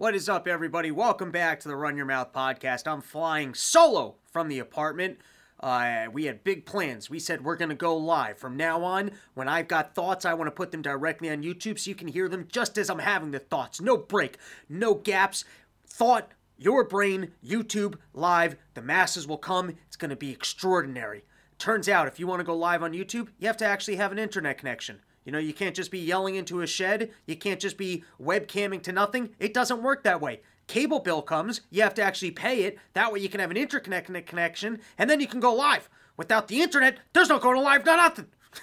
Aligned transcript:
What 0.00 0.14
is 0.14 0.30
up, 0.30 0.48
everybody? 0.48 0.90
Welcome 0.90 1.30
back 1.30 1.60
to 1.60 1.68
the 1.68 1.76
Run 1.76 1.94
Your 1.94 2.06
Mouth 2.06 2.32
podcast. 2.32 2.90
I'm 2.90 3.02
flying 3.02 3.52
solo 3.52 4.14
from 4.32 4.48
the 4.48 4.58
apartment. 4.58 5.18
Uh, 5.62 6.06
we 6.10 6.24
had 6.24 6.42
big 6.42 6.64
plans. 6.64 7.10
We 7.10 7.18
said 7.18 7.44
we're 7.44 7.56
going 7.56 7.68
to 7.68 7.74
go 7.74 7.94
live. 7.98 8.38
From 8.38 8.56
now 8.56 8.82
on, 8.82 9.10
when 9.34 9.46
I've 9.46 9.68
got 9.68 9.94
thoughts, 9.94 10.24
I 10.24 10.32
want 10.32 10.46
to 10.46 10.52
put 10.52 10.70
them 10.70 10.80
directly 10.80 11.28
on 11.28 11.42
YouTube 11.42 11.78
so 11.78 11.90
you 11.90 11.94
can 11.94 12.08
hear 12.08 12.30
them 12.30 12.48
just 12.50 12.78
as 12.78 12.88
I'm 12.88 13.00
having 13.00 13.30
the 13.30 13.40
thoughts. 13.40 13.78
No 13.78 13.98
break, 13.98 14.38
no 14.70 14.94
gaps. 14.94 15.44
Thought, 15.86 16.32
your 16.56 16.82
brain, 16.82 17.32
YouTube, 17.46 17.96
live. 18.14 18.56
The 18.72 18.80
masses 18.80 19.26
will 19.26 19.36
come. 19.36 19.74
It's 19.86 19.96
going 19.96 20.08
to 20.08 20.16
be 20.16 20.30
extraordinary. 20.30 21.24
Turns 21.58 21.90
out, 21.90 22.08
if 22.08 22.18
you 22.18 22.26
want 22.26 22.40
to 22.40 22.44
go 22.44 22.56
live 22.56 22.82
on 22.82 22.94
YouTube, 22.94 23.28
you 23.38 23.48
have 23.48 23.58
to 23.58 23.66
actually 23.66 23.96
have 23.96 24.12
an 24.12 24.18
internet 24.18 24.56
connection. 24.56 25.00
You 25.24 25.32
know, 25.32 25.38
you 25.38 25.52
can't 25.52 25.76
just 25.76 25.90
be 25.90 25.98
yelling 25.98 26.34
into 26.34 26.60
a 26.60 26.66
shed. 26.66 27.10
You 27.26 27.36
can't 27.36 27.60
just 27.60 27.76
be 27.76 28.04
webcamming 28.20 28.82
to 28.82 28.92
nothing. 28.92 29.30
It 29.38 29.52
doesn't 29.52 29.82
work 29.82 30.02
that 30.04 30.20
way. 30.20 30.40
Cable 30.66 31.00
bill 31.00 31.20
comes, 31.20 31.62
you 31.70 31.82
have 31.82 31.94
to 31.94 32.02
actually 32.02 32.30
pay 32.30 32.62
it. 32.62 32.78
That 32.92 33.12
way 33.12 33.18
you 33.18 33.28
can 33.28 33.40
have 33.40 33.50
an 33.50 33.56
internet 33.56 34.06
connection, 34.06 34.78
and 34.96 35.10
then 35.10 35.18
you 35.18 35.26
can 35.26 35.40
go 35.40 35.52
live. 35.52 35.88
Without 36.16 36.46
the 36.46 36.62
internet, 36.62 36.98
there's 37.12 37.28
no 37.28 37.40
going 37.40 37.60
live, 37.60 37.84
no 37.84 37.96
nothing. 37.96 38.26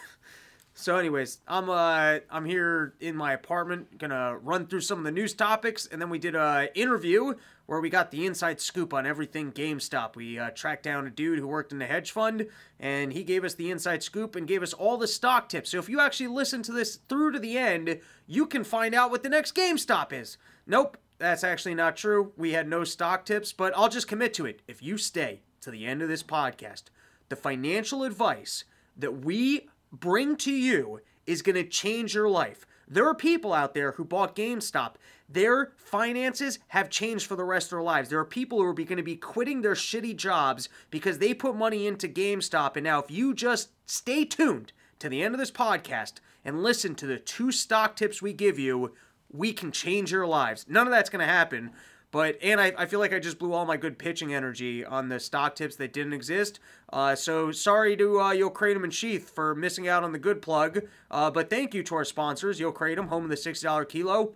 so, 0.73 0.95
anyways, 0.95 1.39
I'm 1.49 1.69
uh 1.69 2.19
I'm 2.29 2.45
here 2.45 2.93
in 3.01 3.17
my 3.17 3.33
apartment, 3.33 3.97
gonna 3.97 4.37
run 4.37 4.67
through 4.67 4.81
some 4.81 4.99
of 4.99 5.03
the 5.03 5.11
news 5.11 5.33
topics, 5.33 5.85
and 5.85 6.01
then 6.01 6.09
we 6.09 6.17
did 6.17 6.33
a 6.33 6.69
interview 6.75 7.33
where 7.67 7.79
we 7.79 7.89
got 7.89 8.11
the 8.11 8.25
inside 8.25 8.59
scoop 8.59 8.93
on 8.93 9.05
everything 9.05 9.51
GameStop. 9.51 10.15
We 10.15 10.39
uh, 10.39 10.49
tracked 10.51 10.83
down 10.83 11.05
a 11.05 11.11
dude 11.11 11.37
who 11.37 11.47
worked 11.47 11.71
in 11.71 11.79
the 11.79 11.85
hedge 11.85 12.11
fund, 12.11 12.47
and 12.79 13.13
he 13.13 13.23
gave 13.23 13.43
us 13.43 13.53
the 13.53 13.69
inside 13.69 14.01
scoop 14.01 14.35
and 14.35 14.47
gave 14.47 14.63
us 14.63 14.73
all 14.73 14.97
the 14.97 15.07
stock 15.07 15.49
tips. 15.49 15.71
So 15.71 15.77
if 15.77 15.89
you 15.89 15.99
actually 15.99 16.27
listen 16.27 16.63
to 16.63 16.71
this 16.71 16.95
through 17.07 17.33
to 17.33 17.39
the 17.39 17.57
end, 17.57 17.99
you 18.25 18.47
can 18.47 18.63
find 18.63 18.95
out 18.95 19.11
what 19.11 19.21
the 19.21 19.29
next 19.29 19.53
GameStop 19.53 20.11
is. 20.11 20.37
Nope, 20.65 20.97
that's 21.19 21.43
actually 21.43 21.75
not 21.75 21.97
true. 21.97 22.31
We 22.37 22.53
had 22.53 22.67
no 22.67 22.83
stock 22.83 23.25
tips, 23.25 23.51
but 23.53 23.75
I'll 23.75 23.89
just 23.89 24.07
commit 24.07 24.33
to 24.35 24.45
it. 24.45 24.61
If 24.67 24.81
you 24.81 24.97
stay 24.97 25.41
to 25.61 25.69
the 25.69 25.85
end 25.85 26.01
of 26.01 26.09
this 26.09 26.23
podcast, 26.23 26.83
the 27.29 27.35
financial 27.35 28.03
advice 28.03 28.63
that 28.95 29.25
we 29.25 29.67
bring 29.91 30.37
to 30.37 30.51
you 30.51 31.01
is 31.25 31.41
going 31.41 31.55
to 31.55 31.63
change 31.65 32.15
your 32.15 32.29
life. 32.29 32.65
There 32.87 33.07
are 33.07 33.15
people 33.15 33.53
out 33.53 33.73
there 33.73 33.93
who 33.93 34.05
bought 34.05 34.35
GameStop. 34.35 34.93
Their 35.29 35.73
finances 35.75 36.59
have 36.69 36.89
changed 36.89 37.25
for 37.27 37.35
the 37.35 37.43
rest 37.43 37.67
of 37.67 37.71
their 37.71 37.81
lives. 37.81 38.09
There 38.09 38.19
are 38.19 38.25
people 38.25 38.59
who 38.59 38.65
are 38.65 38.73
going 38.73 38.95
to 38.97 39.03
be 39.03 39.17
quitting 39.17 39.61
their 39.61 39.73
shitty 39.73 40.15
jobs 40.15 40.69
because 40.89 41.19
they 41.19 41.33
put 41.33 41.55
money 41.55 41.85
into 41.85 42.07
GameStop. 42.07 42.77
And 42.77 42.85
now, 42.85 42.99
if 42.99 43.11
you 43.11 43.33
just 43.33 43.69
stay 43.85 44.23
tuned 44.23 44.71
to 44.99 45.09
the 45.09 45.21
end 45.21 45.33
of 45.33 45.39
this 45.39 45.51
podcast 45.51 46.13
and 46.45 46.63
listen 46.63 46.95
to 46.95 47.05
the 47.05 47.19
two 47.19 47.51
stock 47.51 47.97
tips 47.97 48.21
we 48.21 48.31
give 48.31 48.57
you, 48.57 48.93
we 49.29 49.51
can 49.51 49.71
change 49.71 50.13
your 50.13 50.25
lives. 50.25 50.65
None 50.69 50.87
of 50.87 50.91
that's 50.91 51.09
going 51.09 51.25
to 51.25 51.31
happen. 51.31 51.71
But 52.09 52.37
and 52.41 52.61
I, 52.61 52.73
I 52.77 52.85
feel 52.85 52.99
like 52.99 53.13
I 53.13 53.19
just 53.19 53.37
blew 53.37 53.51
all 53.51 53.65
my 53.65 53.75
good 53.75 53.99
pitching 53.99 54.33
energy 54.33 54.85
on 54.85 55.09
the 55.09 55.19
stock 55.19 55.55
tips 55.55 55.75
that 55.75 55.91
didn't 55.91 56.13
exist. 56.13 56.59
Uh, 56.91 57.15
so 57.15 57.51
sorry 57.51 57.97
to 57.97 58.21
uh, 58.21 58.31
Yo 58.31 58.49
Kratom 58.49 58.85
and 58.85 58.93
Sheath 58.93 59.29
for 59.29 59.53
missing 59.53 59.89
out 59.89 60.05
on 60.05 60.13
the 60.13 60.19
good 60.19 60.41
plug. 60.41 60.83
Uh, 61.11 61.29
but 61.29 61.49
thank 61.49 61.73
you 61.73 61.83
to 61.83 61.95
our 61.95 62.05
sponsors, 62.05 62.61
Yo 62.61 62.71
Kratom, 62.71 63.09
home 63.09 63.25
of 63.25 63.29
the 63.29 63.35
$60 63.35 63.89
kilo. 63.89 64.35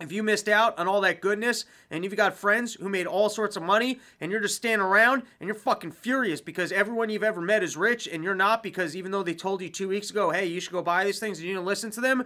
If 0.00 0.10
you 0.10 0.24
missed 0.24 0.48
out 0.48 0.76
on 0.76 0.88
all 0.88 1.00
that 1.02 1.20
goodness 1.20 1.66
and 1.88 2.02
you've 2.02 2.16
got 2.16 2.34
friends 2.34 2.74
who 2.74 2.88
made 2.88 3.06
all 3.06 3.28
sorts 3.28 3.56
of 3.56 3.62
money 3.62 4.00
and 4.20 4.32
you're 4.32 4.40
just 4.40 4.56
standing 4.56 4.84
around 4.84 5.22
and 5.38 5.46
you're 5.46 5.54
fucking 5.54 5.92
furious 5.92 6.40
because 6.40 6.72
everyone 6.72 7.10
you've 7.10 7.22
ever 7.22 7.40
met 7.40 7.62
is 7.62 7.76
rich 7.76 8.08
and 8.08 8.24
you're 8.24 8.34
not 8.34 8.60
because 8.60 8.96
even 8.96 9.12
though 9.12 9.22
they 9.22 9.34
told 9.34 9.62
you 9.62 9.68
two 9.68 9.86
weeks 9.86 10.10
ago, 10.10 10.30
hey, 10.30 10.46
you 10.46 10.58
should 10.58 10.72
go 10.72 10.82
buy 10.82 11.04
these 11.04 11.20
things 11.20 11.38
and 11.38 11.46
you 11.46 11.54
didn't 11.54 11.66
listen 11.66 11.92
to 11.92 12.00
them, 12.00 12.24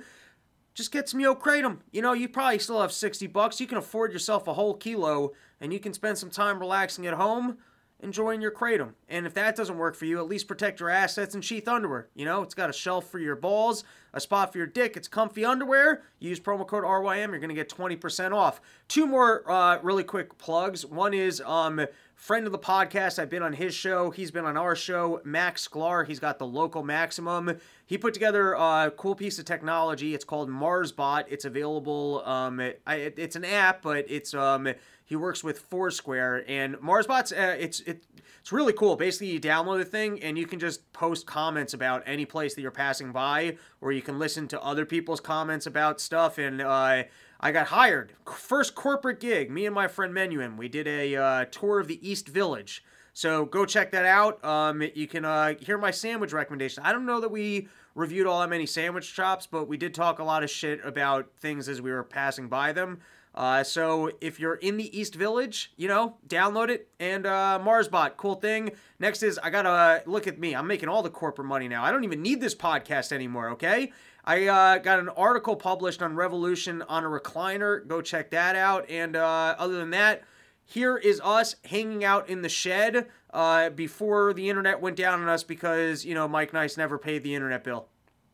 just 0.72 0.92
get 0.92 1.10
some 1.10 1.20
Yo 1.20 1.34
Kratom. 1.34 1.80
You 1.92 2.00
know, 2.00 2.14
you 2.14 2.26
probably 2.26 2.58
still 2.58 2.80
have 2.80 2.92
60 2.92 3.26
bucks. 3.26 3.60
You 3.60 3.66
can 3.66 3.76
afford 3.76 4.14
yourself 4.14 4.48
a 4.48 4.54
whole 4.54 4.74
kilo 4.74 5.32
and 5.60 5.70
you 5.70 5.78
can 5.78 5.92
spend 5.92 6.16
some 6.16 6.30
time 6.30 6.58
relaxing 6.58 7.06
at 7.06 7.14
home 7.14 7.58
enjoying 8.00 8.40
your 8.40 8.50
kratom. 8.50 8.94
And 9.08 9.26
if 9.26 9.34
that 9.34 9.56
doesn't 9.56 9.76
work 9.76 9.96
for 9.96 10.04
you, 10.04 10.18
at 10.18 10.28
least 10.28 10.46
protect 10.46 10.80
your 10.80 10.88
assets 10.88 11.34
and 11.34 11.44
sheath 11.44 11.66
underwear. 11.66 12.08
You 12.14 12.24
know, 12.24 12.42
it's 12.42 12.54
got 12.54 12.70
a 12.70 12.72
shelf 12.72 13.10
for 13.10 13.18
your 13.18 13.34
balls, 13.34 13.84
a 14.12 14.20
spot 14.20 14.52
for 14.52 14.58
your 14.58 14.66
dick. 14.66 14.96
It's 14.96 15.08
comfy 15.08 15.44
underwear. 15.44 16.02
Use 16.20 16.38
promo 16.38 16.66
code 16.66 16.84
RYM. 16.84 17.30
You're 17.30 17.40
going 17.40 17.48
to 17.48 17.54
get 17.54 17.68
20% 17.68 18.32
off. 18.32 18.60
Two 18.86 19.06
more 19.06 19.50
uh, 19.50 19.80
really 19.82 20.04
quick 20.04 20.38
plugs. 20.38 20.86
One 20.86 21.12
is 21.12 21.42
um, 21.44 21.84
friend 22.14 22.46
of 22.46 22.52
the 22.52 22.58
podcast. 22.58 23.18
I've 23.18 23.30
been 23.30 23.42
on 23.42 23.52
his 23.52 23.74
show. 23.74 24.10
He's 24.10 24.30
been 24.30 24.44
on 24.44 24.56
our 24.56 24.76
show. 24.76 25.20
Max 25.24 25.66
Sklar. 25.66 26.06
He's 26.06 26.20
got 26.20 26.38
the 26.38 26.46
local 26.46 26.84
maximum. 26.84 27.58
He 27.86 27.98
put 27.98 28.14
together 28.14 28.52
a 28.52 28.92
cool 28.96 29.14
piece 29.14 29.38
of 29.38 29.44
technology. 29.44 30.14
It's 30.14 30.24
called 30.24 30.48
MarsBot. 30.48 31.24
It's 31.28 31.44
available. 31.44 32.22
Um, 32.24 32.60
it, 32.60 32.80
it's 32.86 33.34
an 33.34 33.44
app, 33.44 33.82
but 33.82 34.04
it's 34.08 34.34
um, 34.34 34.68
he 35.08 35.16
works 35.16 35.42
with 35.42 35.58
Foursquare 35.58 36.44
and 36.46 36.74
MarsBot's. 36.76 37.32
Uh, 37.32 37.56
it's 37.58 37.80
it, 37.80 38.04
it's 38.40 38.52
really 38.52 38.74
cool. 38.74 38.94
Basically, 38.94 39.28
you 39.28 39.40
download 39.40 39.78
the 39.78 39.86
thing 39.86 40.22
and 40.22 40.36
you 40.36 40.46
can 40.46 40.58
just 40.58 40.92
post 40.92 41.26
comments 41.26 41.72
about 41.72 42.02
any 42.04 42.26
place 42.26 42.54
that 42.54 42.60
you're 42.60 42.70
passing 42.70 43.10
by, 43.10 43.56
or 43.80 43.90
you 43.90 44.02
can 44.02 44.18
listen 44.18 44.46
to 44.48 44.62
other 44.62 44.84
people's 44.84 45.20
comments 45.20 45.64
about 45.64 45.98
stuff. 45.98 46.36
And 46.36 46.60
uh, 46.60 47.04
I 47.40 47.52
got 47.52 47.68
hired. 47.68 48.12
First 48.30 48.74
corporate 48.74 49.18
gig. 49.18 49.50
Me 49.50 49.64
and 49.64 49.74
my 49.74 49.88
friend 49.88 50.12
Menuhin. 50.12 50.58
We 50.58 50.68
did 50.68 50.86
a 50.86 51.16
uh, 51.16 51.44
tour 51.46 51.80
of 51.80 51.88
the 51.88 52.06
East 52.06 52.28
Village. 52.28 52.84
So 53.14 53.46
go 53.46 53.64
check 53.64 53.90
that 53.92 54.04
out. 54.04 54.44
Um, 54.44 54.82
you 54.94 55.06
can 55.06 55.24
uh, 55.24 55.54
hear 55.58 55.78
my 55.78 55.90
sandwich 55.90 56.34
recommendation. 56.34 56.82
I 56.84 56.92
don't 56.92 57.06
know 57.06 57.20
that 57.20 57.30
we 57.30 57.68
reviewed 57.94 58.26
all 58.26 58.40
that 58.40 58.50
many 58.50 58.66
sandwich 58.66 59.06
shops, 59.06 59.48
but 59.50 59.68
we 59.68 59.78
did 59.78 59.94
talk 59.94 60.18
a 60.18 60.24
lot 60.24 60.44
of 60.44 60.50
shit 60.50 60.80
about 60.84 61.30
things 61.40 61.66
as 61.66 61.80
we 61.80 61.90
were 61.90 62.04
passing 62.04 62.48
by 62.48 62.72
them. 62.72 63.00
Uh, 63.38 63.62
so 63.62 64.10
if 64.20 64.40
you're 64.40 64.56
in 64.56 64.76
the 64.76 64.98
East 64.98 65.14
Village, 65.14 65.72
you 65.76 65.86
know, 65.86 66.16
download 66.26 66.70
it 66.70 66.88
and 66.98 67.24
uh, 67.24 67.60
Marsbot, 67.62 68.16
cool 68.16 68.34
thing. 68.34 68.72
Next 68.98 69.22
is 69.22 69.38
I 69.38 69.50
gotta 69.50 70.02
look 70.10 70.26
at 70.26 70.40
me. 70.40 70.56
I'm 70.56 70.66
making 70.66 70.88
all 70.88 71.04
the 71.04 71.10
corporate 71.10 71.46
money 71.46 71.68
now. 71.68 71.84
I 71.84 71.92
don't 71.92 72.02
even 72.02 72.20
need 72.20 72.40
this 72.40 72.56
podcast 72.56 73.12
anymore. 73.12 73.50
Okay. 73.50 73.92
I 74.24 74.48
uh, 74.48 74.78
got 74.78 74.98
an 74.98 75.08
article 75.10 75.54
published 75.54 76.02
on 76.02 76.16
Revolution 76.16 76.82
on 76.82 77.04
a 77.04 77.08
recliner. 77.08 77.86
Go 77.86 78.02
check 78.02 78.30
that 78.30 78.56
out. 78.56 78.90
And 78.90 79.14
uh, 79.14 79.54
other 79.56 79.76
than 79.76 79.90
that, 79.90 80.24
here 80.64 80.96
is 80.96 81.20
us 81.22 81.54
hanging 81.64 82.02
out 82.02 82.28
in 82.28 82.42
the 82.42 82.48
shed 82.48 83.06
uh, 83.32 83.70
before 83.70 84.32
the 84.32 84.50
internet 84.50 84.80
went 84.80 84.96
down 84.96 85.22
on 85.22 85.28
us 85.28 85.44
because 85.44 86.04
you 86.04 86.12
know 86.12 86.26
Mike 86.26 86.52
Nice 86.52 86.76
never 86.76 86.98
paid 86.98 87.22
the 87.22 87.36
internet 87.36 87.62
bill. 87.62 87.86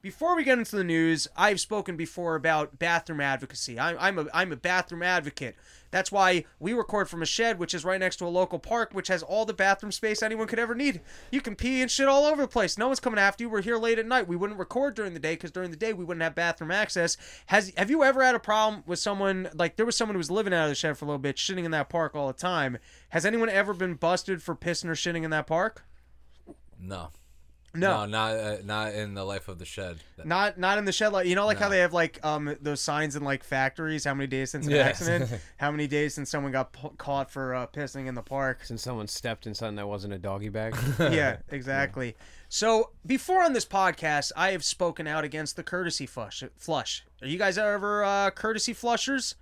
Before 0.04 0.36
we 0.36 0.44
get 0.44 0.58
into 0.58 0.76
the 0.76 0.84
news, 0.84 1.28
I've 1.34 1.58
spoken 1.60 1.96
before 1.96 2.34
about 2.34 2.78
bathroom 2.78 3.22
advocacy. 3.22 3.80
I'm, 3.80 3.96
I'm, 3.98 4.18
a, 4.18 4.26
I'm 4.34 4.52
a 4.52 4.56
bathroom 4.56 5.02
advocate. 5.02 5.56
That's 5.90 6.12
why 6.12 6.44
we 6.60 6.74
record 6.74 7.08
from 7.08 7.22
a 7.22 7.26
shed, 7.26 7.58
which 7.58 7.72
is 7.72 7.86
right 7.86 7.98
next 7.98 8.16
to 8.16 8.26
a 8.26 8.28
local 8.28 8.58
park, 8.58 8.90
which 8.92 9.08
has 9.08 9.22
all 9.22 9.46
the 9.46 9.54
bathroom 9.54 9.92
space 9.92 10.22
anyone 10.22 10.46
could 10.46 10.58
ever 10.58 10.74
need. 10.74 11.00
You 11.30 11.40
can 11.40 11.56
pee 11.56 11.80
and 11.80 11.90
shit 11.90 12.06
all 12.06 12.26
over 12.26 12.42
the 12.42 12.48
place. 12.48 12.76
No 12.76 12.88
one's 12.88 13.00
coming 13.00 13.18
after 13.18 13.44
you. 13.44 13.48
We're 13.48 13.62
here 13.62 13.78
late 13.78 13.98
at 13.98 14.04
night. 14.04 14.28
We 14.28 14.36
wouldn't 14.36 14.58
record 14.58 14.94
during 14.94 15.14
the 15.14 15.20
day 15.20 15.36
because 15.36 15.52
during 15.52 15.70
the 15.70 15.76
day 15.78 15.94
we 15.94 16.04
wouldn't 16.04 16.22
have 16.22 16.34
bathroom 16.34 16.70
access. 16.70 17.16
Has 17.46 17.72
Have 17.78 17.88
you 17.88 18.04
ever 18.04 18.22
had 18.22 18.34
a 18.34 18.38
problem 18.38 18.82
with 18.86 18.98
someone, 18.98 19.48
like 19.54 19.76
there 19.76 19.86
was 19.86 19.96
someone 19.96 20.16
who 20.16 20.18
was 20.18 20.30
living 20.30 20.52
out 20.52 20.64
of 20.64 20.68
the 20.68 20.74
shed 20.74 20.98
for 20.98 21.06
a 21.06 21.08
little 21.08 21.18
bit, 21.18 21.36
shitting 21.36 21.64
in 21.64 21.70
that 21.70 21.88
park 21.88 22.14
all 22.14 22.26
the 22.26 22.34
time. 22.34 22.76
Has 23.08 23.24
anyone 23.24 23.48
ever 23.48 23.72
been 23.72 23.94
busted 23.94 24.42
for 24.42 24.54
pissing 24.54 24.90
or 24.90 24.94
shitting 24.96 25.24
in 25.24 25.30
that 25.30 25.46
park? 25.46 25.86
No. 26.78 27.08
No, 27.74 28.04
no 28.04 28.06
not 28.06 28.34
uh, 28.36 28.56
not 28.64 28.94
in 28.94 29.14
the 29.14 29.24
life 29.24 29.48
of 29.48 29.58
the 29.58 29.64
shed. 29.64 29.98
Not 30.24 30.58
not 30.58 30.78
in 30.78 30.84
the 30.84 30.92
shed. 30.92 31.08
Like 31.12 31.26
you 31.26 31.34
know, 31.34 31.44
like 31.46 31.58
No. 31.58 31.64
how 31.64 31.68
they 31.70 31.80
have 31.80 31.92
like 31.92 32.18
um 32.24 32.56
those 32.60 32.80
signs 32.80 33.16
in 33.16 33.24
like 33.24 33.42
factories. 33.44 34.04
How 34.04 34.14
many 34.14 34.26
days 34.26 34.50
since 34.52 34.66
an 34.66 34.72
Yes. 34.72 35.00
accident? 35.02 35.40
how 35.56 35.70
many 35.70 35.86
days 35.86 36.14
since 36.14 36.30
someone 36.30 36.52
got 36.52 36.72
pu- 36.72 36.94
caught 36.98 37.30
for 37.30 37.54
uh, 37.54 37.66
pissing 37.66 38.06
in 38.06 38.14
the 38.14 38.22
park? 38.22 38.64
Since 38.64 38.82
someone 38.82 39.06
stepped 39.08 39.46
in 39.46 39.54
something 39.54 39.76
that 39.76 39.88
wasn't 39.88 40.12
a 40.14 40.18
doggy 40.18 40.48
bag. 40.50 40.76
yeah, 40.98 41.38
exactly. 41.50 42.14
So 42.48 42.90
before 43.04 43.42
on 43.42 43.52
this 43.52 43.64
podcast, 43.66 44.30
I 44.36 44.52
have 44.52 44.62
spoken 44.64 45.06
out 45.06 45.24
against 45.24 45.56
the 45.56 45.62
courtesy 45.64 46.06
flush. 46.06 46.44
Flush. 46.56 47.04
Are 47.20 47.26
you 47.26 47.38
guys 47.38 47.58
ever 47.58 48.04
uh, 48.04 48.30
courtesy 48.30 48.72
flushers? 48.72 49.34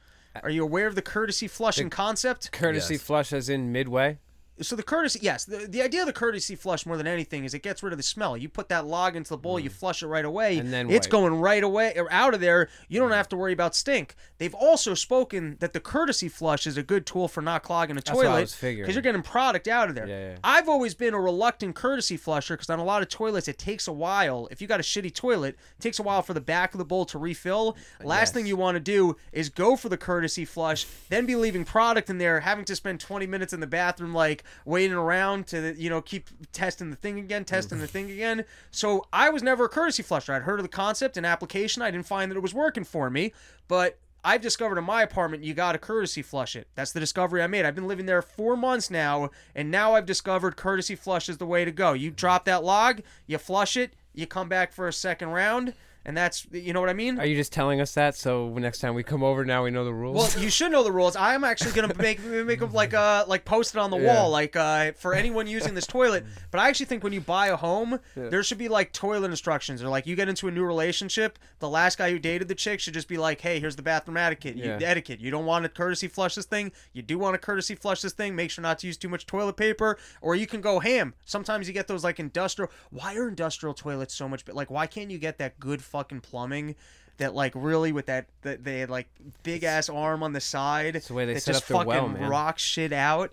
Are 0.43 0.49
you 0.49 0.63
aware 0.63 0.87
of 0.87 0.95
the 0.95 1.03
courtesy 1.03 1.47
flushing 1.47 1.91
concept? 1.91 2.51
Courtesy 2.53 2.95
Yes. 2.95 3.03
flush 3.03 3.33
as 3.35 3.51
in 3.51 3.71
midway. 3.71 4.19
So 4.61 4.77
the 4.77 4.83
courtesy 4.83 5.19
yes 5.23 5.45
the, 5.45 5.67
the 5.67 5.83
idea 5.83 6.01
of 6.01 6.07
the 6.07 6.13
courtesy 6.13 6.55
flush 6.55 6.85
more 6.85 6.97
than 6.97 7.07
anything 7.07 7.45
is 7.45 7.55
it 7.55 7.63
gets 7.63 7.83
rid 7.83 7.93
of 7.93 7.97
the 7.97 8.03
smell. 8.03 8.37
You 8.37 8.49
put 8.49 8.69
that 8.69 8.87
log 8.87 9.17
into 9.17 9.31
the 9.31 9.39
bowl 9.39 9.59
you 9.59 9.71
flush 9.71 10.03
it 10.03 10.07
right 10.07 10.25
away. 10.25 10.57
Mm. 10.57 10.61
And 10.61 10.73
then 10.73 10.91
it's 10.91 11.07
wipe. 11.07 11.11
going 11.13 11.35
right 11.41 11.63
away 11.63 11.95
or 11.97 12.13
out 12.13 12.35
of 12.35 12.41
there. 12.41 12.69
You 12.89 13.01
don't 13.01 13.13
have 13.13 13.29
to 13.31 13.37
worry 13.37 13.53
about 13.53 13.75
stink. 13.75 14.15
They've 14.39 14.55
also 14.55 14.95
spoken 14.95 15.57
that 15.61 15.73
the 15.73 15.81
courtesy 15.81 16.29
flush 16.29 16.67
is 16.67 16.77
a 16.77 16.83
good 16.83 17.07
tool 17.07 17.29
for 17.29 17.41
not 17.41 17.63
clogging 17.63 17.97
a 17.97 18.01
That's 18.01 18.15
what 18.15 18.27
I 18.27 18.31
toilet 18.31 18.57
because 18.61 18.95
you're 18.95 19.03
getting 19.03 19.23
product 19.23 19.69
out 19.69 19.89
of 19.89 19.95
there. 19.95 20.07
Yeah, 20.07 20.31
yeah. 20.31 20.37
i've 20.45 20.69
always 20.69 20.95
been 20.95 21.15
a 21.15 21.21
reluctant 21.21 21.75
courtesy 21.75 22.17
flusher 22.17 22.55
because 22.55 22.69
on 22.71 22.79
a 22.79 22.85
lot 22.85 23.03
of 23.03 23.09
toilets 23.09 23.49
it 23.49 23.59
takes 23.59 23.89
a 23.89 23.93
while. 23.93 24.49
If 24.51 24.61
you 24.61 24.69
got 24.69 24.81
a 24.81 24.83
shitty 24.83 25.15
toilet 25.15 25.57
it 25.79 25.83
takes 25.83 25.99
a 25.99 26.03
while 26.03 26.23
for 26.23 26.35
the 26.35 26.41
back 26.41 26.75
of 26.75 26.79
the 26.79 26.85
bowl 26.85 27.05
to 27.07 27.19
refill. 27.19 27.77
Last 28.03 28.21
Yes. 28.23 28.31
thing 28.33 28.47
you 28.47 28.57
want 28.57 28.77
to 28.77 28.81
do 28.81 29.17
is 29.33 29.49
go 29.49 29.77
for 29.77 29.89
the 29.89 29.97
courtesy 29.97 30.45
flush 30.45 30.87
then 31.09 31.27
be 31.27 31.37
leaving 31.37 31.65
product 31.65 32.11
in 32.11 32.19
there 32.19 32.41
having 32.41 32.65
to 32.67 32.77
spend 32.77 33.01
20 33.01 33.27
minutes 33.27 33.53
in 33.53 33.61
the 33.61 33.67
bathroom 33.67 34.15
like 34.15 34.42
waiting 34.65 34.97
around 34.97 35.47
to 35.47 35.75
you 35.77 35.91
know 35.91 36.01
keep 36.01 36.29
testing 36.53 36.91
the 36.91 36.97
thing 36.97 37.19
again 37.19 37.45
testing 37.45 37.79
the 37.79 37.87
mm. 37.87 37.91
thing 37.91 38.11
again 38.11 38.45
so 38.71 39.07
i 39.13 39.31
was 39.31 39.43
never 39.43 39.65
a 39.65 39.69
courtesy 39.69 40.03
flusher 40.03 40.33
i'd 40.33 40.43
heard 40.43 40.59
of 40.59 40.65
the 40.65 40.69
concept 40.69 41.17
and 41.17 41.27
application 41.27 41.83
i 41.83 41.91
didn't 41.91 42.07
find 42.07 42.31
that 42.31 42.37
it 42.37 42.43
was 42.43 42.55
working 42.55 42.85
for 42.85 43.11
me 43.11 43.33
but 43.69 43.99
I've 44.25 44.41
discovered 44.41 44.79
in 44.79 44.85
my 44.85 45.03
apartment 45.03 45.43
you 45.43 45.53
got 45.53 45.73
to 45.73 45.79
courtesy 45.79 46.23
flush 46.23 46.55
it. 46.55 46.69
That's 46.77 46.93
the 46.93 47.01
discovery 47.01 47.43
I 47.43 47.49
made. 47.49 47.65
I've 47.65 47.75
been 47.75 47.89
living 47.89 48.07
there 48.07 48.23
four 48.23 48.57
months 48.57 48.89
now, 48.89 49.31
and 49.55 49.69
now 49.69 49.95
I've 49.95 50.07
discovered 50.07 50.57
courtesy 50.57 50.95
flush 50.95 51.29
is 51.29 51.39
the 51.39 51.47
way 51.47 51.65
to 51.65 51.73
go. 51.73 51.93
You 51.93 52.13
drop 52.13 52.45
that 52.45 52.63
log, 52.63 53.03
you 53.27 53.39
flush 53.39 53.77
it, 53.77 53.95
you 54.15 54.29
come 54.29 54.49
back 54.49 54.73
for 54.73 54.87
a 54.87 54.93
second 54.93 55.31
round, 55.31 55.75
and 56.05 56.17
that's 56.17 56.47
you 56.53 56.73
know 56.73 56.81
what 56.81 56.89
I 56.91 56.95
mean. 56.95 57.19
Are 57.19 57.27
you 57.27 57.37
just 57.37 57.53
telling 57.53 57.81
us 57.81 57.95
that 57.95 58.15
so 58.15 58.49
next 58.59 58.79
time 58.81 58.95
we 58.95 59.03
come 59.03 59.23
over, 59.23 59.45
now 59.45 59.65
we 59.65 59.71
know 59.71 59.85
the 59.85 59.93
rules? 59.95 60.17
Well, 60.35 60.43
you 60.43 60.51
should 60.51 60.73
know 60.73 60.83
the 60.83 60.93
rules. 60.93 61.17
I 61.17 61.35
am 61.35 61.45
actually 61.45 61.73
gonna 61.73 61.95
make 61.99 62.23
make 62.25 62.61
them 62.61 62.73
like 62.73 62.95
uh 62.95 63.25
like 63.29 63.45
post 63.45 63.75
it 63.75 63.79
on 63.79 63.91
the 63.91 63.99
Yeah. 63.99 64.15
wall 64.15 64.31
like 64.31 64.57
uh 64.57 64.93
for 64.93 65.15
anyone 65.15 65.47
using 65.47 65.75
this 65.75 65.87
toilet. 65.87 66.25
But 66.51 66.61
I 66.61 66.69
actually 66.69 66.87
think 66.87 67.03
when 67.05 67.13
you 67.13 67.21
buy 67.21 67.49
a 67.49 67.57
home, 67.57 68.01
there 68.15 68.43
should 68.43 68.59
be 68.59 68.69
like 68.69 68.93
toilet 68.93 69.31
instructions 69.31 69.83
or 69.83 69.89
like 69.89 70.07
you 70.07 70.17
get 70.17 70.29
into 70.29 70.49
a 70.49 70.51
new 70.51 70.65
relationship, 70.65 71.39
the 71.61 71.69
last 71.69 71.99
guy 71.99 72.11
who 72.11 72.19
dated 72.19 72.49
the 72.49 72.55
chick 72.55 72.81
should 72.81 72.95
just 72.95 73.09
be 73.09 73.19
like, 73.19 73.41
hey, 73.41 73.61
here's 73.61 73.77
the 73.77 73.83
bathroom 73.83 74.17
etiquette. 74.17 74.57
You, 74.57 74.65
Yeah. 74.65 74.79
etiquette. 74.83 75.21
You 75.21 75.31
don't 75.31 75.47
want 75.47 75.65
to 75.65 75.69
courtesy 75.69 76.09
flush 76.09 76.35
this 76.35 76.47
thing. 76.47 76.73
You 76.93 77.03
do 77.03 77.19
want 77.19 77.35
to 77.35 77.39
courtesy 77.39 77.75
flush 77.75 78.01
this 78.03 78.13
thing. 78.13 78.35
Make 78.37 78.51
sure 78.51 78.63
not 78.63 78.79
to 78.81 78.87
use 78.87 78.97
too 78.97 79.09
much 79.09 79.27
toilet 79.27 79.57
paper, 79.57 79.99
or 80.21 80.35
you 80.35 80.47
can 80.47 80.61
go 80.61 80.79
ham. 80.81 81.15
Sometimes 81.25 81.69
you 81.69 81.75
get 81.75 81.89
those 81.89 82.05
like 82.05 82.19
industrial. 82.21 82.71
Why 82.91 83.15
are 83.17 83.29
industrial 83.29 83.75
toilets 83.75 84.15
so 84.15 84.29
much? 84.29 84.45
But 84.45 84.55
Like, 84.55 84.71
why 84.71 84.87
can't 84.87 85.11
you 85.11 85.19
get 85.19 85.39
that 85.39 85.59
good 85.61 85.83
fucking 85.93 86.21
plumbing? 86.21 86.75
That 87.19 87.35
like 87.35 87.53
really 87.55 87.93
with 87.93 88.07
that 88.07 88.27
that 88.41 88.65
they 88.65 88.81
had 88.81 88.91
like 88.91 89.09
big 89.43 89.63
ass 89.63 89.89
arm 89.89 90.23
on 90.23 90.33
the 90.33 90.41
side. 90.41 90.97
It's 90.97 91.09
the 91.09 91.15
way 91.15 91.27
they 91.27 91.35
that 91.35 91.43
set 91.43 91.53
just 91.53 91.65
up 91.65 91.69
their 91.69 91.77
fucking 91.77 91.89
well, 91.89 92.09
man. 92.09 92.29
rocks 92.29 92.63
shit 92.63 92.93
out. 92.93 93.33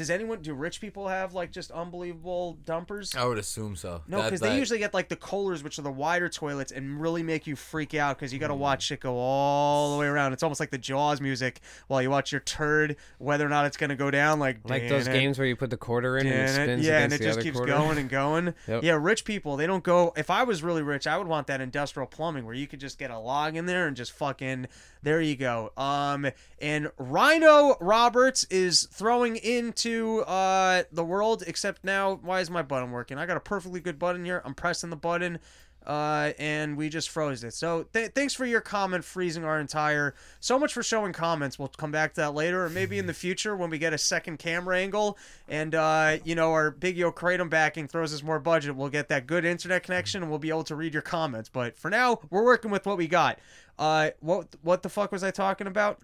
Does 0.00 0.08
anyone 0.08 0.40
do 0.40 0.54
rich 0.54 0.80
people 0.80 1.08
have 1.08 1.34
like 1.34 1.52
just 1.52 1.70
unbelievable 1.72 2.56
dumpers? 2.64 3.14
I 3.14 3.22
would 3.26 3.36
assume 3.36 3.76
so. 3.76 4.00
No, 4.08 4.22
because 4.22 4.40
they 4.40 4.48
that- 4.48 4.56
usually 4.58 4.78
get 4.78 4.94
like 4.94 5.10
the 5.10 5.16
Kohlers, 5.16 5.62
which 5.62 5.78
are 5.78 5.82
the 5.82 5.90
wider 5.90 6.30
toilets, 6.30 6.72
and 6.72 6.98
really 6.98 7.22
make 7.22 7.46
you 7.46 7.54
freak 7.54 7.92
out 7.94 8.16
because 8.18 8.32
you 8.32 8.38
Mm. 8.38 8.40
got 8.40 8.48
to 8.48 8.54
watch 8.54 8.90
it 8.90 9.00
go 9.00 9.18
all 9.18 9.92
the 9.94 10.00
way 10.00 10.06
around. 10.06 10.32
It's 10.32 10.42
almost 10.42 10.58
like 10.58 10.70
the 10.70 10.78
Jaws 10.78 11.20
music 11.20 11.60
while 11.88 12.00
you 12.00 12.08
watch 12.08 12.32
your 12.32 12.40
turd, 12.40 12.96
whether 13.18 13.44
or 13.44 13.50
not 13.50 13.66
it's 13.66 13.76
gonna 13.76 13.94
go 13.94 14.10
down. 14.10 14.40
Like 14.40 14.60
like 14.64 14.88
those 14.88 15.06
it, 15.06 15.12
games 15.12 15.38
where 15.38 15.46
you 15.46 15.54
put 15.54 15.68
the 15.68 15.76
quarter 15.76 16.16
in 16.16 16.26
and 16.26 16.34
it 16.48 16.54
spins 16.54 16.86
yeah, 16.86 17.00
and 17.00 17.12
it 17.12 17.18
the 17.18 17.24
just 17.24 17.40
keeps 17.42 17.58
quarter. 17.58 17.70
going 17.70 17.98
and 17.98 18.08
going. 18.08 18.54
Yep. 18.68 18.82
Yeah, 18.84 18.98
rich 18.98 19.26
people 19.26 19.58
they 19.58 19.66
don't 19.66 19.84
go. 19.84 20.14
If 20.16 20.30
I 20.30 20.44
was 20.44 20.62
really 20.62 20.80
rich, 20.82 21.06
I 21.06 21.18
would 21.18 21.26
want 21.26 21.46
that 21.48 21.60
industrial 21.60 22.06
plumbing 22.06 22.46
where 22.46 22.54
you 22.54 22.66
could 22.66 22.80
just 22.80 22.98
get 22.98 23.10
a 23.10 23.18
log 23.18 23.54
in 23.54 23.66
there 23.66 23.86
and 23.86 23.94
just 23.94 24.12
fucking. 24.12 24.66
There 25.02 25.20
you 25.20 25.36
go. 25.36 25.72
Um, 25.76 26.30
and 26.60 26.90
Rhino 26.98 27.76
Roberts 27.80 28.44
is 28.44 28.86
throwing 28.92 29.36
into 29.36 30.20
uh 30.20 30.82
the 30.92 31.04
world. 31.04 31.42
Except 31.46 31.84
now, 31.84 32.16
why 32.16 32.40
is 32.40 32.50
my 32.50 32.62
button 32.62 32.90
working? 32.90 33.18
I 33.18 33.26
got 33.26 33.36
a 33.36 33.40
perfectly 33.40 33.80
good 33.80 33.98
button 33.98 34.24
here. 34.24 34.42
I'm 34.44 34.54
pressing 34.54 34.90
the 34.90 34.96
button. 34.96 35.38
Uh, 35.86 36.32
and 36.38 36.76
we 36.76 36.88
just 36.90 37.08
froze 37.08 37.42
it. 37.42 37.54
So 37.54 37.84
th- 37.94 38.12
thanks 38.12 38.34
for 38.34 38.44
your 38.44 38.60
comment, 38.60 39.02
freezing 39.02 39.44
our 39.44 39.58
entire. 39.58 40.14
So 40.38 40.58
much 40.58 40.74
for 40.74 40.82
showing 40.82 41.12
comments. 41.12 41.58
We'll 41.58 41.68
come 41.68 41.90
back 41.90 42.12
to 42.14 42.20
that 42.20 42.34
later, 42.34 42.64
or 42.64 42.68
maybe 42.68 42.98
in 42.98 43.06
the 43.06 43.14
future 43.20 43.56
when 43.56 43.70
we 43.70 43.78
get 43.78 43.94
a 43.94 43.98
second 43.98 44.38
camera 44.38 44.78
angle, 44.78 45.16
and 45.48 45.74
uh, 45.74 46.18
you 46.22 46.34
know 46.34 46.52
our 46.52 46.70
big 46.70 46.96
Yo 46.96 47.10
Kratom 47.10 47.48
backing 47.48 47.88
throws 47.88 48.12
us 48.12 48.22
more 48.22 48.38
budget. 48.38 48.76
We'll 48.76 48.90
get 48.90 49.08
that 49.08 49.26
good 49.26 49.44
internet 49.44 49.82
connection, 49.82 50.22
and 50.22 50.30
we'll 50.30 50.38
be 50.38 50.50
able 50.50 50.64
to 50.64 50.76
read 50.76 50.92
your 50.92 51.02
comments. 51.02 51.48
But 51.48 51.78
for 51.78 51.88
now, 51.90 52.20
we're 52.28 52.44
working 52.44 52.70
with 52.70 52.86
what 52.86 52.98
we 52.98 53.08
got. 53.08 53.38
Uh, 53.78 54.10
what 54.20 54.48
what 54.62 54.82
the 54.82 54.90
fuck 54.90 55.10
was 55.10 55.24
I 55.24 55.30
talking 55.30 55.66
about? 55.66 56.00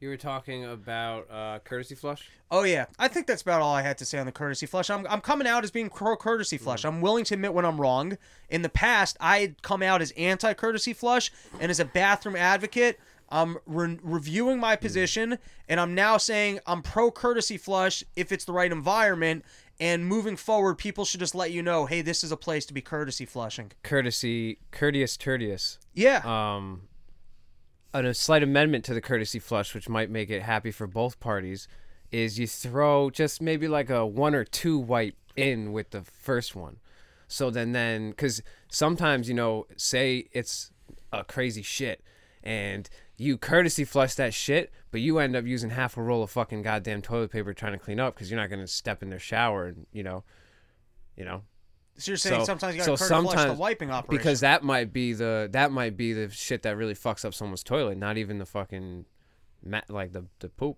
You 0.00 0.10
were 0.10 0.16
talking 0.16 0.64
about 0.64 1.28
uh, 1.28 1.58
courtesy 1.64 1.96
flush. 1.96 2.28
Oh 2.52 2.62
yeah, 2.62 2.86
I 3.00 3.08
think 3.08 3.26
that's 3.26 3.42
about 3.42 3.62
all 3.62 3.74
I 3.74 3.82
had 3.82 3.98
to 3.98 4.04
say 4.04 4.18
on 4.18 4.26
the 4.26 4.32
courtesy 4.32 4.66
flush. 4.66 4.90
I'm 4.90 5.06
I'm 5.08 5.20
coming 5.20 5.46
out 5.46 5.64
as 5.64 5.72
being 5.72 5.90
pro 5.90 6.16
courtesy 6.16 6.56
flush. 6.56 6.84
I'm 6.84 7.00
willing 7.00 7.24
to 7.24 7.34
admit 7.34 7.52
when 7.52 7.64
I'm 7.64 7.80
wrong. 7.80 8.16
In 8.48 8.62
the 8.62 8.68
past, 8.68 9.16
I 9.20 9.40
had 9.40 9.62
come 9.62 9.82
out 9.82 10.00
as 10.00 10.12
anti 10.12 10.54
courtesy 10.54 10.92
flush, 10.92 11.32
and 11.60 11.70
as 11.70 11.80
a 11.80 11.84
bathroom 11.84 12.36
advocate, 12.36 13.00
I'm 13.28 13.58
re- 13.66 13.98
reviewing 14.02 14.60
my 14.60 14.76
position, 14.76 15.38
and 15.68 15.80
I'm 15.80 15.94
now 15.94 16.16
saying 16.16 16.60
I'm 16.66 16.80
pro 16.80 17.10
courtesy 17.10 17.58
flush 17.58 18.04
if 18.14 18.30
it's 18.30 18.44
the 18.44 18.52
right 18.52 18.70
environment. 18.70 19.44
And 19.80 20.06
moving 20.06 20.36
forward, 20.36 20.76
people 20.76 21.04
should 21.04 21.20
just 21.20 21.36
let 21.36 21.52
you 21.52 21.62
know, 21.62 21.86
hey, 21.86 22.02
this 22.02 22.24
is 22.24 22.32
a 22.32 22.36
place 22.36 22.66
to 22.66 22.74
be 22.74 22.80
courtesy 22.80 23.24
flushing. 23.24 23.70
Courtesy, 23.84 24.58
courteous, 24.72 25.16
courteous. 25.16 25.78
Yeah. 25.94 26.20
Um, 26.24 26.87
a 27.92 28.14
slight 28.14 28.42
amendment 28.42 28.84
to 28.86 28.94
the 28.94 29.00
courtesy 29.00 29.38
flush, 29.38 29.74
which 29.74 29.88
might 29.88 30.10
make 30.10 30.30
it 30.30 30.42
happy 30.42 30.70
for 30.70 30.86
both 30.86 31.20
parties, 31.20 31.68
is 32.10 32.38
you 32.38 32.46
throw 32.46 33.10
just 33.10 33.40
maybe 33.42 33.68
like 33.68 33.90
a 33.90 34.06
one 34.06 34.34
or 34.34 34.44
two 34.44 34.78
wipe 34.78 35.16
in 35.36 35.72
with 35.72 35.90
the 35.90 36.02
first 36.02 36.54
one. 36.56 36.78
So 37.26 37.50
then, 37.50 37.72
then, 37.72 38.10
because 38.10 38.42
sometimes 38.70 39.28
you 39.28 39.34
know, 39.34 39.66
say 39.76 40.28
it's 40.32 40.70
a 41.12 41.24
crazy 41.24 41.62
shit, 41.62 42.02
and 42.42 42.88
you 43.16 43.36
courtesy 43.36 43.84
flush 43.84 44.14
that 44.14 44.32
shit, 44.32 44.72
but 44.90 45.00
you 45.00 45.18
end 45.18 45.36
up 45.36 45.44
using 45.44 45.70
half 45.70 45.96
a 45.96 46.02
roll 46.02 46.22
of 46.22 46.30
fucking 46.30 46.62
goddamn 46.62 47.02
toilet 47.02 47.30
paper 47.30 47.52
trying 47.52 47.72
to 47.72 47.78
clean 47.78 48.00
up 48.00 48.14
because 48.14 48.30
you're 48.30 48.40
not 48.40 48.48
gonna 48.48 48.66
step 48.66 49.02
in 49.02 49.10
their 49.10 49.18
shower 49.18 49.66
and 49.66 49.86
you 49.92 50.02
know, 50.02 50.24
you 51.16 51.24
know, 51.24 51.42
so 51.98 52.10
you're 52.12 52.16
saying 52.16 52.40
so- 52.40 52.44
sometimes 52.46 52.74
you 52.74 52.78
got 52.80 52.84
to 52.84 52.90
courtesy 53.04 53.22
flush 53.22 53.46
the 53.46 53.52
wiping 53.54 53.90
operation. 53.90 54.16
because 54.18 54.40
that 54.40 54.62
might 54.62 54.92
be 54.92 55.12
the 55.12 55.48
that 55.52 55.70
might 55.72 55.96
be 55.96 56.12
the 56.12 56.30
shit 56.30 56.62
that 56.62 56.76
really 56.76 56.94
fucks 56.94 57.24
up 57.24 57.34
someone's 57.34 57.62
toilet 57.62 57.98
not 57.98 58.16
even 58.16 58.38
the 58.38 58.46
fucking 58.46 59.04
ma- 59.64 59.80
like 59.88 60.12
the 60.12 60.24
the 60.40 60.48
poop 60.48 60.76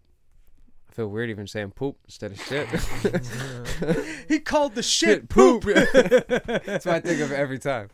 i 0.88 0.93
feel 0.93 1.08
weird 1.08 1.31
even 1.31 1.46
saying 1.46 1.70
poop 1.70 1.96
instead 2.06 2.32
of 2.32 2.40
shit 2.40 2.67
he 4.28 4.38
called 4.40 4.75
the 4.75 4.82
shit 4.82 5.28
poop. 5.28 5.62
that's 5.64 6.87
what 6.87 6.94
i 6.94 7.00
think 7.00 7.20
of 7.20 7.31
every 7.32 7.58
time 7.58 7.88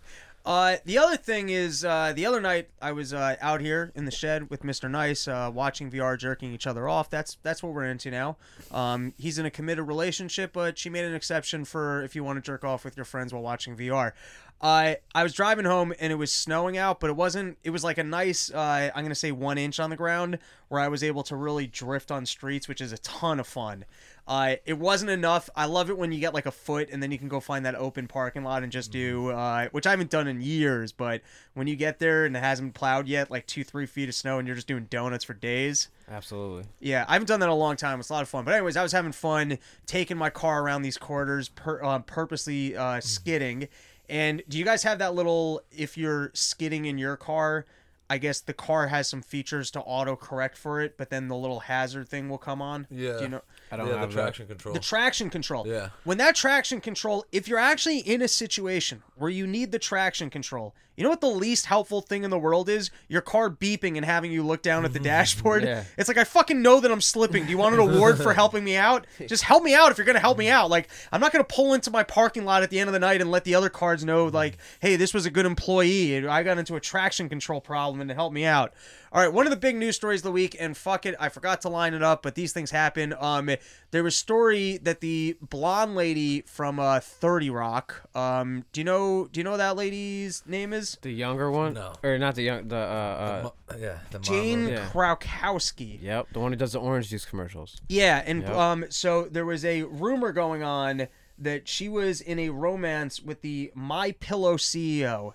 Uh, 0.46 0.76
the 0.84 0.96
other 0.96 1.16
thing 1.16 1.48
is, 1.48 1.84
uh, 1.84 2.12
the 2.14 2.24
other 2.24 2.40
night 2.40 2.68
I 2.80 2.92
was 2.92 3.12
uh, 3.12 3.34
out 3.40 3.60
here 3.60 3.90
in 3.96 4.04
the 4.04 4.12
shed 4.12 4.48
with 4.48 4.62
Mr. 4.62 4.88
Nice, 4.88 5.26
uh, 5.26 5.50
watching 5.52 5.90
VR 5.90 6.16
jerking 6.16 6.54
each 6.54 6.68
other 6.68 6.88
off. 6.88 7.10
That's 7.10 7.36
that's 7.42 7.64
what 7.64 7.72
we're 7.72 7.86
into 7.86 8.12
now. 8.12 8.36
Um, 8.70 9.12
he's 9.18 9.40
in 9.40 9.44
a 9.46 9.50
committed 9.50 9.88
relationship, 9.88 10.52
but 10.52 10.78
she 10.78 10.88
made 10.88 11.04
an 11.04 11.16
exception 11.16 11.64
for 11.64 12.04
if 12.04 12.14
you 12.14 12.22
want 12.22 12.36
to 12.36 12.42
jerk 12.42 12.64
off 12.64 12.84
with 12.84 12.96
your 12.96 13.04
friends 13.04 13.32
while 13.32 13.42
watching 13.42 13.76
VR. 13.76 14.12
I 14.60 14.98
I 15.14 15.24
was 15.24 15.34
driving 15.34 15.64
home 15.64 15.92
and 15.98 16.12
it 16.12 16.16
was 16.16 16.32
snowing 16.32 16.78
out, 16.78 17.00
but 17.00 17.10
it 17.10 17.16
wasn't. 17.16 17.58
It 17.64 17.70
was 17.70 17.82
like 17.82 17.98
a 17.98 18.04
nice, 18.04 18.48
uh, 18.50 18.90
I'm 18.94 19.04
gonna 19.04 19.16
say 19.16 19.32
one 19.32 19.58
inch 19.58 19.80
on 19.80 19.90
the 19.90 19.96
ground, 19.96 20.38
where 20.68 20.80
I 20.80 20.86
was 20.86 21.02
able 21.02 21.24
to 21.24 21.34
really 21.36 21.66
drift 21.66 22.12
on 22.12 22.24
streets, 22.24 22.68
which 22.68 22.80
is 22.80 22.92
a 22.92 22.98
ton 22.98 23.40
of 23.40 23.48
fun. 23.48 23.84
Uh, 24.28 24.56
it 24.64 24.76
wasn't 24.78 25.10
enough. 25.10 25.48
I 25.54 25.66
love 25.66 25.88
it 25.88 25.96
when 25.96 26.10
you 26.10 26.18
get 26.18 26.34
like 26.34 26.46
a 26.46 26.50
foot 26.50 26.88
and 26.90 27.00
then 27.00 27.12
you 27.12 27.18
can 27.18 27.28
go 27.28 27.38
find 27.38 27.64
that 27.64 27.76
open 27.76 28.08
parking 28.08 28.42
lot 28.42 28.64
and 28.64 28.72
just 28.72 28.90
do, 28.90 29.30
uh, 29.30 29.68
which 29.70 29.86
I 29.86 29.90
haven't 29.90 30.10
done 30.10 30.26
in 30.26 30.40
years. 30.40 30.90
But 30.90 31.22
when 31.54 31.68
you 31.68 31.76
get 31.76 32.00
there 32.00 32.24
and 32.24 32.36
it 32.36 32.40
hasn't 32.40 32.74
plowed 32.74 33.06
yet, 33.06 33.30
like 33.30 33.46
two, 33.46 33.62
three 33.62 33.86
feet 33.86 34.08
of 34.08 34.16
snow, 34.16 34.38
and 34.38 34.48
you're 34.48 34.56
just 34.56 34.66
doing 34.66 34.86
donuts 34.90 35.24
for 35.24 35.34
days. 35.34 35.88
absolutely 36.10 36.64
Yeah, 36.80 37.04
I 37.06 37.12
haven't 37.12 37.28
done 37.28 37.40
that 37.40 37.46
in 37.46 37.50
a 37.50 37.56
long 37.56 37.76
time. 37.76 38.00
It's 38.00 38.10
a 38.10 38.12
lot 38.12 38.22
of 38.22 38.28
fun. 38.28 38.44
But 38.44 38.54
anyways, 38.54 38.76
I 38.76 38.82
was 38.82 38.92
having 38.92 39.12
fun 39.12 39.58
taking 39.86 40.16
my 40.16 40.30
car 40.30 40.62
around 40.62 40.82
these 40.82 40.98
corridors, 40.98 41.48
per, 41.48 41.82
uh, 41.82 42.00
purposely 42.00 42.76
uh, 42.76 43.00
skidding. 43.00 43.68
And 44.08 44.42
do 44.48 44.58
you 44.58 44.64
guys 44.64 44.82
have 44.82 44.98
that 44.98 45.14
little? 45.14 45.62
If 45.70 45.96
you're 45.96 46.30
skidding 46.34 46.84
in 46.84 46.98
your 46.98 47.16
car, 47.16 47.64
I 48.08 48.18
guess 48.18 48.40
the 48.40 48.52
car 48.52 48.86
has 48.88 49.08
some 49.08 49.22
features 49.22 49.70
to 49.72 49.80
auto 49.80 50.14
correct 50.16 50.56
for 50.56 50.80
it, 50.80 50.96
but 50.96 51.10
then 51.10 51.28
the 51.28 51.36
little 51.36 51.60
hazard 51.60 52.08
thing 52.08 52.28
will 52.28 52.38
come 52.38 52.62
on. 52.62 52.86
Yeah. 52.90 53.16
Do 53.16 53.22
you 53.22 53.28
know? 53.28 53.42
I 53.70 53.76
don't 53.76 53.88
yeah, 53.88 53.98
have 53.98 54.10
the 54.10 54.16
that. 54.16 54.22
traction 54.22 54.46
control. 54.46 54.74
The 54.74 54.80
traction 54.80 55.30
control. 55.30 55.66
Yeah. 55.66 55.90
When 56.04 56.18
that 56.18 56.36
traction 56.36 56.80
control, 56.80 57.24
if 57.32 57.48
you're 57.48 57.58
actually 57.58 57.98
in 57.98 58.22
a 58.22 58.28
situation 58.28 59.02
where 59.16 59.30
you 59.30 59.46
need 59.46 59.72
the 59.72 59.78
traction 59.78 60.30
control, 60.30 60.74
you 60.96 61.04
know 61.04 61.10
what 61.10 61.20
the 61.20 61.28
least 61.28 61.66
helpful 61.66 62.00
thing 62.00 62.24
in 62.24 62.30
the 62.30 62.38
world 62.38 62.68
is? 62.68 62.90
Your 63.08 63.20
car 63.20 63.50
beeping 63.50 63.96
and 63.96 64.04
having 64.04 64.32
you 64.32 64.42
look 64.42 64.62
down 64.62 64.84
at 64.84 64.92
the 64.92 64.98
dashboard. 65.12 65.62
Yeah. 65.62 65.84
It's 65.98 66.08
like 66.08 66.18
I 66.18 66.24
fucking 66.24 66.62
know 66.62 66.80
that 66.80 66.90
I'm 66.90 67.00
slipping. 67.00 67.44
Do 67.44 67.50
you 67.50 67.58
want 67.58 67.74
an 67.74 67.80
award 67.80 68.18
for 68.18 68.32
helping 68.34 68.64
me 68.64 68.76
out? 68.76 69.06
Just 69.26 69.42
help 69.42 69.62
me 69.62 69.74
out 69.74 69.90
if 69.90 69.98
you're 69.98 70.06
gonna 70.06 70.18
help 70.18 70.38
me 70.38 70.48
out. 70.48 70.70
Like 70.70 70.88
I'm 71.12 71.20
not 71.20 71.32
gonna 71.32 71.44
pull 71.44 71.74
into 71.74 71.90
my 71.90 72.02
parking 72.02 72.44
lot 72.44 72.62
at 72.62 72.70
the 72.70 72.80
end 72.80 72.88
of 72.88 72.94
the 72.94 72.98
night 73.00 73.20
and 73.20 73.30
let 73.30 73.44
the 73.44 73.54
other 73.54 73.68
cars 73.68 74.04
know 74.04 74.26
like, 74.26 74.58
hey, 74.80 74.96
this 74.96 75.12
was 75.12 75.26
a 75.26 75.30
good 75.30 75.46
employee. 75.46 76.26
I 76.26 76.42
got 76.42 76.58
into 76.58 76.76
a 76.76 76.80
traction 76.80 77.28
control 77.28 77.60
problem 77.60 78.00
and 78.00 78.08
to 78.08 78.14
help 78.14 78.32
me 78.32 78.44
out. 78.44 78.72
All 79.12 79.22
right, 79.22 79.32
one 79.32 79.46
of 79.46 79.50
the 79.50 79.56
big 79.56 79.76
news 79.76 79.96
stories 79.96 80.20
of 80.20 80.24
the 80.24 80.32
week, 80.32 80.56
and 80.60 80.76
fuck 80.76 81.06
it, 81.06 81.14
I 81.18 81.30
forgot 81.30 81.62
to 81.62 81.70
line 81.70 81.94
it 81.94 82.02
up, 82.02 82.22
but 82.22 82.34
these 82.34 82.52
things 82.52 82.70
happen. 82.70 83.14
Um, 83.18 83.48
there 83.90 84.02
was 84.04 84.14
a 84.14 84.18
story 84.18 84.76
that 84.82 85.00
the 85.00 85.38
blonde 85.40 85.94
lady 85.94 86.42
from 86.42 86.78
uh 86.78 87.00
30 87.00 87.48
Rock. 87.48 88.02
Um, 88.14 88.64
do 88.72 88.80
you 88.80 88.84
know? 88.84 89.28
Do 89.32 89.40
you 89.40 89.44
know 89.44 89.56
that 89.56 89.76
lady's 89.76 90.42
name 90.46 90.72
is? 90.74 90.85
The 91.02 91.10
younger 91.10 91.50
one 91.50 91.74
No. 91.74 91.92
or 92.04 92.16
not 92.18 92.34
the 92.36 92.42
young 92.42 92.68
the 92.68 92.76
uh, 92.76 92.78
uh 92.78 93.40
Mo- 93.44 93.76
yeah, 93.78 93.98
the 94.10 94.18
Jane 94.20 94.64
mom. 94.64 94.72
Yeah. 94.72 94.86
Krakowski. 94.92 96.00
yep 96.00 96.26
the 96.32 96.40
one 96.40 96.52
who 96.52 96.56
does 96.56 96.72
the 96.72 96.80
orange 96.80 97.08
juice 97.10 97.24
commercials 97.24 97.80
Yeah, 97.88 98.22
and 98.24 98.42
Yep. 98.42 98.50
um, 98.52 98.84
so 98.90 99.24
there 99.24 99.44
was 99.44 99.64
a 99.64 99.82
rumor 99.82 100.32
going 100.32 100.62
on 100.62 101.08
that 101.38 101.68
she 101.68 101.88
was 101.88 102.20
in 102.20 102.38
a 102.38 102.48
romance 102.50 103.20
with 103.20 103.42
the 103.42 103.70
My 103.74 104.12
Pillow 104.12 104.56
CEO, 104.56 105.34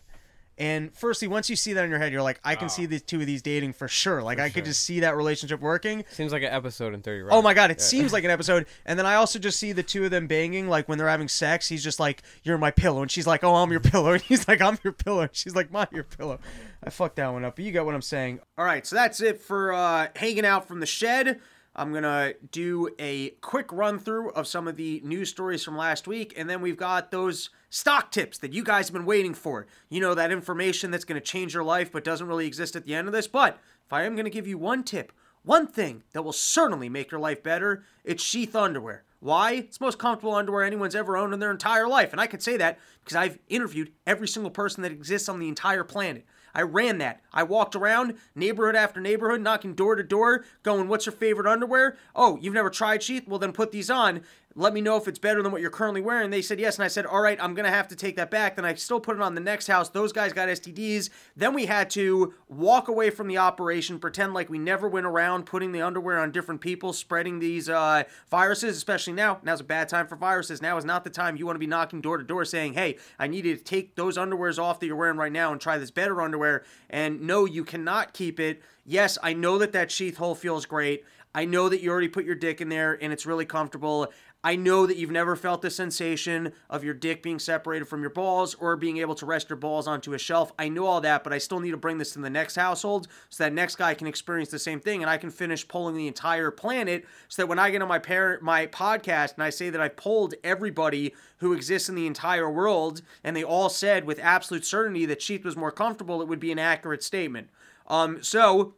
And 0.61 0.95
firstly, 0.95 1.27
once 1.27 1.49
you 1.49 1.55
see 1.55 1.73
that 1.73 1.83
in 1.83 1.89
your 1.89 1.97
head, 1.97 2.11
you're 2.11 2.21
like, 2.21 2.39
I 2.43 2.53
can 2.53 2.69
see 2.69 2.85
the 2.85 2.99
two 2.99 3.19
of 3.19 3.25
these 3.25 3.41
dating 3.41 3.73
for 3.73 3.87
sure. 3.87 4.21
Like 4.21 4.39
I 4.39 4.51
could 4.51 4.63
just 4.63 4.83
see 4.83 4.99
that 4.99 5.17
relationship 5.17 5.59
working. 5.59 6.05
Seems 6.11 6.31
like 6.31 6.43
an 6.43 6.53
episode 6.53 6.93
in 6.93 7.01
Thirty 7.01 7.23
Rock. 7.23 7.33
Oh 7.33 7.41
my 7.41 7.55
god, 7.55 7.71
it 7.71 7.81
seems 7.81 8.13
like 8.13 8.23
an 8.23 8.29
episode. 8.39 8.67
And 8.85 8.99
then 8.99 9.07
I 9.07 9.15
also 9.15 9.39
just 9.39 9.57
see 9.57 9.71
the 9.71 9.81
two 9.81 10.05
of 10.05 10.11
them 10.11 10.27
banging, 10.27 10.69
like 10.69 10.87
when 10.87 10.99
they're 10.99 11.09
having 11.09 11.27
sex. 11.29 11.67
He's 11.67 11.83
just 11.83 11.99
like, 11.99 12.21
"You're 12.43 12.59
my 12.59 12.69
pillow," 12.69 13.01
and 13.01 13.09
she's 13.09 13.25
like, 13.25 13.43
"Oh, 13.43 13.55
I'm 13.55 13.71
your 13.71 13.79
pillow," 13.79 14.11
and 14.13 14.21
he's 14.21 14.47
like, 14.47 14.61
"I'm 14.61 14.77
your 14.83 14.93
pillow," 14.93 15.21
and 15.21 15.31
she's 15.33 15.55
like, 15.55 15.71
"My 15.71 15.87
your 15.91 16.03
pillow." 16.03 16.39
I 16.83 16.91
fucked 16.91 17.15
that 17.15 17.33
one 17.33 17.43
up, 17.43 17.55
but 17.55 17.65
you 17.65 17.71
got 17.71 17.87
what 17.87 17.95
I'm 17.95 18.01
saying. 18.03 18.39
All 18.55 18.65
right, 18.65 18.85
so 18.85 18.95
that's 18.95 19.19
it 19.19 19.41
for 19.41 19.73
uh, 19.73 20.09
hanging 20.15 20.45
out 20.45 20.67
from 20.67 20.79
the 20.79 20.85
shed. 20.85 21.39
I'm 21.75 21.93
gonna 21.93 22.33
do 22.51 22.89
a 22.99 23.29
quick 23.41 23.71
run 23.71 23.97
through 23.97 24.31
of 24.31 24.45
some 24.45 24.67
of 24.67 24.75
the 24.75 25.01
news 25.05 25.29
stories 25.29 25.63
from 25.63 25.77
last 25.77 26.05
week, 26.07 26.33
and 26.35 26.49
then 26.49 26.61
we've 26.61 26.77
got 26.77 27.11
those 27.11 27.49
stock 27.69 28.11
tips 28.11 28.37
that 28.39 28.51
you 28.51 28.63
guys 28.63 28.87
have 28.87 28.93
been 28.93 29.05
waiting 29.05 29.33
for. 29.33 29.67
You 29.89 30.01
know 30.01 30.13
that 30.13 30.31
information 30.31 30.91
that's 30.91 31.05
gonna 31.05 31.21
change 31.21 31.53
your 31.53 31.63
life, 31.63 31.91
but 31.91 32.03
doesn't 32.03 32.27
really 32.27 32.45
exist 32.45 32.75
at 32.75 32.85
the 32.85 32.93
end 32.93 33.07
of 33.07 33.13
this. 33.13 33.27
But 33.27 33.57
if 33.85 33.93
I 33.93 34.03
am 34.03 34.17
gonna 34.17 34.29
give 34.29 34.47
you 34.47 34.57
one 34.57 34.83
tip, 34.83 35.13
one 35.43 35.65
thing 35.65 36.03
that 36.11 36.23
will 36.23 36.33
certainly 36.33 36.89
make 36.89 37.09
your 37.09 37.21
life 37.21 37.41
better, 37.41 37.83
it's 38.03 38.21
sheath 38.21 38.55
underwear. 38.55 39.03
Why? 39.21 39.53
It's 39.53 39.77
the 39.77 39.85
most 39.85 39.99
comfortable 39.99 40.35
underwear 40.35 40.63
anyone's 40.63 40.95
ever 40.95 41.15
owned 41.15 41.33
in 41.33 41.39
their 41.39 41.51
entire 41.51 41.87
life. 41.87 42.11
And 42.11 42.19
I 42.19 42.27
can 42.27 42.39
say 42.39 42.57
that 42.57 42.79
because 43.03 43.15
I've 43.15 43.39
interviewed 43.49 43.91
every 44.05 44.27
single 44.27 44.51
person 44.51 44.83
that 44.83 44.91
exists 44.91 45.29
on 45.29 45.39
the 45.39 45.47
entire 45.47 45.83
planet. 45.83 46.25
I 46.53 46.61
ran 46.63 46.97
that. 46.99 47.21
I 47.33 47.43
walked 47.43 47.75
around 47.75 48.15
neighborhood 48.35 48.75
after 48.75 48.99
neighborhood, 48.99 49.41
knocking 49.41 49.73
door 49.73 49.95
to 49.95 50.03
door, 50.03 50.45
going, 50.63 50.87
What's 50.87 51.05
your 51.05 51.13
favorite 51.13 51.47
underwear? 51.47 51.97
Oh, 52.15 52.37
you've 52.41 52.53
never 52.53 52.69
tried 52.69 53.03
sheath? 53.03 53.27
Well, 53.27 53.39
then 53.39 53.53
put 53.53 53.71
these 53.71 53.89
on. 53.89 54.21
Let 54.55 54.73
me 54.73 54.81
know 54.81 54.97
if 54.97 55.07
it's 55.07 55.19
better 55.19 55.41
than 55.41 55.51
what 55.51 55.61
you're 55.61 55.69
currently 55.69 56.01
wearing. 56.01 56.29
They 56.29 56.41
said 56.41 56.59
yes. 56.59 56.75
And 56.77 56.83
I 56.83 56.89
said, 56.89 57.05
All 57.05 57.21
right, 57.21 57.41
I'm 57.41 57.53
going 57.53 57.65
to 57.65 57.71
have 57.71 57.87
to 57.89 57.95
take 57.95 58.17
that 58.17 58.29
back. 58.29 58.57
Then 58.57 58.65
I 58.65 58.73
still 58.73 58.99
put 58.99 59.15
it 59.15 59.21
on 59.21 59.33
the 59.33 59.41
next 59.41 59.67
house. 59.67 59.89
Those 59.89 60.11
guys 60.11 60.33
got 60.33 60.49
STDs. 60.49 61.09
Then 61.37 61.53
we 61.53 61.67
had 61.67 61.89
to 61.91 62.33
walk 62.49 62.89
away 62.89 63.09
from 63.11 63.27
the 63.27 63.37
operation, 63.37 63.97
pretend 63.97 64.33
like 64.33 64.49
we 64.49 64.59
never 64.59 64.89
went 64.89 65.05
around 65.05 65.45
putting 65.45 65.71
the 65.71 65.81
underwear 65.81 66.19
on 66.19 66.31
different 66.31 66.59
people, 66.59 66.91
spreading 66.91 67.39
these 67.39 67.69
uh, 67.69 68.03
viruses, 68.29 68.75
especially 68.75 69.13
now. 69.13 69.39
Now's 69.43 69.61
a 69.61 69.65
bad 69.65 69.87
time 69.87 70.07
for 70.07 70.17
viruses. 70.17 70.61
Now 70.61 70.77
is 70.77 70.85
not 70.85 71.03
the 71.03 71.09
time 71.09 71.37
you 71.37 71.45
want 71.45 71.55
to 71.55 71.59
be 71.59 71.67
knocking 71.67 72.01
door 72.01 72.17
to 72.17 72.23
door 72.23 72.43
saying, 72.43 72.73
Hey, 72.73 72.97
I 73.17 73.27
need 73.27 73.45
you 73.45 73.55
to 73.55 73.63
take 73.63 73.95
those 73.95 74.17
underwears 74.17 74.59
off 74.59 74.79
that 74.81 74.87
you're 74.87 74.95
wearing 74.97 75.17
right 75.17 75.31
now 75.31 75.53
and 75.53 75.61
try 75.61 75.77
this 75.77 75.91
better 75.91 76.21
underwear. 76.21 76.63
And 76.89 77.21
no, 77.21 77.45
you 77.45 77.63
cannot 77.63 78.13
keep 78.13 78.39
it. 78.39 78.61
Yes, 78.85 79.17
I 79.23 79.33
know 79.33 79.57
that 79.59 79.71
that 79.71 79.91
sheath 79.91 80.17
hole 80.17 80.35
feels 80.35 80.65
great. 80.65 81.05
I 81.33 81.45
know 81.45 81.69
that 81.69 81.81
you 81.81 81.89
already 81.91 82.09
put 82.09 82.25
your 82.25 82.35
dick 82.35 82.59
in 82.59 82.67
there 82.67 82.97
and 83.01 83.13
it's 83.13 83.25
really 83.25 83.45
comfortable. 83.45 84.11
I 84.43 84.55
know 84.55 84.87
that 84.87 84.97
you've 84.97 85.11
never 85.11 85.35
felt 85.35 85.61
the 85.61 85.69
sensation 85.69 86.53
of 86.67 86.83
your 86.83 86.95
dick 86.95 87.21
being 87.21 87.37
separated 87.37 87.85
from 87.85 88.01
your 88.01 88.09
balls 88.09 88.55
or 88.55 88.75
being 88.75 88.97
able 88.97 89.13
to 89.15 89.25
rest 89.25 89.49
your 89.49 89.57
balls 89.57 89.87
onto 89.87 90.13
a 90.13 90.17
shelf. 90.17 90.51
I 90.57 90.67
know 90.67 90.87
all 90.87 90.99
that, 91.01 91.23
but 91.23 91.31
I 91.31 91.37
still 91.37 91.59
need 91.59 91.71
to 91.71 91.77
bring 91.77 91.99
this 91.99 92.13
to 92.13 92.19
the 92.19 92.29
next 92.29 92.55
household 92.55 93.07
so 93.29 93.43
that 93.43 93.53
next 93.53 93.75
guy 93.75 93.93
can 93.93 94.07
experience 94.07 94.49
the 94.49 94.57
same 94.57 94.79
thing 94.79 95.03
and 95.03 95.09
I 95.11 95.17
can 95.17 95.29
finish 95.29 95.67
polling 95.67 95.95
the 95.95 96.07
entire 96.07 96.49
planet 96.49 97.05
so 97.27 97.43
that 97.43 97.47
when 97.47 97.59
I 97.59 97.69
get 97.69 97.83
on 97.83 97.87
my 97.87 97.99
parent 97.99 98.41
my 98.41 98.65
podcast 98.65 99.35
and 99.35 99.43
I 99.43 99.51
say 99.51 99.69
that 99.69 99.81
I 99.81 99.89
polled 99.89 100.33
everybody 100.43 101.13
who 101.37 101.53
exists 101.53 101.87
in 101.87 101.95
the 101.95 102.07
entire 102.07 102.49
world 102.49 103.03
and 103.23 103.35
they 103.35 103.43
all 103.43 103.69
said 103.69 104.05
with 104.05 104.19
absolute 104.19 104.65
certainty 104.65 105.05
that 105.05 105.21
sheath 105.21 105.45
was 105.45 105.55
more 105.55 105.71
comfortable, 105.71 106.19
it 106.19 106.27
would 106.27 106.39
be 106.39 106.51
an 106.51 106.59
accurate 106.59 107.03
statement. 107.03 107.49
Um, 107.85 108.23
so 108.23 108.73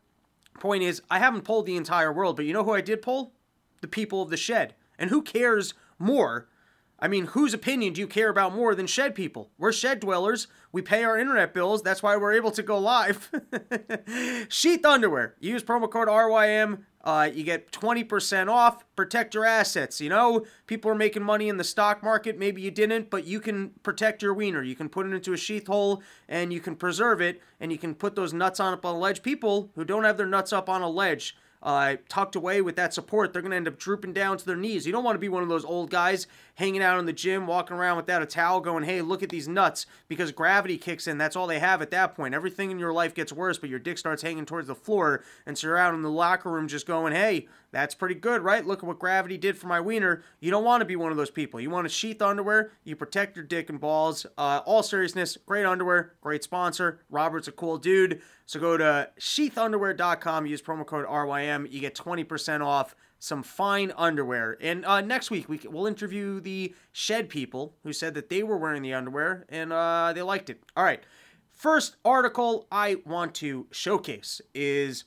point 0.60 0.84
is, 0.84 1.02
I 1.10 1.20
haven't 1.20 1.44
polled 1.44 1.68
the 1.68 1.78
entire 1.78 2.12
world, 2.12 2.36
but 2.36 2.46
you 2.46 2.52
know 2.52 2.64
who 2.64 2.74
I 2.74 2.82
did 2.82 3.02
poll? 3.02 3.32
The 3.80 3.88
people 3.88 4.22
of 4.22 4.30
the 4.30 4.38
shed. 4.38 4.76
And 4.98 5.10
who 5.10 5.22
cares 5.22 5.74
more? 6.00 6.48
I 7.04 7.10
mean, 7.10 7.26
whose 7.26 7.54
opinion 7.54 7.94
do 7.94 8.00
you 8.00 8.08
care 8.08 8.30
about 8.30 8.56
more 8.56 8.74
than 8.74 8.88
shed 8.88 9.14
people? 9.14 9.52
We're 9.58 9.74
shed 9.74 10.00
dwellers. 10.00 10.48
We 10.72 10.82
pay 10.82 11.04
our 11.04 11.18
internet 11.18 11.54
bills. 11.54 11.84
That's 11.84 12.02
why 12.02 12.16
we're 12.16 12.32
able 12.32 12.52
to 12.52 12.64
go 12.64 12.80
live. 12.80 13.30
Sheath 14.48 14.86
underwear. 14.86 15.36
Use 15.42 15.64
promo 15.64 15.92
code 15.92 16.08
RYM. 16.08 16.86
Uh, 17.04 17.30
you 17.34 17.44
get 17.44 17.74
20% 17.74 18.50
off. 18.50 18.86
Protect 18.96 19.34
your 19.34 19.44
assets. 19.44 20.00
You 20.00 20.08
know, 20.08 20.46
people 20.66 20.90
are 20.90 20.96
making 20.96 21.24
money 21.24 21.50
in 21.50 21.58
the 21.58 21.66
stock 21.66 22.02
market. 22.02 22.40
Maybe 22.40 22.62
you 22.62 22.72
didn't, 22.72 23.10
but 23.10 23.28
you 23.28 23.42
can 23.42 23.72
protect 23.84 24.22
your 24.22 24.34
wiener. 24.34 24.64
You 24.64 24.76
can 24.76 24.88
put 24.88 25.06
it 25.06 25.12
into 25.12 25.34
a 25.34 25.38
sheath 25.38 25.68
hole 25.68 26.02
and 26.30 26.54
you 26.54 26.62
can 26.62 26.78
preserve 26.78 27.20
it 27.20 27.42
and 27.60 27.70
you 27.70 27.78
can 27.78 27.96
put 27.96 28.16
those 28.16 28.32
nuts 28.32 28.62
on 28.62 28.74
up 28.74 28.86
on 28.86 28.96
a 28.96 29.00
ledge. 29.00 29.22
People 29.22 29.72
who 29.76 29.84
don't 29.84 30.06
have 30.06 30.16
their 30.16 30.26
nuts 30.26 30.54
up 30.54 30.70
on 30.70 30.82
a 30.82 30.90
ledge 30.90 31.36
uh, 31.64 31.96
tucked 32.10 32.36
away 32.36 32.62
with 32.62 32.76
that 32.76 32.94
support, 32.94 33.32
they're 33.32 33.42
going 33.42 33.52
to 33.52 33.58
end 33.58 33.68
up 33.68 33.80
drooping 33.80 34.14
down 34.14 34.38
to 34.38 34.46
their 34.46 34.58
knees. 34.58 34.86
You 34.86 34.92
don't 34.92 35.04
want 35.04 35.16
to 35.16 35.20
be 35.20 35.30
one 35.30 35.42
of 35.42 35.50
those 35.50 35.66
old 35.66 35.90
guys 35.90 36.28
hanging 36.56 36.84
out 36.84 37.00
in 37.00 37.06
the 37.06 37.14
gym, 37.14 37.48
walking 37.48 37.76
around 37.76 37.98
without 37.98 38.22
a 38.22 38.26
towel, 38.26 38.60
going, 38.60 38.84
hey, 38.84 39.02
look 39.02 39.24
at 39.24 39.30
these 39.30 39.48
nuts, 39.48 39.86
because 40.08 40.32
gravity 40.32 40.78
kicks 40.78 41.08
in. 41.08 41.18
That's 41.18 41.36
all 41.36 41.48
they 41.48 41.60
have 41.60 41.82
at 41.82 41.90
that 41.92 42.16
point. 42.16 42.36
Everything 42.36 42.70
in 42.70 42.78
your 42.78 42.94
life 42.94 43.16
gets 43.16 43.32
worse, 43.32 43.58
but 43.58 43.70
your 43.70 43.80
dick 43.80 43.98
starts 43.98 44.22
hanging 44.22 44.46
towards 44.46 44.68
the 44.68 44.76
floor, 44.76 45.24
and 45.46 45.58
so 45.58 45.68
you're 45.68 45.78
out 45.78 45.94
in 45.94 46.02
the 46.02 46.12
locker 46.12 46.52
room 46.52 46.68
just 46.68 46.86
going, 46.86 47.14
hey, 47.14 47.48
that's 47.74 47.96
pretty 47.96 48.14
good, 48.16 48.44
right? 48.44 48.66
Look 48.66 48.80
at 48.80 48.86
what 48.86 49.00
gravity 49.00 49.36
did 49.36 49.58
for 49.58 49.66
my 49.66 49.82
wiener. 49.82 50.24
You 50.40 50.52
don't 50.52 50.64
want 50.64 50.82
to 50.82 50.86
be 50.86 50.96
one 50.96 51.10
of 51.10 51.18
those 51.18 51.32
people. 51.32 51.60
You 51.60 51.72
want 51.72 51.88
a 51.88 51.90
sheath 51.90 52.22
underwear. 52.22 52.72
You 52.84 52.96
protect 52.96 53.36
your 53.36 53.44
dick 53.44 53.68
and 53.68 53.80
balls. 53.80 54.28
Uh, 54.38 54.62
all 54.64 54.84
seriousness, 54.84 55.38
great 55.38 55.66
underwear, 55.66 56.14
great 56.22 56.44
sponsor. 56.44 57.00
Robert's 57.10 57.48
a 57.48 57.52
cool 57.52 57.80
dude. 57.80 58.22
So 58.46 58.60
go 58.60 58.78
to 58.78 59.10
sheathunderwear.com, 59.20 60.46
use 60.46 60.62
promo 60.62 60.86
code 60.86 61.08
RYM. 61.08 61.68
You 61.72 61.80
get 61.80 61.96
20% 61.96 62.64
off 62.64 62.96
some 63.18 63.42
fine 63.42 63.92
underwear. 63.98 64.56
And 64.62 64.86
uh, 64.86 65.02
next 65.02 65.32
week, 65.32 65.50
we, 65.50 65.60
we'll 65.66 65.88
interview 65.88 66.40
the 66.40 66.76
shed 66.92 67.28
people 67.28 67.74
who 67.82 67.92
said 67.92 68.14
that 68.14 68.30
they 68.30 68.44
were 68.44 68.58
wearing 68.58 68.84
the 68.84 68.94
underwear 68.94 69.48
and 69.50 69.74
uh, 69.74 70.14
they 70.14 70.22
liked 70.22 70.52
it. 70.52 70.62
All 70.78 70.84
right. 70.84 71.02
First 71.52 71.96
article 72.06 72.68
I 72.72 72.98
want 73.04 73.34
to 73.36 73.66
showcase 73.72 74.42
is 74.54 75.06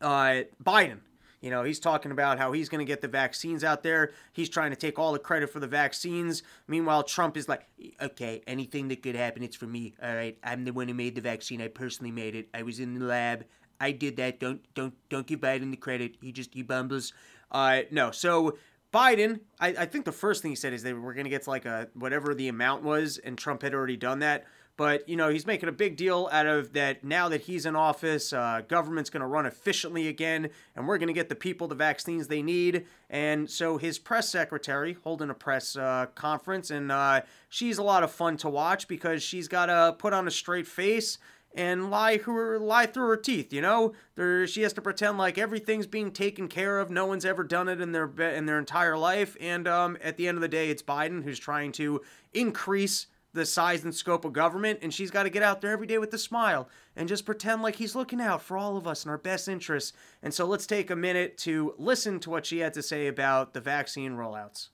uh, 0.00 0.42
Biden. 0.62 1.00
You 1.40 1.50
know, 1.50 1.62
he's 1.62 1.80
talking 1.80 2.12
about 2.12 2.38
how 2.38 2.52
he's 2.52 2.68
going 2.68 2.80
to 2.80 2.84
get 2.84 3.00
the 3.00 3.08
vaccines 3.08 3.64
out 3.64 3.82
there. 3.82 4.12
He's 4.32 4.48
trying 4.48 4.70
to 4.70 4.76
take 4.76 4.98
all 4.98 5.12
the 5.12 5.18
credit 5.18 5.50
for 5.50 5.58
the 5.58 5.66
vaccines. 5.66 6.42
Meanwhile, 6.68 7.04
Trump 7.04 7.36
is 7.36 7.48
like, 7.48 7.66
okay, 8.00 8.42
anything 8.46 8.88
that 8.88 9.02
could 9.02 9.14
happen, 9.14 9.42
it's 9.42 9.56
for 9.56 9.66
me. 9.66 9.94
All 10.02 10.14
right, 10.14 10.36
I'm 10.44 10.64
the 10.64 10.72
one 10.72 10.88
who 10.88 10.94
made 10.94 11.14
the 11.14 11.22
vaccine. 11.22 11.62
I 11.62 11.68
personally 11.68 12.12
made 12.12 12.34
it. 12.34 12.48
I 12.52 12.62
was 12.62 12.78
in 12.78 12.98
the 12.98 13.04
lab. 13.04 13.44
I 13.80 13.92
did 13.92 14.16
that. 14.16 14.38
Don't 14.38 14.60
don't 14.74 14.94
don't 15.08 15.26
give 15.26 15.40
Biden 15.40 15.70
the 15.70 15.76
credit. 15.78 16.16
He 16.20 16.32
just 16.32 16.52
he 16.52 16.62
bumbles. 16.62 17.14
Uh, 17.50 17.82
no. 17.90 18.10
So 18.10 18.58
Biden, 18.92 19.40
I, 19.58 19.68
I 19.68 19.86
think 19.86 20.04
the 20.04 20.12
first 20.12 20.42
thing 20.42 20.50
he 20.50 20.56
said 20.56 20.72
is 20.72 20.82
they 20.82 20.92
were 20.92 21.14
going 21.14 21.24
to 21.24 21.30
get 21.30 21.44
to 21.44 21.50
like 21.50 21.64
a 21.64 21.88
whatever 21.94 22.34
the 22.34 22.48
amount 22.48 22.82
was, 22.82 23.18
and 23.18 23.38
Trump 23.38 23.62
had 23.62 23.72
already 23.72 23.96
done 23.96 24.18
that. 24.18 24.44
But 24.80 25.06
you 25.06 25.14
know 25.14 25.28
he's 25.28 25.46
making 25.46 25.68
a 25.68 25.72
big 25.72 25.98
deal 25.98 26.26
out 26.32 26.46
of 26.46 26.72
that 26.72 27.04
now 27.04 27.28
that 27.28 27.42
he's 27.42 27.66
in 27.66 27.76
office. 27.76 28.32
Uh, 28.32 28.62
government's 28.66 29.10
going 29.10 29.20
to 29.20 29.26
run 29.26 29.44
efficiently 29.44 30.08
again, 30.08 30.48
and 30.74 30.88
we're 30.88 30.96
going 30.96 31.08
to 31.08 31.12
get 31.12 31.28
the 31.28 31.34
people 31.34 31.68
the 31.68 31.74
vaccines 31.74 32.28
they 32.28 32.40
need. 32.40 32.86
And 33.10 33.50
so 33.50 33.76
his 33.76 33.98
press 33.98 34.30
secretary 34.30 34.96
holding 35.04 35.28
a 35.28 35.34
press 35.34 35.76
uh, 35.76 36.06
conference, 36.14 36.70
and 36.70 36.90
uh, 36.90 37.20
she's 37.50 37.76
a 37.76 37.82
lot 37.82 38.02
of 38.02 38.10
fun 38.10 38.38
to 38.38 38.48
watch 38.48 38.88
because 38.88 39.22
she's 39.22 39.48
got 39.48 39.66
to 39.66 39.96
put 39.98 40.14
on 40.14 40.26
a 40.26 40.30
straight 40.30 40.66
face 40.66 41.18
and 41.54 41.90
lie 41.90 42.16
her 42.16 42.58
lie 42.58 42.86
through 42.86 43.08
her 43.08 43.18
teeth. 43.18 43.52
You 43.52 43.60
know, 43.60 43.92
there 44.14 44.46
she 44.46 44.62
has 44.62 44.72
to 44.72 44.80
pretend 44.80 45.18
like 45.18 45.36
everything's 45.36 45.86
being 45.86 46.10
taken 46.10 46.48
care 46.48 46.78
of. 46.78 46.88
No 46.88 47.04
one's 47.04 47.26
ever 47.26 47.44
done 47.44 47.68
it 47.68 47.82
in 47.82 47.92
their 47.92 48.10
in 48.32 48.46
their 48.46 48.58
entire 48.58 48.96
life. 48.96 49.36
And 49.42 49.68
um, 49.68 49.98
at 50.02 50.16
the 50.16 50.26
end 50.26 50.38
of 50.38 50.40
the 50.40 50.48
day, 50.48 50.70
it's 50.70 50.82
Biden 50.82 51.22
who's 51.22 51.38
trying 51.38 51.72
to 51.72 52.00
increase 52.32 53.08
the 53.32 53.46
size 53.46 53.84
and 53.84 53.94
scope 53.94 54.24
of 54.24 54.32
government, 54.32 54.80
and 54.82 54.92
she's 54.92 55.10
got 55.10 55.22
to 55.24 55.30
get 55.30 55.42
out 55.42 55.60
there 55.60 55.70
every 55.70 55.86
day 55.86 55.98
with 55.98 56.12
a 56.14 56.18
smile 56.18 56.68
and 56.96 57.08
just 57.08 57.24
pretend 57.24 57.62
like 57.62 57.76
he's 57.76 57.94
looking 57.94 58.20
out 58.20 58.42
for 58.42 58.56
all 58.56 58.76
of 58.76 58.86
us 58.86 59.04
and 59.04 59.10
our 59.10 59.18
best 59.18 59.48
interests. 59.48 59.92
And 60.22 60.34
so 60.34 60.46
let's 60.46 60.66
take 60.66 60.90
a 60.90 60.96
minute 60.96 61.38
to 61.38 61.74
listen 61.78 62.20
to 62.20 62.30
what 62.30 62.46
she 62.46 62.58
had 62.58 62.74
to 62.74 62.82
say 62.82 63.06
about 63.06 63.54
the 63.54 63.60
vaccine 63.60 64.12
rollouts. 64.12 64.68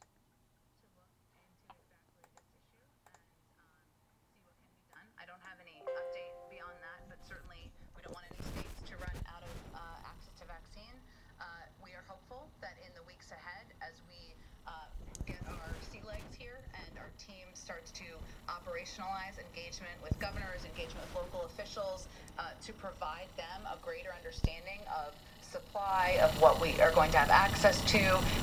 Operationalize 18.96 19.38
engagement 19.50 19.92
with 20.02 20.18
governors, 20.18 20.64
engagement 20.64 21.06
with 21.06 21.14
local 21.14 21.46
officials, 21.46 22.08
uh, 22.38 22.44
to 22.64 22.72
provide 22.74 23.26
them 23.36 23.62
a 23.66 23.76
greater 23.84 24.10
understanding 24.16 24.80
of 24.86 25.14
supply 25.42 26.18
of 26.22 26.40
what 26.40 26.60
we 26.60 26.78
are 26.80 26.92
going 26.92 27.10
to 27.10 27.18
have 27.18 27.30
access 27.30 27.80
to 27.82 27.98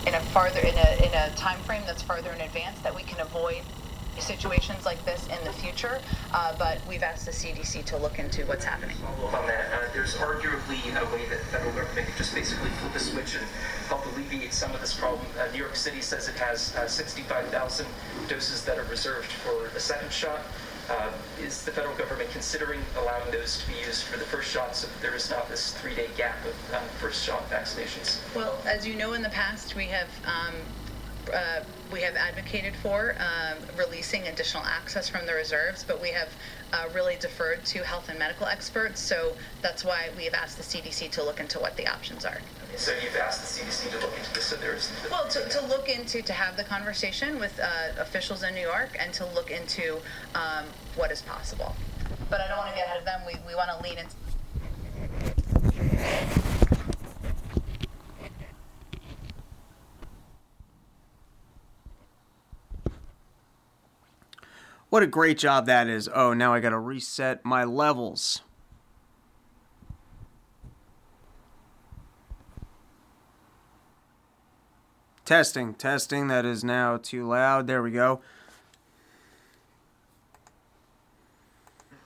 in 0.07 0.15
a 0.15 0.19
farther 0.31 0.59
in 0.59 0.75
a 0.75 1.05
in 1.05 1.13
a 1.13 1.35
time 1.35 1.59
frame 1.59 1.83
that's 1.85 2.01
farther 2.01 2.31
in 2.31 2.41
advance 2.41 2.79
that 2.79 2.95
we 2.95 3.03
can 3.03 3.19
avoid 3.19 3.61
situations 4.19 4.85
like 4.85 5.03
this 5.05 5.27
in 5.27 5.43
the 5.43 5.53
future, 5.53 5.99
uh, 6.33 6.55
but 6.57 6.79
we've 6.87 7.03
asked 7.03 7.25
the 7.25 7.31
CDC 7.31 7.83
to 7.85 7.97
look 7.97 8.19
into 8.19 8.45
what's 8.45 8.63
happening. 8.63 8.95
follow 8.97 9.27
up 9.27 9.33
on 9.33 9.47
that. 9.47 9.65
Uh, 9.73 9.87
there's 9.93 10.15
arguably 10.15 10.79
a 10.89 11.15
way 11.15 11.25
that 11.29 11.39
the 11.39 11.45
federal 11.45 11.71
government 11.73 12.07
could 12.07 12.17
just 12.17 12.33
basically 12.33 12.69
flip 12.69 12.95
a 12.95 12.99
switch 12.99 13.35
and 13.35 13.45
help 13.87 14.05
alleviate 14.13 14.53
some 14.53 14.71
of 14.73 14.81
this 14.81 14.93
problem. 14.93 15.25
Uh, 15.39 15.51
New 15.51 15.57
York 15.57 15.75
City 15.75 16.01
says 16.01 16.27
it 16.27 16.35
has 16.35 16.75
uh, 16.75 16.87
65,000 16.87 17.87
doses 18.27 18.63
that 18.65 18.77
are 18.77 18.85
reserved 18.85 19.31
for 19.31 19.69
the 19.73 19.79
second 19.79 20.11
shot. 20.11 20.41
Uh, 20.89 21.09
is 21.41 21.63
the 21.63 21.71
federal 21.71 21.95
government 21.95 22.29
considering 22.31 22.81
allowing 22.97 23.31
those 23.31 23.57
to 23.57 23.71
be 23.71 23.79
used 23.79 24.03
for 24.03 24.17
the 24.17 24.25
first 24.25 24.51
shot 24.51 24.75
so 24.75 24.85
that 24.85 25.01
there 25.01 25.15
is 25.15 25.29
not 25.29 25.47
this 25.47 25.71
three-day 25.75 26.09
gap 26.17 26.35
of 26.43 26.73
uh, 26.73 26.79
first 26.99 27.23
shot 27.23 27.49
vaccinations? 27.49 28.19
Well, 28.35 28.61
as 28.65 28.85
you 28.85 28.95
know, 28.95 29.13
in 29.13 29.21
the 29.21 29.29
past, 29.29 29.75
we 29.75 29.85
have 29.85 30.09
um, 30.25 30.53
uh, 31.33 31.61
we 31.91 32.01
have 32.01 32.15
advocated 32.15 32.75
for 32.75 33.15
um, 33.19 33.59
releasing 33.77 34.27
additional 34.27 34.63
access 34.65 35.07
from 35.07 35.25
the 35.25 35.33
reserves, 35.33 35.85
but 35.87 36.01
we 36.01 36.09
have 36.09 36.29
uh, 36.73 36.89
really 36.93 37.15
deferred 37.17 37.63
to 37.65 37.83
health 37.83 38.09
and 38.09 38.19
medical 38.19 38.47
experts. 38.47 38.99
So 38.99 39.35
that's 39.61 39.85
why 39.85 40.09
we 40.17 40.25
have 40.25 40.33
asked 40.33 40.57
the 40.57 40.63
CDC 40.63 41.11
to 41.11 41.23
look 41.23 41.39
into 41.39 41.59
what 41.59 41.77
the 41.77 41.87
options 41.87 42.25
are. 42.25 42.39
So 42.75 42.91
you've 43.03 43.15
asked 43.15 43.41
the 43.41 43.63
CDC 43.63 43.91
to 43.91 43.99
look 44.05 44.17
into 44.17 44.33
this, 44.33 44.45
so 44.45 44.55
there's... 44.55 44.91
Well, 45.11 45.27
to, 45.27 45.47
to 45.47 45.65
look 45.67 45.87
into, 45.87 46.23
to 46.23 46.33
have 46.33 46.57
the 46.57 46.63
conversation 46.63 47.39
with 47.39 47.59
uh, 47.59 48.01
officials 48.01 48.41
in 48.41 48.55
New 48.55 48.61
York 48.61 48.97
and 48.99 49.13
to 49.13 49.25
look 49.27 49.51
into 49.51 49.97
um, 50.33 50.65
what 50.95 51.11
is 51.11 51.21
possible. 51.21 51.75
But 52.29 52.41
I 52.41 52.47
don't 52.47 52.57
want 52.57 52.71
to 52.71 52.75
get 52.75 52.87
ahead 52.87 52.97
of 52.97 53.05
them. 53.05 53.21
We, 53.27 53.35
we 53.47 53.53
want 53.55 53.69
to 53.69 53.83
lean 53.83 53.99
into. 53.99 54.15
What 64.93 65.01
a 65.01 65.07
great 65.07 65.39
job 65.39 65.65
that 65.65 65.87
is. 65.87 66.07
Oh, 66.13 66.35
now 66.35 66.53
I 66.53 66.59
got 66.59 66.69
to 66.69 66.77
reset 66.77 67.43
my 67.43 67.63
levels. 67.63 68.43
Testing, 75.25 75.73
testing. 75.73 76.27
That 76.27 76.45
is 76.45 76.63
now 76.63 76.97
too 76.97 77.27
loud. 77.27 77.65
There 77.65 77.81
we 77.81 77.89
go. 77.89 78.21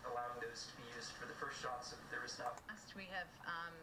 allowing 0.08 0.39
those 0.39 0.72
to 0.72 0.77
be 0.79 0.88
used 0.96 1.12
for 1.12 1.27
the 1.27 1.36
first 1.36 1.62
shot 1.62 1.84
so 1.84 1.98
that 2.00 2.08
there 2.10 2.24
is 2.24 2.39
not 2.39 2.56
past, 2.70 2.96
we 2.96 3.03
have 3.12 3.27
um, 3.44 3.75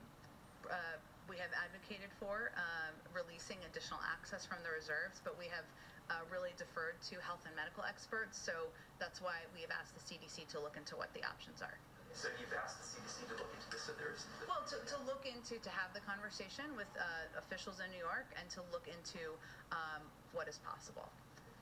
uh, 0.72 0.96
we 1.28 1.36
have 1.36 1.52
advocated 1.52 2.08
for 2.16 2.52
um, 2.56 2.96
releasing 3.12 3.58
additional 3.68 4.00
access 4.08 4.46
from 4.46 4.64
the 4.64 4.72
reserves, 4.72 5.20
but 5.22 5.36
we 5.38 5.44
have 5.52 5.68
uh, 6.10 6.24
really 6.30 6.52
deferred 6.56 7.00
to 7.00 7.16
health 7.20 7.44
and 7.46 7.56
medical 7.56 7.84
experts. 7.84 8.36
So 8.36 8.68
that's 9.14 9.22
why 9.22 9.46
we 9.54 9.62
have 9.62 9.70
asked 9.70 9.94
the 9.94 10.02
CDC 10.02 10.50
to 10.50 10.58
look 10.58 10.74
into 10.74 10.98
what 10.98 11.06
the 11.14 11.22
options 11.22 11.62
are. 11.62 11.78
So 12.18 12.26
you've 12.34 12.50
asked 12.50 12.82
the 12.82 12.98
CDC 12.98 13.30
to 13.30 13.38
look 13.38 13.46
into 13.54 13.70
this, 13.70 13.86
so 13.86 13.94
there's... 13.94 14.26
Well, 14.50 14.66
to, 14.66 14.82
to 14.90 14.98
look 15.06 15.22
into, 15.22 15.62
to 15.62 15.70
have 15.70 15.94
the 15.94 16.02
conversation 16.02 16.66
with 16.74 16.90
uh, 16.98 17.30
officials 17.38 17.78
in 17.78 17.94
New 17.94 18.02
York 18.02 18.26
and 18.34 18.50
to 18.58 18.66
look 18.74 18.90
into 18.90 19.38
um, 19.70 20.02
what 20.34 20.50
is 20.50 20.58
possible. 20.66 21.06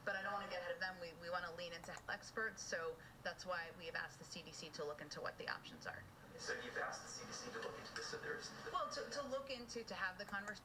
But 0.09 0.17
I 0.17 0.25
don't 0.25 0.33
want 0.33 0.49
to 0.49 0.53
get 0.53 0.65
ahead 0.65 0.73
of 0.73 0.81
them. 0.81 0.97
We, 0.97 1.13
we 1.21 1.29
want 1.29 1.45
to 1.45 1.53
lean 1.61 1.77
into 1.77 1.93
experts. 2.09 2.65
So 2.65 2.97
that's 3.21 3.45
why 3.45 3.69
we 3.77 3.85
have 3.85 4.01
asked 4.01 4.17
the 4.17 4.29
CDC 4.33 4.73
to 4.81 4.89
look 4.89 5.05
into 5.05 5.21
what 5.21 5.37
the 5.37 5.45
options 5.53 5.85
are. 5.85 6.01
So 6.41 6.57
you've 6.65 6.81
asked 6.81 7.05
the 7.05 7.13
CDC 7.21 7.53
to 7.53 7.69
look 7.69 7.77
into 7.77 7.93
this, 7.93 8.09
so 8.09 8.17
there's... 8.25 8.49
Well, 8.73 8.89
to, 8.97 9.05
to 9.13 9.21
look 9.29 9.53
into, 9.53 9.85
to 9.85 9.97
have 10.01 10.17
the 10.17 10.25
conversation. 10.25 10.65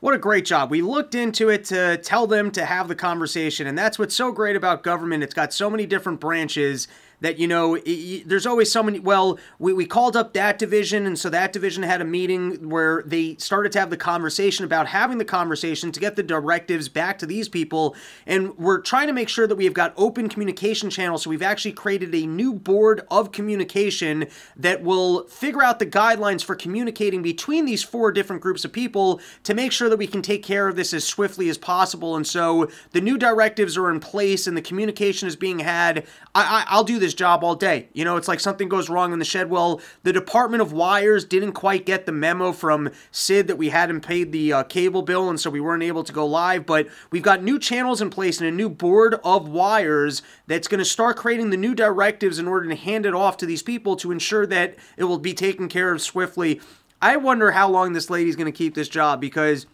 What 0.00 0.14
a 0.14 0.18
great 0.18 0.46
job. 0.46 0.70
We 0.70 0.80
looked 0.80 1.14
into 1.14 1.50
it 1.50 1.66
to 1.66 1.98
tell 1.98 2.26
them 2.26 2.50
to 2.52 2.64
have 2.64 2.88
the 2.88 2.94
conversation. 2.94 3.66
And 3.66 3.76
that's 3.76 3.98
what's 3.98 4.14
so 4.14 4.32
great 4.32 4.56
about 4.56 4.82
government. 4.82 5.22
It's 5.22 5.34
got 5.34 5.52
so 5.52 5.68
many 5.68 5.84
different 5.84 6.20
branches 6.20 6.88
that, 7.20 7.38
you 7.38 7.46
know, 7.46 7.76
it, 7.84 8.28
there's 8.28 8.46
always 8.46 8.70
so 8.70 8.82
many. 8.82 8.98
Well, 8.98 9.38
we, 9.58 9.72
we 9.72 9.86
called 9.86 10.16
up 10.16 10.32
that 10.34 10.58
division. 10.58 11.06
And 11.06 11.18
so 11.18 11.30
that 11.30 11.52
division 11.52 11.82
had 11.82 12.00
a 12.00 12.04
meeting 12.04 12.68
where 12.68 13.02
they 13.06 13.36
started 13.36 13.72
to 13.72 13.80
have 13.80 13.90
the 13.90 13.96
conversation 13.96 14.64
about 14.64 14.86
having 14.86 15.18
the 15.18 15.24
conversation 15.24 15.92
to 15.92 16.00
get 16.00 16.16
the 16.16 16.22
directives 16.22 16.88
back 16.88 17.18
to 17.18 17.26
these 17.26 17.48
people. 17.48 17.94
And 18.26 18.56
we're 18.58 18.80
trying 18.80 19.06
to 19.06 19.12
make 19.12 19.28
sure 19.28 19.46
that 19.46 19.56
we 19.56 19.64
have 19.64 19.74
got 19.74 19.92
open 19.96 20.28
communication 20.28 20.90
channels. 20.90 21.22
So 21.22 21.30
we've 21.30 21.42
actually 21.42 21.72
created 21.72 22.14
a 22.14 22.26
new 22.26 22.54
board 22.54 23.02
of 23.10 23.32
communication 23.32 24.26
that 24.56 24.82
will 24.82 25.24
figure 25.24 25.62
out 25.62 25.78
the 25.78 25.86
guidelines 25.86 26.44
for 26.44 26.54
communicating 26.54 27.22
between 27.22 27.64
these 27.64 27.82
four 27.82 28.12
different 28.12 28.42
groups 28.42 28.64
of 28.64 28.72
people 28.72 29.20
to 29.44 29.54
make 29.54 29.72
sure 29.72 29.88
that 29.88 29.98
we 29.98 30.06
can 30.06 30.22
take 30.22 30.42
care 30.42 30.68
of 30.68 30.76
this 30.76 30.94
as 30.94 31.04
swiftly 31.04 31.48
as 31.48 31.58
possible. 31.58 32.16
And 32.16 32.26
so 32.26 32.70
the 32.92 33.00
new 33.00 33.18
directives 33.18 33.76
are 33.76 33.90
in 33.90 34.00
place 34.00 34.46
and 34.46 34.56
the 34.56 34.62
communication 34.62 35.28
is 35.28 35.36
being 35.36 35.58
had. 35.58 36.06
I, 36.34 36.64
I, 36.64 36.64
I'll 36.68 36.84
do 36.84 36.98
this 36.98 37.09
job 37.14 37.44
all 37.44 37.54
day. 37.54 37.88
You 37.92 38.04
know, 38.04 38.16
it's 38.16 38.28
like 38.28 38.40
something 38.40 38.68
goes 38.68 38.88
wrong 38.88 39.12
in 39.12 39.18
the 39.18 39.24
shed. 39.24 39.50
Well, 39.50 39.80
the 40.02 40.12
Department 40.12 40.62
of 40.62 40.72
Wires 40.72 41.24
didn't 41.24 41.52
quite 41.52 41.86
get 41.86 42.06
the 42.06 42.12
memo 42.12 42.52
from 42.52 42.90
Sid 43.10 43.46
that 43.46 43.56
we 43.56 43.70
hadn't 43.70 44.00
paid 44.00 44.32
the 44.32 44.52
uh, 44.52 44.62
cable 44.64 45.02
bill, 45.02 45.28
and 45.28 45.38
so 45.38 45.50
we 45.50 45.60
weren't 45.60 45.82
able 45.82 46.04
to 46.04 46.12
go 46.12 46.26
live. 46.26 46.66
But 46.66 46.88
we've 47.10 47.22
got 47.22 47.42
new 47.42 47.58
channels 47.58 48.00
in 48.00 48.10
place 48.10 48.40
and 48.40 48.48
a 48.48 48.52
new 48.52 48.68
board 48.68 49.16
of 49.24 49.48
wires 49.48 50.22
that's 50.46 50.68
going 50.68 50.78
to 50.78 50.84
start 50.84 51.16
creating 51.16 51.50
the 51.50 51.56
new 51.56 51.74
directives 51.74 52.38
in 52.38 52.48
order 52.48 52.68
to 52.68 52.76
hand 52.76 53.06
it 53.06 53.14
off 53.14 53.36
to 53.38 53.46
these 53.46 53.62
people 53.62 53.96
to 53.96 54.12
ensure 54.12 54.46
that 54.46 54.76
it 54.96 55.04
will 55.04 55.18
be 55.18 55.34
taken 55.34 55.68
care 55.68 55.92
of 55.92 56.02
swiftly. 56.02 56.60
I 57.02 57.16
wonder 57.16 57.52
how 57.52 57.68
long 57.68 57.92
this 57.92 58.10
lady's 58.10 58.36
going 58.36 58.50
to 58.50 58.56
keep 58.56 58.74
this 58.74 58.88
job 58.88 59.20
because 59.20 59.66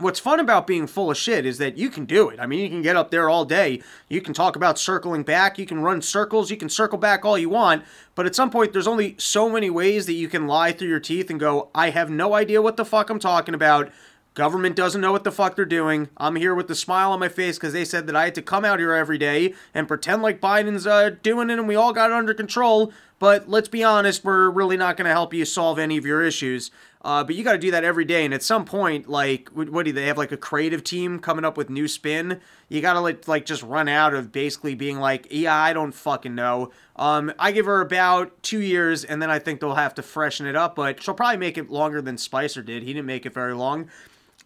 what's 0.00 0.20
fun 0.20 0.40
about 0.40 0.66
being 0.66 0.86
full 0.86 1.10
of 1.10 1.16
shit 1.16 1.46
is 1.46 1.58
that 1.58 1.76
you 1.78 1.90
can 1.90 2.04
do 2.04 2.28
it. 2.28 2.40
I 2.40 2.46
mean, 2.46 2.60
you 2.60 2.68
can 2.68 2.82
get 2.82 2.96
up 2.96 3.10
there 3.10 3.28
all 3.28 3.44
day. 3.44 3.82
You 4.08 4.20
can 4.20 4.34
talk 4.34 4.56
about 4.56 4.78
circling 4.78 5.22
back. 5.22 5.58
You 5.58 5.66
can 5.66 5.80
run 5.80 6.02
circles. 6.02 6.50
You 6.50 6.56
can 6.56 6.68
circle 6.68 6.98
back 6.98 7.24
all 7.24 7.38
you 7.38 7.48
want. 7.48 7.84
But 8.14 8.26
at 8.26 8.34
some 8.34 8.50
point, 8.50 8.72
there's 8.72 8.86
only 8.86 9.14
so 9.18 9.48
many 9.48 9.70
ways 9.70 10.06
that 10.06 10.14
you 10.14 10.28
can 10.28 10.46
lie 10.46 10.72
through 10.72 10.88
your 10.88 11.00
teeth 11.00 11.30
and 11.30 11.38
go, 11.38 11.70
I 11.74 11.90
have 11.90 12.10
no 12.10 12.34
idea 12.34 12.62
what 12.62 12.76
the 12.76 12.84
fuck 12.84 13.10
I'm 13.10 13.18
talking 13.18 13.54
about. 13.54 13.90
Government 14.34 14.76
doesn't 14.76 15.00
know 15.00 15.10
what 15.10 15.24
the 15.24 15.32
fuck 15.32 15.56
they're 15.56 15.64
doing. 15.64 16.08
I'm 16.16 16.36
here 16.36 16.54
with 16.54 16.68
the 16.68 16.74
smile 16.76 17.10
on 17.10 17.18
my 17.18 17.28
face 17.28 17.58
because 17.58 17.72
they 17.72 17.84
said 17.84 18.06
that 18.06 18.14
I 18.14 18.24
had 18.24 18.34
to 18.36 18.42
come 18.42 18.64
out 18.64 18.78
here 18.78 18.94
every 18.94 19.18
day 19.18 19.54
and 19.74 19.88
pretend 19.88 20.22
like 20.22 20.40
Biden's 20.40 20.86
uh, 20.86 21.16
doing 21.22 21.50
it 21.50 21.58
and 21.58 21.66
we 21.66 21.74
all 21.74 21.92
got 21.92 22.10
it 22.10 22.16
under 22.16 22.32
control. 22.32 22.92
But 23.18 23.50
let's 23.50 23.68
be 23.68 23.82
honest, 23.82 24.24
we're 24.24 24.48
really 24.48 24.76
not 24.76 24.96
going 24.96 25.06
to 25.06 25.12
help 25.12 25.34
you 25.34 25.44
solve 25.44 25.78
any 25.78 25.96
of 25.96 26.06
your 26.06 26.22
issues. 26.22 26.70
Uh, 27.02 27.24
but 27.24 27.34
you 27.34 27.42
got 27.42 27.52
to 27.52 27.58
do 27.58 27.70
that 27.70 27.82
every 27.82 28.04
day. 28.04 28.24
And 28.24 28.34
at 28.34 28.42
some 28.42 28.64
point, 28.64 29.08
like, 29.08 29.48
what 29.50 29.86
do 29.86 29.92
they 29.92 30.06
have? 30.06 30.18
Like 30.18 30.32
a 30.32 30.36
creative 30.36 30.84
team 30.84 31.18
coming 31.18 31.44
up 31.44 31.56
with 31.56 31.70
new 31.70 31.88
spin. 31.88 32.40
You 32.68 32.82
got 32.82 32.92
to 32.92 33.00
like, 33.00 33.26
like 33.26 33.46
just 33.46 33.62
run 33.62 33.88
out 33.88 34.12
of 34.12 34.32
basically 34.32 34.74
being 34.74 34.98
like, 34.98 35.26
yeah, 35.30 35.56
I 35.56 35.72
don't 35.72 35.92
fucking 35.92 36.34
know. 36.34 36.70
Um, 36.96 37.32
I 37.38 37.52
give 37.52 37.64
her 37.64 37.80
about 37.80 38.42
two 38.42 38.60
years, 38.60 39.04
and 39.04 39.22
then 39.22 39.30
I 39.30 39.38
think 39.38 39.60
they'll 39.60 39.74
have 39.74 39.94
to 39.94 40.02
freshen 40.02 40.46
it 40.46 40.56
up. 40.56 40.76
But 40.76 41.02
she'll 41.02 41.14
probably 41.14 41.38
make 41.38 41.56
it 41.56 41.70
longer 41.70 42.02
than 42.02 42.18
Spicer 42.18 42.62
did. 42.62 42.82
He 42.82 42.92
didn't 42.92 43.06
make 43.06 43.24
it 43.24 43.32
very 43.32 43.54
long. 43.54 43.88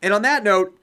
And 0.00 0.14
on 0.14 0.22
that 0.22 0.44
note, 0.44 0.78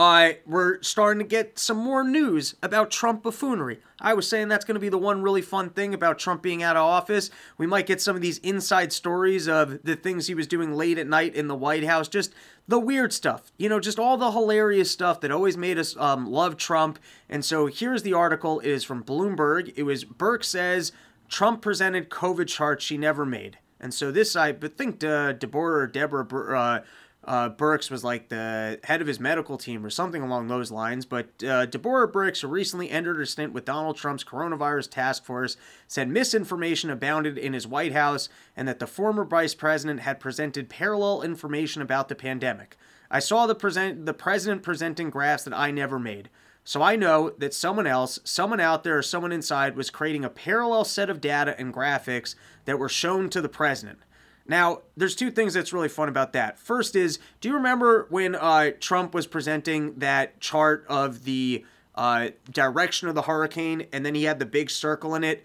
uh, 0.00 0.32
we're 0.46 0.80
starting 0.80 1.18
to 1.18 1.28
get 1.28 1.58
some 1.58 1.76
more 1.76 2.02
news 2.02 2.54
about 2.62 2.90
Trump 2.90 3.22
buffoonery. 3.22 3.80
I 4.00 4.14
was 4.14 4.26
saying 4.26 4.48
that's 4.48 4.64
going 4.64 4.76
to 4.76 4.80
be 4.80 4.88
the 4.88 4.96
one 4.96 5.20
really 5.20 5.42
fun 5.42 5.68
thing 5.68 5.92
about 5.92 6.18
Trump 6.18 6.40
being 6.40 6.62
out 6.62 6.76
of 6.76 6.84
office. 6.84 7.30
We 7.58 7.66
might 7.66 7.84
get 7.84 8.00
some 8.00 8.16
of 8.16 8.22
these 8.22 8.38
inside 8.38 8.94
stories 8.94 9.46
of 9.46 9.82
the 9.82 9.96
things 9.96 10.26
he 10.26 10.34
was 10.34 10.46
doing 10.46 10.72
late 10.72 10.96
at 10.96 11.06
night 11.06 11.34
in 11.34 11.48
the 11.48 11.54
White 11.54 11.84
House, 11.84 12.08
just 12.08 12.32
the 12.66 12.78
weird 12.78 13.12
stuff, 13.12 13.52
you 13.58 13.68
know, 13.68 13.78
just 13.78 13.98
all 13.98 14.16
the 14.16 14.30
hilarious 14.30 14.90
stuff 14.90 15.20
that 15.20 15.30
always 15.30 15.58
made 15.58 15.76
us 15.76 15.94
um, 15.98 16.26
love 16.26 16.56
Trump. 16.56 16.98
And 17.28 17.44
so 17.44 17.66
here's 17.66 18.02
the 18.02 18.14
article. 18.14 18.60
It 18.60 18.70
is 18.70 18.84
from 18.84 19.04
Bloomberg. 19.04 19.70
It 19.76 19.82
was 19.82 20.06
Birx 20.06 20.44
says 20.44 20.92
Trump 21.28 21.60
presented 21.60 22.08
COVID 22.08 22.48
charts 22.48 22.86
she 22.86 22.96
never 22.96 23.26
made. 23.26 23.58
And 23.78 23.92
so 23.92 24.10
this, 24.10 24.34
I 24.34 24.54
think, 24.54 25.04
uh, 25.04 25.32
Deborah 25.32 25.82
or 25.82 25.86
Deborah. 25.86 26.58
Uh, 26.58 26.80
uh, 27.24 27.50
Birx 27.50 27.90
was 27.90 28.02
like 28.02 28.28
the 28.28 28.80
head 28.84 29.00
of 29.00 29.06
his 29.06 29.20
medical 29.20 29.58
team 29.58 29.84
or 29.84 29.90
something 29.90 30.22
along 30.22 30.48
those 30.48 30.70
lines. 30.70 31.04
But 31.04 31.42
uh, 31.44 31.66
Deborah 31.66 32.10
Birx, 32.10 32.40
who 32.40 32.48
recently 32.48 32.90
entered 32.90 33.16
her 33.16 33.26
stint 33.26 33.52
with 33.52 33.66
Donald 33.66 33.96
Trump's 33.96 34.24
coronavirus 34.24 34.90
task 34.90 35.24
force, 35.24 35.56
said 35.86 36.08
misinformation 36.08 36.88
abounded 36.88 37.36
in 37.36 37.52
his 37.52 37.66
White 37.66 37.92
House 37.92 38.28
and 38.56 38.66
that 38.66 38.78
the 38.78 38.86
former 38.86 39.24
vice 39.24 39.54
president 39.54 40.00
had 40.00 40.18
presented 40.18 40.70
parallel 40.70 41.22
information 41.22 41.82
about 41.82 42.08
the 42.08 42.14
pandemic. 42.14 42.76
I 43.10 43.18
saw 43.18 43.46
the 43.46 43.54
present 43.54 44.06
the 44.06 44.14
president 44.14 44.62
presenting 44.62 45.10
graphs 45.10 45.44
that 45.44 45.54
I 45.54 45.70
never 45.70 45.98
made. 45.98 46.30
So 46.62 46.82
I 46.82 46.94
know 46.94 47.30
that 47.38 47.54
someone 47.54 47.86
else, 47.86 48.20
someone 48.22 48.60
out 48.60 48.84
there, 48.84 48.98
or 48.98 49.02
someone 49.02 49.32
inside 49.32 49.76
was 49.76 49.90
creating 49.90 50.24
a 50.24 50.30
parallel 50.30 50.84
set 50.84 51.10
of 51.10 51.20
data 51.20 51.58
and 51.58 51.74
graphics 51.74 52.34
that 52.66 52.78
were 52.78 52.88
shown 52.88 53.28
to 53.30 53.40
the 53.40 53.48
president. 53.48 53.98
Now, 54.46 54.80
there's 54.96 55.14
two 55.14 55.30
things 55.30 55.54
that's 55.54 55.72
really 55.72 55.88
fun 55.88 56.08
about 56.08 56.32
that. 56.32 56.58
First 56.58 56.96
is, 56.96 57.18
do 57.40 57.48
you 57.48 57.54
remember 57.54 58.06
when 58.10 58.34
uh, 58.34 58.72
Trump 58.80 59.14
was 59.14 59.26
presenting 59.26 59.94
that 59.98 60.40
chart 60.40 60.84
of 60.88 61.24
the 61.24 61.64
uh, 61.94 62.30
direction 62.50 63.08
of 63.08 63.14
the 63.14 63.22
hurricane, 63.22 63.86
and 63.92 64.04
then 64.04 64.14
he 64.14 64.24
had 64.24 64.38
the 64.38 64.46
big 64.46 64.70
circle 64.70 65.14
in 65.14 65.22
it? 65.22 65.44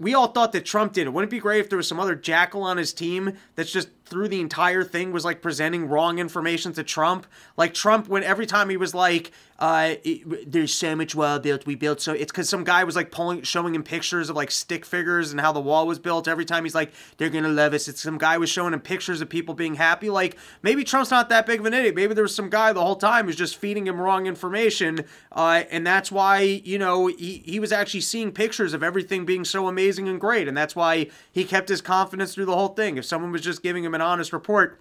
We 0.00 0.12
all 0.14 0.28
thought 0.28 0.52
that 0.52 0.64
Trump 0.64 0.92
did. 0.92 1.08
Wouldn't 1.08 1.30
it 1.30 1.36
be 1.36 1.40
great 1.40 1.60
if 1.60 1.68
there 1.68 1.76
was 1.76 1.86
some 1.86 2.00
other 2.00 2.16
jackal 2.16 2.62
on 2.64 2.76
his 2.76 2.92
team 2.92 3.34
that's 3.54 3.72
just 3.72 3.88
through 4.14 4.28
the 4.28 4.40
entire 4.40 4.84
thing 4.84 5.10
was 5.10 5.24
like 5.24 5.42
presenting 5.42 5.88
wrong 5.88 6.20
information 6.20 6.72
to 6.72 6.84
Trump. 6.84 7.26
Like 7.56 7.74
Trump, 7.74 8.06
when 8.06 8.22
every 8.22 8.46
time 8.46 8.70
he 8.70 8.76
was 8.76 8.94
like, 8.94 9.32
uh, 9.58 9.94
it, 10.04 10.50
"There's 10.50 10.74
so 10.74 10.96
much 10.96 11.14
wall 11.14 11.38
built, 11.38 11.66
we 11.66 11.74
built 11.74 12.00
so," 12.00 12.12
it's 12.12 12.32
because 12.32 12.48
some 12.48 12.64
guy 12.64 12.82
was 12.84 12.96
like 12.96 13.10
pulling, 13.10 13.42
showing 13.42 13.74
him 13.74 13.82
pictures 13.84 14.28
of 14.28 14.36
like 14.36 14.50
stick 14.50 14.84
figures 14.84 15.30
and 15.30 15.40
how 15.40 15.52
the 15.52 15.60
wall 15.60 15.86
was 15.86 15.98
built. 15.98 16.26
Every 16.26 16.44
time 16.44 16.64
he's 16.64 16.74
like, 16.74 16.92
"They're 17.16 17.28
gonna 17.28 17.48
love 17.48 17.72
us," 17.72 17.86
it's 17.86 18.02
some 18.02 18.18
guy 18.18 18.36
was 18.36 18.50
showing 18.50 18.74
him 18.74 18.80
pictures 18.80 19.20
of 19.20 19.28
people 19.28 19.54
being 19.54 19.76
happy. 19.76 20.10
Like 20.10 20.36
maybe 20.62 20.82
Trump's 20.82 21.10
not 21.10 21.28
that 21.28 21.46
big 21.46 21.60
of 21.60 21.66
an 21.66 21.74
idiot. 21.74 21.94
Maybe 21.94 22.14
there 22.14 22.24
was 22.24 22.34
some 22.34 22.50
guy 22.50 22.72
the 22.72 22.84
whole 22.84 22.96
time 22.96 23.26
who's 23.26 23.36
just 23.36 23.56
feeding 23.56 23.86
him 23.86 24.00
wrong 24.00 24.26
information, 24.26 25.04
uh, 25.30 25.62
and 25.70 25.86
that's 25.86 26.10
why 26.10 26.40
you 26.40 26.78
know 26.78 27.06
he 27.06 27.42
he 27.44 27.60
was 27.60 27.70
actually 27.70 28.00
seeing 28.00 28.32
pictures 28.32 28.74
of 28.74 28.82
everything 28.82 29.24
being 29.24 29.44
so 29.44 29.68
amazing 29.68 30.08
and 30.08 30.20
great, 30.20 30.48
and 30.48 30.56
that's 30.56 30.74
why 30.74 31.08
he 31.30 31.44
kept 31.44 31.68
his 31.68 31.80
confidence 31.80 32.34
through 32.34 32.46
the 32.46 32.56
whole 32.56 32.68
thing. 32.68 32.96
If 32.96 33.04
someone 33.04 33.30
was 33.30 33.42
just 33.42 33.62
giving 33.62 33.84
him 33.84 33.94
an 33.94 34.00
honest 34.04 34.32
report, 34.32 34.80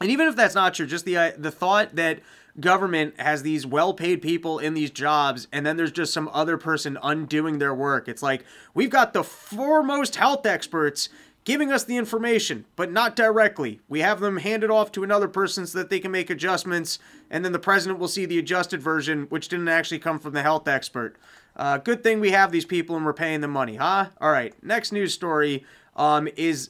and 0.00 0.10
even 0.10 0.28
if 0.28 0.36
that's 0.36 0.54
not 0.54 0.74
true, 0.74 0.86
just 0.86 1.04
the 1.04 1.16
uh, 1.16 1.32
the 1.38 1.50
thought 1.50 1.96
that 1.96 2.20
government 2.58 3.14
has 3.20 3.42
these 3.42 3.66
well-paid 3.66 4.22
people 4.22 4.58
in 4.58 4.72
these 4.72 4.90
jobs 4.90 5.46
and 5.52 5.66
then 5.66 5.76
there's 5.76 5.92
just 5.92 6.10
some 6.10 6.30
other 6.32 6.56
person 6.56 6.96
undoing 7.02 7.58
their 7.58 7.74
work. 7.74 8.08
It's 8.08 8.22
like 8.22 8.44
we've 8.72 8.88
got 8.88 9.12
the 9.12 9.22
foremost 9.22 10.16
health 10.16 10.46
experts 10.46 11.10
giving 11.44 11.70
us 11.70 11.84
the 11.84 11.96
information, 11.96 12.64
but 12.74 12.90
not 12.90 13.14
directly. 13.14 13.80
We 13.88 14.00
have 14.00 14.20
them 14.20 14.38
handed 14.38 14.68
off 14.68 14.90
to 14.92 15.04
another 15.04 15.28
person 15.28 15.64
so 15.66 15.78
that 15.78 15.90
they 15.90 16.00
can 16.00 16.10
make 16.10 16.28
adjustments, 16.28 16.98
and 17.30 17.44
then 17.44 17.52
the 17.52 17.60
president 17.60 18.00
will 18.00 18.08
see 18.08 18.26
the 18.26 18.38
adjusted 18.38 18.82
version, 18.82 19.26
which 19.28 19.48
didn't 19.48 19.68
actually 19.68 20.00
come 20.00 20.18
from 20.18 20.32
the 20.32 20.42
health 20.42 20.66
expert. 20.66 21.16
Uh, 21.54 21.78
good 21.78 22.02
thing 22.02 22.18
we 22.18 22.32
have 22.32 22.50
these 22.50 22.64
people 22.64 22.96
and 22.96 23.06
we're 23.06 23.12
paying 23.14 23.42
them 23.42 23.52
money, 23.52 23.76
huh? 23.76 24.08
All 24.20 24.32
right, 24.32 24.54
next 24.62 24.90
news 24.90 25.14
story 25.14 25.64
um, 25.94 26.28
is 26.36 26.68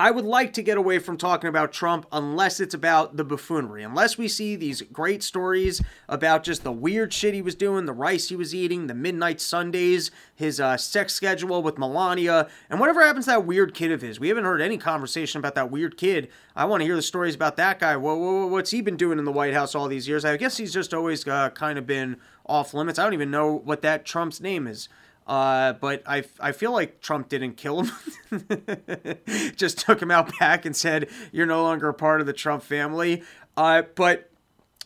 I 0.00 0.10
would 0.10 0.24
like 0.24 0.54
to 0.54 0.62
get 0.62 0.78
away 0.78 0.98
from 0.98 1.18
talking 1.18 1.48
about 1.48 1.74
Trump 1.74 2.06
unless 2.10 2.58
it's 2.58 2.72
about 2.72 3.18
the 3.18 3.22
buffoonery. 3.24 3.82
Unless 3.82 4.16
we 4.16 4.28
see 4.28 4.56
these 4.56 4.80
great 4.80 5.22
stories 5.22 5.82
about 6.08 6.42
just 6.42 6.64
the 6.64 6.72
weird 6.72 7.12
shit 7.12 7.34
he 7.34 7.42
was 7.42 7.54
doing, 7.54 7.84
the 7.84 7.92
rice 7.92 8.30
he 8.30 8.34
was 8.34 8.54
eating, 8.54 8.86
the 8.86 8.94
midnight 8.94 9.42
sundaes, 9.42 10.10
his 10.34 10.58
uh, 10.58 10.78
sex 10.78 11.12
schedule 11.12 11.62
with 11.62 11.76
Melania, 11.76 12.48
and 12.70 12.80
whatever 12.80 13.02
happens 13.02 13.26
to 13.26 13.32
that 13.32 13.44
weird 13.44 13.74
kid 13.74 13.92
of 13.92 14.00
his. 14.00 14.18
We 14.18 14.28
haven't 14.28 14.44
heard 14.44 14.62
any 14.62 14.78
conversation 14.78 15.38
about 15.38 15.54
that 15.56 15.70
weird 15.70 15.98
kid. 15.98 16.30
I 16.56 16.64
want 16.64 16.80
to 16.80 16.86
hear 16.86 16.96
the 16.96 17.02
stories 17.02 17.34
about 17.34 17.56
that 17.58 17.78
guy. 17.78 17.94
Well, 17.98 18.48
what's 18.48 18.70
he 18.70 18.80
been 18.80 18.96
doing 18.96 19.18
in 19.18 19.26
the 19.26 19.32
White 19.32 19.52
House 19.52 19.74
all 19.74 19.86
these 19.86 20.08
years? 20.08 20.24
I 20.24 20.38
guess 20.38 20.56
he's 20.56 20.72
just 20.72 20.94
always 20.94 21.28
uh, 21.28 21.50
kind 21.50 21.78
of 21.78 21.86
been 21.86 22.16
off 22.46 22.72
limits. 22.72 22.98
I 22.98 23.04
don't 23.04 23.12
even 23.12 23.30
know 23.30 23.54
what 23.54 23.82
that 23.82 24.06
Trump's 24.06 24.40
name 24.40 24.66
is. 24.66 24.88
Uh, 25.26 25.74
but 25.74 26.02
I, 26.06 26.24
I 26.40 26.52
feel 26.52 26.72
like 26.72 27.00
Trump 27.00 27.28
didn't 27.28 27.56
kill 27.56 27.82
him. 27.82 27.92
Just 29.56 29.78
took 29.78 30.02
him 30.02 30.10
out 30.10 30.36
back 30.38 30.64
and 30.64 30.74
said, 30.74 31.08
You're 31.30 31.46
no 31.46 31.62
longer 31.62 31.88
a 31.88 31.94
part 31.94 32.20
of 32.20 32.26
the 32.26 32.32
Trump 32.32 32.62
family. 32.62 33.22
Uh, 33.56 33.82
but 33.94 34.30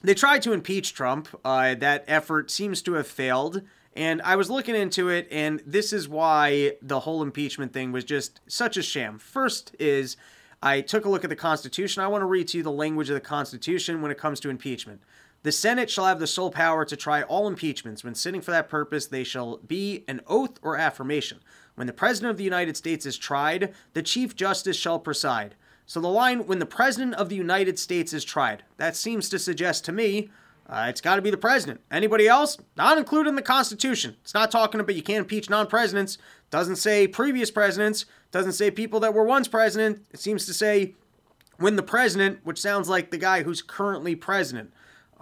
they 0.03 0.14
tried 0.14 0.42
to 0.42 0.53
impeach 0.53 0.92
Trump. 0.94 1.29
Uh, 1.44 1.75
that 1.77 2.05
effort 2.07 2.51
seems 2.51 2.83
to 2.83 2.94
have 2.94 3.07
failed. 3.07 3.62
And 3.97 4.20
I 4.23 4.37
was 4.37 4.51
looking 4.51 4.75
into 4.75 5.09
it, 5.09 5.29
and 5.31 5.62
this 5.64 5.92
is 5.92 6.09
why 6.09 6.73
the 6.83 7.01
whole 7.01 7.23
impeachment 7.23 7.73
thing 7.73 7.92
was 7.92 8.05
just 8.05 8.40
such 8.47 8.77
a 8.77 8.83
sham. 8.83 9.18
First, 9.18 9.75
is 9.79 10.16
I 10.61 10.81
took 10.81 11.05
a 11.05 11.09
look 11.09 11.25
at 11.25 11.31
the 11.31 11.37
Constitution. 11.37 12.03
I 12.03 12.09
want 12.09 12.23
to 12.23 12.27
read 12.27 12.49
to 12.49 12.59
you 12.59 12.64
the 12.64 12.73
language 12.73 13.09
of 13.09 13.14
the 13.14 13.20
Constitution 13.20 14.03
when 14.03 14.11
it 14.11 14.18
comes 14.18 14.40
to 14.40 14.51
impeachment. 14.51 15.01
The 15.44 15.52
Senate 15.52 15.90
shall 15.90 16.07
have 16.07 16.20
the 16.20 16.26
sole 16.26 16.50
power 16.50 16.87
to 16.87 16.96
try 16.96 17.22
all 17.22 17.46
impeachments. 17.46 18.02
When 18.02 18.14
sitting 18.14 18.40
for 18.40 18.50
that 18.50 18.70
purpose, 18.70 19.07
they 19.07 19.24
shall 19.24 19.59
be 19.59 20.02
an 20.09 20.22
oath 20.26 20.59
or 20.62 20.78
affirmation. 20.78 21.40
When 21.74 21.87
the 21.87 21.92
President 21.92 22.30
of 22.30 22.38
the 22.38 22.44
United 22.44 22.78
States 22.78 23.04
is 23.04 23.18
tried, 23.18 23.74
the 23.92 24.02
Chief 24.02 24.35
Justice 24.35 24.76
shall 24.76 24.98
preside. 24.98 25.54
So 25.85 26.00
the 26.00 26.09
line, 26.09 26.46
when 26.46 26.61
the 26.61 26.66
President 26.66 27.14
of 27.16 27.28
the 27.28 27.37
United 27.37 27.78
States 27.78 28.14
is 28.14 28.24
tried, 28.24 28.62
that 28.78 28.96
seems 28.96 29.28
to 29.28 29.38
suggest 29.38 29.85
to 29.85 29.92
me 29.92 30.30
uh, 30.66 30.87
it's 30.88 31.02
got 31.02 31.16
to 31.16 31.22
be 31.22 31.30
the 31.30 31.37
President. 31.37 31.83
Anybody 31.90 32.26
else? 32.26 32.57
Not 32.74 32.96
included 32.96 33.28
in 33.28 33.35
the 33.35 33.42
Constitution. 33.42 34.16
It's 34.22 34.33
not 34.33 34.50
talking 34.50 34.80
about 34.80 34.96
you 34.96 35.02
can't 35.02 35.24
impeach 35.24 35.50
non 35.50 35.66
presidents. 35.66 36.16
Doesn't 36.50 36.76
say 36.76 37.07
previous 37.07 37.50
presidents. 37.50 38.07
Doesn't 38.30 38.54
say 38.54 38.70
people 38.70 38.98
that 39.00 39.12
were 39.12 39.24
once 39.24 39.46
president. 39.46 40.07
It 40.11 40.20
seems 40.20 40.46
to 40.46 40.54
say 40.54 40.94
when 41.59 41.76
the 41.76 41.83
President, 41.83 42.40
which 42.44 42.62
sounds 42.62 42.88
like 42.88 43.11
the 43.11 43.18
guy 43.18 43.42
who's 43.42 43.61
currently 43.61 44.16
president. 44.16 44.72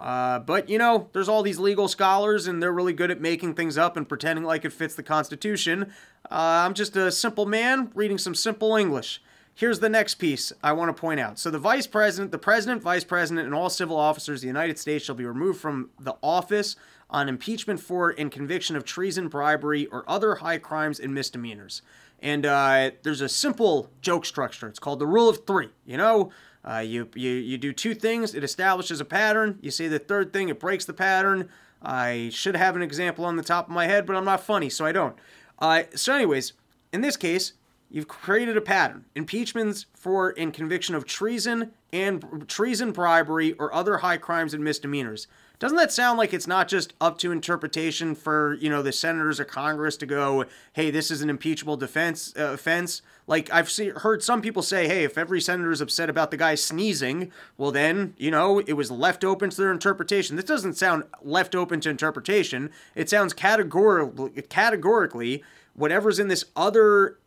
Uh, 0.03 0.37
but 0.37 0.67
you 0.67 0.77
know, 0.77 1.09
there's 1.13 1.29
all 1.29 1.41
these 1.41 1.59
legal 1.59 1.87
scholars, 1.87 2.45
and 2.45 2.61
they're 2.61 2.73
really 2.73 2.91
good 2.91 3.09
at 3.09 3.21
making 3.21 3.55
things 3.55 3.77
up 3.77 3.95
and 3.95 4.07
pretending 4.07 4.43
like 4.43 4.65
it 4.65 4.73
fits 4.73 4.95
the 4.95 5.01
Constitution. 5.01 5.93
Uh, 6.29 6.65
I'm 6.65 6.73
just 6.73 6.97
a 6.97 7.09
simple 7.09 7.45
man 7.45 7.89
reading 7.95 8.17
some 8.17 8.35
simple 8.35 8.75
English. 8.75 9.21
Here's 9.55 9.79
the 9.79 9.87
next 9.87 10.15
piece 10.15 10.51
I 10.61 10.73
want 10.73 10.93
to 10.93 10.99
point 10.99 11.21
out. 11.21 11.39
So, 11.39 11.49
the 11.49 11.57
vice 11.57 11.87
president, 11.87 12.31
the 12.31 12.37
president, 12.37 12.81
vice 12.81 13.05
president, 13.05 13.45
and 13.45 13.55
all 13.55 13.69
civil 13.69 13.95
officers 13.95 14.39
of 14.39 14.41
the 14.41 14.47
United 14.47 14.77
States 14.77 15.05
shall 15.05 15.15
be 15.15 15.25
removed 15.25 15.61
from 15.61 15.91
the 15.97 16.15
office 16.21 16.75
on 17.09 17.29
impeachment 17.29 17.79
for 17.79 18.09
and 18.09 18.29
conviction 18.29 18.75
of 18.75 18.83
treason, 18.83 19.29
bribery, 19.29 19.85
or 19.85 20.03
other 20.05 20.35
high 20.35 20.57
crimes 20.57 20.99
and 20.99 21.13
misdemeanors. 21.13 21.81
And 22.19 22.45
uh, 22.45 22.91
there's 23.03 23.21
a 23.21 23.29
simple 23.29 23.89
joke 24.01 24.25
structure. 24.25 24.67
It's 24.67 24.79
called 24.79 24.99
the 24.99 25.07
rule 25.07 25.29
of 25.29 25.45
three. 25.45 25.69
You 25.85 25.95
know, 25.95 26.31
uh, 26.65 26.79
you, 26.79 27.09
you, 27.15 27.31
you 27.31 27.57
do 27.57 27.73
two 27.73 27.93
things, 27.93 28.33
it 28.33 28.43
establishes 28.43 29.01
a 29.01 29.05
pattern. 29.05 29.59
You 29.61 29.71
say 29.71 29.87
the 29.87 29.99
third 29.99 30.31
thing, 30.31 30.49
it 30.49 30.59
breaks 30.59 30.85
the 30.85 30.93
pattern. 30.93 31.49
I 31.81 32.29
should 32.31 32.55
have 32.55 32.75
an 32.75 32.81
example 32.81 33.25
on 33.25 33.35
the 33.35 33.43
top 33.43 33.67
of 33.67 33.73
my 33.73 33.87
head, 33.87 34.05
but 34.05 34.15
I'm 34.15 34.25
not 34.25 34.41
funny, 34.41 34.69
so 34.69 34.85
I 34.85 34.93
don't. 34.93 35.17
Uh, 35.59 35.83
so, 35.95 36.13
anyways, 36.13 36.53
in 36.93 37.01
this 37.01 37.17
case, 37.17 37.53
you've 37.89 38.07
created 38.07 38.55
a 38.55 38.61
pattern. 38.61 39.05
Impeachments 39.15 39.85
for 39.93 40.31
in 40.31 40.51
conviction 40.51 40.95
of 40.95 41.05
treason 41.05 41.71
and 41.91 42.45
treason, 42.47 42.91
bribery, 42.91 43.53
or 43.53 43.73
other 43.73 43.97
high 43.97 44.17
crimes 44.17 44.53
and 44.53 44.63
misdemeanors. 44.63 45.27
Doesn't 45.63 45.77
that 45.77 45.93
sound 45.93 46.17
like 46.17 46.33
it's 46.33 46.45
not 46.45 46.67
just 46.67 46.93
up 46.99 47.17
to 47.19 47.31
interpretation 47.31 48.15
for 48.15 48.55
you 48.55 48.69
know 48.69 48.81
the 48.81 48.91
senators 48.91 49.39
or 49.39 49.45
Congress 49.45 49.95
to 49.95 50.05
go, 50.05 50.43
hey, 50.73 50.91
this 50.91 51.09
is 51.09 51.21
an 51.21 51.29
impeachable 51.29 51.77
defense 51.77 52.33
uh, 52.37 52.51
offense? 52.51 53.01
Like 53.27 53.49
I've 53.49 53.71
see, 53.71 53.87
heard 53.87 54.21
some 54.21 54.41
people 54.41 54.61
say, 54.61 54.89
hey, 54.89 55.05
if 55.05 55.17
every 55.17 55.39
senator 55.39 55.71
is 55.71 55.79
upset 55.79 56.09
about 56.09 56.31
the 56.31 56.35
guy 56.35 56.55
sneezing, 56.55 57.31
well 57.57 57.71
then 57.71 58.13
you 58.17 58.29
know 58.29 58.59
it 58.59 58.73
was 58.73 58.91
left 58.91 59.23
open 59.23 59.51
to 59.51 59.55
their 59.55 59.71
interpretation. 59.71 60.35
This 60.35 60.43
doesn't 60.43 60.73
sound 60.73 61.05
left 61.21 61.55
open 61.55 61.79
to 61.79 61.89
interpretation. 61.89 62.69
It 62.93 63.09
sounds 63.09 63.31
categorically, 63.31 64.41
categorically, 64.41 65.45
whatever's 65.75 66.19
in 66.19 66.27
this 66.27 66.43
other 66.57 67.19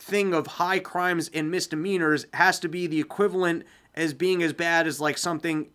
thing 0.00 0.34
of 0.34 0.48
high 0.48 0.80
crimes 0.80 1.30
and 1.32 1.48
misdemeanors 1.48 2.26
has 2.34 2.58
to 2.58 2.68
be 2.68 2.88
the 2.88 2.98
equivalent 2.98 3.62
as 3.94 4.14
being 4.14 4.42
as 4.42 4.52
bad 4.52 4.88
as 4.88 5.00
like 5.00 5.16
something 5.16 5.68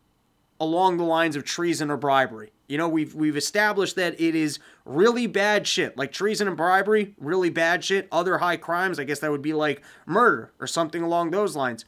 along 0.60 0.98
the 0.98 1.04
lines 1.04 1.36
of 1.36 1.44
treason 1.44 1.92
or 1.92 1.98
bribery. 1.98 2.52
You 2.68 2.78
know, 2.78 2.90
we've 2.90 3.14
we've 3.14 3.38
established 3.38 3.96
that 3.96 4.20
it 4.20 4.34
is 4.34 4.60
really 4.86 5.28
bad 5.28 5.68
shit, 5.68 5.98
like 5.98 6.12
treason 6.12 6.48
and 6.48 6.58
bribery, 6.58 7.14
really 7.20 7.50
bad 7.50 7.84
shit. 7.84 8.08
Other 8.12 8.40
high 8.40 8.58
crimes, 8.58 9.00
I 9.00 9.04
guess 9.04 9.20
that 9.20 9.32
would 9.32 9.42
be 9.44 9.54
like 9.54 9.84
murder 10.06 10.52
or 10.60 10.66
something 10.66 11.04
along 11.04 11.32
those 11.32 11.56
lines. 11.56 11.86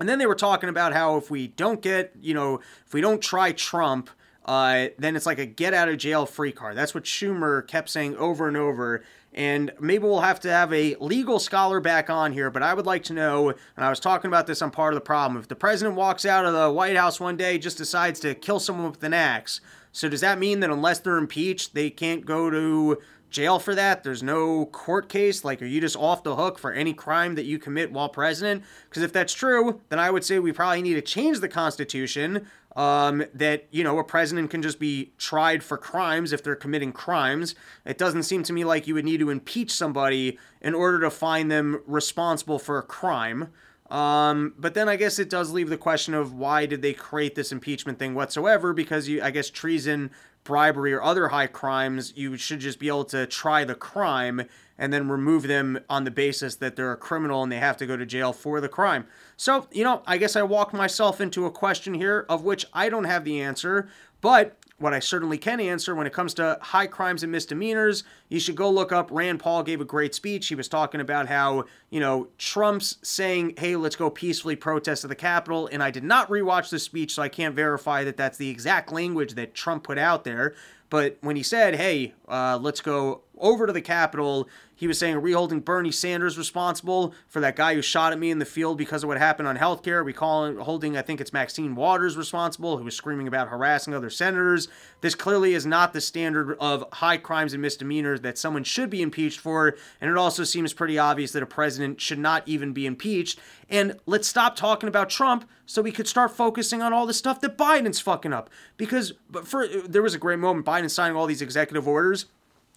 And 0.00 0.08
then 0.08 0.18
they 0.18 0.26
were 0.26 0.34
talking 0.34 0.68
about 0.68 0.92
how 0.92 1.16
if 1.16 1.30
we 1.30 1.48
don't 1.48 1.80
get, 1.80 2.12
you 2.20 2.34
know, 2.34 2.60
if 2.86 2.92
we 2.92 3.00
don't 3.00 3.22
try 3.22 3.52
Trump, 3.52 4.10
uh, 4.44 4.88
then 4.98 5.16
it's 5.16 5.26
like 5.26 5.38
a 5.38 5.46
get 5.46 5.74
out 5.74 5.88
of 5.88 5.96
jail 5.98 6.26
free 6.26 6.52
card. 6.52 6.76
That's 6.76 6.94
what 6.94 7.04
Schumer 7.04 7.66
kept 7.66 7.88
saying 7.88 8.16
over 8.16 8.48
and 8.48 8.56
over. 8.56 9.02
And 9.34 9.72
maybe 9.80 10.04
we'll 10.04 10.20
have 10.20 10.40
to 10.40 10.50
have 10.50 10.72
a 10.74 10.94
legal 10.96 11.38
scholar 11.38 11.80
back 11.80 12.10
on 12.10 12.32
here, 12.32 12.50
but 12.50 12.62
I 12.62 12.74
would 12.74 12.84
like 12.84 13.02
to 13.04 13.14
know, 13.14 13.48
and 13.48 13.84
I 13.84 13.88
was 13.88 13.98
talking 13.98 14.28
about 14.28 14.46
this 14.46 14.60
on 14.60 14.70
part 14.70 14.92
of 14.92 14.96
the 14.96 15.04
problem, 15.04 15.40
if 15.40 15.48
the 15.48 15.56
president 15.56 15.96
walks 15.96 16.26
out 16.26 16.44
of 16.44 16.52
the 16.52 16.70
White 16.70 16.96
House 16.96 17.18
one 17.18 17.38
day, 17.38 17.56
just 17.56 17.78
decides 17.78 18.20
to 18.20 18.34
kill 18.34 18.60
someone 18.60 18.90
with 18.90 19.02
an 19.02 19.14
axe, 19.14 19.62
so 19.90 20.08
does 20.08 20.22
that 20.22 20.38
mean 20.38 20.60
that 20.60 20.70
unless 20.70 20.98
they're 20.98 21.18
impeached, 21.18 21.74
they 21.74 21.90
can't 21.90 22.24
go 22.24 22.50
to 22.50 22.98
jail 23.32 23.58
for 23.58 23.74
that? 23.74 24.04
There's 24.04 24.22
no 24.22 24.66
court 24.66 25.08
case? 25.08 25.44
Like, 25.44 25.60
are 25.62 25.66
you 25.66 25.80
just 25.80 25.96
off 25.96 26.22
the 26.22 26.36
hook 26.36 26.58
for 26.58 26.72
any 26.72 26.92
crime 26.92 27.34
that 27.34 27.44
you 27.44 27.58
commit 27.58 27.90
while 27.90 28.08
president? 28.08 28.62
Because 28.88 29.02
if 29.02 29.12
that's 29.12 29.32
true, 29.32 29.80
then 29.88 29.98
I 29.98 30.10
would 30.10 30.24
say 30.24 30.38
we 30.38 30.52
probably 30.52 30.82
need 30.82 30.94
to 30.94 31.02
change 31.02 31.40
the 31.40 31.48
Constitution 31.48 32.46
um, 32.76 33.24
that, 33.34 33.66
you 33.70 33.84
know, 33.84 33.98
a 33.98 34.04
president 34.04 34.50
can 34.50 34.62
just 34.62 34.78
be 34.78 35.12
tried 35.18 35.62
for 35.62 35.76
crimes 35.76 36.32
if 36.32 36.42
they're 36.42 36.54
committing 36.54 36.92
crimes. 36.92 37.54
It 37.84 37.98
doesn't 37.98 38.22
seem 38.22 38.42
to 38.44 38.52
me 38.52 38.64
like 38.64 38.86
you 38.86 38.94
would 38.94 39.04
need 39.04 39.20
to 39.20 39.30
impeach 39.30 39.72
somebody 39.72 40.38
in 40.60 40.74
order 40.74 41.00
to 41.00 41.10
find 41.10 41.50
them 41.50 41.82
responsible 41.86 42.58
for 42.58 42.78
a 42.78 42.82
crime. 42.82 43.48
Um, 43.92 44.54
but 44.56 44.72
then 44.72 44.88
I 44.88 44.96
guess 44.96 45.18
it 45.18 45.28
does 45.28 45.50
leave 45.50 45.68
the 45.68 45.76
question 45.76 46.14
of 46.14 46.32
why 46.32 46.64
did 46.64 46.80
they 46.80 46.94
create 46.94 47.34
this 47.34 47.52
impeachment 47.52 47.98
thing 47.98 48.14
whatsoever? 48.14 48.72
Because 48.72 49.06
you, 49.06 49.22
I 49.22 49.30
guess 49.30 49.50
treason, 49.50 50.10
bribery, 50.44 50.92
or 50.92 51.02
other 51.02 51.28
high 51.28 51.46
crimes, 51.46 52.12
you 52.16 52.36
should 52.36 52.60
just 52.60 52.78
be 52.78 52.88
able 52.88 53.04
to 53.06 53.26
try 53.26 53.64
the 53.64 53.74
crime 53.74 54.42
and 54.78 54.92
then 54.92 55.08
remove 55.08 55.46
them 55.46 55.78
on 55.88 56.04
the 56.04 56.10
basis 56.10 56.56
that 56.56 56.76
they're 56.76 56.92
a 56.92 56.96
criminal 56.96 57.42
and 57.42 57.52
they 57.52 57.58
have 57.58 57.76
to 57.76 57.86
go 57.86 57.96
to 57.96 58.06
jail 58.06 58.32
for 58.32 58.60
the 58.60 58.68
crime. 58.68 59.06
So, 59.36 59.68
you 59.70 59.84
know, 59.84 60.02
I 60.06 60.18
guess 60.18 60.34
I 60.34 60.42
walked 60.42 60.74
myself 60.74 61.20
into 61.20 61.46
a 61.46 61.50
question 61.50 61.94
here 61.94 62.26
of 62.28 62.42
which 62.42 62.66
I 62.72 62.88
don't 62.88 63.04
have 63.04 63.24
the 63.24 63.40
answer, 63.40 63.88
but 64.20 64.56
what 64.82 64.92
I 64.92 64.98
certainly 64.98 65.38
can 65.38 65.60
answer 65.60 65.94
when 65.94 66.06
it 66.06 66.12
comes 66.12 66.34
to 66.34 66.58
high 66.60 66.86
crimes 66.86 67.22
and 67.22 67.32
misdemeanors, 67.32 68.04
you 68.28 68.40
should 68.40 68.56
go 68.56 68.68
look 68.70 68.92
up. 68.92 69.08
Rand 69.10 69.40
Paul 69.40 69.62
gave 69.62 69.80
a 69.80 69.84
great 69.84 70.14
speech. 70.14 70.48
He 70.48 70.54
was 70.54 70.68
talking 70.68 71.00
about 71.00 71.28
how, 71.28 71.64
you 71.88 72.00
know, 72.00 72.28
Trump's 72.36 72.98
saying, 73.02 73.54
hey, 73.56 73.76
let's 73.76 73.96
go 73.96 74.10
peacefully 74.10 74.56
protest 74.56 75.04
at 75.04 75.08
the 75.08 75.16
Capitol. 75.16 75.68
And 75.72 75.82
I 75.82 75.90
did 75.90 76.04
not 76.04 76.28
rewatch 76.28 76.70
the 76.70 76.78
speech, 76.78 77.14
so 77.14 77.22
I 77.22 77.28
can't 77.28 77.54
verify 77.54 78.04
that 78.04 78.16
that's 78.16 78.36
the 78.36 78.50
exact 78.50 78.92
language 78.92 79.34
that 79.34 79.54
Trump 79.54 79.84
put 79.84 79.98
out 79.98 80.24
there. 80.24 80.54
But 80.90 81.16
when 81.22 81.36
he 81.36 81.42
said, 81.42 81.76
hey, 81.76 82.12
uh, 82.32 82.58
let's 82.58 82.80
go 82.80 83.20
over 83.38 83.66
to 83.66 83.72
the 83.74 83.82
Capitol, 83.82 84.48
he 84.74 84.86
was 84.86 84.98
saying, 84.98 85.16
are 85.16 85.20
we 85.20 85.32
holding 85.32 85.60
Bernie 85.60 85.92
Sanders 85.92 86.38
responsible 86.38 87.14
for 87.28 87.40
that 87.40 87.56
guy 87.56 87.74
who 87.74 87.82
shot 87.82 88.12
at 88.12 88.18
me 88.18 88.30
in 88.30 88.38
the 88.38 88.44
field 88.44 88.78
because 88.78 89.02
of 89.02 89.08
what 89.08 89.18
happened 89.18 89.46
on 89.46 89.58
healthcare? 89.58 90.04
We 90.04 90.12
call 90.12 90.46
him 90.46 90.58
holding, 90.58 90.96
I 90.96 91.02
think 91.02 91.20
it's 91.20 91.32
Maxine 91.32 91.74
Waters 91.74 92.16
responsible, 92.16 92.78
who 92.78 92.84
was 92.84 92.96
screaming 92.96 93.28
about 93.28 93.48
harassing 93.48 93.94
other 93.94 94.10
senators. 94.10 94.68
This 95.02 95.14
clearly 95.14 95.54
is 95.54 95.66
not 95.66 95.92
the 95.92 96.00
standard 96.00 96.56
of 96.58 96.84
high 96.94 97.18
crimes 97.18 97.52
and 97.52 97.60
misdemeanors 97.60 98.22
that 98.22 98.38
someone 98.38 98.64
should 98.64 98.88
be 98.88 99.02
impeached 99.02 99.40
for. 99.40 99.76
And 100.00 100.10
it 100.10 100.16
also 100.16 100.42
seems 100.42 100.72
pretty 100.72 100.98
obvious 100.98 101.32
that 101.32 101.42
a 101.42 101.46
president 101.46 102.00
should 102.00 102.18
not 102.18 102.42
even 102.46 102.72
be 102.72 102.86
impeached. 102.86 103.38
And 103.68 104.00
let's 104.06 104.26
stop 104.26 104.56
talking 104.56 104.88
about 104.88 105.10
Trump 105.10 105.48
so 105.66 105.80
we 105.80 105.92
could 105.92 106.08
start 106.08 106.30
focusing 106.30 106.82
on 106.82 106.92
all 106.92 107.06
the 107.06 107.14
stuff 107.14 107.40
that 107.40 107.56
Biden's 107.56 108.00
fucking 108.00 108.32
up. 108.32 108.50
Because 108.76 109.12
for 109.44 109.66
there 109.66 110.02
was 110.02 110.14
a 110.14 110.18
great 110.18 110.38
moment, 110.38 110.66
Biden 110.66 110.90
signing 110.90 111.16
all 111.16 111.26
these 111.26 111.42
executive 111.42 111.86
orders 111.86 112.21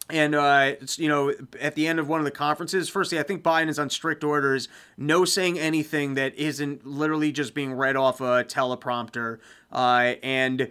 and 0.09 0.35
uh, 0.35 0.73
you 0.97 1.07
know, 1.07 1.33
at 1.59 1.75
the 1.75 1.87
end 1.87 1.99
of 1.99 2.07
one 2.07 2.19
of 2.19 2.25
the 2.25 2.31
conferences, 2.31 2.89
firstly, 2.89 3.19
I 3.19 3.23
think 3.23 3.41
Biden 3.41 3.69
is 3.69 3.79
on 3.79 3.89
strict 3.89 4.23
orders, 4.23 4.67
no 4.97 5.25
saying 5.25 5.57
anything 5.57 6.13
that 6.13 6.35
isn't 6.35 6.85
literally 6.85 7.31
just 7.31 7.53
being 7.53 7.73
read 7.73 7.95
off 7.95 8.21
a 8.21 8.43
teleprompter, 8.43 9.39
uh, 9.71 10.13
and 10.21 10.69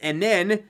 and 0.00 0.22
then 0.22 0.64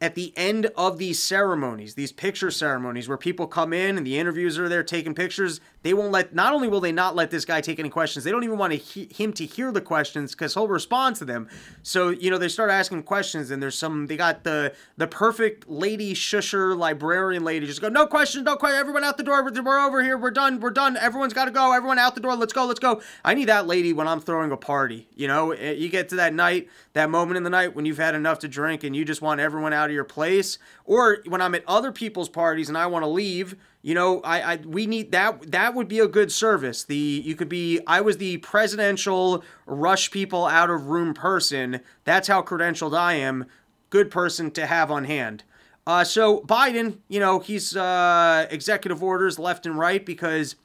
at 0.00 0.14
the 0.14 0.32
end 0.36 0.66
of 0.76 0.98
these 0.98 1.20
ceremonies, 1.20 1.94
these 1.94 2.12
picture 2.12 2.50
ceremonies 2.50 3.08
where 3.08 3.16
people 3.16 3.46
come 3.46 3.72
in 3.72 3.96
and 3.96 4.06
the 4.06 4.18
interviews 4.18 4.58
are 4.58 4.68
there 4.68 4.84
taking 4.84 5.14
pictures, 5.14 5.60
they 5.82 5.92
won't 5.92 6.12
let, 6.12 6.34
not 6.34 6.52
only 6.52 6.68
will 6.68 6.80
they 6.80 6.92
not 6.92 7.16
let 7.16 7.30
this 7.30 7.44
guy 7.44 7.60
take 7.60 7.80
any 7.80 7.88
questions, 7.88 8.24
they 8.24 8.30
don't 8.30 8.44
even 8.44 8.58
want 8.58 8.72
to 8.72 8.78
he, 8.78 9.08
him 9.12 9.32
to 9.32 9.44
hear 9.44 9.72
the 9.72 9.80
questions 9.80 10.32
because 10.32 10.54
he'll 10.54 10.68
respond 10.68 11.16
to 11.16 11.24
them. 11.24 11.48
So, 11.82 12.10
you 12.10 12.30
know, 12.30 12.38
they 12.38 12.48
start 12.48 12.70
asking 12.70 13.02
questions 13.04 13.50
and 13.50 13.60
there's 13.60 13.76
some, 13.76 14.06
they 14.06 14.16
got 14.16 14.44
the, 14.44 14.72
the 14.96 15.08
perfect 15.08 15.68
lady 15.68 16.14
shusher 16.14 16.76
librarian 16.76 17.42
lady 17.42 17.66
just 17.66 17.80
go, 17.80 17.88
no 17.88 18.06
questions, 18.06 18.44
no 18.44 18.56
questions, 18.56 18.80
everyone 18.80 19.02
out 19.02 19.16
the 19.16 19.24
door, 19.24 19.42
we're, 19.42 19.62
we're 19.62 19.80
over 19.80 20.02
here, 20.02 20.16
we're 20.16 20.30
done, 20.30 20.60
we're 20.60 20.70
done, 20.70 20.96
everyone's 20.96 21.32
got 21.32 21.46
to 21.46 21.50
go, 21.50 21.72
everyone 21.72 21.98
out 21.98 22.14
the 22.14 22.20
door, 22.20 22.36
let's 22.36 22.52
go, 22.52 22.66
let's 22.66 22.80
go. 22.80 23.02
I 23.24 23.34
need 23.34 23.46
that 23.46 23.66
lady 23.66 23.92
when 23.92 24.06
I'm 24.06 24.20
throwing 24.20 24.52
a 24.52 24.56
party, 24.56 25.08
you 25.16 25.26
know, 25.26 25.50
eh, 25.52 25.72
you 25.72 25.88
get 25.88 26.08
to 26.10 26.16
that 26.16 26.34
night, 26.34 26.68
that 26.92 27.10
moment 27.10 27.36
in 27.36 27.42
the 27.42 27.50
night 27.50 27.74
when 27.74 27.84
you've 27.84 27.98
had 27.98 28.14
enough 28.14 28.38
to 28.40 28.48
drink 28.48 28.84
and 28.84 28.94
you 28.94 29.04
just 29.04 29.22
want 29.22 29.40
everyone 29.40 29.72
out 29.72 29.87
of 29.88 29.94
your 29.94 30.04
place, 30.04 30.58
or 30.84 31.18
when 31.26 31.40
I'm 31.40 31.54
at 31.54 31.64
other 31.66 31.92
people's 31.92 32.28
parties 32.28 32.68
and 32.68 32.78
I 32.78 32.86
want 32.86 33.02
to 33.02 33.08
leave, 33.08 33.56
you 33.82 33.94
know, 33.94 34.20
I, 34.22 34.54
I 34.54 34.56
we 34.56 34.86
need 34.86 35.12
that 35.12 35.50
that 35.52 35.74
would 35.74 35.88
be 35.88 35.98
a 36.00 36.08
good 36.08 36.32
service. 36.32 36.84
The 36.84 36.96
you 36.96 37.34
could 37.36 37.48
be 37.48 37.80
I 37.86 38.00
was 38.00 38.16
the 38.18 38.38
presidential 38.38 39.44
rush 39.66 40.10
people 40.10 40.46
out 40.46 40.70
of 40.70 40.86
room 40.86 41.14
person. 41.14 41.80
That's 42.04 42.28
how 42.28 42.42
credentialed 42.42 42.96
I 42.96 43.14
am. 43.14 43.46
Good 43.90 44.10
person 44.10 44.50
to 44.52 44.66
have 44.66 44.90
on 44.90 45.04
hand. 45.04 45.44
Uh, 45.86 46.04
so 46.04 46.40
Biden, 46.40 46.98
you 47.08 47.18
know, 47.18 47.38
he's 47.38 47.74
uh, 47.74 48.46
executive 48.50 49.02
orders 49.02 49.38
left 49.38 49.64
and 49.64 49.78
right 49.78 50.04
because 50.04 50.56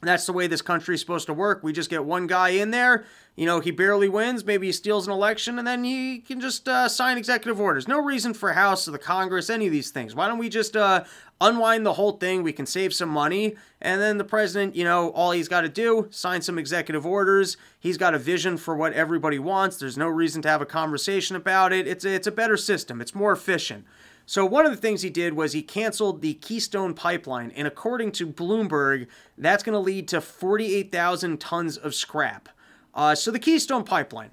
that's 0.00 0.26
the 0.26 0.32
way 0.32 0.46
this 0.46 0.62
country 0.62 0.94
is 0.94 1.00
supposed 1.00 1.26
to 1.26 1.34
work. 1.34 1.62
We 1.62 1.72
just 1.72 1.90
get 1.90 2.04
one 2.04 2.26
guy 2.26 2.50
in 2.50 2.70
there 2.70 3.04
you 3.34 3.46
know, 3.46 3.60
he 3.60 3.70
barely 3.70 4.08
wins, 4.08 4.44
maybe 4.44 4.66
he 4.66 4.72
steals 4.72 5.06
an 5.06 5.12
election, 5.12 5.58
and 5.58 5.66
then 5.66 5.84
he 5.84 6.18
can 6.18 6.38
just 6.38 6.68
uh, 6.68 6.86
sign 6.86 7.16
executive 7.16 7.58
orders. 7.58 7.88
No 7.88 7.98
reason 7.98 8.34
for 8.34 8.52
House 8.52 8.86
or 8.86 8.90
the 8.90 8.98
Congress, 8.98 9.48
any 9.48 9.66
of 9.66 9.72
these 9.72 9.90
things. 9.90 10.14
Why 10.14 10.28
don't 10.28 10.36
we 10.36 10.50
just 10.50 10.76
uh, 10.76 11.04
unwind 11.40 11.86
the 11.86 11.94
whole 11.94 12.12
thing? 12.12 12.42
We 12.42 12.52
can 12.52 12.66
save 12.66 12.92
some 12.92 13.08
money, 13.08 13.56
and 13.80 14.02
then 14.02 14.18
the 14.18 14.24
president, 14.24 14.76
you 14.76 14.84
know, 14.84 15.08
all 15.10 15.30
he's 15.30 15.48
got 15.48 15.62
to 15.62 15.70
do, 15.70 16.08
sign 16.10 16.42
some 16.42 16.58
executive 16.58 17.06
orders. 17.06 17.56
He's 17.80 17.96
got 17.96 18.14
a 18.14 18.18
vision 18.18 18.58
for 18.58 18.76
what 18.76 18.92
everybody 18.92 19.38
wants. 19.38 19.78
There's 19.78 19.96
no 19.96 20.08
reason 20.08 20.42
to 20.42 20.50
have 20.50 20.60
a 20.60 20.66
conversation 20.66 21.34
about 21.34 21.72
it. 21.72 21.86
It's 21.86 22.04
a, 22.04 22.14
it's 22.14 22.26
a 22.26 22.32
better 22.32 22.58
system. 22.58 23.00
It's 23.00 23.14
more 23.14 23.32
efficient. 23.32 23.86
So 24.26 24.44
one 24.44 24.66
of 24.66 24.72
the 24.72 24.78
things 24.78 25.02
he 25.02 25.10
did 25.10 25.32
was 25.34 25.52
he 25.52 25.62
canceled 25.62 26.20
the 26.20 26.34
Keystone 26.34 26.92
pipeline, 26.92 27.50
and 27.52 27.66
according 27.66 28.12
to 28.12 28.26
Bloomberg, 28.26 29.06
that's 29.38 29.62
going 29.62 29.72
to 29.72 29.78
lead 29.78 30.06
to 30.08 30.20
48,000 30.20 31.40
tons 31.40 31.78
of 31.78 31.94
scrap. 31.94 32.50
Uh, 32.94 33.14
so 33.14 33.30
the 33.30 33.38
Keystone 33.38 33.84
Pipeline, 33.84 34.30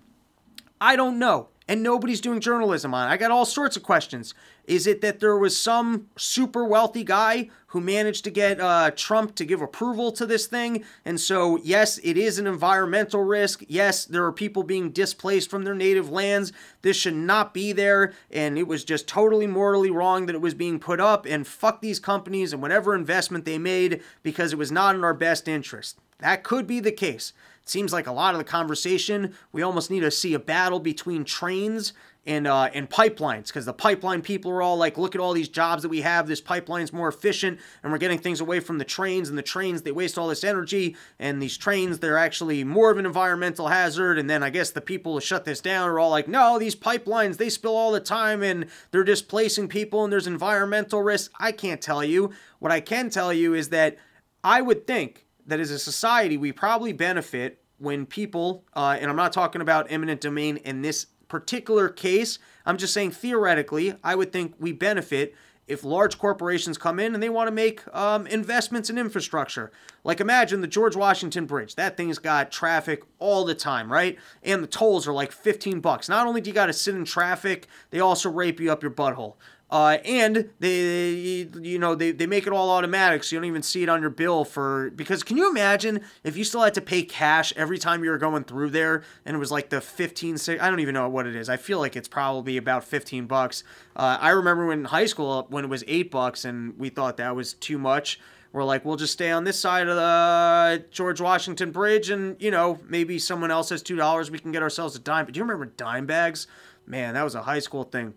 I 0.81 0.95
don't 0.95 1.19
know. 1.19 1.49
And 1.67 1.83
nobody's 1.83 2.19
doing 2.19 2.39
journalism 2.39 2.95
on 2.95 3.07
it. 3.07 3.11
I 3.11 3.17
got 3.17 3.29
all 3.29 3.45
sorts 3.45 3.77
of 3.77 3.83
questions. 3.83 4.33
Is 4.65 4.87
it 4.87 5.01
that 5.01 5.19
there 5.19 5.37
was 5.37 5.55
some 5.55 6.07
super 6.17 6.65
wealthy 6.65 7.03
guy 7.03 7.51
who 7.67 7.79
managed 7.79 8.23
to 8.23 8.31
get 8.31 8.59
uh, 8.59 8.89
Trump 8.95 9.35
to 9.35 9.45
give 9.45 9.61
approval 9.61 10.11
to 10.13 10.25
this 10.25 10.47
thing? 10.47 10.83
And 11.05 11.19
so, 11.19 11.57
yes, 11.57 11.99
it 11.99 12.17
is 12.17 12.39
an 12.39 12.47
environmental 12.47 13.23
risk. 13.23 13.61
Yes, 13.67 14.03
there 14.05 14.25
are 14.25 14.31
people 14.31 14.63
being 14.63 14.89
displaced 14.89 15.51
from 15.51 15.63
their 15.63 15.75
native 15.75 16.09
lands. 16.09 16.51
This 16.81 16.97
should 16.97 17.13
not 17.13 17.53
be 17.53 17.71
there. 17.71 18.13
And 18.31 18.57
it 18.57 18.67
was 18.67 18.83
just 18.83 19.07
totally 19.07 19.45
morally 19.45 19.91
wrong 19.91 20.25
that 20.25 20.33
it 20.33 20.41
was 20.41 20.55
being 20.55 20.79
put 20.79 20.99
up. 20.99 21.27
And 21.27 21.45
fuck 21.45 21.81
these 21.81 21.99
companies 21.99 22.51
and 22.51 22.63
whatever 22.63 22.95
investment 22.95 23.45
they 23.45 23.59
made 23.59 24.01
because 24.23 24.53
it 24.53 24.57
was 24.57 24.71
not 24.71 24.95
in 24.95 25.03
our 25.03 25.13
best 25.13 25.47
interest. 25.47 25.99
That 26.17 26.43
could 26.43 26.65
be 26.65 26.79
the 26.79 26.91
case 26.91 27.31
seems 27.69 27.93
like 27.93 28.07
a 28.07 28.11
lot 28.11 28.33
of 28.33 28.39
the 28.39 28.43
conversation 28.43 29.33
we 29.51 29.61
almost 29.61 29.91
need 29.91 30.01
to 30.01 30.11
see 30.11 30.33
a 30.33 30.39
battle 30.39 30.79
between 30.79 31.23
trains 31.23 31.93
and 32.25 32.47
uh, 32.47 32.69
and 32.73 32.89
pipelines 32.89 33.47
because 33.47 33.65
the 33.65 33.73
pipeline 33.73 34.21
people 34.21 34.51
are 34.51 34.61
all 34.61 34.77
like, 34.77 34.97
look 34.97 35.15
at 35.15 35.21
all 35.21 35.33
these 35.33 35.49
jobs 35.49 35.81
that 35.83 35.89
we 35.89 36.01
have. 36.01 36.27
This 36.27 36.41
pipeline's 36.41 36.93
more 36.93 37.07
efficient, 37.07 37.59
and 37.81 37.91
we're 37.91 37.97
getting 37.97 38.19
things 38.19 38.41
away 38.41 38.59
from 38.59 38.77
the 38.77 38.85
trains. 38.85 39.29
And 39.29 39.37
the 39.37 39.43
trains 39.43 39.81
they 39.81 39.91
waste 39.91 40.17
all 40.17 40.27
this 40.27 40.43
energy, 40.43 40.95
and 41.17 41.41
these 41.41 41.57
trains 41.57 41.99
they're 41.99 42.17
actually 42.17 42.63
more 42.63 42.91
of 42.91 42.97
an 42.97 43.05
environmental 43.05 43.69
hazard. 43.69 44.19
And 44.19 44.29
then 44.29 44.43
I 44.43 44.49
guess 44.49 44.69
the 44.69 44.81
people 44.81 45.13
who 45.13 45.21
shut 45.21 45.45
this 45.45 45.61
down 45.61 45.89
are 45.89 45.97
all 45.97 46.11
like, 46.11 46.27
no, 46.27 46.59
these 46.59 46.75
pipelines 46.75 47.37
they 47.37 47.49
spill 47.49 47.75
all 47.75 47.91
the 47.91 47.99
time, 47.99 48.43
and 48.43 48.67
they're 48.91 49.03
displacing 49.03 49.67
people, 49.67 50.03
and 50.03 50.13
there's 50.13 50.27
environmental 50.27 51.01
risk. 51.01 51.31
I 51.39 51.51
can't 51.51 51.81
tell 51.81 52.03
you. 52.03 52.31
What 52.59 52.71
I 52.71 52.81
can 52.81 53.09
tell 53.09 53.33
you 53.33 53.53
is 53.53 53.69
that 53.69 53.97
I 54.43 54.61
would 54.61 54.85
think 54.85 55.25
that 55.49 55.59
as 55.59 55.71
a 55.71 55.79
society 55.79 56.37
we 56.37 56.51
probably 56.51 56.93
benefit 56.93 57.61
when 57.77 58.05
people, 58.05 58.65
uh, 58.73 58.97
and 58.99 59.09
I'm 59.09 59.15
not 59.15 59.33
talking 59.33 59.61
about 59.61 59.87
eminent 59.89 60.21
domain 60.21 60.57
in 60.57 60.81
this 60.81 61.07
particular 61.27 61.89
case, 61.89 62.39
I'm 62.65 62.77
just 62.77 62.93
saying 62.93 63.11
theoretically, 63.11 63.95
I 64.03 64.15
would 64.15 64.31
think 64.31 64.55
we 64.59 64.73
benefit 64.73 65.35
if 65.69 65.83
large 65.83 66.17
corporations 66.17 66.79
come 66.79 66.99
in 66.99 67.13
and 67.13 67.21
they 67.21 67.29
want 67.29 67.47
to 67.47 67.51
make 67.51 67.81
um, 67.95 68.25
investments 68.27 68.89
in 68.89 68.97
infrastructure. 68.97 69.71
Like 70.03 70.19
imagine 70.19 70.61
the 70.61 70.67
George 70.67 70.95
Washington 70.95 71.45
Bridge. 71.45 71.75
That 71.75 71.95
thing's 71.95 72.17
got 72.17 72.51
traffic 72.51 73.03
all 73.19 73.45
the 73.45 73.53
time, 73.53 73.91
right? 73.91 74.17
And 74.41 74.63
the 74.63 74.67
tolls 74.67 75.07
are 75.07 75.13
like 75.13 75.31
15 75.31 75.79
bucks. 75.79 76.09
Not 76.09 76.25
only 76.25 76.41
do 76.41 76.49
you 76.49 76.55
got 76.55 76.65
to 76.65 76.73
sit 76.73 76.95
in 76.95 77.05
traffic, 77.05 77.67
they 77.91 77.99
also 77.99 78.31
rape 78.31 78.59
you 78.59 78.71
up 78.71 78.81
your 78.81 78.91
butthole. 78.91 79.35
Uh, 79.71 79.97
and 80.03 80.49
they, 80.59 81.47
you 81.61 81.77
know, 81.77 81.93
they, 81.93 82.11
they 82.11 82.25
make 82.25 82.47
it 82.47 82.53
all 82.53 82.71
automatic, 82.71 83.23
so 83.23 83.35
you 83.35 83.39
don't 83.39 83.47
even 83.47 83.61
see 83.61 83.83
it 83.83 83.89
on 83.89 84.01
your 84.01 84.09
bill 84.09 84.43
for 84.43 84.89
because 84.95 85.21
can 85.21 85.37
you 85.37 85.47
imagine 85.49 86.01
if 86.23 86.35
you 86.35 86.43
still 86.43 86.61
had 86.61 86.73
to 86.73 86.81
pay 86.81 87.03
cash 87.03 87.53
every 87.55 87.77
time 87.77 88.03
you 88.03 88.09
were 88.09 88.17
going 88.17 88.43
through 88.43 88.71
there 88.71 89.03
and 89.25 89.35
it 89.35 89.39
was 89.39 89.51
like 89.51 89.69
the 89.69 89.79
15 89.79 90.37
I 90.59 90.69
don't 90.69 90.79
even 90.79 90.95
know 90.95 91.07
what 91.07 91.27
it 91.27 91.35
is. 91.35 91.49
I 91.49 91.57
feel 91.57 91.77
like 91.77 91.95
it's 91.95 92.07
probably 92.07 92.57
about 92.57 92.83
15 92.83 93.27
bucks. 93.27 93.63
Uh, 93.95 94.17
I 94.19 94.29
remember 94.29 94.65
when 94.65 94.79
in 94.79 94.85
high 94.85 95.05
school 95.05 95.45
when 95.49 95.65
it 95.65 95.69
was 95.69 95.83
eight 95.87 96.09
bucks 96.09 96.45
and 96.45 96.77
we 96.79 96.89
thought 96.89 97.17
that 97.17 97.35
was 97.35 97.53
too 97.53 97.77
much. 97.77 98.19
We're 98.51 98.63
like, 98.63 98.83
we'll 98.83 98.95
just 98.95 99.13
stay 99.13 99.29
on 99.29 99.43
this 99.43 99.59
side 99.59 99.87
of 99.87 99.95
the 99.95 100.83
George 100.89 101.21
Washington 101.21 101.71
Bridge, 101.71 102.09
and 102.09 102.35
you 102.41 102.49
know, 102.49 102.79
maybe 102.87 103.19
someone 103.19 103.51
else 103.51 103.69
has 103.69 103.83
two 103.83 103.95
dollars. 103.95 104.31
We 104.31 104.39
can 104.39 104.51
get 104.51 104.63
ourselves 104.63 104.95
a 104.95 104.99
dime. 104.99 105.25
But 105.25 105.35
do 105.35 105.37
you 105.37 105.43
remember 105.43 105.65
dime 105.65 106.07
bags? 106.07 106.47
Man, 106.87 107.13
that 107.13 107.21
was 107.21 107.35
a 107.35 107.43
high 107.43 107.59
school 107.59 107.83
thing. 107.83 108.15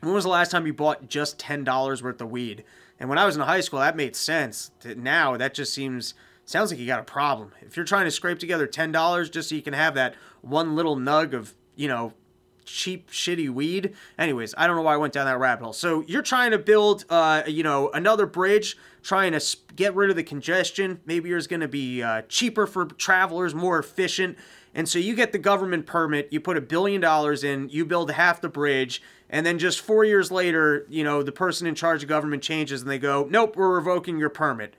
When 0.00 0.14
was 0.14 0.24
the 0.24 0.30
last 0.30 0.50
time 0.50 0.66
you 0.66 0.72
bought 0.72 1.08
just 1.08 1.38
ten 1.38 1.64
dollars 1.64 2.02
worth 2.02 2.20
of 2.20 2.30
weed? 2.30 2.64
And 2.98 3.08
when 3.08 3.18
I 3.18 3.24
was 3.24 3.36
in 3.36 3.42
high 3.42 3.60
school, 3.60 3.80
that 3.80 3.96
made 3.96 4.16
sense. 4.16 4.70
Now 4.84 5.36
that 5.36 5.54
just 5.54 5.72
seems 5.72 6.14
sounds 6.44 6.70
like 6.70 6.80
you 6.80 6.86
got 6.86 7.00
a 7.00 7.04
problem. 7.04 7.52
If 7.60 7.76
you're 7.76 7.86
trying 7.86 8.06
to 8.06 8.10
scrape 8.10 8.38
together 8.38 8.66
ten 8.66 8.92
dollars 8.92 9.30
just 9.30 9.48
so 9.48 9.54
you 9.54 9.62
can 9.62 9.74
have 9.74 9.94
that 9.94 10.14
one 10.42 10.74
little 10.74 10.96
nug 10.96 11.32
of 11.32 11.54
you 11.76 11.88
know 11.88 12.14
cheap 12.64 13.10
shitty 13.10 13.50
weed. 13.50 13.94
Anyways, 14.18 14.54
I 14.56 14.66
don't 14.66 14.76
know 14.76 14.82
why 14.82 14.94
I 14.94 14.96
went 14.96 15.12
down 15.12 15.26
that 15.26 15.38
rabbit 15.38 15.64
hole. 15.64 15.72
So 15.72 16.02
you're 16.06 16.22
trying 16.22 16.52
to 16.52 16.58
build, 16.58 17.04
uh, 17.10 17.42
you 17.46 17.62
know, 17.62 17.90
another 17.90 18.26
bridge, 18.26 18.76
trying 19.02 19.32
to 19.32 19.56
get 19.74 19.94
rid 19.94 20.10
of 20.10 20.16
the 20.16 20.22
congestion. 20.22 21.00
Maybe 21.04 21.30
yours 21.30 21.46
going 21.46 21.60
to 21.60 21.68
be 21.68 22.02
uh, 22.02 22.22
cheaper 22.28 22.66
for 22.66 22.86
travelers, 22.86 23.54
more 23.54 23.78
efficient. 23.78 24.36
And 24.74 24.88
so 24.88 24.98
you 25.00 25.16
get 25.16 25.32
the 25.32 25.38
government 25.38 25.86
permit, 25.86 26.28
you 26.30 26.40
put 26.40 26.56
a 26.56 26.60
billion 26.60 27.00
dollars 27.00 27.42
in, 27.42 27.68
you 27.70 27.84
build 27.84 28.12
half 28.12 28.40
the 28.40 28.48
bridge, 28.48 29.02
and 29.30 29.46
then 29.46 29.58
just 29.58 29.80
four 29.80 30.04
years 30.04 30.30
later, 30.30 30.84
you 30.88 31.04
know, 31.04 31.22
the 31.22 31.32
person 31.32 31.66
in 31.66 31.74
charge 31.74 32.02
of 32.02 32.08
government 32.08 32.42
changes 32.42 32.82
and 32.82 32.90
they 32.90 32.98
go, 32.98 33.26
nope, 33.30 33.56
we're 33.56 33.74
revoking 33.74 34.18
your 34.18 34.28
permit. 34.28 34.74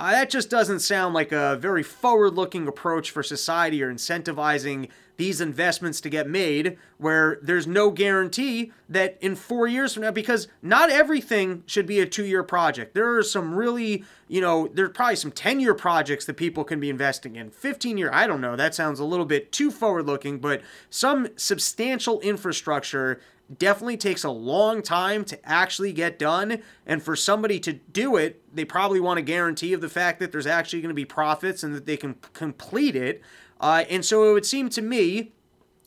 Uh, 0.00 0.12
that 0.12 0.30
just 0.30 0.48
doesn't 0.48 0.80
sound 0.80 1.12
like 1.12 1.30
a 1.30 1.56
very 1.56 1.82
forward 1.82 2.32
looking 2.32 2.66
approach 2.66 3.10
for 3.10 3.22
society 3.22 3.82
or 3.82 3.92
incentivizing 3.92 4.88
these 5.18 5.42
investments 5.42 6.00
to 6.00 6.08
get 6.08 6.26
made 6.26 6.78
where 6.96 7.38
there's 7.42 7.66
no 7.66 7.90
guarantee 7.90 8.72
that 8.88 9.18
in 9.20 9.36
four 9.36 9.66
years 9.66 9.92
from 9.92 10.02
now, 10.02 10.10
because 10.10 10.48
not 10.62 10.88
everything 10.88 11.62
should 11.66 11.84
be 11.84 12.00
a 12.00 12.06
two 12.06 12.24
year 12.24 12.42
project. 12.42 12.94
There 12.94 13.14
are 13.18 13.22
some 13.22 13.54
really, 13.54 14.02
you 14.26 14.40
know, 14.40 14.70
there's 14.72 14.92
probably 14.94 15.16
some 15.16 15.32
10 15.32 15.60
year 15.60 15.74
projects 15.74 16.24
that 16.24 16.38
people 16.38 16.64
can 16.64 16.80
be 16.80 16.88
investing 16.88 17.36
in. 17.36 17.50
15 17.50 17.98
year, 17.98 18.08
I 18.10 18.26
don't 18.26 18.40
know, 18.40 18.56
that 18.56 18.74
sounds 18.74 18.98
a 18.98 19.04
little 19.04 19.26
bit 19.26 19.52
too 19.52 19.70
forward 19.70 20.06
looking, 20.06 20.38
but 20.38 20.62
some 20.88 21.28
substantial 21.36 22.20
infrastructure 22.20 23.20
definitely 23.58 23.96
takes 23.96 24.24
a 24.24 24.30
long 24.30 24.82
time 24.82 25.24
to 25.24 25.48
actually 25.48 25.92
get 25.92 26.18
done. 26.18 26.62
And 26.86 27.02
for 27.02 27.16
somebody 27.16 27.58
to 27.60 27.72
do 27.72 28.16
it, 28.16 28.42
they 28.54 28.64
probably 28.64 29.00
want 29.00 29.18
a 29.18 29.22
guarantee 29.22 29.72
of 29.72 29.80
the 29.80 29.88
fact 29.88 30.20
that 30.20 30.32
there's 30.32 30.46
actually 30.46 30.82
going 30.82 30.90
to 30.90 30.94
be 30.94 31.04
profits 31.04 31.62
and 31.62 31.74
that 31.74 31.86
they 31.86 31.96
can 31.96 32.16
complete 32.32 32.96
it. 32.96 33.22
Uh, 33.60 33.84
and 33.90 34.04
so 34.04 34.30
it 34.30 34.32
would 34.32 34.46
seem 34.46 34.68
to 34.70 34.82
me 34.82 35.32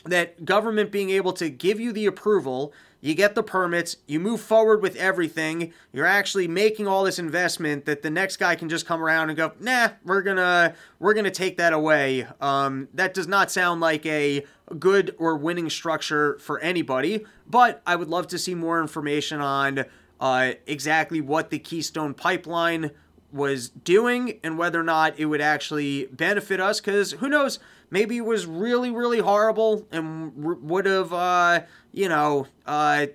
that 0.05 0.45
government 0.45 0.91
being 0.91 1.09
able 1.09 1.33
to 1.33 1.49
give 1.49 1.79
you 1.79 1.91
the 1.93 2.05
approval, 2.05 2.73
you 3.03 3.13
get 3.15 3.35
the 3.35 3.43
permits, 3.43 3.97
you 4.07 4.17
move 4.17 4.39
forward 4.39 4.81
with 4.81 4.95
everything, 4.95 5.73
you're 5.91 6.05
actually 6.05 6.47
making 6.47 6.87
all 6.87 7.03
this 7.03 7.19
investment 7.19 7.83
that 7.83 8.01
the 8.01 8.09
next 8.09 8.37
guy 8.37 8.55
can 8.55 8.69
just 8.69 8.85
come 8.85 9.03
around 9.03 9.29
and 9.29 9.35
go, 9.35 9.51
nah, 9.59 9.89
we're 10.05 10.21
gonna 10.21 10.73
we're 10.99 11.13
gonna 11.13 11.29
take 11.29 11.57
that 11.57 11.73
away. 11.73 12.25
Um, 12.39 12.87
that 12.93 13.13
does 13.13 13.27
not 13.27 13.51
sound 13.51 13.81
like 13.81 14.05
a 14.05 14.45
good 14.79 15.13
or 15.19 15.35
winning 15.35 15.69
structure 15.69 16.39
for 16.39 16.59
anybody. 16.61 17.25
But 17.45 17.81
I 17.85 17.97
would 17.97 18.07
love 18.07 18.27
to 18.27 18.39
see 18.39 18.55
more 18.55 18.79
information 18.79 19.41
on 19.41 19.83
uh, 20.21 20.53
exactly 20.65 21.19
what 21.19 21.49
the 21.49 21.59
Keystone 21.59 22.13
Pipeline 22.13 22.91
was 23.33 23.67
doing 23.67 24.39
and 24.45 24.57
whether 24.57 24.79
or 24.79 24.83
not 24.83 25.19
it 25.19 25.25
would 25.25 25.41
actually 25.41 26.05
benefit 26.05 26.61
us 26.61 26.79
because 26.79 27.11
who 27.13 27.27
knows 27.27 27.59
maybe 27.89 28.15
it 28.17 28.25
was 28.25 28.45
really 28.45 28.91
really 28.91 29.17
horrible 29.19 29.87
and 29.91 30.31
would 30.35 30.85
have 30.85 31.11
uh, 31.11 31.59
you 31.93 32.09
know 32.09 32.47
uh, 32.65 33.07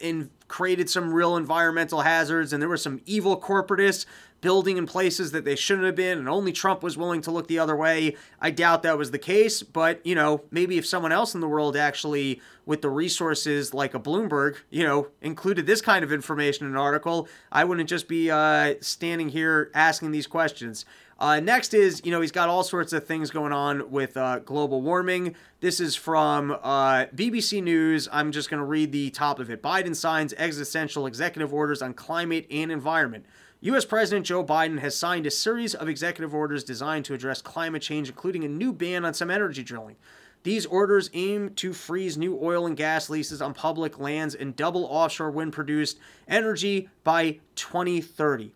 in 0.00 0.30
created 0.48 0.90
some 0.90 1.14
real 1.14 1.36
environmental 1.36 2.00
hazards 2.00 2.52
and 2.52 2.60
there 2.60 2.68
were 2.68 2.76
some 2.76 3.00
evil 3.06 3.40
corporatists 3.40 4.04
building 4.40 4.76
in 4.78 4.86
places 4.86 5.32
that 5.32 5.44
they 5.44 5.54
shouldn't 5.54 5.86
have 5.86 5.94
been 5.94 6.18
and 6.18 6.28
only 6.28 6.50
Trump 6.50 6.82
was 6.82 6.96
willing 6.96 7.20
to 7.20 7.30
look 7.30 7.46
the 7.46 7.58
other 7.58 7.76
way. 7.76 8.16
I 8.40 8.50
doubt 8.50 8.82
that 8.82 8.98
was 8.98 9.10
the 9.10 9.18
case, 9.18 9.62
but 9.62 10.04
you 10.04 10.14
know, 10.14 10.42
maybe 10.50 10.76
if 10.76 10.86
someone 10.86 11.12
else 11.12 11.34
in 11.34 11.40
the 11.40 11.48
world 11.48 11.76
actually 11.76 12.40
with 12.66 12.82
the 12.82 12.88
resources 12.88 13.72
like 13.74 13.94
a 13.94 14.00
Bloomberg, 14.00 14.56
you 14.70 14.82
know, 14.82 15.08
included 15.20 15.66
this 15.66 15.80
kind 15.80 16.02
of 16.02 16.12
information 16.12 16.66
in 16.66 16.72
an 16.72 16.78
article, 16.78 17.28
I 17.52 17.64
wouldn't 17.64 17.88
just 17.88 18.08
be 18.08 18.30
uh, 18.30 18.74
standing 18.80 19.28
here 19.28 19.70
asking 19.74 20.10
these 20.10 20.26
questions. 20.26 20.84
Uh, 21.20 21.38
next 21.38 21.74
is, 21.74 22.00
you 22.02 22.10
know, 22.10 22.22
he's 22.22 22.32
got 22.32 22.48
all 22.48 22.62
sorts 22.62 22.94
of 22.94 23.06
things 23.06 23.30
going 23.30 23.52
on 23.52 23.90
with 23.90 24.16
uh, 24.16 24.38
global 24.38 24.80
warming. 24.80 25.34
This 25.60 25.78
is 25.78 25.94
from 25.94 26.50
uh, 26.50 27.06
BBC 27.14 27.62
News. 27.62 28.08
I'm 28.10 28.32
just 28.32 28.48
going 28.48 28.60
to 28.60 28.64
read 28.64 28.90
the 28.90 29.10
top 29.10 29.38
of 29.38 29.50
it. 29.50 29.62
Biden 29.62 29.94
signs 29.94 30.32
existential 30.38 31.06
executive 31.06 31.52
orders 31.52 31.82
on 31.82 31.92
climate 31.92 32.46
and 32.50 32.72
environment. 32.72 33.26
U.S. 33.60 33.84
President 33.84 34.24
Joe 34.24 34.42
Biden 34.42 34.78
has 34.78 34.96
signed 34.96 35.26
a 35.26 35.30
series 35.30 35.74
of 35.74 35.90
executive 35.90 36.34
orders 36.34 36.64
designed 36.64 37.04
to 37.04 37.12
address 37.12 37.42
climate 37.42 37.82
change, 37.82 38.08
including 38.08 38.44
a 38.44 38.48
new 38.48 38.72
ban 38.72 39.04
on 39.04 39.12
some 39.12 39.30
energy 39.30 39.62
drilling. 39.62 39.96
These 40.42 40.64
orders 40.64 41.10
aim 41.12 41.50
to 41.56 41.74
freeze 41.74 42.16
new 42.16 42.38
oil 42.42 42.64
and 42.66 42.74
gas 42.74 43.10
leases 43.10 43.42
on 43.42 43.52
public 43.52 43.98
lands 43.98 44.34
and 44.34 44.56
double 44.56 44.86
offshore 44.86 45.30
wind 45.30 45.52
produced 45.52 45.98
energy 46.26 46.88
by 47.04 47.40
2030. 47.56 48.52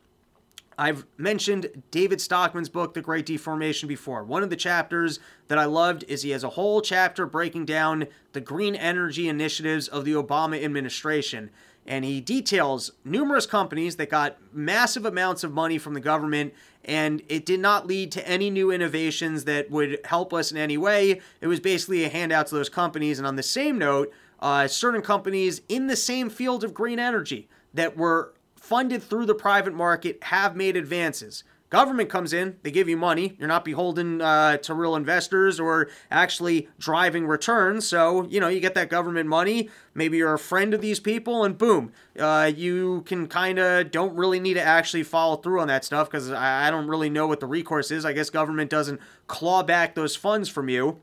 I've 0.76 1.06
mentioned 1.16 1.82
David 1.90 2.20
Stockman's 2.20 2.68
book, 2.68 2.94
The 2.94 3.00
Great 3.00 3.26
Deformation, 3.26 3.88
before. 3.88 4.24
One 4.24 4.42
of 4.42 4.50
the 4.50 4.56
chapters 4.56 5.20
that 5.48 5.58
I 5.58 5.64
loved 5.64 6.04
is 6.08 6.22
he 6.22 6.30
has 6.30 6.44
a 6.44 6.50
whole 6.50 6.80
chapter 6.80 7.26
breaking 7.26 7.66
down 7.66 8.06
the 8.32 8.40
green 8.40 8.74
energy 8.74 9.28
initiatives 9.28 9.88
of 9.88 10.04
the 10.04 10.12
Obama 10.12 10.62
administration. 10.62 11.50
And 11.86 12.04
he 12.04 12.20
details 12.20 12.92
numerous 13.04 13.46
companies 13.46 13.96
that 13.96 14.08
got 14.08 14.38
massive 14.52 15.04
amounts 15.04 15.44
of 15.44 15.52
money 15.52 15.76
from 15.76 15.94
the 15.94 16.00
government, 16.00 16.54
and 16.84 17.22
it 17.28 17.44
did 17.44 17.60
not 17.60 17.86
lead 17.86 18.10
to 18.12 18.26
any 18.26 18.48
new 18.50 18.70
innovations 18.70 19.44
that 19.44 19.70
would 19.70 20.00
help 20.04 20.32
us 20.32 20.50
in 20.50 20.56
any 20.56 20.78
way. 20.78 21.20
It 21.40 21.46
was 21.46 21.60
basically 21.60 22.04
a 22.04 22.08
handout 22.08 22.46
to 22.48 22.54
those 22.54 22.70
companies. 22.70 23.18
And 23.18 23.26
on 23.26 23.36
the 23.36 23.42
same 23.42 23.78
note, 23.78 24.12
uh, 24.40 24.66
certain 24.66 25.02
companies 25.02 25.60
in 25.68 25.86
the 25.86 25.96
same 25.96 26.30
field 26.30 26.64
of 26.64 26.74
green 26.74 26.98
energy 26.98 27.48
that 27.74 27.96
were 27.96 28.34
funded 28.64 29.02
through 29.02 29.26
the 29.26 29.34
private 29.34 29.74
market 29.74 30.24
have 30.24 30.56
made 30.56 30.76
advances. 30.76 31.44
Government 31.68 32.08
comes 32.08 32.32
in, 32.32 32.56
they 32.62 32.70
give 32.70 32.88
you 32.88 32.96
money. 32.96 33.36
You're 33.38 33.48
not 33.48 33.64
beholden 33.64 34.20
uh, 34.20 34.58
to 34.58 34.74
real 34.74 34.94
investors 34.94 35.58
or 35.58 35.88
actually 36.10 36.68
driving 36.78 37.26
returns. 37.26 37.86
So, 37.86 38.24
you 38.26 38.38
know, 38.38 38.48
you 38.48 38.60
get 38.60 38.74
that 38.74 38.88
government 38.88 39.28
money. 39.28 39.70
Maybe 39.92 40.18
you're 40.18 40.34
a 40.34 40.38
friend 40.38 40.72
of 40.72 40.80
these 40.80 41.00
people, 41.00 41.42
and 41.42 41.58
boom, 41.58 41.92
uh, 42.18 42.52
you 42.54 43.02
can 43.06 43.26
kind 43.26 43.58
of 43.58 43.90
don't 43.90 44.14
really 44.14 44.38
need 44.38 44.54
to 44.54 44.62
actually 44.62 45.02
follow 45.02 45.36
through 45.36 45.60
on 45.60 45.68
that 45.68 45.84
stuff 45.84 46.08
because 46.08 46.30
I, 46.30 46.68
I 46.68 46.70
don't 46.70 46.86
really 46.86 47.10
know 47.10 47.26
what 47.26 47.40
the 47.40 47.46
recourse 47.46 47.90
is. 47.90 48.04
I 48.04 48.12
guess 48.12 48.30
government 48.30 48.70
doesn't 48.70 49.00
claw 49.26 49.62
back 49.64 49.94
those 49.94 50.14
funds 50.14 50.48
from 50.48 50.68
you. 50.68 51.00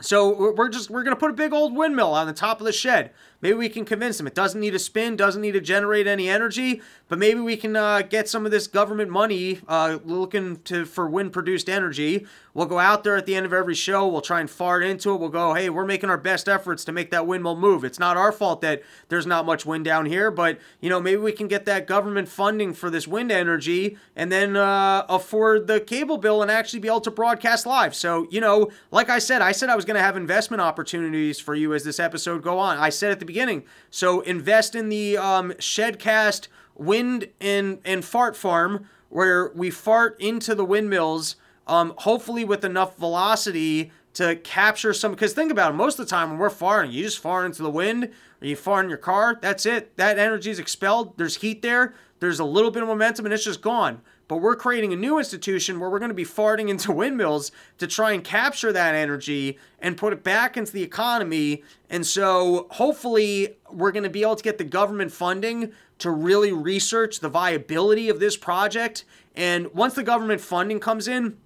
So 0.00 0.52
we're 0.54 0.68
just 0.68 0.90
we're 0.90 1.04
gonna 1.04 1.16
put 1.16 1.30
a 1.30 1.34
big 1.34 1.52
old 1.52 1.74
windmill 1.74 2.14
on 2.14 2.26
the 2.26 2.32
top 2.32 2.60
of 2.60 2.66
the 2.66 2.72
shed. 2.72 3.10
Maybe 3.40 3.54
we 3.54 3.68
can 3.68 3.84
convince 3.84 4.18
them 4.18 4.26
it 4.26 4.34
doesn't 4.34 4.60
need 4.60 4.70
to 4.70 4.78
spin, 4.78 5.16
doesn't 5.16 5.42
need 5.42 5.52
to 5.52 5.60
generate 5.60 6.06
any 6.06 6.28
energy, 6.28 6.80
but 7.08 7.18
maybe 7.18 7.40
we 7.40 7.56
can 7.56 7.76
uh, 7.76 8.02
get 8.02 8.28
some 8.28 8.46
of 8.46 8.52
this 8.52 8.66
government 8.66 9.10
money 9.10 9.60
uh, 9.68 9.98
looking 10.04 10.56
to 10.64 10.84
for 10.84 11.08
wind 11.08 11.32
produced 11.32 11.68
energy. 11.68 12.26
We'll 12.54 12.66
go 12.66 12.78
out 12.78 13.02
there 13.02 13.16
at 13.16 13.26
the 13.26 13.34
end 13.34 13.46
of 13.46 13.52
every 13.52 13.74
show. 13.74 14.06
We'll 14.06 14.20
try 14.20 14.40
and 14.40 14.48
fart 14.48 14.84
into 14.84 15.12
it. 15.12 15.18
We'll 15.18 15.28
go, 15.28 15.54
hey, 15.54 15.68
we're 15.68 15.84
making 15.84 16.08
our 16.08 16.16
best 16.16 16.48
efforts 16.48 16.84
to 16.84 16.92
make 16.92 17.10
that 17.10 17.26
windmill 17.26 17.56
move. 17.56 17.84
It's 17.84 17.98
not 17.98 18.16
our 18.16 18.30
fault 18.30 18.60
that 18.60 18.82
there's 19.08 19.26
not 19.26 19.44
much 19.44 19.66
wind 19.66 19.84
down 19.84 20.06
here, 20.06 20.30
but 20.30 20.58
you 20.80 20.88
know 20.88 21.00
maybe 21.00 21.20
we 21.20 21.32
can 21.32 21.48
get 21.48 21.64
that 21.66 21.86
government 21.86 22.28
funding 22.28 22.72
for 22.72 22.90
this 22.90 23.08
wind 23.08 23.32
energy 23.32 23.98
and 24.14 24.30
then 24.30 24.56
uh, 24.56 25.04
afford 25.08 25.66
the 25.66 25.80
cable 25.80 26.16
bill 26.16 26.42
and 26.42 26.50
actually 26.50 26.80
be 26.80 26.88
able 26.88 27.00
to 27.00 27.10
broadcast 27.10 27.66
live. 27.66 27.94
So 27.94 28.26
you 28.30 28.40
know, 28.40 28.70
like 28.90 29.10
I 29.10 29.18
said, 29.18 29.42
I 29.42 29.52
said 29.52 29.68
I 29.68 29.76
was 29.76 29.84
going 29.84 29.96
to 29.96 30.02
have 30.02 30.16
investment 30.16 30.60
opportunities 30.60 31.40
for 31.40 31.54
you 31.54 31.74
as 31.74 31.84
this 31.84 31.98
episode 31.98 32.42
go 32.42 32.58
on. 32.58 32.78
I 32.78 32.90
said 32.90 33.10
at 33.10 33.18
the 33.18 33.23
beginning. 33.24 33.64
So 33.90 34.20
invest 34.20 34.74
in 34.74 34.88
the 34.88 35.16
um, 35.16 35.52
Shedcast 35.52 36.48
wind 36.74 37.28
and 37.40 37.78
and 37.84 38.04
fart 38.04 38.36
farm 38.36 38.88
where 39.08 39.50
we 39.54 39.70
fart 39.70 40.20
into 40.20 40.54
the 40.54 40.64
windmills. 40.64 41.36
Um, 41.66 41.94
hopefully 41.98 42.44
with 42.44 42.62
enough 42.62 42.98
velocity 42.98 43.90
to 44.14 44.36
capture 44.36 44.92
some. 44.92 45.12
Because 45.12 45.32
think 45.32 45.52
about 45.52 45.72
it, 45.72 45.74
most 45.74 45.98
of 45.98 46.06
the 46.06 46.10
time 46.10 46.30
when 46.30 46.38
we're 46.38 46.48
farting, 46.48 46.92
you 46.92 47.02
just 47.02 47.18
fart 47.18 47.46
into 47.46 47.62
the 47.62 47.70
wind 47.70 48.10
or 48.40 48.46
you 48.46 48.56
fart 48.56 48.84
in 48.84 48.88
your 48.88 48.98
car. 48.98 49.38
That's 49.40 49.66
it. 49.66 49.96
That 49.96 50.18
energy 50.18 50.50
is 50.50 50.58
expelled. 50.58 51.18
There's 51.18 51.36
heat 51.36 51.62
there. 51.62 51.94
There's 52.20 52.38
a 52.38 52.44
little 52.44 52.70
bit 52.70 52.82
of 52.82 52.88
momentum 52.88 53.26
and 53.26 53.32
it's 53.34 53.44
just 53.44 53.60
gone. 53.60 54.00
But 54.26 54.38
we're 54.38 54.56
creating 54.56 54.92
a 54.92 54.96
new 54.96 55.18
institution 55.18 55.78
where 55.78 55.90
we're 55.90 55.98
going 55.98 56.10
to 56.10 56.14
be 56.14 56.24
farting 56.24 56.70
into 56.70 56.92
windmills 56.92 57.52
to 57.78 57.86
try 57.86 58.12
and 58.12 58.24
capture 58.24 58.72
that 58.72 58.94
energy 58.94 59.58
and 59.80 59.96
put 59.96 60.12
it 60.12 60.24
back 60.24 60.56
into 60.56 60.72
the 60.72 60.82
economy. 60.82 61.62
And 61.90 62.06
so 62.06 62.68
hopefully 62.70 63.56
we're 63.70 63.92
going 63.92 64.04
to 64.04 64.10
be 64.10 64.22
able 64.22 64.36
to 64.36 64.42
get 64.42 64.58
the 64.58 64.64
government 64.64 65.12
funding 65.12 65.72
to 65.98 66.10
really 66.10 66.52
research 66.52 67.20
the 67.20 67.28
viability 67.28 68.08
of 68.08 68.20
this 68.20 68.36
project. 68.36 69.04
And 69.36 69.72
once 69.74 69.94
the 69.94 70.02
government 70.02 70.40
funding 70.40 70.80
comes 70.80 71.08
in, 71.08 71.36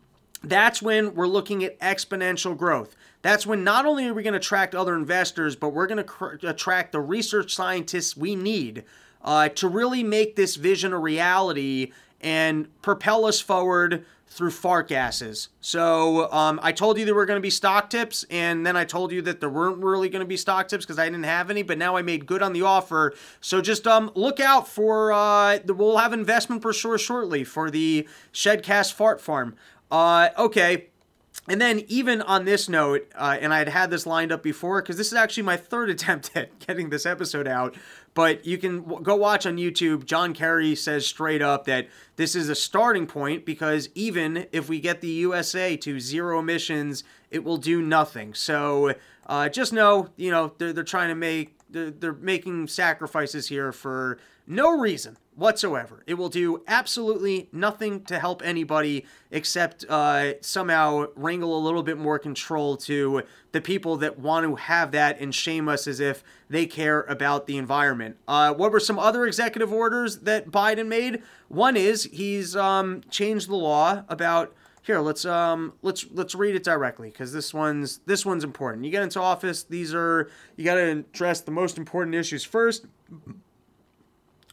that's 0.43 0.81
when 0.81 1.15
we're 1.15 1.27
looking 1.27 1.65
at 1.65 1.79
exponential 1.81 2.57
growth. 2.57 2.97
That's 3.23 3.47
when 3.47 3.65
not 3.65 3.87
only 3.87 4.07
are 4.07 4.15
we 4.15 4.23
going 4.23 4.33
to 4.33 4.39
attract 4.39 4.75
other 4.75 4.95
investors, 4.95 5.57
but 5.57 5.71
we're 5.71 5.87
going 5.87 5.99
to 5.99 6.05
cr- 6.05 6.37
attract 6.43 6.93
the 6.93 7.01
research 7.01 7.55
scientists 7.55 8.17
we 8.17 8.37
need 8.37 8.85
uh, 9.23 9.49
to 9.51 9.69
really 9.69 10.05
make 10.05 10.37
this 10.37 10.57
vision 10.57 10.93
a 10.93 10.99
reality 10.99 11.93
and 12.21 12.69
propel 12.83 13.25
us 13.25 13.41
forward 13.41 14.05
through 14.31 14.51
fart 14.51 14.89
gases. 14.89 15.49
So 15.61 16.31
um, 16.31 16.61
I 16.63 16.73
told 16.73 16.99
you 16.99 17.05
there 17.05 17.15
were 17.15 17.27
going 17.27 17.39
to 17.39 17.43
be 17.43 17.51
stock 17.51 17.89
tips, 17.89 18.25
and 18.31 18.65
then 18.65 18.77
I 18.77 18.85
told 18.85 19.11
you 19.11 19.23
that 19.23 19.41
there 19.41 19.49
weren't 19.49 19.79
really 19.79 20.09
going 20.09 20.21
to 20.21 20.27
be 20.27 20.37
stock 20.37 20.69
tips 20.69 20.85
because 20.85 20.99
I 20.99 21.07
didn't 21.07 21.25
have 21.25 21.51
any. 21.51 21.63
But 21.63 21.79
now 21.79 21.97
I 21.97 22.03
made 22.03 22.27
good 22.27 22.43
on 22.43 22.53
the 22.53 22.63
offer. 22.63 23.15
So 23.41 23.61
just 23.63 23.87
um, 23.87 24.11
look 24.15 24.39
out 24.39 24.69
for 24.69 25.13
uh, 25.13 25.59
the, 25.65 25.73
we'll 25.73 25.97
have 25.97 26.13
investment 26.13 26.63
for 26.63 26.73
sure 26.73 26.99
shortly 26.99 27.43
for 27.43 27.71
the 27.71 28.07
Shedcast 28.33 28.93
Fart 28.93 29.21
Farm. 29.21 29.57
Uh, 29.91 30.31
okay. 30.39 30.89
And 31.49 31.61
then, 31.61 31.85
even 31.89 32.21
on 32.21 32.45
this 32.45 32.69
note, 32.69 33.11
uh, 33.15 33.39
and 33.41 33.55
I 33.55 33.59
had 33.59 33.69
had 33.69 33.91
this 33.91 34.07
lined 34.07 34.33
up 34.33 34.43
before 34.43 34.83
because 34.83 34.99
this 34.99 35.07
is 35.07 35.15
actually 35.15 35.45
my 35.45 35.57
third 35.57 35.89
attempt 35.95 36.31
at 36.35 36.59
getting 36.59 36.91
this 36.91 37.07
episode 37.07 37.49
out. 37.49 37.75
But 38.13 38.45
you 38.45 38.59
can 38.59 38.83
w- 38.83 39.03
go 39.03 39.17
watch 39.17 39.47
on 39.47 39.57
YouTube. 39.57 40.05
John 40.05 40.35
Kerry 40.35 40.75
says 40.75 41.07
straight 41.07 41.41
up 41.41 41.65
that 41.65 41.89
this 42.17 42.35
is 42.35 42.49
a 42.49 42.55
starting 42.55 43.07
point 43.07 43.47
because 43.47 43.89
even 43.95 44.47
if 44.53 44.69
we 44.69 44.81
get 44.81 45.01
the 45.01 45.09
USA 45.09 45.77
to 45.79 46.01
zero 46.01 46.41
emissions, 46.41 47.05
it 47.31 47.45
will 47.45 47.59
do 47.59 47.81
nothing. 47.81 48.35
So 48.35 48.95
uh, 49.27 49.49
just 49.49 49.73
know, 49.73 50.09
you 50.17 50.31
know, 50.31 50.53
they're, 50.59 50.73
they're 50.73 50.85
trying 50.85 51.09
to 51.09 51.15
make 51.15 51.57
they're, 51.71 51.91
they're 51.91 52.13
making 52.13 52.69
sacrifices 52.69 53.49
here 53.49 53.73
for 53.73 54.19
no 54.47 54.79
reason 54.79 55.17
whatsoever. 55.39 56.03
It 56.07 56.15
will 56.15 56.29
do 56.29 56.63
absolutely 56.67 57.49
nothing 57.53 58.03
to 58.07 58.19
help 58.19 58.43
anybody 58.45 59.07
except 59.31 59.85
uh, 59.89 60.41
somehow 60.41 61.07
wrangle 61.15 61.57
a 61.57 61.63
little 61.63 61.85
bit 61.85 61.97
more 61.97 62.19
control 62.19 62.77
to 62.79 63.23
the 63.53 63.61
people 63.61 63.97
that 63.99 64.19
want 64.19 64.45
to 64.47 64.57
have 64.57 64.91
that 64.91 65.21
and 65.21 65.33
shame 65.33 65.69
us 65.69 65.87
as 65.87 66.01
if 66.01 66.25
they 66.51 66.67
care 66.67 67.03
about 67.03 67.47
the 67.47 67.57
environment. 67.57 68.17
Uh, 68.27 68.53
what 68.53 68.73
were 68.73 68.81
some 68.81 68.99
other 68.99 69.27
executive 69.27 69.73
orders 69.73 70.19
that 70.19 70.51
Biden 70.51 70.89
made? 70.89 71.23
One 71.47 71.77
is 71.77 72.09
he's 72.13 72.57
um, 72.57 73.03
changed 73.09 73.49
the 73.49 73.57
law 73.57 74.03
about 74.09 74.53
here 74.83 75.01
let's 75.01 75.27
um 75.27 75.75
let's 75.83 76.07
let's 76.13 76.35
read 76.35 76.55
it 76.55 76.65
directly 76.65 77.11
because 77.11 77.31
this 77.31 77.53
one's 77.53 77.99
this 78.07 78.25
one's 78.25 78.43
important 78.43 78.87
you 78.87 78.91
get 78.91 79.03
into 79.03 79.21
office 79.21 79.65
these 79.65 79.93
are 79.93 80.31
you 80.57 80.65
got 80.65 80.77
to 80.77 80.81
address 80.81 81.43
the 81.43 81.51
most 81.51 81.77
important 81.77 82.15
issues 82.15 82.43
first 82.43 82.87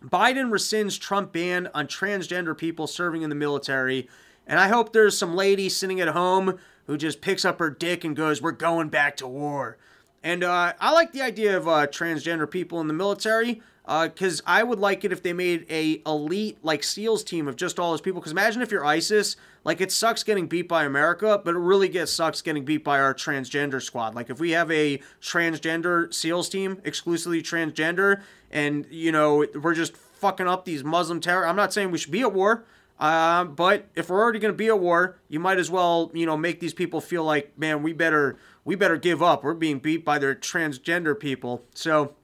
biden 0.10 0.50
rescinds 0.50 1.00
trump 1.00 1.32
ban 1.32 1.68
on 1.74 1.88
transgender 1.88 2.58
people 2.58 2.88
serving 2.88 3.22
in 3.22 3.30
the 3.30 3.36
military 3.36 4.08
and 4.46 4.60
i 4.60 4.68
hope 4.68 4.94
there's 4.94 5.18
some 5.18 5.36
lady 5.36 5.68
sitting 5.68 6.00
at 6.00 6.10
home 6.10 6.60
who 6.88 6.98
just 6.98 7.22
picks 7.22 7.44
up 7.44 7.60
her 7.60 7.70
dick 7.70 8.04
and 8.04 8.16
goes 8.16 8.42
we're 8.42 8.52
going 8.52 8.90
back 8.90 9.18
to 9.18 9.28
war 9.28 9.78
and 10.24 10.44
uh, 10.44 10.74
i 10.80 10.92
like 10.92 11.12
the 11.12 11.22
idea 11.22 11.58
of 11.58 11.68
uh, 11.68 11.88
transgender 11.88 12.50
people 12.50 12.80
in 12.80 12.88
the 12.88 12.94
military 12.94 13.62
because 13.86 14.42
uh, 14.42 14.44
I 14.48 14.64
would 14.64 14.80
like 14.80 15.04
it 15.04 15.12
if 15.12 15.22
they 15.22 15.34
made 15.34 15.66
a 15.70 16.02
elite 16.08 16.58
like 16.64 16.84
SEALs 16.84 17.24
team 17.24 17.48
of 17.48 17.56
just 17.56 17.78
all 17.78 17.92
those 17.92 18.02
people. 18.02 18.20
Because 18.20 18.32
imagine 18.32 18.64
if 18.64 18.72
you're 18.72 18.84
ISIS, 18.84 19.36
like 19.64 19.80
it 19.80 19.92
sucks 19.92 20.24
getting 20.24 20.48
beat 20.48 20.68
by 20.68 20.86
America, 20.86 21.40
but 21.44 21.54
it 21.54 21.60
really 21.60 21.88
gets 21.88 22.12
sucks 22.12 22.42
getting 22.42 22.66
beat 22.66 22.84
by 22.84 23.00
our 23.00 23.14
transgender 23.14 23.82
squad. 23.82 24.16
Like 24.16 24.32
if 24.32 24.40
we 24.40 24.52
have 24.52 24.72
a 24.72 25.00
transgender 25.22 26.12
SEALs 26.12 26.50
team, 26.50 26.82
exclusively 26.84 27.44
transgender, 27.44 28.24
and 28.56 28.88
you 28.90 29.12
know 29.12 29.46
we're 29.62 29.76
just 29.76 29.96
fucking 29.96 30.48
up 30.48 30.66
these 30.66 30.84
Muslim 30.84 31.20
terror. 31.20 31.46
I'm 31.48 31.56
not 31.56 31.74
saying 31.74 31.92
we 31.92 32.00
should 32.00 32.12
be 32.12 32.22
at 32.22 32.34
war. 32.34 32.66
Uh, 32.98 33.44
but 33.44 33.90
if 33.94 34.10
we're 34.10 34.22
already 34.22 34.40
going 34.40 34.54
to 34.54 34.58
be 34.58 34.68
at 34.68 34.80
war, 34.80 35.18
you 35.28 35.38
might 35.38 35.60
as 35.60 35.70
well, 35.70 36.10
you 36.14 36.26
know, 36.26 36.38
make 36.38 36.62
these 36.62 36.74
people 36.74 37.02
feel 37.02 37.26
like, 37.26 37.52
man, 37.60 37.84
we 37.84 37.92
better, 37.92 38.38
we 38.64 38.74
better 38.76 38.96
give 38.96 39.22
up. 39.22 39.44
We're 39.44 39.54
being 39.54 39.80
beat 39.80 40.06
by 40.06 40.18
their 40.18 40.34
transgender 40.34 41.20
people. 41.20 41.66
So, 41.74 42.16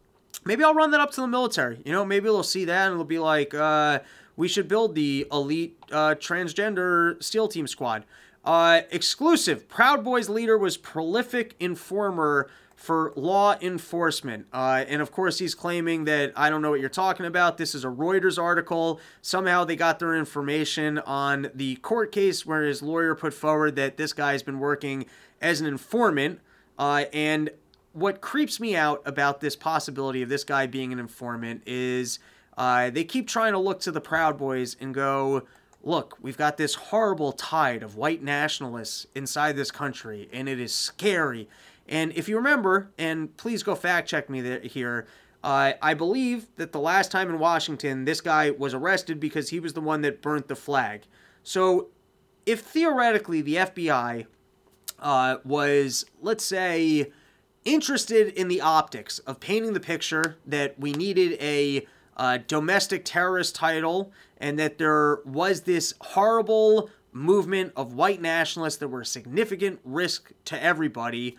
maybe 0.46 0.64
I'll 0.64 0.74
run 0.74 0.92
that 0.92 1.02
up 1.02 1.12
to 1.12 1.22
the 1.22 1.28
military. 1.28 1.82
You 1.84 1.92
know, 1.92 2.06
maybe 2.06 2.24
they'll 2.26 2.42
see 2.42 2.64
that 2.64 2.86
and 2.86 2.94
it'll 2.94 3.04
be 3.04 3.20
like, 3.20 3.54
uh, 3.54 4.00
we 4.38 4.48
should 4.48 4.70
build 4.70 4.96
the 4.96 5.28
elite 5.30 5.78
uh, 5.92 6.16
transgender 6.16 7.22
SEAL 7.22 7.50
team 7.50 7.68
squad. 7.68 8.06
Uh, 8.46 8.82
exclusive. 8.92 9.68
Proud 9.68 10.06
Boys 10.06 10.30
leader 10.30 10.58
was 10.58 10.78
prolific 10.78 11.56
informer 11.60 12.50
for 12.82 13.14
law 13.16 13.56
enforcement. 13.62 14.48
Uh, 14.52 14.84
and 14.88 15.04
of 15.04 15.12
course, 15.12 15.38
he's 15.38 15.54
claiming 15.54 16.06
that 16.06 16.34
I 16.36 16.50
don't 16.50 16.64
know 16.64 16.72
what 16.72 16.80
you're 16.80 16.90
talking 16.90 17.28
about. 17.28 17.58
This 17.58 17.76
is 17.76 17.86
a 17.86 17.90
Reuters 17.90 18.42
article. 18.42 19.00
Somehow 19.22 19.66
they 19.66 19.76
got 19.76 20.00
their 20.00 20.16
information 20.16 20.98
on 20.98 21.52
the 21.54 21.76
court 21.76 22.12
case 22.12 22.44
where 22.44 22.64
his 22.64 22.82
lawyer 22.82 23.14
put 23.14 23.36
forward 23.36 23.76
that 23.76 23.98
this 23.98 24.14
guy's 24.14 24.42
been 24.42 24.58
working 24.58 25.06
as 25.40 25.62
an 25.62 25.68
informant. 25.68 26.40
Uh, 26.80 27.06
and 27.14 27.52
what 27.94 28.20
creeps 28.20 28.60
me 28.60 28.76
out 28.76 29.04
about 29.06 29.42
this 29.42 29.56
possibility 29.56 30.24
of 30.24 30.30
this 30.30 30.44
guy 30.44 30.66
being 30.66 30.92
an 30.92 30.98
informant 30.98 31.62
is 31.68 32.18
uh, 32.58 32.90
they 32.90 33.04
keep 33.04 33.28
trying 33.28 33.54
to 33.54 33.60
look 33.60 33.80
to 33.82 33.92
the 33.92 34.02
Proud 34.02 34.40
Boys 34.40 34.76
and 34.82 34.92
go, 34.92 35.44
look, 35.84 36.18
we've 36.20 36.38
got 36.38 36.58
this 36.58 36.74
horrible 36.74 37.32
tide 37.32 37.84
of 37.84 37.96
white 37.96 38.24
nationalists 38.24 39.06
inside 39.14 39.56
this 39.56 39.70
country, 39.70 40.30
and 40.34 40.50
it 40.50 40.60
is 40.60 40.74
scary. 40.74 41.48
And 41.88 42.14
if 42.14 42.30
you 42.30 42.38
remember, 42.38 42.92
and 42.98 43.36
please 43.38 43.64
go 43.64 43.76
fact 43.76 44.08
check 44.08 44.30
me 44.30 44.60
here, 44.68 45.08
uh, 45.44 45.74
I 45.82 45.94
believe 45.94 46.48
that 46.58 46.72
the 46.72 46.80
last 46.80 47.12
time 47.12 47.30
in 47.30 47.40
Washington, 47.40 48.06
this 48.06 48.22
guy 48.22 48.52
was 48.52 48.74
arrested 48.74 49.20
because 49.20 49.50
he 49.50 49.60
was 49.60 49.74
the 49.74 49.82
one 49.82 50.02
that 50.02 50.22
burnt 50.22 50.48
the 50.48 50.56
flag. 50.56 51.04
So, 51.44 51.88
if 52.46 52.62
theoretically 52.62 53.42
the 53.42 53.56
FBI 53.56 54.26
uh, 55.00 55.38
was, 55.44 56.06
let's 56.22 56.44
say, 56.44 57.12
interested 57.66 58.30
in 58.30 58.48
the 58.48 58.62
optics 58.62 59.20
of 59.20 59.40
painting 59.40 59.74
the 59.74 59.80
picture 59.80 60.38
that 60.46 60.80
we 60.80 60.92
needed 60.92 61.38
a 61.42 61.86
uh, 62.18 62.40
domestic 62.48 63.04
terrorist 63.06 63.56
title 63.56 64.12
and 64.38 64.58
that 64.60 64.78
there 64.78 65.20
was 65.26 65.62
this 65.62 65.94
horrible 66.02 66.90
movement 67.12 67.74
of 67.76 67.94
white 67.94 68.22
nationalists 68.22 68.78
that 68.78 68.88
were 68.88 69.02
a 69.02 69.06
significant 69.06 69.80
risk 69.84 70.32
to 70.46 70.62
everybody. 70.62 71.38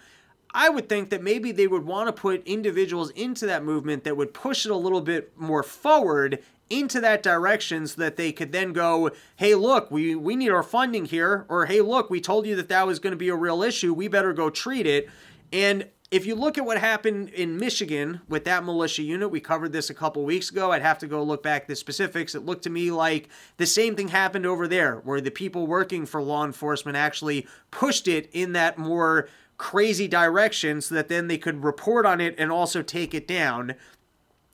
I 0.54 0.68
would 0.68 0.88
think 0.88 1.10
that 1.10 1.22
maybe 1.22 1.52
they 1.52 1.66
would 1.66 1.84
want 1.84 2.08
to 2.08 2.12
put 2.12 2.46
individuals 2.46 3.10
into 3.10 3.46
that 3.46 3.64
movement 3.64 4.04
that 4.04 4.16
would 4.16 4.34
push 4.34 4.66
it 4.66 4.72
a 4.72 4.76
little 4.76 5.00
bit 5.00 5.32
more 5.38 5.62
forward 5.62 6.42
into 6.68 7.00
that 7.00 7.22
direction 7.22 7.86
so 7.86 8.00
that 8.00 8.16
they 8.16 8.32
could 8.32 8.52
then 8.52 8.72
go, 8.72 9.10
hey, 9.36 9.54
look, 9.54 9.90
we, 9.90 10.14
we 10.14 10.36
need 10.36 10.50
our 10.50 10.62
funding 10.62 11.04
here, 11.04 11.44
or 11.48 11.66
hey, 11.66 11.80
look, 11.80 12.08
we 12.08 12.20
told 12.20 12.46
you 12.46 12.56
that 12.56 12.68
that 12.68 12.86
was 12.86 12.98
going 12.98 13.10
to 13.12 13.16
be 13.16 13.28
a 13.28 13.36
real 13.36 13.62
issue. 13.62 13.92
We 13.92 14.08
better 14.08 14.32
go 14.32 14.48
treat 14.48 14.86
it. 14.86 15.08
And 15.52 15.88
if 16.10 16.26
you 16.26 16.34
look 16.34 16.58
at 16.58 16.66
what 16.66 16.78
happened 16.78 17.30
in 17.30 17.56
Michigan 17.56 18.20
with 18.28 18.44
that 18.44 18.64
militia 18.64 19.02
unit, 19.02 19.30
we 19.30 19.40
covered 19.40 19.72
this 19.72 19.88
a 19.88 19.94
couple 19.94 20.22
weeks 20.24 20.50
ago. 20.50 20.70
I'd 20.70 20.82
have 20.82 20.98
to 20.98 21.06
go 21.06 21.22
look 21.22 21.42
back 21.42 21.66
the 21.66 21.74
specifics. 21.74 22.34
It 22.34 22.44
looked 22.44 22.64
to 22.64 22.70
me 22.70 22.90
like 22.90 23.30
the 23.56 23.66
same 23.66 23.96
thing 23.96 24.08
happened 24.08 24.44
over 24.44 24.68
there, 24.68 24.96
where 24.96 25.22
the 25.22 25.30
people 25.30 25.66
working 25.66 26.04
for 26.04 26.22
law 26.22 26.44
enforcement 26.44 26.98
actually 26.98 27.46
pushed 27.70 28.08
it 28.08 28.28
in 28.32 28.52
that 28.52 28.76
more 28.76 29.28
crazy 29.62 30.08
direction 30.08 30.80
so 30.80 30.94
that 30.94 31.08
then 31.08 31.28
they 31.28 31.38
could 31.38 31.62
report 31.62 32.04
on 32.04 32.20
it 32.20 32.34
and 32.38 32.50
also 32.50 32.82
take 32.82 33.14
it 33.14 33.28
down. 33.28 33.74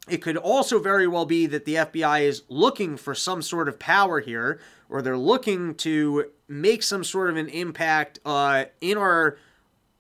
It 0.09 0.19
could 0.19 0.37
also 0.37 0.79
very 0.79 1.07
well 1.07 1.27
be 1.27 1.47
that 1.47 1.65
the 1.65 1.75
FBI 1.75 2.23
is 2.23 2.43
looking 2.49 2.97
for 2.97 3.15
some 3.15 3.43
sort 3.43 3.69
of 3.69 3.79
power 3.79 4.21
here, 4.21 4.61
or 4.89 5.03
they're 5.03 5.17
looking 5.17 5.75
to 5.77 6.27
make 6.47 6.83
some 6.83 7.05
sort 7.05 7.31
of 7.31 7.37
an 7.37 7.49
impact 7.49 8.19
uh, 8.25 8.67
in 8.81 8.97
our 8.97 9.39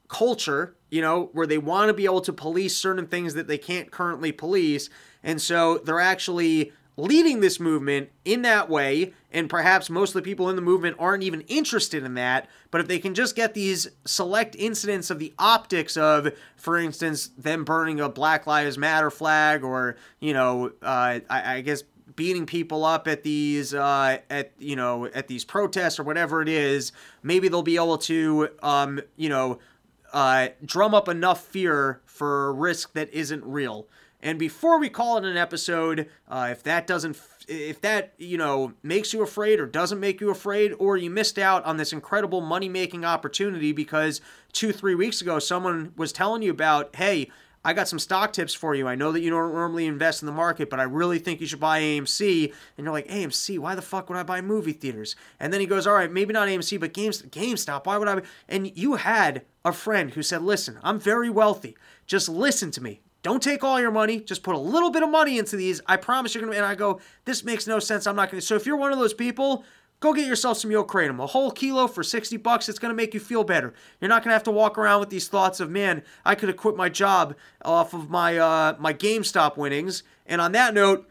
culture 0.08 0.76
you 0.90 1.02
know, 1.02 1.30
where 1.32 1.46
they 1.46 1.58
want 1.58 1.88
to 1.88 1.94
be 1.94 2.04
able 2.04 2.20
to 2.22 2.32
police 2.32 2.76
certain 2.76 3.06
things 3.06 3.34
that 3.34 3.46
they 3.46 3.58
can't 3.58 3.90
currently 3.90 4.32
police. 4.32 4.88
And 5.22 5.40
so 5.40 5.78
they're 5.78 6.00
actually 6.00 6.72
leading 6.96 7.40
this 7.40 7.60
movement 7.60 8.10
in 8.24 8.42
that 8.42 8.70
way. 8.70 9.12
And 9.30 9.50
perhaps 9.50 9.90
most 9.90 10.10
of 10.10 10.14
the 10.14 10.22
people 10.22 10.48
in 10.48 10.56
the 10.56 10.62
movement 10.62 10.96
aren't 10.98 11.22
even 11.22 11.42
interested 11.42 12.02
in 12.02 12.14
that. 12.14 12.48
But 12.70 12.80
if 12.80 12.88
they 12.88 12.98
can 12.98 13.14
just 13.14 13.36
get 13.36 13.52
these 13.52 13.88
select 14.06 14.56
incidents 14.56 15.10
of 15.10 15.18
the 15.18 15.34
optics 15.38 15.96
of, 15.96 16.32
for 16.56 16.78
instance, 16.78 17.28
them 17.36 17.64
burning 17.64 18.00
a 18.00 18.08
Black 18.08 18.46
Lives 18.46 18.78
Matter 18.78 19.10
flag 19.10 19.64
or, 19.64 19.96
you 20.20 20.32
know, 20.32 20.72
uh, 20.82 21.20
I, 21.28 21.56
I 21.56 21.60
guess 21.60 21.82
beating 22.16 22.46
people 22.46 22.84
up 22.84 23.06
at 23.06 23.22
these 23.22 23.72
uh, 23.74 24.18
at 24.28 24.50
you 24.58 24.74
know 24.74 25.06
at 25.06 25.28
these 25.28 25.44
protests 25.44 26.00
or 26.00 26.02
whatever 26.02 26.42
it 26.42 26.48
is 26.48 26.90
maybe 27.22 27.46
they'll 27.46 27.62
be 27.62 27.76
able 27.76 27.96
to 27.96 28.48
um, 28.60 29.00
you 29.16 29.28
know 29.28 29.60
uh, 30.12 30.48
drum 30.64 30.94
up 30.94 31.08
enough 31.08 31.44
fear 31.44 32.00
for 32.06 32.48
a 32.48 32.52
risk 32.52 32.92
that 32.94 33.12
isn't 33.12 33.44
real. 33.44 33.86
And 34.20 34.38
before 34.38 34.80
we 34.80 34.88
call 34.88 35.16
it 35.18 35.24
an 35.24 35.36
episode, 35.36 36.08
uh, 36.26 36.48
if 36.50 36.62
that 36.64 36.86
doesn't, 36.86 37.16
if 37.46 37.80
that 37.82 38.14
you 38.18 38.36
know 38.36 38.72
makes 38.82 39.12
you 39.12 39.22
afraid 39.22 39.60
or 39.60 39.66
doesn't 39.66 40.00
make 40.00 40.20
you 40.20 40.30
afraid, 40.30 40.72
or 40.78 40.96
you 40.96 41.08
missed 41.08 41.38
out 41.38 41.64
on 41.64 41.76
this 41.76 41.92
incredible 41.92 42.40
money 42.40 42.68
making 42.68 43.04
opportunity 43.04 43.72
because 43.72 44.20
two 44.52 44.72
three 44.72 44.94
weeks 44.94 45.20
ago 45.20 45.38
someone 45.38 45.92
was 45.96 46.12
telling 46.12 46.42
you 46.42 46.50
about, 46.50 46.96
hey, 46.96 47.30
I 47.64 47.74
got 47.74 47.88
some 47.88 47.98
stock 47.98 48.32
tips 48.32 48.54
for 48.54 48.74
you. 48.74 48.88
I 48.88 48.94
know 48.94 49.12
that 49.12 49.20
you 49.20 49.30
don't 49.30 49.52
normally 49.52 49.86
invest 49.86 50.22
in 50.22 50.26
the 50.26 50.32
market, 50.32 50.70
but 50.70 50.80
I 50.80 50.84
really 50.84 51.18
think 51.18 51.40
you 51.40 51.46
should 51.46 51.60
buy 51.60 51.80
AMC. 51.80 52.52
And 52.76 52.84
you're 52.84 52.92
like, 52.92 53.08
AMC? 53.08 53.58
Why 53.58 53.74
the 53.74 53.82
fuck 53.82 54.08
would 54.08 54.16
I 54.16 54.22
buy 54.22 54.40
movie 54.40 54.72
theaters? 54.72 55.16
And 55.40 55.52
then 55.52 55.60
he 55.60 55.66
goes, 55.66 55.86
all 55.86 55.94
right, 55.94 56.10
maybe 56.10 56.32
not 56.32 56.48
AMC, 56.48 56.78
but 56.78 56.92
Games, 56.92 57.22
GameStop. 57.22 57.86
Why 57.86 57.98
would 57.98 58.08
I? 58.08 58.22
And 58.48 58.76
you 58.76 58.94
had 58.94 59.44
a 59.64 59.72
friend 59.72 60.12
who 60.12 60.22
said, 60.22 60.42
listen, 60.42 60.78
I'm 60.82 60.98
very 61.00 61.28
wealthy. 61.28 61.76
Just 62.06 62.28
listen 62.28 62.70
to 62.70 62.82
me. 62.82 63.00
Don't 63.22 63.42
take 63.42 63.64
all 63.64 63.80
your 63.80 63.90
money. 63.90 64.20
Just 64.20 64.42
put 64.42 64.54
a 64.54 64.58
little 64.58 64.90
bit 64.90 65.02
of 65.02 65.10
money 65.10 65.38
into 65.38 65.56
these. 65.56 65.80
I 65.86 65.96
promise 65.96 66.34
you're 66.34 66.44
gonna. 66.44 66.56
And 66.56 66.64
I 66.64 66.74
go, 66.74 67.00
this 67.24 67.44
makes 67.44 67.66
no 67.66 67.78
sense. 67.78 68.06
I'm 68.06 68.16
not 68.16 68.30
gonna. 68.30 68.40
So 68.40 68.54
if 68.54 68.66
you're 68.66 68.76
one 68.76 68.92
of 68.92 68.98
those 68.98 69.14
people 69.14 69.64
Go 70.00 70.12
get 70.12 70.28
yourself 70.28 70.58
some 70.58 70.70
yolk 70.70 70.90
kratom. 70.90 71.20
A 71.22 71.26
whole 71.26 71.50
kilo 71.50 71.88
for 71.88 72.04
60 72.04 72.36
bucks. 72.36 72.68
It's 72.68 72.78
going 72.78 72.90
to 72.90 72.96
make 72.96 73.14
you 73.14 73.20
feel 73.20 73.42
better. 73.42 73.74
You're 74.00 74.08
not 74.08 74.22
going 74.22 74.30
to 74.30 74.34
have 74.34 74.44
to 74.44 74.52
walk 74.52 74.78
around 74.78 75.00
with 75.00 75.10
these 75.10 75.26
thoughts 75.26 75.58
of, 75.58 75.70
man, 75.70 76.04
I 76.24 76.36
could 76.36 76.48
have 76.48 76.56
quit 76.56 76.76
my 76.76 76.88
job 76.88 77.34
off 77.64 77.94
of 77.94 78.08
my 78.08 78.38
uh, 78.38 78.76
my 78.78 78.94
GameStop 78.94 79.56
winnings. 79.56 80.04
And 80.24 80.40
on 80.40 80.52
that 80.52 80.72
note, 80.72 81.10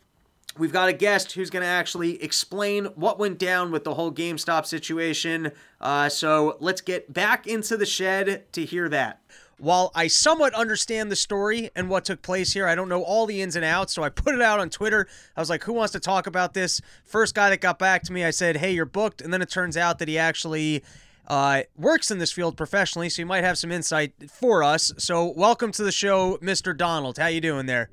we've 0.58 0.72
got 0.72 0.88
a 0.88 0.94
guest 0.94 1.34
who's 1.34 1.50
going 1.50 1.64
to 1.64 1.68
actually 1.68 2.24
explain 2.24 2.86
what 2.96 3.20
went 3.20 3.38
down 3.38 3.72
with 3.72 3.84
the 3.84 3.96
whole 3.96 4.12
GameStop 4.12 4.66
situation. 4.66 5.52
Uh, 5.82 6.08
so 6.08 6.56
let's 6.62 6.80
get 6.80 7.12
back 7.12 7.46
into 7.46 7.76
the 7.76 7.86
shed 7.86 8.50
to 8.54 8.64
hear 8.64 8.88
that. 8.88 9.22
While 9.60 9.92
I 9.96 10.08
somewhat 10.08 10.54
understand 10.54 11.12
the 11.12 11.16
story 11.16 11.72
and 11.76 11.90
what 11.90 12.06
took 12.06 12.22
place 12.22 12.54
here, 12.54 12.68
I 12.68 12.76
don't 12.76 12.90
know 12.90 13.02
all 13.02 13.26
the 13.26 13.42
ins 13.42 13.56
and 13.56 13.66
outs. 13.66 13.94
So 13.94 14.04
I 14.04 14.10
put 14.10 14.36
it 14.36 14.42
out 14.42 14.60
on 14.60 14.70
Twitter. 14.70 15.08
I 15.36 15.40
was 15.40 15.50
like, 15.50 15.64
who 15.64 15.74
wants 15.74 15.94
to 15.94 16.00
talk 16.00 16.28
about 16.28 16.54
this? 16.54 16.80
First 17.04 17.34
guy 17.34 17.50
that 17.50 17.62
got 17.62 17.80
back 17.80 18.04
to 18.04 18.14
me, 18.14 18.24
I 18.24 18.30
said, 18.30 18.58
hey, 18.58 18.72
you're 18.72 18.86
booked. 18.86 19.22
And 19.22 19.34
then 19.34 19.42
it 19.42 19.50
turns 19.50 19.76
out 19.76 19.98
that 19.98 20.08
he 20.08 20.18
actually 20.18 20.84
uh, 21.28 21.64
works 21.76 22.12
in 22.12 22.20
this 22.20 22.32
field 22.32 22.56
professionally, 22.56 23.10
so 23.10 23.22
you 23.22 23.26
might 23.26 23.44
have 23.44 23.58
some 23.58 23.72
insight 23.72 24.14
for 24.30 24.64
us. 24.64 24.94
So, 24.98 25.26
welcome 25.26 25.72
to 25.74 25.84
the 25.84 25.92
show, 25.92 26.38
Mr. 26.38 26.76
Donald. 26.76 27.18
How 27.18 27.28
you 27.28 27.42
doing 27.42 27.66
there? 27.66 27.90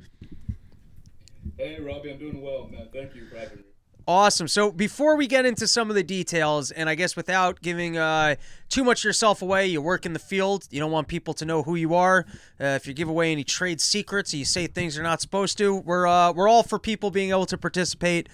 Hey, 1.56 1.80
Robbie, 1.80 2.12
I'm 2.12 2.18
doing 2.18 2.40
well, 2.40 2.68
man. 2.68 2.88
Thank 2.92 3.14
you 3.14 3.26
for 3.26 3.36
having 3.36 3.58
me. 3.58 3.64
Awesome. 4.06 4.48
So 4.48 4.70
before 4.70 5.16
we 5.16 5.26
get 5.26 5.46
into 5.46 5.66
some 5.66 5.88
of 5.88 5.96
the 5.96 6.02
details, 6.02 6.70
and 6.70 6.90
I 6.90 6.94
guess 6.94 7.16
without 7.16 7.62
giving 7.62 7.96
uh, 7.96 8.34
too 8.68 8.84
much 8.84 9.02
yourself 9.02 9.40
away, 9.40 9.66
you 9.66 9.80
work 9.80 10.04
in 10.04 10.12
the 10.12 10.18
field. 10.18 10.68
You 10.70 10.78
don't 10.78 10.90
want 10.90 11.08
people 11.08 11.32
to 11.34 11.46
know 11.46 11.62
who 11.62 11.74
you 11.74 11.94
are. 11.94 12.26
Uh, 12.60 12.76
if 12.76 12.86
you 12.86 12.92
give 12.92 13.08
away 13.08 13.32
any 13.32 13.44
trade 13.44 13.80
secrets, 13.80 14.34
or 14.34 14.36
you 14.36 14.44
say 14.44 14.66
things 14.66 14.94
you're 14.94 15.04
not 15.04 15.22
supposed 15.22 15.56
to. 15.58 15.76
We're 15.76 16.06
uh, 16.06 16.32
we're 16.32 16.48
all 16.48 16.62
for 16.62 16.78
people 16.78 17.10
being 17.10 17.30
able 17.30 17.46
to 17.46 17.56
participate 17.56 18.28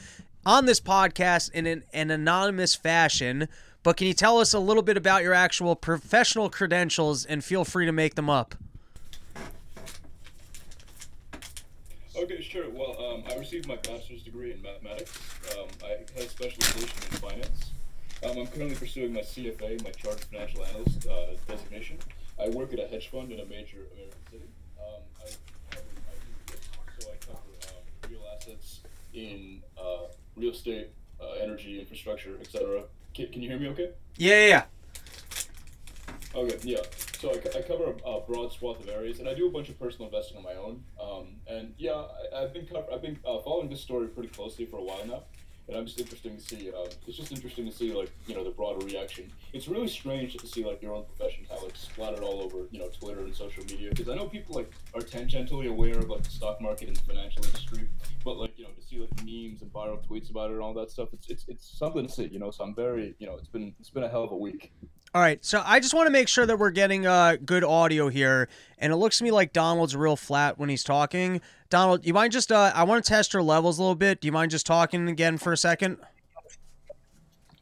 on 0.45 0.66
this 0.66 0.81
podcast 0.81 1.53
in 1.53 1.66
an, 1.66 1.85
an 1.93 2.11
anonymous 2.11 2.75
fashion. 2.75 3.47
But 3.85 3.97
can 3.97 4.09
you 4.09 4.14
tell 4.14 4.39
us 4.39 4.53
a 4.53 4.59
little 4.59 4.83
bit 4.83 4.97
about 4.97 5.23
your 5.23 5.35
actual 5.35 5.77
professional 5.77 6.51
credentials, 6.51 7.25
and 7.25 7.45
feel 7.45 7.64
free 7.64 7.87
to 7.87 7.93
make 7.93 8.16
them 8.16 8.29
up. 8.29 8.57
Okay, 12.17 12.43
sure. 12.43 12.69
Well, 12.71 12.97
um, 12.99 13.23
I 13.31 13.37
received 13.39 13.69
my 13.69 13.77
bachelor's 13.77 14.23
degree 14.23 14.53
in 14.53 14.61
mathematics. 14.63 15.17
Um, 15.57 15.69
I 15.85 15.91
had 16.15 16.27
a 16.27 16.29
specialization 16.29 16.89
in 17.13 17.19
finance. 17.19 17.71
Um, 18.25 18.37
I'm 18.37 18.47
currently 18.49 18.75
pursuing 18.75 19.13
my 19.13 19.21
CFA, 19.21 19.83
my 19.85 19.91
Chartered 19.91 20.25
Financial 20.25 20.65
Analyst 20.65 21.07
uh, 21.07 21.27
designation. 21.49 21.99
I 22.39 22.49
work 22.49 22.73
at 22.73 22.81
a 22.81 22.87
hedge 22.87 23.09
fund 23.09 23.31
in 23.31 23.41
a 23.41 23.45
major 23.47 23.87
American 23.95 24.19
city. 24.31 24.45
Um, 24.79 25.03
I 25.21 25.31
cover, 25.71 25.87
I 26.09 26.51
do 26.51 26.57
so 26.99 27.11
I 27.11 27.17
cover 27.25 27.39
um, 27.69 28.11
real 28.11 28.23
assets 28.37 28.81
in 29.15 29.63
uh, 29.81 30.09
real 30.37 30.51
estate, 30.51 30.89
uh, 31.21 31.35
energy, 31.41 31.79
infrastructure, 31.79 32.37
etc. 32.41 32.83
Can, 33.15 33.29
can 33.29 33.41
you 33.41 33.49
hear 33.49 33.59
me 33.59 33.69
okay? 33.69 33.91
Yeah, 34.17 34.35
yeah, 34.35 34.47
yeah. 34.47 34.65
Okay, 36.35 36.59
yeah. 36.65 36.81
So 37.21 37.31
I, 37.31 37.59
I 37.59 37.61
cover 37.61 37.85
a, 37.85 38.09
a 38.09 38.21
broad 38.23 38.51
swath 38.51 38.81
of 38.81 38.89
areas, 38.89 39.18
and 39.18 39.29
I 39.29 39.35
do 39.35 39.47
a 39.47 39.51
bunch 39.51 39.68
of 39.68 39.79
personal 39.79 40.07
investing 40.07 40.39
on 40.39 40.43
my 40.43 40.55
own. 40.55 40.83
Um, 40.99 41.37
and 41.47 41.75
yeah, 41.77 42.03
I, 42.33 42.43
I've 42.45 42.55
been 42.55 42.66
cover- 42.66 42.87
I've 42.91 43.03
been 43.03 43.18
uh, 43.27 43.41
following 43.41 43.68
this 43.68 43.83
story 43.83 44.07
pretty 44.09 44.31
closely 44.31 44.64
for 44.64 44.79
a 44.79 44.83
while 44.83 45.05
now, 45.07 45.25
and 45.68 45.77
I'm 45.77 45.85
just 45.85 46.01
interesting 46.01 46.39
to 46.39 46.43
see. 46.43 46.71
Uh, 46.71 46.87
it's 47.07 47.18
just 47.18 47.31
interesting 47.31 47.66
to 47.66 47.73
see 47.73 47.93
like 47.93 48.11
you 48.27 48.35
know 48.35 48.43
the 48.43 48.51
broader 48.51 48.87
reaction. 48.87 49.31
It's 49.53 49.68
really 49.68 49.89
strange 49.89 50.35
to 50.39 50.47
see 50.47 50.64
like 50.64 50.81
your 50.81 50.95
own 50.95 51.05
profession 51.05 51.45
kind 51.45 51.59
of 51.59 51.64
like 51.64 51.77
splattered 51.77 52.21
all 52.21 52.41
over 52.41 52.61
you 52.71 52.79
know 52.79 52.89
Twitter 52.89 53.21
and 53.21 53.37
social 53.37 53.64
media 53.64 53.91
because 53.91 54.09
I 54.09 54.14
know 54.14 54.25
people 54.25 54.55
like 54.55 54.73
are 54.95 55.03
tangentially 55.03 55.68
aware 55.68 55.99
of 55.99 56.09
like 56.09 56.23
the 56.23 56.31
stock 56.31 56.59
market 56.62 56.89
and 56.89 56.97
the 56.97 57.03
financial 57.03 57.45
industry, 57.45 57.87
but 58.25 58.39
like 58.39 58.59
you 58.59 58.64
know 58.64 58.71
to 58.71 58.83
see 58.83 58.99
like 58.99 59.14
memes 59.18 59.61
and 59.61 59.71
viral 59.75 60.03
tweets 60.07 60.31
about 60.31 60.49
it 60.51 60.55
and 60.55 60.62
all 60.62 60.73
that 60.73 60.91
stuff, 60.91 61.11
it's 61.12 61.29
it's, 61.29 61.45
it's 61.49 61.79
something 61.79 62.07
to 62.07 62.11
see. 62.11 62.29
You 62.33 62.39
know, 62.39 62.51
so 62.51 62.64
I'm 62.64 62.75
very 62.75 63.14
you 63.18 63.27
know 63.27 63.37
it's 63.37 63.49
been 63.49 63.75
it's 63.79 63.91
been 63.91 64.05
a 64.05 64.09
hell 64.09 64.25
of 64.25 64.33
a 64.33 64.37
week. 64.39 64.73
All 65.13 65.21
right, 65.21 65.45
so 65.45 65.61
I 65.67 65.81
just 65.81 65.93
want 65.93 66.07
to 66.07 66.13
make 66.13 66.29
sure 66.29 66.47
that 66.47 66.57
we're 66.57 66.71
getting 66.71 67.05
uh, 67.05 67.37
good 67.45 67.65
audio 67.65 68.09
here, 68.09 68.49
and 68.79 68.93
it 68.93 68.97
looks 68.97 69.19
to 69.19 69.25
me 69.25 69.33
like 69.33 69.53
Donald's 69.53 69.97
real 69.97 70.15
flat 70.15 70.57
when 70.57 70.69
he's 70.69 70.85
talking. 70.85 71.41
Donald, 71.69 72.07
you 72.07 72.15
mind 72.15 72.33
just? 72.33 72.53
Uh, 72.53 72.71
I 72.73 72.85
want 72.85 73.05
to 73.05 73.09
test 73.09 73.33
your 73.33 73.43
levels 73.43 73.81
a 73.81 73.83
little 73.83 73.97
bit. 73.97 74.21
Do 74.21 74.27
you 74.27 74.33
mind 74.33 74.53
just 74.53 74.67
talking 74.67 75.09
again 75.09 75.37
for 75.37 75.53
a 75.53 75.57
second? 75.57 75.97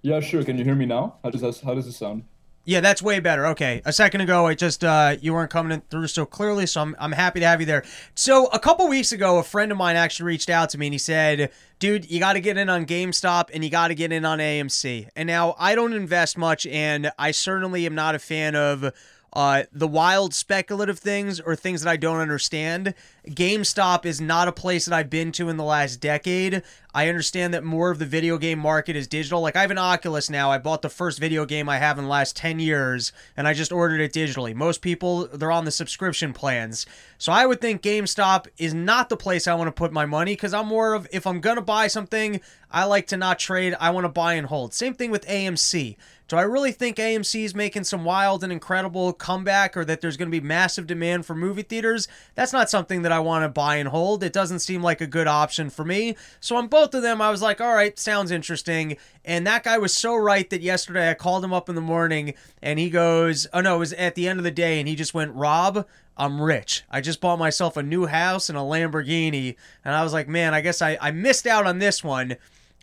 Yeah, 0.02 0.20
sure. 0.20 0.44
Can 0.44 0.58
you 0.58 0.64
hear 0.64 0.74
me 0.74 0.84
now? 0.84 1.16
How 1.24 1.30
does 1.30 1.40
that 1.40 1.58
how 1.60 1.72
does 1.72 1.86
this 1.86 1.96
sound? 1.96 2.24
Yeah, 2.68 2.80
that's 2.80 3.00
way 3.00 3.18
better. 3.18 3.46
Okay, 3.46 3.80
a 3.86 3.94
second 3.94 4.20
ago, 4.20 4.44
I 4.46 4.52
just 4.52 4.84
uh, 4.84 5.16
you 5.22 5.32
weren't 5.32 5.50
coming 5.50 5.72
in 5.72 5.80
through 5.88 6.06
so 6.08 6.26
clearly, 6.26 6.66
so 6.66 6.82
I'm 6.82 6.94
I'm 6.98 7.12
happy 7.12 7.40
to 7.40 7.46
have 7.46 7.60
you 7.60 7.66
there. 7.66 7.82
So 8.14 8.48
a 8.48 8.58
couple 8.58 8.86
weeks 8.88 9.10
ago, 9.10 9.38
a 9.38 9.42
friend 9.42 9.72
of 9.72 9.78
mine 9.78 9.96
actually 9.96 10.26
reached 10.26 10.50
out 10.50 10.68
to 10.70 10.78
me 10.78 10.88
and 10.88 10.92
he 10.92 10.98
said, 10.98 11.50
"Dude, 11.78 12.10
you 12.10 12.20
got 12.20 12.34
to 12.34 12.40
get 12.40 12.58
in 12.58 12.68
on 12.68 12.84
GameStop 12.84 13.48
and 13.54 13.64
you 13.64 13.70
got 13.70 13.88
to 13.88 13.94
get 13.94 14.12
in 14.12 14.26
on 14.26 14.38
AMC." 14.38 15.08
And 15.16 15.26
now 15.26 15.56
I 15.58 15.74
don't 15.74 15.94
invest 15.94 16.36
much, 16.36 16.66
and 16.66 17.10
I 17.18 17.30
certainly 17.30 17.86
am 17.86 17.94
not 17.94 18.14
a 18.14 18.18
fan 18.18 18.54
of 18.54 18.92
uh, 19.38 19.62
the 19.70 19.86
wild 19.86 20.34
speculative 20.34 20.98
things 20.98 21.38
or 21.38 21.54
things 21.54 21.80
that 21.80 21.88
I 21.88 21.96
don't 21.96 22.18
understand. 22.18 22.92
GameStop 23.28 24.04
is 24.04 24.20
not 24.20 24.48
a 24.48 24.52
place 24.52 24.86
that 24.86 24.94
I've 24.96 25.10
been 25.10 25.30
to 25.32 25.48
in 25.48 25.56
the 25.56 25.62
last 25.62 26.00
decade. 26.00 26.64
I 26.92 27.08
understand 27.08 27.54
that 27.54 27.62
more 27.62 27.92
of 27.92 28.00
the 28.00 28.04
video 28.04 28.36
game 28.36 28.58
market 28.58 28.96
is 28.96 29.06
digital. 29.06 29.40
Like 29.40 29.54
I 29.54 29.60
have 29.60 29.70
an 29.70 29.78
Oculus 29.78 30.28
now. 30.28 30.50
I 30.50 30.58
bought 30.58 30.82
the 30.82 30.88
first 30.88 31.20
video 31.20 31.46
game 31.46 31.68
I 31.68 31.78
have 31.78 31.98
in 31.98 32.04
the 32.04 32.10
last 32.10 32.34
10 32.34 32.58
years 32.58 33.12
and 33.36 33.46
I 33.46 33.52
just 33.52 33.70
ordered 33.70 34.00
it 34.00 34.12
digitally. 34.12 34.56
Most 34.56 34.82
people 34.82 35.28
they're 35.28 35.52
on 35.52 35.66
the 35.66 35.70
subscription 35.70 36.32
plans. 36.32 36.84
So 37.16 37.30
I 37.30 37.46
would 37.46 37.60
think 37.60 37.80
GameStop 37.80 38.48
is 38.58 38.74
not 38.74 39.08
the 39.08 39.16
place 39.16 39.46
I 39.46 39.54
want 39.54 39.68
to 39.68 39.72
put 39.72 39.92
my 39.92 40.04
money 40.04 40.34
cuz 40.34 40.52
I'm 40.52 40.66
more 40.66 40.94
of 40.94 41.06
if 41.12 41.28
I'm 41.28 41.40
going 41.40 41.56
to 41.56 41.62
buy 41.62 41.86
something, 41.86 42.40
I 42.72 42.86
like 42.86 43.06
to 43.08 43.16
not 43.16 43.38
trade. 43.38 43.76
I 43.78 43.90
want 43.90 44.04
to 44.04 44.08
buy 44.08 44.34
and 44.34 44.48
hold. 44.48 44.74
Same 44.74 44.94
thing 44.94 45.12
with 45.12 45.24
AMC. 45.28 45.96
Do 46.28 46.36
I 46.36 46.42
really 46.42 46.72
think 46.72 46.98
AMC 46.98 47.42
is 47.42 47.54
making 47.54 47.84
some 47.84 48.04
wild 48.04 48.44
and 48.44 48.52
incredible 48.52 49.14
comeback 49.14 49.78
or 49.78 49.84
that 49.86 50.02
there's 50.02 50.18
going 50.18 50.30
to 50.30 50.40
be 50.40 50.46
massive 50.46 50.86
demand 50.86 51.24
for 51.24 51.34
movie 51.34 51.62
theaters? 51.62 52.06
That's 52.34 52.52
not 52.52 52.68
something 52.68 53.00
that 53.00 53.12
I 53.12 53.18
want 53.18 53.44
to 53.44 53.48
buy 53.48 53.76
and 53.76 53.88
hold. 53.88 54.22
It 54.22 54.34
doesn't 54.34 54.58
seem 54.58 54.82
like 54.82 55.00
a 55.00 55.06
good 55.06 55.26
option 55.26 55.70
for 55.70 55.86
me. 55.86 56.16
So 56.38 56.54
on 56.56 56.66
both 56.66 56.94
of 56.94 57.00
them, 57.00 57.22
I 57.22 57.30
was 57.30 57.40
like, 57.40 57.62
all 57.62 57.72
right, 57.72 57.98
sounds 57.98 58.30
interesting. 58.30 58.98
And 59.24 59.46
that 59.46 59.64
guy 59.64 59.78
was 59.78 59.96
so 59.96 60.14
right 60.16 60.48
that 60.50 60.60
yesterday 60.60 61.10
I 61.10 61.14
called 61.14 61.42
him 61.42 61.54
up 61.54 61.70
in 61.70 61.74
the 61.74 61.80
morning 61.80 62.34
and 62.60 62.78
he 62.78 62.90
goes, 62.90 63.46
oh 63.54 63.62
no, 63.62 63.76
it 63.76 63.78
was 63.78 63.94
at 63.94 64.14
the 64.14 64.28
end 64.28 64.38
of 64.38 64.44
the 64.44 64.50
day 64.50 64.80
and 64.80 64.86
he 64.86 64.96
just 64.96 65.14
went, 65.14 65.34
Rob, 65.34 65.86
I'm 66.18 66.42
rich. 66.42 66.84
I 66.90 67.00
just 67.00 67.22
bought 67.22 67.38
myself 67.38 67.78
a 67.78 67.82
new 67.82 68.04
house 68.04 68.50
and 68.50 68.58
a 68.58 68.60
Lamborghini. 68.60 69.56
And 69.82 69.94
I 69.94 70.02
was 70.02 70.12
like, 70.12 70.28
man, 70.28 70.52
I 70.52 70.60
guess 70.60 70.82
I, 70.82 70.98
I 71.00 71.10
missed 71.10 71.46
out 71.46 71.66
on 71.66 71.78
this 71.78 72.04
one. 72.04 72.36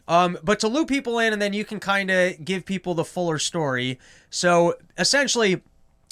Um, 0.07 0.37
but 0.43 0.59
to 0.59 0.67
loop 0.67 0.87
people 0.87 1.19
in, 1.19 1.33
and 1.33 1.41
then 1.41 1.53
you 1.53 1.65
can 1.65 1.79
kind 1.79 2.11
of 2.11 2.43
give 2.45 2.65
people 2.65 2.93
the 2.93 3.05
fuller 3.05 3.39
story. 3.39 3.99
So 4.29 4.75
essentially, 4.97 5.61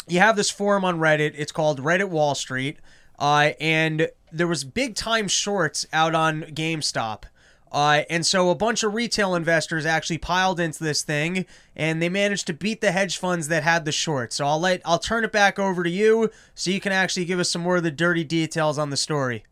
you 0.08 0.20
have 0.20 0.36
this 0.36 0.50
forum 0.50 0.84
on 0.84 1.00
Reddit. 1.00 1.34
It's 1.36 1.52
called 1.52 1.82
Reddit 1.82 2.10
Wall 2.10 2.36
Street, 2.36 2.78
uh, 3.20 3.52
and 3.60 4.10
there 4.32 4.48
was 4.48 4.64
big 4.64 4.96
time 4.96 5.28
shorts 5.28 5.86
out 5.94 6.16
on 6.16 6.42
GameStop. 6.44 7.24
Uh, 7.72 8.04
and 8.08 8.24
so 8.24 8.52
a 8.52 8.56
bunch 8.56 8.84
of 8.84 8.94
retail 8.94 9.34
investors 9.34 9.84
actually 9.84 10.20
piled 10.20 10.60
into 10.60 10.84
this 10.84 11.02
thing, 11.02 11.44
and 11.76 12.02
they 12.02 12.10
managed 12.10 12.46
to 12.46 12.54
beat 12.54 12.82
the 12.82 12.92
hedge 12.92 13.18
funds 13.18 13.48
that 13.48 13.64
had 13.64 13.84
the 13.84 13.92
short. 13.92 14.32
So 14.32 14.46
I'll 14.46 14.60
let 14.60 14.82
I'll 14.86 15.00
turn 15.00 15.24
it 15.24 15.32
back 15.32 15.58
over 15.58 15.84
to 15.84 15.90
you, 15.90 16.30
so 16.54 16.70
you 16.70 16.80
can 16.80 16.92
actually 16.92 17.26
give 17.26 17.40
us 17.40 17.50
some 17.50 17.64
more 17.64 17.78
of 17.78 17.84
the 17.84 17.90
dirty 17.90 18.24
details 18.24 18.78
on 18.78 18.92
the 18.92 18.98
story. 18.98 19.44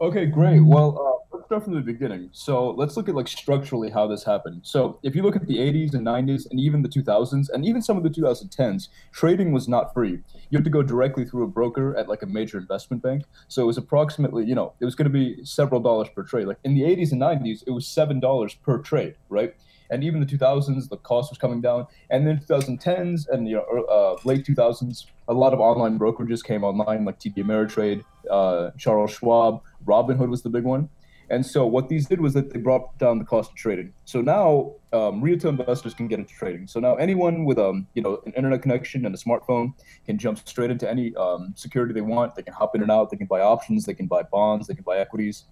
Okay, 0.00 0.26
great. 0.26 0.60
Well, 0.60 0.96
uh, 0.96 1.21
start 1.52 1.64
from 1.64 1.74
the 1.74 1.82
beginning. 1.82 2.30
So 2.32 2.70
let's 2.70 2.96
look 2.96 3.10
at 3.10 3.14
like 3.14 3.28
structurally 3.28 3.90
how 3.90 4.06
this 4.06 4.24
happened. 4.24 4.62
So 4.64 4.98
if 5.02 5.14
you 5.14 5.22
look 5.22 5.36
at 5.36 5.46
the 5.46 5.58
80s 5.58 5.92
and 5.92 6.06
90s 6.06 6.50
and 6.50 6.58
even 6.58 6.80
the 6.80 6.88
2000s 6.88 7.50
and 7.52 7.66
even 7.66 7.82
some 7.82 7.98
of 7.98 8.02
the 8.02 8.08
2010s, 8.08 8.88
trading 9.12 9.52
was 9.52 9.68
not 9.68 9.92
free. 9.92 10.20
You 10.48 10.56
had 10.56 10.64
to 10.64 10.70
go 10.70 10.82
directly 10.82 11.26
through 11.26 11.44
a 11.44 11.46
broker 11.46 11.94
at 11.94 12.08
like 12.08 12.22
a 12.22 12.26
major 12.26 12.56
investment 12.56 13.02
bank. 13.02 13.24
So 13.48 13.64
it 13.64 13.66
was 13.66 13.76
approximately, 13.76 14.46
you 14.46 14.54
know, 14.54 14.72
it 14.80 14.86
was 14.86 14.94
going 14.94 15.04
to 15.04 15.10
be 15.12 15.44
several 15.44 15.78
dollars 15.78 16.08
per 16.08 16.22
trade. 16.22 16.46
Like 16.46 16.56
in 16.64 16.72
the 16.72 16.84
80s 16.84 17.12
and 17.12 17.20
90s, 17.20 17.64
it 17.66 17.72
was 17.72 17.86
seven 17.86 18.18
dollars 18.18 18.54
per 18.54 18.78
trade, 18.78 19.16
right? 19.28 19.54
And 19.90 20.02
even 20.02 20.20
the 20.20 20.26
2000s, 20.26 20.88
the 20.88 20.96
cost 20.96 21.30
was 21.30 21.36
coming 21.36 21.60
down. 21.60 21.86
And 22.08 22.26
then 22.26 22.38
2010s 22.48 23.28
and 23.28 23.46
you 23.46 23.56
know 23.56 23.84
uh, 23.90 24.16
late 24.24 24.46
2000s, 24.46 25.04
a 25.28 25.34
lot 25.34 25.52
of 25.52 25.60
online 25.60 25.98
brokerages 25.98 26.42
came 26.42 26.64
online, 26.64 27.04
like 27.04 27.20
TD 27.20 27.44
Ameritrade, 27.44 28.04
uh, 28.30 28.70
Charles 28.78 29.10
Schwab, 29.10 29.60
Robinhood 29.86 30.30
was 30.30 30.42
the 30.42 30.48
big 30.48 30.64
one. 30.64 30.88
And 31.32 31.44
so 31.46 31.66
what 31.66 31.88
these 31.88 32.06
did 32.06 32.20
was 32.20 32.34
that 32.34 32.52
they 32.52 32.58
brought 32.58 32.98
down 32.98 33.18
the 33.18 33.24
cost 33.24 33.52
of 33.52 33.56
trading. 33.56 33.94
So 34.04 34.20
now 34.20 34.74
um, 34.92 35.22
retail 35.22 35.48
investors 35.48 35.94
can 35.94 36.06
get 36.06 36.18
into 36.18 36.34
trading. 36.34 36.66
So 36.66 36.78
now 36.78 36.96
anyone 36.96 37.46
with 37.46 37.58
um, 37.58 37.86
you 37.94 38.02
know 38.02 38.20
an 38.26 38.34
internet 38.34 38.60
connection 38.60 39.06
and 39.06 39.14
a 39.14 39.18
smartphone 39.18 39.72
can 40.04 40.18
jump 40.18 40.46
straight 40.46 40.70
into 40.70 40.88
any 40.88 41.16
um, 41.16 41.54
security 41.56 41.94
they 41.94 42.02
want. 42.02 42.34
They 42.34 42.42
can 42.42 42.52
hop 42.52 42.76
in 42.76 42.82
and 42.82 42.90
out. 42.90 43.10
They 43.10 43.16
can 43.16 43.26
buy 43.26 43.40
options. 43.40 43.86
They 43.86 43.94
can 43.94 44.06
buy 44.06 44.24
bonds. 44.24 44.66
They 44.66 44.74
can 44.74 44.84
buy 44.84 44.98
equities. 44.98 45.46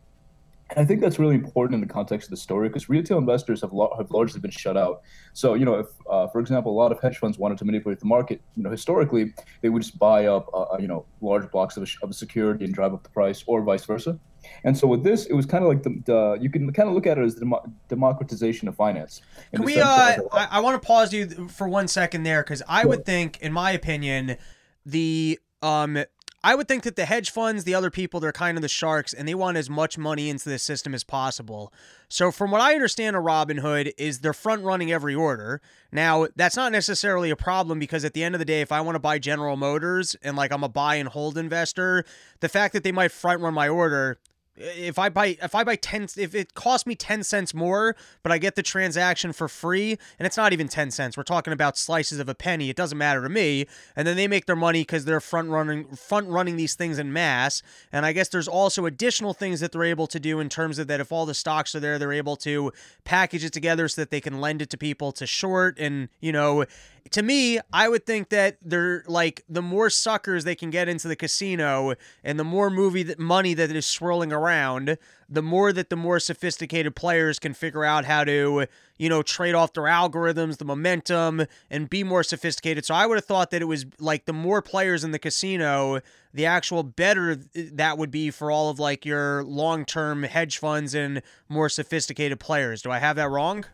And 0.71 0.79
I 0.79 0.85
think 0.85 1.01
that's 1.01 1.19
really 1.19 1.35
important 1.35 1.75
in 1.75 1.81
the 1.81 1.93
context 1.93 2.29
of 2.29 2.31
the 2.31 2.37
story 2.37 2.69
because 2.69 2.89
retail 2.89 3.19
investors 3.19 3.61
have, 3.63 3.73
lo- 3.73 3.93
have 3.99 4.11
largely 4.11 4.41
been 4.41 4.51
shut 4.51 4.77
out. 4.77 5.03
So, 5.33 5.55
you 5.55 5.65
know, 5.65 5.75
if, 5.75 5.87
uh, 6.09 6.29
for 6.29 6.41
example, 6.41 6.73
a 6.73 6.79
lot 6.79 6.93
of 6.93 7.01
hedge 7.01 7.19
funds 7.19 7.39
wanted 7.39 7.59
to 7.59 7.65
manipulate 7.65 7.99
the 7.99 8.07
market, 8.07 8.41
you 8.57 8.63
know, 8.63 8.71
historically, 8.71 9.35
they 9.63 9.69
would 9.69 9.83
just 9.83 9.99
buy 9.99 10.27
up, 10.27 10.49
uh, 10.55 10.77
you 10.79 10.87
know, 10.87 11.07
large 11.21 11.51
blocks 11.51 11.77
of 11.77 11.83
a, 11.83 11.87
of 12.05 12.11
a 12.11 12.13
security 12.13 12.65
and 12.65 12.75
drive 12.75 12.95
up 12.95 13.03
the 13.03 13.11
price 13.11 13.43
or 13.47 13.63
vice 13.63 13.85
versa. 13.85 14.19
And 14.65 14.77
so 14.77 14.87
with 14.87 15.03
this, 15.03 15.27
it 15.27 15.35
was 15.35 15.45
kind 15.45 15.65
of 15.65 15.69
like 15.69 15.83
the, 15.83 16.03
the 16.07 16.39
you 16.41 16.51
can 16.51 16.73
kind 16.73 16.89
of 16.89 16.95
look 16.95 17.07
at 17.07 17.19
it 17.19 17.25
as 17.25 17.35
the 17.35 17.41
demo- 17.41 17.73
democratization 17.89 18.69
of 18.69 18.77
finance. 18.77 19.21
Can 19.55 19.65
we? 19.65 19.79
Uh, 19.79 20.17
I, 20.33 20.49
I 20.53 20.61
want 20.61 20.81
to 20.81 20.87
pause 20.87 21.13
you 21.13 21.49
for 21.49 21.69
one 21.69 21.89
second 21.89 22.23
there 22.23 22.43
because 22.43 22.63
I 22.67 22.87
would 22.87 23.05
think, 23.05 23.39
in 23.41 23.53
my 23.53 23.73
opinion, 23.73 24.39
the 24.87 25.39
um, 25.63 26.05
I 26.43 26.55
would 26.55 26.69
think 26.69 26.85
that 26.85 26.97
the 26.97 27.05
hedge 27.05 27.31
funds, 27.31 27.65
the 27.65 27.75
other 27.75 27.91
people, 27.91 28.19
they're 28.19 28.33
kind 28.33 28.57
of 28.57 28.63
the 28.63 28.69
sharks, 28.69 29.13
and 29.13 29.29
they 29.29 29.35
want 29.35 29.59
as 29.59 29.69
much 29.69 29.99
money 29.99 30.31
into 30.31 30.49
the 30.49 30.59
system 30.59 30.95
as 30.95 31.05
possible. 31.05 31.71
So, 32.09 32.31
from 32.31 32.51
what 32.51 32.63
I 32.63 32.75
understand 32.75 33.15
of 33.15 33.25
Robinhood, 33.25 33.93
is 33.99 34.21
they're 34.21 34.33
front 34.33 34.65
running 34.65 34.91
every 34.91 35.15
order. 35.15 35.61
Now, 35.93 36.29
that's 36.37 36.57
not 36.57 36.73
necessarily 36.73 37.29
a 37.29 37.37
problem 37.37 37.79
because 37.79 38.07
at 38.07 38.15
the 38.15 38.25
end 38.25 38.35
of 38.35 38.39
the 38.39 38.47
day, 38.47 38.63
if 38.63 38.73
I 38.73 38.81
want 38.81 38.95
to 38.95 39.01
buy 39.01 39.19
General 39.19 39.57
Motors 39.57 40.17
and 40.23 40.35
like 40.35 40.51
I'm 40.51 40.65
a 40.65 40.69
buy 40.69 40.95
and 40.95 41.11
hold 41.11 41.37
investor, 41.37 42.05
the 42.41 42.49
fact 42.49 42.73
that 42.73 42.85
they 42.85 42.93
might 42.93 43.13
front 43.13 43.43
run 43.43 43.53
my 43.53 43.69
order 43.69 44.19
if 44.61 44.99
I 44.99 45.09
buy 45.09 45.39
if 45.43 45.55
I 45.55 45.65
buy 45.65 45.77
10 45.77 46.09
if 46.17 46.35
it 46.35 46.55
costs 46.55 46.87
me 46.87 46.95
10 46.95 47.23
cents 47.23 47.55
more 47.55 47.97
but 48.23 48.31
I 48.31 48.39
get 48.39 48.57
the 48.57 48.63
transaction 48.63 49.33
for 49.33 49.49
free 49.49 49.99
and 50.19 50.27
it's 50.27 50.37
not 50.37 50.53
even 50.53 50.69
10 50.69 50.91
cents 50.91 51.17
we're 51.17 51.23
talking 51.23 51.53
about 51.53 51.79
slices 51.79 52.19
of 52.19 52.29
a 52.29 52.35
penny 52.35 52.69
it 52.69 52.77
doesn't 52.77 52.99
matter 52.99 53.23
to 53.23 53.29
me 53.29 53.67
and 53.97 54.07
then 54.07 54.17
they 54.17 54.29
make 54.29 54.47
their 54.47 54.57
money 54.57 54.85
cuz 54.85 55.05
they're 55.05 55.21
front 55.21 55.49
running 55.49 55.85
front 55.97 56.29
running 56.29 56.57
these 56.57 56.75
things 56.75 56.99
in 56.99 57.13
mass 57.13 57.63
and 57.91 58.05
I 58.05 58.13
guess 58.13 58.29
there's 58.29 58.49
also 58.49 58.87
additional 58.87 59.33
things 59.33 59.61
that 59.61 59.73
they're 59.73 59.85
able 59.85 60.07
to 60.09 60.21
do 60.21 60.41
in 60.41 60.49
terms 60.49 60.79
of 60.79 60.87
that 60.89 61.01
if 61.01 61.11
all 61.11 61.27
the 61.27 61.35
stocks 61.35 61.75
are 61.75 61.81
there 61.81 61.99
they're 61.99 62.13
able 62.13 62.37
to 62.37 62.73
package 63.05 63.45
it 63.45 63.53
together 63.53 63.89
so 63.89 64.03
that 64.03 64.11
they 64.11 64.21
can 64.21 64.41
lend 64.41 64.61
it 64.63 64.71
to 64.71 64.77
people 64.77 65.13
to 65.13 65.27
short 65.27 65.79
and 65.79 66.09
you 66.21 66.33
know 66.33 66.65
to 67.11 67.23
me, 67.23 67.59
I 67.73 67.89
would 67.89 68.07
think 68.07 68.29
that 68.31 68.59
they're 68.63 69.05
like 69.07 69.45
the 69.49 69.63
more 69.63 69.91
suckers 69.91 70.45
they 70.45 70.55
can 70.55 70.71
get 70.71 70.89
into 70.89 71.09
the 71.09 71.17
casino 71.17 71.95
and 72.23 72.39
the 72.39 72.45
more 72.45 72.71
movie 72.71 73.03
that 73.05 73.19
money 73.19 73.55
that 73.55 73.71
is 73.71 73.87
swirling 73.87 74.33
around, 74.33 74.97
the 75.29 75.43
more 75.43 75.73
that 75.73 75.91
the 75.91 75.97
more 75.97 76.19
sophisticated 76.19 76.95
players 76.95 77.39
can 77.39 77.55
figure 77.55 77.85
out 77.85 78.05
how 78.05 78.25
to, 78.25 78.67
you 78.99 79.09
know, 79.09 79.23
trade 79.23 79.55
off 79.55 79.73
their 79.73 79.85
algorithms, 79.85 80.59
the 80.59 80.65
momentum, 80.65 81.47
and 81.71 81.91
be 81.91 82.05
more 82.05 82.23
sophisticated. 82.23 82.85
So 82.85 82.95
I 82.95 83.07
would 83.07 83.17
have 83.17 83.25
thought 83.25 83.51
that 83.51 83.63
it 83.63 83.67
was 83.67 83.87
like 83.99 84.27
the 84.27 84.33
more 84.33 84.63
players 84.63 85.05
in 85.05 85.11
the 85.11 85.19
casino, 85.19 86.01
the 86.35 86.47
actual 86.47 86.83
better 86.83 87.37
that 87.55 87.99
would 87.99 88.11
be 88.11 88.31
for 88.31 88.51
all 88.51 88.71
of 88.71 88.79
like 88.79 89.05
your 89.05 89.45
long 89.45 89.85
term 89.85 90.23
hedge 90.23 90.59
funds 90.59 90.95
and 90.95 91.23
more 91.49 91.69
sophisticated 91.69 92.41
players. 92.41 92.83
Do 92.83 92.91
I 92.91 92.99
have 92.99 93.17
that 93.17 93.31
wrong? 93.31 93.65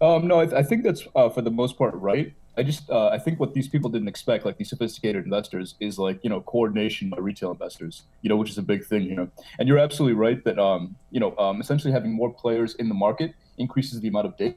Um, 0.00 0.26
no, 0.26 0.40
I, 0.40 0.44
th- 0.44 0.56
I 0.56 0.62
think 0.62 0.84
that's 0.84 1.06
uh, 1.14 1.28
for 1.28 1.42
the 1.42 1.50
most 1.50 1.78
part 1.78 1.94
right. 1.94 2.34
I 2.58 2.62
just 2.62 2.88
uh, 2.88 3.08
I 3.08 3.18
think 3.18 3.38
what 3.38 3.52
these 3.52 3.68
people 3.68 3.90
didn't 3.90 4.08
expect, 4.08 4.46
like 4.46 4.56
these 4.56 4.70
sophisticated 4.70 5.24
investors, 5.24 5.74
is 5.78 5.98
like 5.98 6.20
you 6.22 6.30
know 6.30 6.40
coordination 6.40 7.10
by 7.10 7.18
retail 7.18 7.50
investors, 7.50 8.04
you 8.22 8.30
know, 8.30 8.36
which 8.36 8.50
is 8.50 8.58
a 8.58 8.62
big 8.62 8.84
thing, 8.84 9.02
you 9.02 9.14
know. 9.14 9.28
And 9.58 9.68
you're 9.68 9.78
absolutely 9.78 10.14
right 10.14 10.42
that 10.44 10.58
um, 10.58 10.96
you 11.10 11.20
know 11.20 11.36
um, 11.38 11.60
essentially 11.60 11.92
having 11.92 12.12
more 12.12 12.32
players 12.32 12.74
in 12.76 12.88
the 12.88 12.94
market 12.94 13.34
increases 13.58 14.00
the 14.00 14.08
amount 14.08 14.26
of 14.26 14.36
data 14.36 14.56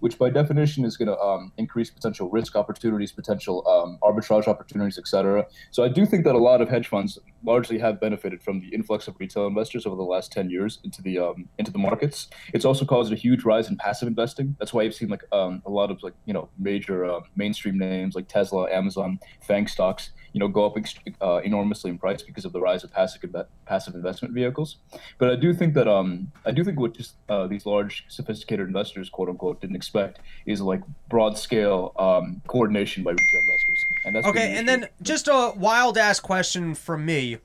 which 0.00 0.18
by 0.18 0.30
definition 0.30 0.84
is 0.84 0.96
going 0.96 1.08
to 1.08 1.18
um, 1.18 1.52
increase 1.56 1.90
potential 1.90 2.28
risk 2.30 2.56
opportunities, 2.56 3.12
potential 3.12 3.66
um, 3.66 3.98
arbitrage 4.02 4.46
opportunities, 4.46 4.98
et 4.98 5.06
cetera. 5.06 5.46
So 5.70 5.84
I 5.84 5.88
do 5.88 6.06
think 6.06 6.24
that 6.24 6.34
a 6.34 6.38
lot 6.38 6.60
of 6.60 6.68
hedge 6.68 6.88
funds 6.88 7.18
largely 7.44 7.78
have 7.78 8.00
benefited 8.00 8.42
from 8.42 8.60
the 8.60 8.68
influx 8.68 9.08
of 9.08 9.16
retail 9.18 9.46
investors 9.46 9.86
over 9.86 9.96
the 9.96 10.02
last 10.02 10.32
10 10.32 10.50
years 10.50 10.78
into 10.84 11.02
the 11.02 11.18
um, 11.18 11.48
into 11.58 11.70
the 11.70 11.78
markets. 11.78 12.28
It's 12.52 12.64
also 12.64 12.84
caused 12.84 13.12
a 13.12 13.16
huge 13.16 13.44
rise 13.44 13.68
in 13.68 13.76
passive 13.76 14.08
investing. 14.08 14.56
That's 14.58 14.72
why 14.72 14.82
you've 14.82 14.94
seen 14.94 15.08
like 15.08 15.24
um, 15.32 15.62
a 15.66 15.70
lot 15.70 15.90
of 15.90 16.02
like 16.02 16.14
you 16.24 16.34
know 16.34 16.48
major 16.58 17.04
uh, 17.04 17.20
mainstream 17.36 17.78
names 17.78 18.14
like 18.14 18.28
Tesla, 18.28 18.70
Amazon, 18.70 19.18
FANG 19.40 19.66
stocks 19.66 20.10
you 20.34 20.40
know 20.40 20.48
go 20.48 20.66
up 20.66 20.76
uh, 21.22 21.40
enormously 21.44 21.90
in 21.90 21.96
price 21.96 22.20
because 22.20 22.44
of 22.44 22.52
the 22.52 22.60
rise 22.60 22.84
of 22.84 22.92
passive 22.92 23.22
passive 23.64 23.94
investment 23.94 24.34
vehicles. 24.34 24.76
But 25.16 25.30
I 25.30 25.36
do 25.36 25.54
think 25.54 25.74
that 25.74 25.88
um 25.88 26.32
I 26.44 26.50
do 26.50 26.62
think 26.64 26.78
what 26.78 26.92
just 26.92 27.14
uh, 27.28 27.46
these 27.46 27.64
large 27.64 28.04
sophisticated 28.08 28.66
investors 28.66 29.08
quote 29.08 29.28
unquote 29.28 29.60
didn't 29.60 29.76
expect 29.76 30.18
is 30.44 30.60
like 30.60 30.82
broad 31.08 31.38
scale 31.38 31.92
um, 31.98 32.42
coordination 32.48 33.04
by 33.04 33.12
retail 33.12 33.40
investors. 33.40 33.84
And 34.04 34.16
that's 34.16 34.26
okay. 34.26 34.56
And 34.56 34.68
then 34.68 34.88
just 35.00 35.28
a 35.28 35.54
wild 35.56 35.96
ass 35.96 36.18
question 36.20 36.74
from 36.74 37.06
me 37.06 37.38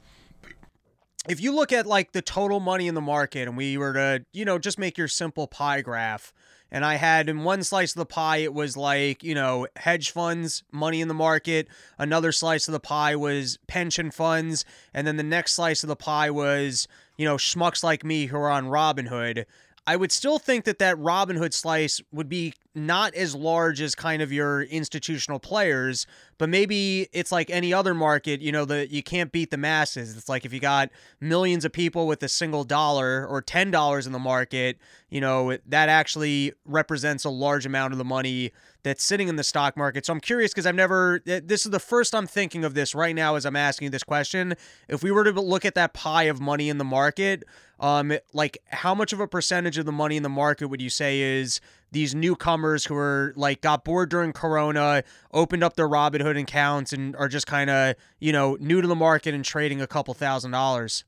if 1.28 1.40
you 1.40 1.54
look 1.54 1.72
at 1.72 1.86
like 1.86 2.12
the 2.12 2.24
total 2.24 2.60
money 2.60 2.88
in 2.88 2.96
the 2.96 3.02
market 3.02 3.48
and 3.48 3.56
we 3.56 3.78
were 3.78 3.94
to 3.94 4.26
you 4.34 4.46
know 4.46 4.58
just 4.58 4.80
make 4.80 4.98
your 4.98 5.08
simple 5.08 5.48
pie 5.48 5.82
graph 5.82 6.34
and 6.72 6.86
I 6.86 6.96
had 6.96 7.30
in 7.30 7.44
one 7.44 7.64
slice 7.64 7.92
of 7.92 8.00
the 8.00 8.06
pie, 8.06 8.38
it 8.38 8.54
was 8.54 8.78
like, 8.78 9.24
you 9.24 9.34
know, 9.34 9.68
hedge 9.76 10.12
funds, 10.12 10.64
money 10.72 11.02
in 11.02 11.08
the 11.08 11.14
market. 11.14 11.68
Another 11.98 12.32
slice 12.32 12.68
of 12.68 12.74
the 12.74 12.80
pie 12.80 13.16
was 13.16 13.58
pension 13.68 14.12
funds. 14.12 14.66
And 14.94 15.08
then 15.08 15.18
the 15.18 15.24
next 15.24 15.54
slice 15.54 15.84
of 15.84 15.88
the 15.88 15.96
pie 15.96 16.30
was, 16.30 16.88
you 17.18 17.26
know, 17.26 17.38
schmucks 17.38 17.84
like 17.84 18.04
me 18.04 18.28
who 18.28 18.38
are 18.38 18.50
on 18.50 18.68
Robinhood. 18.68 19.46
I 19.88 19.96
would 19.96 20.12
still 20.12 20.38
think 20.38 20.66
that 20.66 20.78
that 20.80 20.98
Robinhood 20.98 21.54
slice 21.54 22.00
would 22.12 22.30
be 22.30 22.54
not 22.76 23.16
as 23.16 23.34
large 23.34 23.82
as 23.82 23.96
kind 23.96 24.22
of 24.22 24.32
your 24.32 24.62
institutional 24.62 25.40
players, 25.40 26.06
but 26.40 26.48
maybe 26.48 27.10
it's 27.12 27.34
like 27.34 27.50
any 27.50 27.74
other 27.74 27.94
market, 27.94 28.42
you 28.42 28.52
know, 28.52 28.64
that 28.64 28.92
you 28.92 29.04
can't 29.04 29.32
beat 29.32 29.52
the 29.52 29.58
masses. 29.58 30.16
It's 30.18 30.30
like 30.30 30.46
if 30.46 30.54
you 30.54 30.62
got 30.62 30.90
millions 31.20 31.66
of 31.66 31.74
people 31.74 32.08
with 32.08 32.24
a 32.24 32.30
single 32.30 32.64
dollar 32.64 33.28
or 33.28 33.42
$10 33.42 34.06
in 34.06 34.14
the 34.14 34.20
market, 34.20 34.78
you 35.10 35.20
know, 35.20 35.58
that 35.68 35.90
actually 35.90 36.54
represents 36.66 37.26
a 37.26 37.30
large 37.30 37.66
amount 37.66 37.92
of 37.92 37.98
the 37.98 38.06
money 38.06 38.54
that's 38.84 39.04
sitting 39.04 39.28
in 39.28 39.36
the 39.36 39.44
stock 39.44 39.76
market. 39.76 40.06
So 40.06 40.14
I'm 40.14 40.22
curious 40.22 40.52
because 40.52 40.66
I've 40.66 40.76
never, 40.76 41.22
this 41.26 41.66
is 41.66 41.72
the 41.72 41.80
first 41.80 42.16
I'm 42.16 42.26
thinking 42.26 42.64
of 42.64 42.74
this 42.74 42.96
right 42.96 43.14
now 43.14 43.36
as 43.36 43.46
I'm 43.46 43.58
asking 43.58 43.92
this 43.92 44.04
question. 44.04 44.56
If 44.88 45.04
we 45.04 45.12
were 45.12 45.26
to 45.26 45.32
look 45.32 45.66
at 45.66 45.76
that 45.76 45.94
pie 45.94 46.24
of 46.24 46.40
money 46.40 46.70
in 46.70 46.78
the 46.78 46.86
market, 46.86 47.44
um, 47.82 48.14
like 48.32 48.60
how 48.68 48.96
much 48.96 49.12
of 49.12 49.20
a 49.20 49.28
percentage 49.28 49.78
of 49.78 49.86
the 49.86 49.92
money 49.92 50.16
in 50.16 50.24
the 50.24 50.30
market 50.30 50.70
would 50.70 50.82
you 50.82 50.90
say 50.90 51.20
is 51.20 51.60
these 51.92 52.14
newcomers 52.14 52.86
who 52.86 52.96
are 52.96 53.34
like 53.36 53.62
got 53.62 53.84
bored 53.84 54.10
during 54.10 54.34
Corona, 54.34 55.04
opened 55.34 55.64
up 55.64 55.76
their 55.76 55.90
Robinhood 55.90 56.40
accounts, 56.40 56.94
and 56.94 57.16
are 57.16 57.28
just 57.28 57.48
kind 57.48 57.70
of 57.70 57.96
you 58.20 58.32
know 58.32 58.58
new 58.60 58.82
to 58.82 58.88
the 58.88 58.96
market 58.96 59.34
and 59.34 59.44
trading 59.44 59.82
a 59.82 59.88
couple 59.88 60.14
thousand 60.14 60.52
dollars? 60.52 61.04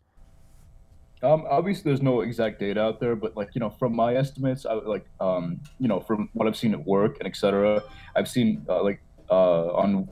Um, 1.24 1.46
obviously, 1.48 1.84
there's 1.84 2.02
no 2.02 2.22
exact 2.22 2.60
data 2.60 2.82
out 2.82 3.00
there, 3.00 3.16
but 3.16 3.38
like 3.38 3.50
you 3.54 3.60
know, 3.60 3.70
from 3.70 3.96
my 3.96 4.16
estimates, 4.16 4.66
I 4.66 4.74
like 4.74 5.06
um, 5.20 5.60
you 5.80 5.88
know, 5.88 6.00
from 6.00 6.30
what 6.34 6.48
I've 6.48 6.58
seen 6.58 6.74
at 6.74 6.86
work 6.86 7.18
and 7.20 7.28
etc. 7.28 7.84
I've 8.16 8.28
seen 8.28 8.66
uh, 8.68 8.84
like 8.84 9.02
uh, 9.30 9.74
on 9.74 10.10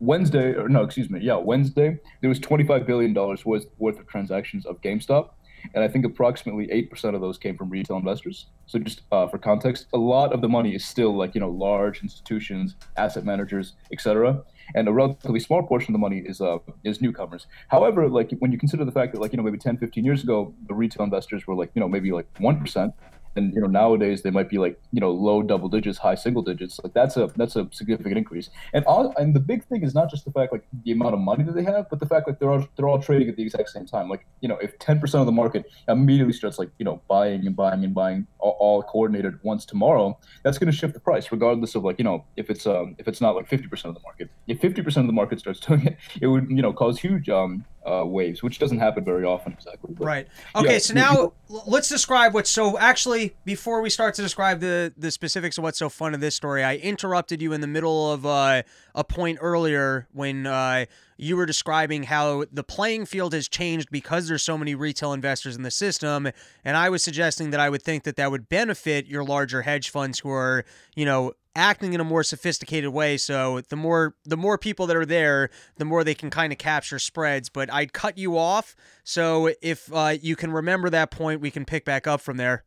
Wednesday, 0.00 0.54
or 0.54 0.68
no, 0.68 0.82
excuse 0.82 1.08
me, 1.08 1.20
yeah, 1.20 1.36
Wednesday, 1.36 1.98
there 2.20 2.28
was 2.28 2.40
25 2.40 2.86
billion 2.86 3.12
dollars 3.12 3.44
worth 3.44 3.66
worth 3.78 3.98
of 3.98 4.08
transactions 4.08 4.66
of 4.66 4.80
GameStop, 4.80 5.30
and 5.74 5.84
I 5.84 5.88
think 5.88 6.04
approximately 6.04 6.70
eight 6.70 6.90
percent 6.90 7.14
of 7.14 7.20
those 7.20 7.38
came 7.38 7.56
from 7.56 7.70
retail 7.70 7.96
investors. 7.96 8.46
So 8.66 8.78
just 8.78 9.02
uh, 9.12 9.26
for 9.28 9.38
context, 9.38 9.86
a 9.92 9.98
lot 9.98 10.32
of 10.32 10.40
the 10.40 10.48
money 10.48 10.74
is 10.74 10.84
still 10.84 11.16
like 11.16 11.34
you 11.34 11.40
know 11.40 11.50
large 11.50 12.02
institutions, 12.02 12.76
asset 12.96 13.24
managers, 13.24 13.74
etc 13.92 14.42
and 14.74 14.88
a 14.88 14.92
relatively 14.92 15.40
small 15.40 15.62
portion 15.62 15.92
of 15.92 15.94
the 15.94 15.98
money 15.98 16.22
is 16.24 16.40
uh, 16.40 16.58
is 16.84 17.00
newcomers. 17.00 17.46
However, 17.68 18.08
like 18.08 18.30
when 18.38 18.52
you 18.52 18.58
consider 18.58 18.84
the 18.84 18.92
fact 18.92 19.12
that 19.12 19.20
like 19.20 19.32
you 19.32 19.36
know 19.36 19.42
maybe 19.42 19.58
10, 19.58 19.78
15 19.78 20.04
years 20.04 20.22
ago, 20.22 20.54
the 20.68 20.74
retail 20.74 21.04
investors 21.04 21.46
were 21.46 21.54
like 21.54 21.70
you 21.74 21.80
know 21.80 21.88
maybe 21.88 22.12
like 22.12 22.26
one 22.38 22.58
percent, 22.60 22.94
and 23.36 23.54
you 23.54 23.60
know 23.60 23.66
nowadays 23.66 24.22
they 24.22 24.30
might 24.30 24.48
be 24.48 24.58
like 24.58 24.80
you 24.92 25.00
know 25.00 25.10
low 25.10 25.42
double 25.42 25.68
digits 25.68 25.98
high 25.98 26.14
single 26.14 26.42
digits. 26.42 26.80
Like 26.82 26.94
that's 26.94 27.16
a 27.16 27.30
that's 27.36 27.56
a 27.56 27.68
significant 27.72 28.18
increase. 28.18 28.50
And 28.72 28.84
all 28.84 29.14
and 29.16 29.34
the 29.34 29.40
big 29.40 29.64
thing 29.64 29.82
is 29.82 29.94
not 29.94 30.10
just 30.10 30.24
the 30.24 30.32
fact 30.32 30.52
like 30.52 30.64
the 30.84 30.92
amount 30.92 31.14
of 31.14 31.20
money 31.20 31.44
that 31.44 31.54
they 31.54 31.64
have 31.64 31.88
but 31.90 32.00
the 32.00 32.06
fact 32.06 32.26
like 32.26 32.38
they're 32.38 32.50
all 32.50 32.66
they're 32.76 32.88
all 32.88 33.00
trading 33.00 33.28
at 33.28 33.36
the 33.36 33.42
exact 33.42 33.70
same 33.70 33.86
time. 33.86 34.08
Like 34.08 34.26
you 34.40 34.48
know 34.48 34.56
if 34.56 34.78
10% 34.78 35.14
of 35.20 35.26
the 35.26 35.32
market 35.32 35.66
immediately 35.88 36.32
starts 36.32 36.58
like 36.58 36.70
you 36.78 36.84
know 36.84 37.00
buying 37.08 37.46
and 37.46 37.54
buying 37.54 37.84
and 37.84 37.94
buying 37.94 38.26
all, 38.38 38.56
all 38.58 38.82
coordinated 38.82 39.38
once 39.42 39.64
tomorrow 39.64 40.18
that's 40.42 40.58
going 40.58 40.70
to 40.70 40.76
shift 40.76 40.94
the 40.94 41.00
price 41.00 41.30
regardless 41.30 41.74
of 41.74 41.84
like 41.84 41.98
you 41.98 42.04
know 42.04 42.24
if 42.36 42.50
it's 42.50 42.66
um 42.66 42.96
if 42.98 43.06
it's 43.08 43.20
not 43.20 43.36
like 43.36 43.48
50% 43.48 43.84
of 43.84 43.94
the 43.94 44.00
market. 44.00 44.30
If 44.46 44.60
50% 44.60 44.96
of 44.96 45.06
the 45.06 45.12
market 45.12 45.40
starts 45.40 45.60
doing 45.60 45.86
it 45.86 45.96
it 46.20 46.26
would 46.26 46.48
you 46.50 46.62
know 46.62 46.72
cause 46.72 46.98
huge 46.98 47.28
um 47.28 47.64
uh, 47.88 48.04
waves, 48.04 48.42
which 48.42 48.58
doesn't 48.58 48.78
happen 48.78 49.04
very 49.04 49.24
often 49.24 49.52
exactly. 49.52 49.94
But, 49.94 50.04
right. 50.04 50.28
Okay. 50.54 50.74
Yeah, 50.74 50.78
so 50.78 50.94
now 50.94 51.32
let's 51.66 51.88
describe 51.88 52.34
what's 52.34 52.50
so. 52.50 52.78
Actually, 52.78 53.34
before 53.44 53.80
we 53.80 53.88
start 53.90 54.14
to 54.14 54.22
describe 54.22 54.60
the 54.60 54.92
the 54.96 55.10
specifics 55.10 55.56
of 55.58 55.64
what's 55.64 55.78
so 55.78 55.88
fun 55.88 56.12
in 56.12 56.20
this 56.20 56.34
story, 56.34 56.62
I 56.62 56.76
interrupted 56.76 57.40
you 57.40 57.52
in 57.52 57.60
the 57.60 57.66
middle 57.66 58.12
of 58.12 58.26
uh, 58.26 58.62
a 58.94 59.04
point 59.04 59.38
earlier 59.40 60.08
when 60.12 60.46
uh, 60.46 60.84
you 61.16 61.36
were 61.36 61.46
describing 61.46 62.04
how 62.04 62.44
the 62.52 62.64
playing 62.64 63.06
field 63.06 63.32
has 63.32 63.48
changed 63.48 63.90
because 63.90 64.28
there's 64.28 64.42
so 64.42 64.58
many 64.58 64.74
retail 64.74 65.12
investors 65.12 65.56
in 65.56 65.62
the 65.62 65.70
system, 65.70 66.28
and 66.64 66.76
I 66.76 66.90
was 66.90 67.02
suggesting 67.02 67.50
that 67.50 67.60
I 67.60 67.70
would 67.70 67.82
think 67.82 68.04
that 68.04 68.16
that 68.16 68.30
would 68.30 68.48
benefit 68.48 69.06
your 69.06 69.24
larger 69.24 69.62
hedge 69.62 69.88
funds 69.90 70.20
who 70.20 70.30
are, 70.30 70.64
you 70.94 71.06
know, 71.06 71.32
acting 71.56 71.92
in 71.92 72.00
a 72.00 72.04
more 72.04 72.22
sophisticated 72.22 72.90
way. 72.90 73.16
So 73.16 73.60
the 73.68 73.76
more 73.76 74.14
the 74.24 74.36
more 74.36 74.58
people 74.58 74.86
that 74.86 74.96
are 74.96 75.06
there 75.06 75.50
the 75.76 75.84
more 75.84 76.04
they 76.04 76.14
can 76.14 76.30
kind 76.30 76.52
of 76.52 76.58
capture 76.58 76.98
spreads 76.98 77.48
but 77.48 77.72
i'd 77.72 77.92
cut 77.92 78.18
you 78.18 78.38
off. 78.38 78.76
So 79.04 79.50
if 79.62 79.92
uh, 79.92 80.16
you 80.20 80.36
can 80.36 80.52
remember 80.52 80.90
that 80.90 81.10
point 81.10 81.40
we 81.40 81.50
can 81.50 81.64
pick 81.64 81.84
back 81.84 82.06
up 82.06 82.20
from 82.20 82.36
there. 82.36 82.64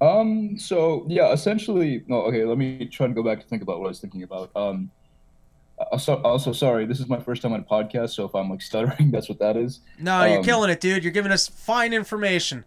Um 0.00 0.58
so 0.58 1.06
yeah 1.08 1.32
essentially 1.32 2.02
no 2.08 2.22
okay 2.22 2.44
let 2.44 2.58
me 2.58 2.86
try 2.86 3.06
and 3.06 3.14
go 3.14 3.22
back 3.22 3.40
to 3.40 3.46
think 3.46 3.62
about 3.62 3.78
what 3.78 3.86
i 3.86 3.88
was 3.88 4.00
thinking 4.00 4.22
about. 4.24 4.50
Um 4.56 4.90
also, 5.90 6.16
also 6.22 6.52
sorry 6.52 6.86
this 6.86 7.00
is 7.00 7.08
my 7.08 7.18
first 7.20 7.42
time 7.42 7.52
on 7.52 7.60
a 7.60 7.62
podcast 7.62 8.10
so 8.10 8.24
if 8.24 8.34
i'm 8.34 8.48
like 8.48 8.62
stuttering 8.62 9.10
that's 9.12 9.28
what 9.28 9.38
that 9.38 9.56
is. 9.56 9.80
No 9.98 10.24
you're 10.24 10.38
um, 10.38 10.44
killing 10.44 10.70
it 10.70 10.80
dude. 10.80 11.04
You're 11.04 11.12
giving 11.12 11.32
us 11.32 11.48
fine 11.48 11.92
information. 11.92 12.64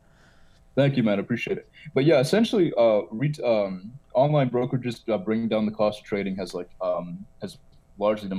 Thank 0.75 0.97
you 0.97 1.03
man. 1.03 1.19
Appreciate 1.19 1.57
it. 1.57 1.69
But 1.93 2.05
yeah 2.05 2.19
essentially 2.19 2.71
uh 2.77 3.01
re- 3.11 3.33
um 3.43 3.91
online 4.15 4.49
brokerages 4.49 5.07
uh, 5.13 5.17
bringing 5.17 5.47
down 5.47 5.65
the 5.65 5.71
cost 5.71 5.99
of 5.99 6.05
trading 6.05 6.35
has 6.37 6.53
like 6.53 6.69
um, 6.81 7.25
has 7.41 7.57
largely 7.97 8.29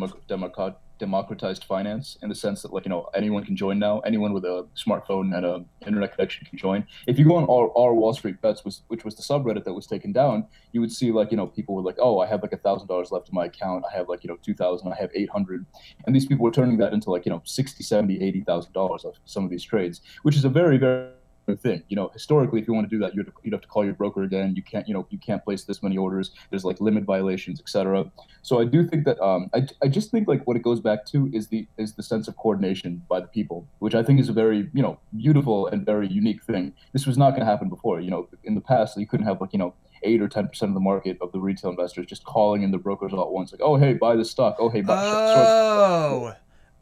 democratized 0.99 1.65
finance 1.65 2.19
in 2.23 2.29
the 2.29 2.35
sense 2.35 2.63
that 2.63 2.73
like 2.73 2.85
you 2.85 2.91
know 2.91 3.09
anyone 3.15 3.45
can 3.45 3.57
join 3.57 3.79
now. 3.79 4.01
Anyone 4.01 4.33
with 4.33 4.45
a 4.45 4.67
smartphone 4.77 5.35
and 5.37 5.47
a 5.47 5.65
internet 5.87 6.15
connection 6.15 6.47
can 6.47 6.59
join. 6.59 6.87
If 7.07 7.19
you 7.19 7.25
go 7.25 7.37
on 7.37 7.45
our, 7.45 7.77
our 7.77 7.95
Wall 7.95 8.13
Street 8.13 8.41
Bets, 8.41 8.65
was, 8.65 8.83
which 8.89 9.05
was 9.05 9.15
the 9.15 9.23
subreddit 9.23 9.65
that 9.65 9.73
was 9.73 9.87
taken 9.87 10.13
down, 10.13 10.47
you 10.73 10.81
would 10.81 10.93
see 10.93 11.11
like 11.13 11.31
you 11.31 11.37
know 11.37 11.47
people 11.47 11.75
were 11.75 11.83
like, 11.83 11.97
oh, 11.99 12.21
I 12.21 12.27
have 12.27 12.43
like 12.43 12.53
a 12.53 12.59
thousand 12.59 12.89
dollars 12.89 13.13
left 13.13 13.29
in 13.29 13.35
my 13.35 13.47
account. 13.47 13.85
I 13.91 13.97
have 13.97 14.09
like 14.09 14.25
you 14.25 14.29
know 14.29 14.39
two 14.43 14.55
thousand. 14.55 14.93
I 14.93 14.97
have 14.97 15.11
eight 15.15 15.31
hundred, 15.31 15.65
and 16.07 16.15
these 16.15 16.27
people 16.27 16.45
were 16.45 16.51
turning 16.51 16.79
that 16.79 16.93
into 16.93 17.11
like 17.11 17.27
you 17.27 17.31
know 17.31 17.43
60, 17.45 17.83
70, 17.83 18.23
80 18.23 18.41
thousand 18.43 18.73
dollars 18.73 19.05
of 19.05 19.15
some 19.25 19.45
of 19.45 19.51
these 19.51 19.65
trades, 19.65 20.01
which 20.23 20.37
is 20.37 20.45
a 20.45 20.49
very 20.49 20.79
very 20.79 21.11
thing. 21.55 21.83
You 21.89 21.97
know, 21.97 22.11
historically, 22.13 22.61
if 22.61 22.67
you 22.67 22.75
want 22.75 22.91
to 22.91 22.97
do 22.97 23.01
that, 23.03 23.15
you'd, 23.15 23.31
you'd 23.43 23.53
have 23.53 23.63
to 23.63 23.69
call 23.69 23.85
your 23.85 23.95
broker 23.95 24.23
again. 24.23 24.57
You 24.57 24.63
can't, 24.63 24.89
you 24.89 24.95
know, 24.95 25.07
you 25.11 25.19
can't 25.19 25.45
place 25.45 25.65
this 25.65 25.83
many 25.83 25.97
orders. 25.97 26.33
There's 26.51 26.65
like 26.65 26.81
limit 26.81 27.05
violations, 27.05 27.61
etc. 27.61 28.11
So 28.43 28.61
I 28.61 28.65
do 28.65 28.87
think 28.87 29.05
that 29.05 29.21
um, 29.21 29.51
I, 29.55 29.67
I 29.83 29.89
just 29.89 30.11
think 30.11 30.27
like 30.27 30.47
what 30.47 30.57
it 30.57 30.63
goes 30.63 30.81
back 30.81 31.07
to 31.07 31.31
is 31.33 31.49
the 31.49 31.67
is 31.79 31.95
the 31.95 32.03
sense 32.03 32.27
of 32.27 32.37
coordination 32.37 33.03
by 33.09 33.21
the 33.21 33.29
people, 33.29 33.69
which 33.79 33.95
I 33.95 34.03
think 34.03 34.19
is 34.19 34.29
a 34.29 34.33
very 34.33 34.69
you 34.73 34.83
know 34.83 34.99
beautiful 35.17 35.69
and 35.69 35.87
very 35.87 36.09
unique 36.09 36.43
thing. 36.43 36.73
This 36.93 37.07
was 37.07 37.17
not 37.17 37.31
going 37.31 37.41
to 37.41 37.47
happen 37.47 37.69
before. 37.69 38.01
You 38.01 38.11
know, 38.11 38.29
in 38.45 38.55
the 38.55 38.61
past, 38.61 38.97
you 38.97 39.07
couldn't 39.07 39.27
have 39.27 39.41
like 39.41 39.53
you 39.53 39.59
know 39.59 39.75
eight 40.03 40.21
or 40.21 40.29
ten 40.29 40.49
percent 40.49 40.71
of 40.71 40.75
the 40.75 40.81
market 40.81 41.19
of 41.21 41.33
the 41.33 41.39
retail 41.39 41.71
investors 41.71 42.07
just 42.07 42.25
calling 42.25 42.63
in 42.63 42.71
the 42.71 42.79
brokers 42.79 43.13
all 43.13 43.23
at 43.23 43.31
once, 43.31 43.53
like, 43.53 43.61
oh 43.63 43.77
hey, 43.77 43.95
buy 43.95 44.17
this 44.17 44.31
stock. 44.31 44.57
Oh 44.59 44.69
hey, 44.69 44.81
buy. 44.81 44.97
Oh. 44.99 46.35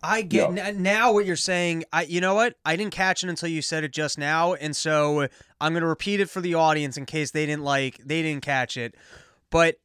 I 0.05 0.22
get 0.22 0.55
yeah. 0.55 0.64
n- 0.66 0.82
now 0.82 1.12
what 1.12 1.24
you're 1.26 1.36
saying. 1.36 1.84
I 1.92 2.02
you 2.02 2.20
know 2.20 2.34
what? 2.34 2.57
I 2.64 2.76
didn't 2.76 2.92
catch 2.92 3.24
it 3.24 3.30
until 3.30 3.48
you 3.48 3.62
said 3.62 3.84
it 3.84 3.92
just 3.92 4.18
now, 4.18 4.55
and 4.55 4.76
so 4.76 5.28
I'm 5.61 5.72
going 5.72 5.82
to 5.82 5.88
repeat 5.88 6.20
it 6.20 6.28
for 6.28 6.40
the 6.40 6.55
audience 6.55 6.96
in 6.96 7.07
case 7.07 7.30
they 7.30 7.46
didn't 7.46 7.64
like 7.64 7.98
they 8.05 8.22
didn't 8.22 8.42
catch 8.42 8.76
it. 8.76 8.94
But 9.50 9.76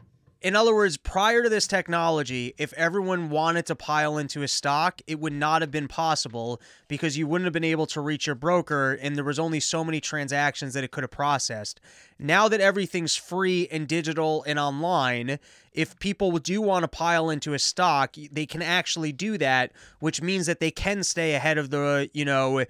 in 0.41 0.55
other 0.55 0.73
words, 0.73 0.95
prior 0.95 1.43
to 1.43 1.49
this 1.49 1.67
technology, 1.67 2.53
if 2.57 2.71
everyone 2.73 3.29
wanted 3.29 3.65
to 3.65 3.75
pile 3.75 4.17
into 4.17 4.41
a 4.41 4.47
stock, 4.47 5.01
it 5.05 5.19
would 5.19 5.33
not 5.33 5.61
have 5.61 5.71
been 5.71 5.89
possible 5.89 6.61
because 6.87 7.17
you 7.17 7.27
wouldn't 7.27 7.45
have 7.45 7.53
been 7.53 7.65
able 7.65 7.85
to 7.87 7.99
reach 7.99 8.25
your 8.25 8.35
broker 8.35 8.93
and 9.01 9.17
there 9.17 9.23
was 9.25 9.37
only 9.37 9.59
so 9.59 9.83
many 9.83 9.99
transactions 9.99 10.73
that 10.73 10.83
it 10.83 10.91
could 10.91 11.03
have 11.03 11.11
processed. 11.11 11.81
Now 12.17 12.47
that 12.47 12.61
everything's 12.61 13.17
free 13.17 13.67
and 13.69 13.85
digital 13.85 14.43
and 14.47 14.57
online, 14.57 15.39
if 15.73 15.99
people 15.99 16.31
do 16.37 16.61
want 16.61 16.83
to 16.83 16.87
pile 16.87 17.29
into 17.29 17.53
a 17.53 17.59
stock, 17.59 18.15
they 18.31 18.45
can 18.45 18.61
actually 18.61 19.11
do 19.11 19.37
that, 19.39 19.73
which 19.99 20.21
means 20.21 20.45
that 20.45 20.61
they 20.61 20.71
can 20.71 21.03
stay 21.03 21.35
ahead 21.35 21.57
of 21.57 21.69
the, 21.69 22.09
you 22.13 22.23
know, 22.23 22.63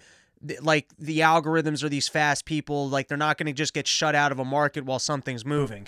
like 0.62 0.88
the 0.98 1.20
algorithms 1.20 1.84
or 1.84 1.90
these 1.90 2.08
fast 2.08 2.46
people, 2.46 2.90
like 2.90 3.08
they're 3.08 3.18
not 3.18 3.38
going 3.38 3.46
to 3.46 3.54
just 3.54 3.76
get 3.76 3.86
shut 3.86 4.16
out 4.16 4.32
of 4.32 4.40
a 4.40 4.46
market 4.46 4.86
while 4.86 5.00
something's 5.00 5.46
moving. 5.46 5.88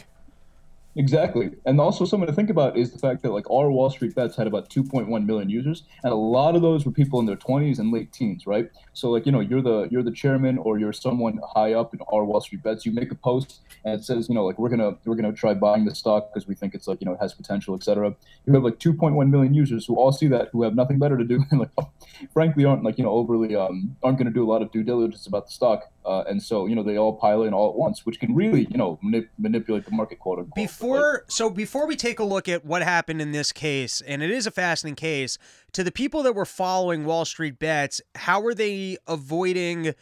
Exactly. 0.96 1.52
And 1.66 1.80
also 1.80 2.04
something 2.04 2.28
to 2.28 2.34
think 2.34 2.50
about 2.50 2.78
is 2.78 2.92
the 2.92 3.00
fact 3.00 3.22
that 3.24 3.32
like 3.32 3.50
our 3.50 3.72
Wall 3.72 3.90
Street 3.90 4.14
bets 4.14 4.36
had 4.36 4.46
about 4.48 4.70
2.1 4.70 5.26
million 5.26 5.50
users 5.50 5.84
and 6.04 6.12
a 6.12 6.16
lot 6.16 6.56
of 6.56 6.62
those 6.62 6.86
were 6.86 6.92
people 6.92 7.20
in 7.22 7.26
their 7.26 7.38
20s 7.38 7.80
and 7.80 7.92
late 7.94 8.12
teens, 8.12 8.46
right? 8.46 8.70
So 8.94 9.10
like, 9.10 9.26
you 9.26 9.32
know, 9.32 9.40
you're 9.40 9.62
the 9.62 9.88
you're 9.90 10.04
the 10.04 10.12
chairman 10.12 10.58
or 10.58 10.78
you're 10.78 10.94
someone 10.94 11.40
high 11.56 11.74
up 11.74 11.94
in 11.94 12.02
our 12.12 12.24
Wall 12.26 12.42
Street 12.42 12.64
bets, 12.64 12.86
you 12.86 12.92
make 12.92 13.12
a 13.12 13.16
post 13.16 13.62
and 13.86 14.00
it 14.00 14.04
says, 14.04 14.28
you 14.30 14.36
know, 14.36 14.46
like 14.46 14.60
we're 14.60 14.70
to 14.70 14.98
we're 15.06 15.16
to 15.16 15.32
try 15.34 15.54
buying 15.54 15.86
the 15.86 15.96
stock 15.96 16.34
because 16.34 16.48
we 16.48 16.56
think 16.56 16.76
it's 16.76 16.88
like, 16.88 17.00
you 17.02 17.06
know, 17.06 17.14
it 17.14 17.20
has 17.22 17.34
potential, 17.34 17.76
etc. 17.76 18.16
You 18.46 18.54
have 18.54 18.64
like 18.64 18.80
2.1 18.80 19.30
million 19.30 19.54
users 19.54 19.86
who 19.86 19.96
all 19.96 20.12
see 20.12 20.28
that 20.28 20.50
who 20.52 20.64
have 20.64 20.76
nothing 20.76 21.00
better 21.00 21.18
to 21.18 21.24
do 21.24 21.44
and 21.52 21.62
like 21.62 21.70
frankly 22.34 22.66
aren't 22.66 22.84
like, 22.84 22.98
you 22.98 23.04
know, 23.04 23.12
overly 23.12 23.56
um 23.56 23.96
aren't 24.04 24.22
to 24.22 24.30
do 24.30 24.44
a 24.44 24.50
lot 24.50 24.62
of 24.62 24.72
due 24.72 24.84
diligence 24.84 25.26
about 25.28 25.48
the 25.48 25.52
stock. 25.52 25.92
Uh, 26.04 26.24
and 26.28 26.42
so, 26.42 26.66
you 26.66 26.76
know, 26.76 26.82
they 26.82 26.98
all 26.98 27.14
pile 27.14 27.44
in 27.44 27.54
all 27.54 27.70
at 27.70 27.76
once, 27.76 28.06
which 28.06 28.20
can 28.20 28.34
really, 28.34 28.66
you 28.72 28.78
know, 28.78 29.00
manip- 29.04 29.30
manipulate 29.38 29.86
the 29.86 29.92
market 29.92 30.18
quote 30.20 30.40
unquote. 30.40 30.56
Before, 30.56 31.26
so 31.28 31.50
before 31.50 31.86
we 31.86 31.96
take 31.96 32.20
a 32.20 32.24
look 32.24 32.50
at 32.50 32.66
what 32.66 32.82
happened 32.82 33.22
in 33.22 33.32
this 33.32 33.52
case, 33.52 34.02
and 34.02 34.24
it 34.24 34.32
is 34.32 34.48
a 34.48 34.52
fascinating 34.52 34.96
case, 34.96 35.38
to 35.74 35.84
the 35.84 35.92
people 35.92 36.24
that 36.24 36.34
were 36.34 36.46
following 36.46 37.06
Wall 37.06 37.26
Street 37.26 37.60
bets, 37.60 38.02
how 38.16 38.42
were 38.42 38.54
they 38.54 38.98
avoiding? 39.08 39.94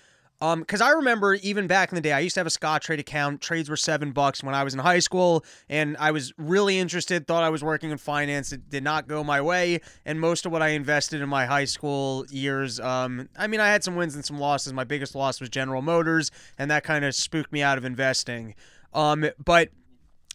Um, 0.42 0.62
because 0.62 0.80
I 0.80 0.92
remember 0.92 1.34
even 1.36 1.68
back 1.68 1.92
in 1.92 1.96
the 1.96 2.02
day, 2.02 2.14
I 2.14 2.20
used 2.20 2.36
to 2.36 2.40
have 2.40 2.48
a 2.48 2.50
Scottrade 2.50 3.00
account. 3.00 3.42
Trades 3.42 3.70
were 3.70 3.76
seven 3.76 4.12
bucks 4.12 4.42
when 4.42 4.56
I 4.56 4.64
was 4.64 4.74
in 4.74 4.80
high 4.80 5.00
school, 5.00 5.44
and 5.68 5.98
I 5.98 6.12
was 6.12 6.32
really 6.38 6.80
interested. 6.80 7.28
Thought 7.28 7.44
I 7.44 7.50
was 7.50 7.62
working 7.62 7.92
in 7.92 7.98
finance. 7.98 8.54
It 8.54 8.70
did 8.70 8.84
not 8.84 9.08
go 9.08 9.24
my 9.24 9.42
way, 9.42 9.82
and 10.06 10.20
most 10.20 10.46
of 10.46 10.52
what 10.52 10.62
I 10.62 10.70
invested 10.70 11.22
in 11.22 11.28
my 11.28 11.46
high 11.46 11.66
school 11.66 12.26
years, 12.30 12.80
um, 12.80 13.28
I 13.38 13.48
mean, 13.48 13.60
I 13.60 13.68
had 13.68 13.84
some 13.84 13.96
wins 13.96 14.16
and 14.16 14.24
some 14.24 14.40
losses. 14.40 14.72
My 14.72 14.86
biggest 14.86 15.14
loss 15.14 15.42
was 15.42 15.50
General 15.50 15.82
Motors, 15.82 16.32
and 16.58 16.72
that 16.72 16.84
kind 16.84 17.04
of 17.04 17.14
spooked 17.16 17.52
me 17.52 17.62
out 17.62 17.78
of 17.78 17.84
investing. 17.84 18.56
Um, 18.94 19.30
but 19.44 19.70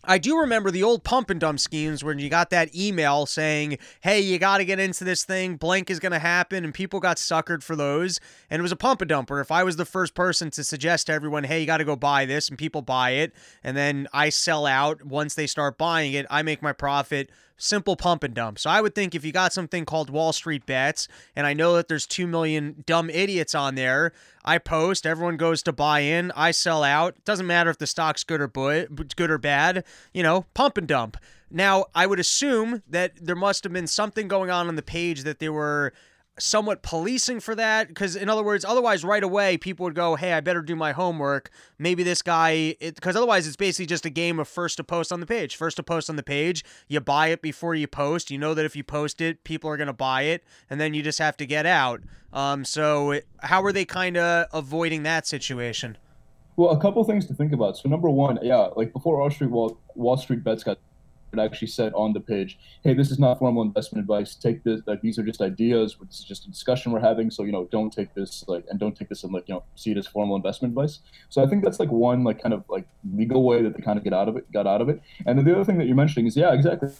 I 0.07 0.19
do 0.19 0.39
remember 0.39 0.71
the 0.71 0.83
old 0.83 1.03
pump 1.03 1.31
and 1.31 1.41
dump 1.41 1.59
schemes 1.59 2.05
when 2.05 2.19
you 2.19 2.29
got 2.29 2.51
that 2.51 2.75
email 2.75 3.27
saying, 3.27 3.79
hey, 4.01 4.21
you 4.21 4.39
got 4.39 4.59
to 4.59 4.65
get 4.65 4.79
into 4.79 5.03
this 5.03 5.25
thing, 5.25 5.57
blank 5.57 5.91
is 5.91 5.99
going 5.99 6.13
to 6.13 6.19
happen, 6.19 6.65
and 6.65 6.73
people 6.73 7.01
got 7.01 7.17
suckered 7.17 7.63
for 7.63 7.75
those. 7.75 8.21
And 8.51 8.61
it 8.61 8.63
was 8.63 8.73
a 8.73 8.77
pump 8.77 9.01
and 9.01 9.09
dump 9.09 9.25
dumper. 9.29 9.41
If 9.41 9.51
I 9.51 9.65
was 9.65 9.77
the 9.77 9.85
first 9.85 10.15
person 10.15 10.51
to 10.53 10.65
suggest 10.65 11.07
to 11.07 11.13
everyone, 11.13 11.45
hey, 11.45 11.61
you 11.61 11.67
got 11.67 11.79
to 11.79 11.85
go 11.85 11.97
buy 11.97 12.25
this, 12.25 12.49
and 12.49 12.59
people 12.59 12.83
buy 12.83 13.11
it, 13.11 13.33
and 13.63 13.77
then 13.77 14.09
I 14.13 14.29
sell 14.29 14.67
out 14.67 15.05
once 15.05 15.35
they 15.35 15.47
start 15.47 15.79
buying 15.79 16.13
it, 16.13 16.27
I 16.31 16.43
make 16.43 16.63
my 16.63 16.73
profit 16.73 17.31
simple 17.57 17.97
pump 17.97 18.25
and 18.25 18.35
dump. 18.35 18.59
So 18.59 18.71
I 18.71 18.81
would 18.81 18.95
think 18.95 19.15
if 19.15 19.25
you 19.25 19.33
got 19.33 19.53
something 19.53 19.85
called 19.85 20.11
Wall 20.11 20.33
Street 20.33 20.67
Bets, 20.67 21.09
and 21.37 21.47
I 21.47 21.55
know 21.55 21.77
that 21.77 21.89
there's 21.89 22.07
2 22.07 22.27
million 22.27 22.83
dumb 22.87 23.11
idiots 23.11 23.55
on 23.55 23.75
there, 23.75 24.13
I 24.45 24.59
post, 24.59 25.07
everyone 25.07 25.37
goes 25.37 25.63
to 25.63 25.73
buy 25.73 26.01
in, 26.01 26.33
I 26.37 26.51
sell 26.51 26.83
out. 26.83 27.17
Doesn't 27.25 27.47
matter 27.47 27.71
if 27.71 27.79
the 27.79 27.87
stock's 27.87 28.25
good 28.25 28.41
or 28.41 28.49
good 28.49 29.31
or 29.31 29.39
bad, 29.39 29.85
you 30.13 30.23
know, 30.23 30.47
pump 30.55 30.77
and 30.77 30.87
dump. 30.87 31.17
Now, 31.51 31.87
I 31.95 32.07
would 32.07 32.19
assume 32.19 32.83
that 32.89 33.13
there 33.21 33.37
must 33.37 33.65
have 33.65 33.73
been 33.73 33.87
something 33.87 34.27
going 34.27 34.51
on 34.51 34.67
on 34.69 34.77
the 34.77 34.83
page 34.83 35.23
that 35.23 35.39
they 35.39 35.49
were 35.49 35.93
somewhat 36.39 36.83
policing 36.83 37.39
for 37.39 37.55
that 37.55 37.87
because 37.89 38.17
in 38.17 38.29
other 38.29 38.43
words 38.43 38.65
otherwise 38.65 39.05
right 39.05 39.23
away 39.23 39.57
people 39.57 39.85
would 39.85 39.95
go 39.95 40.17
hey 40.17 40.33
i 40.33 40.41
better 40.41 40.63
do 40.63 40.77
my 40.77 40.93
homework. 40.93 41.51
Maybe 41.79 42.03
this 42.03 42.23
guy 42.23 42.77
because 42.81 43.17
otherwise 43.17 43.47
it's 43.47 43.57
basically 43.57 43.87
just 43.87 44.07
a 44.07 44.11
game 44.11 44.39
of 44.39 44.49
first 44.49 44.77
to 44.79 44.85
post 44.85 45.13
on 45.13 45.21
the 45.21 45.27
page. 45.27 45.57
First 45.57 45.77
to 45.77 45.83
post 45.83 46.11
on 46.11 46.17
the 46.17 46.23
page 46.23 46.65
you 46.89 47.01
buy 47.01 47.29
it 47.29 47.43
before 47.43 47.75
you 47.75 47.87
post. 47.87 48.31
You 48.31 48.39
know 48.39 48.55
that 48.55 48.65
if 48.65 48.75
you 48.77 48.85
post 48.85 49.21
it 49.21 49.45
people 49.45 49.71
are 49.71 49.77
going 49.77 49.89
to 49.89 49.93
buy 49.93 50.23
it 50.23 50.45
and 50.69 50.81
then 50.81 50.95
you 50.95 51.03
just 51.03 51.19
have 51.19 51.37
to 51.39 51.47
get 51.47 51.67
out. 51.67 52.03
Um, 52.33 52.65
so 52.65 53.21
how 53.41 53.63
are 53.63 53.73
they 53.73 53.85
kind 53.85 54.17
of 54.17 54.47
avoiding 54.53 55.03
that 55.05 55.27
situation? 55.27 55.99
Well 56.57 56.71
a 56.71 56.81
couple 56.81 57.03
things 57.05 57.27
to 57.27 57.35
think 57.35 57.53
about. 57.53 57.77
So 57.77 57.89
number 57.89 58.11
one 58.11 58.39
yeah 58.43 58.69
like 58.77 58.93
before 58.93 59.19
wall 59.19 59.31
street 59.31 59.51
wall, 59.51 59.79
wall 59.95 60.17
street 60.17 60.43
bets 60.45 60.65
got 60.65 60.79
actually 61.39 61.69
said 61.69 61.93
on 61.95 62.13
the 62.13 62.21
page, 62.21 62.59
"Hey, 62.83 62.95
this 62.95 63.11
is 63.11 63.19
not 63.19 63.39
formal 63.39 63.63
investment 63.63 64.03
advice. 64.03 64.35
Take 64.35 64.65
this. 64.65 64.81
Like 64.87 65.01
these 65.01 65.19
are 65.19 65.23
just 65.23 65.41
ideas. 65.41 65.97
This 66.01 66.21
is 66.21 66.25
just 66.25 66.47
a 66.47 66.51
discussion 66.51 66.93
we're 66.93 67.01
having. 67.01 67.31
So 67.31 67.45
you 67.45 67.53
know, 67.53 67.69
don't 67.71 67.93
take 67.93 68.15
this 68.15 68.45
like 68.49 68.65
and 68.69 68.79
don't 68.79 68.97
take 68.97 69.09
this 69.09 69.25
and 69.25 69.33
like 69.33 69.49
you 69.49 69.55
know 69.55 69.65
see 69.75 69.93
it 69.93 69.99
as 69.99 70.07
formal 70.07 70.37
investment 70.37 70.73
advice." 70.73 71.01
So 71.29 71.43
I 71.43 71.47
think 71.47 71.65
that's 71.65 71.81
like 71.81 71.91
one 71.91 72.25
like 72.25 72.43
kind 72.43 72.55
of 72.55 72.65
like 72.69 72.87
legal 73.15 73.45
way 73.45 73.63
that 73.63 73.77
they 73.77 73.83
kind 73.83 73.99
of 73.99 74.05
get 74.05 74.13
out 74.13 74.29
of 74.29 74.37
it, 74.37 74.51
got 74.53 74.67
out 74.67 74.81
of 74.81 74.89
it. 74.89 75.01
And 75.27 75.39
the 75.39 75.55
other 75.55 75.65
thing 75.65 75.79
that 75.79 75.87
you're 75.87 75.97
mentioning 75.97 76.27
is 76.27 76.37
yeah, 76.37 76.53
exactly 76.53 76.91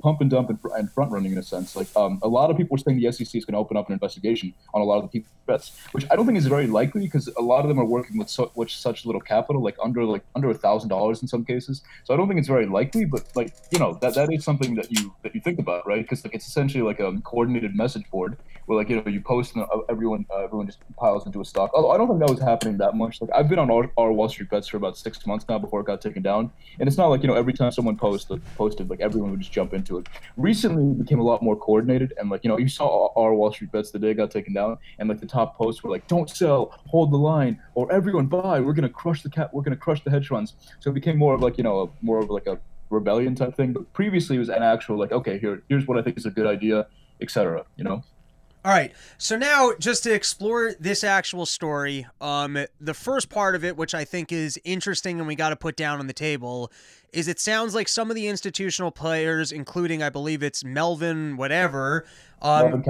pump 0.00 0.20
and 0.20 0.30
dump 0.30 0.50
and, 0.50 0.58
and 0.76 0.90
front 0.90 1.10
running 1.10 1.32
in 1.32 1.38
a 1.38 1.42
sense. 1.42 1.76
Like 1.76 1.88
um, 1.96 2.18
a 2.22 2.28
lot 2.28 2.50
of 2.50 2.56
people 2.56 2.76
are 2.76 2.78
saying 2.78 3.00
the 3.00 3.10
SEC 3.12 3.34
is 3.34 3.44
going 3.44 3.54
to 3.54 3.58
open 3.58 3.76
up 3.76 3.88
an 3.88 3.92
investigation 3.92 4.54
on 4.74 4.80
a 4.80 4.84
lot 4.84 5.02
of 5.02 5.10
the 5.10 5.24
bets, 5.46 5.76
which 5.92 6.06
I 6.10 6.16
don't 6.16 6.26
think 6.26 6.38
is 6.38 6.46
very 6.46 6.66
likely 6.66 7.02
because 7.02 7.28
a 7.36 7.42
lot 7.42 7.60
of 7.60 7.68
them 7.68 7.78
are 7.78 7.84
working 7.84 8.18
with, 8.18 8.28
so, 8.28 8.52
with 8.54 8.70
such 8.70 9.04
little 9.06 9.20
capital, 9.20 9.62
like 9.62 9.76
under 9.82 10.04
like 10.04 10.24
under 10.34 10.50
a 10.50 10.54
thousand 10.54 10.88
dollars 10.88 11.22
in 11.22 11.28
some 11.28 11.44
cases. 11.44 11.82
So 12.04 12.14
I 12.14 12.16
don't 12.16 12.28
think 12.28 12.38
it's 12.38 12.48
very 12.48 12.66
likely, 12.66 13.04
but 13.04 13.24
like 13.34 13.54
you 13.72 13.78
know 13.78 13.98
that 14.00 14.14
that 14.14 14.32
is 14.32 14.44
something 14.44 14.74
that 14.76 14.90
you 14.90 15.14
that 15.22 15.34
you 15.34 15.40
think 15.40 15.58
about, 15.58 15.86
right? 15.86 16.02
Because 16.02 16.24
like 16.24 16.34
it's 16.34 16.46
essentially 16.46 16.82
like 16.82 17.00
a 17.00 17.12
coordinated 17.22 17.74
message 17.74 18.08
board 18.10 18.36
where 18.68 18.76
like 18.76 18.90
you 18.90 18.96
know 18.96 19.02
you 19.06 19.20
post 19.20 19.56
and 19.56 19.64
uh, 19.64 19.78
everyone 19.88 20.26
uh, 20.30 20.44
everyone 20.44 20.66
just 20.66 20.78
piles 20.96 21.24
into 21.24 21.40
a 21.40 21.44
stock. 21.44 21.70
Although 21.72 21.90
I 21.90 21.96
don't 21.96 22.06
think 22.06 22.20
that 22.20 22.28
was 22.28 22.38
happening 22.38 22.76
that 22.76 22.94
much. 22.94 23.20
Like 23.20 23.30
I've 23.34 23.48
been 23.48 23.58
on 23.58 23.70
our, 23.70 23.90
our 23.96 24.12
Wall 24.12 24.28
Street 24.28 24.50
bets 24.50 24.68
for 24.68 24.76
about 24.76 24.98
six 24.98 25.26
months 25.26 25.46
now 25.48 25.58
before 25.58 25.80
it 25.80 25.86
got 25.86 26.02
taken 26.02 26.22
down, 26.22 26.52
and 26.78 26.86
it's 26.86 26.98
not 26.98 27.06
like 27.06 27.22
you 27.22 27.28
know 27.28 27.34
every 27.34 27.54
time 27.54 27.72
someone 27.72 27.96
posts 27.96 28.28
like, 28.28 28.42
posted 28.56 28.90
like 28.90 29.00
everyone 29.00 29.30
would 29.30 29.40
just 29.40 29.52
jump 29.52 29.72
into 29.72 29.96
it. 29.96 30.06
Recently, 30.36 30.84
it 30.84 30.98
became 30.98 31.18
a 31.18 31.22
lot 31.22 31.42
more 31.42 31.56
coordinated, 31.56 32.12
and 32.18 32.28
like 32.28 32.44
you 32.44 32.50
know 32.50 32.58
you 32.58 32.68
saw 32.68 33.08
our 33.16 33.32
Wall 33.34 33.50
Street 33.50 33.72
bets 33.72 33.90
the 33.90 33.98
day 33.98 34.10
it 34.10 34.14
got 34.14 34.30
taken 34.30 34.52
down, 34.52 34.76
and 34.98 35.08
like 35.08 35.18
the 35.18 35.26
top 35.26 35.56
posts 35.56 35.82
were 35.82 35.90
like 35.90 36.06
don't 36.06 36.28
sell, 36.28 36.78
hold 36.86 37.10
the 37.10 37.16
line, 37.16 37.58
or 37.74 37.90
everyone 37.90 38.26
buy. 38.26 38.60
We're 38.60 38.74
gonna 38.74 38.90
crush 38.90 39.22
the 39.22 39.30
cat. 39.30 39.48
We're 39.54 39.62
gonna 39.62 39.76
crush 39.76 40.04
the 40.04 40.10
hedge 40.10 40.28
funds. 40.28 40.54
So 40.80 40.90
it 40.90 40.94
became 40.94 41.16
more 41.16 41.34
of 41.34 41.40
like 41.40 41.56
you 41.56 41.64
know 41.64 41.80
a, 41.80 42.04
more 42.04 42.18
of 42.18 42.28
like 42.28 42.46
a 42.46 42.58
rebellion 42.90 43.34
type 43.34 43.56
thing. 43.56 43.72
But 43.72 43.90
previously 43.94 44.36
it 44.36 44.40
was 44.40 44.50
an 44.50 44.62
actual 44.62 44.98
like 44.98 45.12
okay 45.12 45.38
here 45.38 45.62
here's 45.70 45.86
what 45.86 45.98
I 45.98 46.02
think 46.02 46.18
is 46.18 46.26
a 46.26 46.30
good 46.30 46.46
idea, 46.46 46.86
etc. 47.22 47.64
You 47.76 47.84
know. 47.84 48.02
All 48.64 48.72
right. 48.72 48.92
So 49.18 49.36
now, 49.36 49.72
just 49.78 50.02
to 50.02 50.12
explore 50.12 50.74
this 50.80 51.04
actual 51.04 51.46
story, 51.46 52.06
um, 52.20 52.58
the 52.80 52.94
first 52.94 53.30
part 53.30 53.54
of 53.54 53.64
it, 53.64 53.76
which 53.76 53.94
I 53.94 54.04
think 54.04 54.32
is 54.32 54.60
interesting 54.64 55.18
and 55.18 55.28
we 55.28 55.36
got 55.36 55.50
to 55.50 55.56
put 55.56 55.76
down 55.76 56.00
on 56.00 56.08
the 56.08 56.12
table, 56.12 56.72
is 57.12 57.28
it 57.28 57.38
sounds 57.38 57.74
like 57.74 57.88
some 57.88 58.10
of 58.10 58.16
the 58.16 58.26
institutional 58.26 58.90
players, 58.90 59.52
including 59.52 60.02
I 60.02 60.10
believe 60.10 60.42
it's 60.42 60.64
Melvin, 60.64 61.36
whatever, 61.36 62.04
um, 62.42 62.82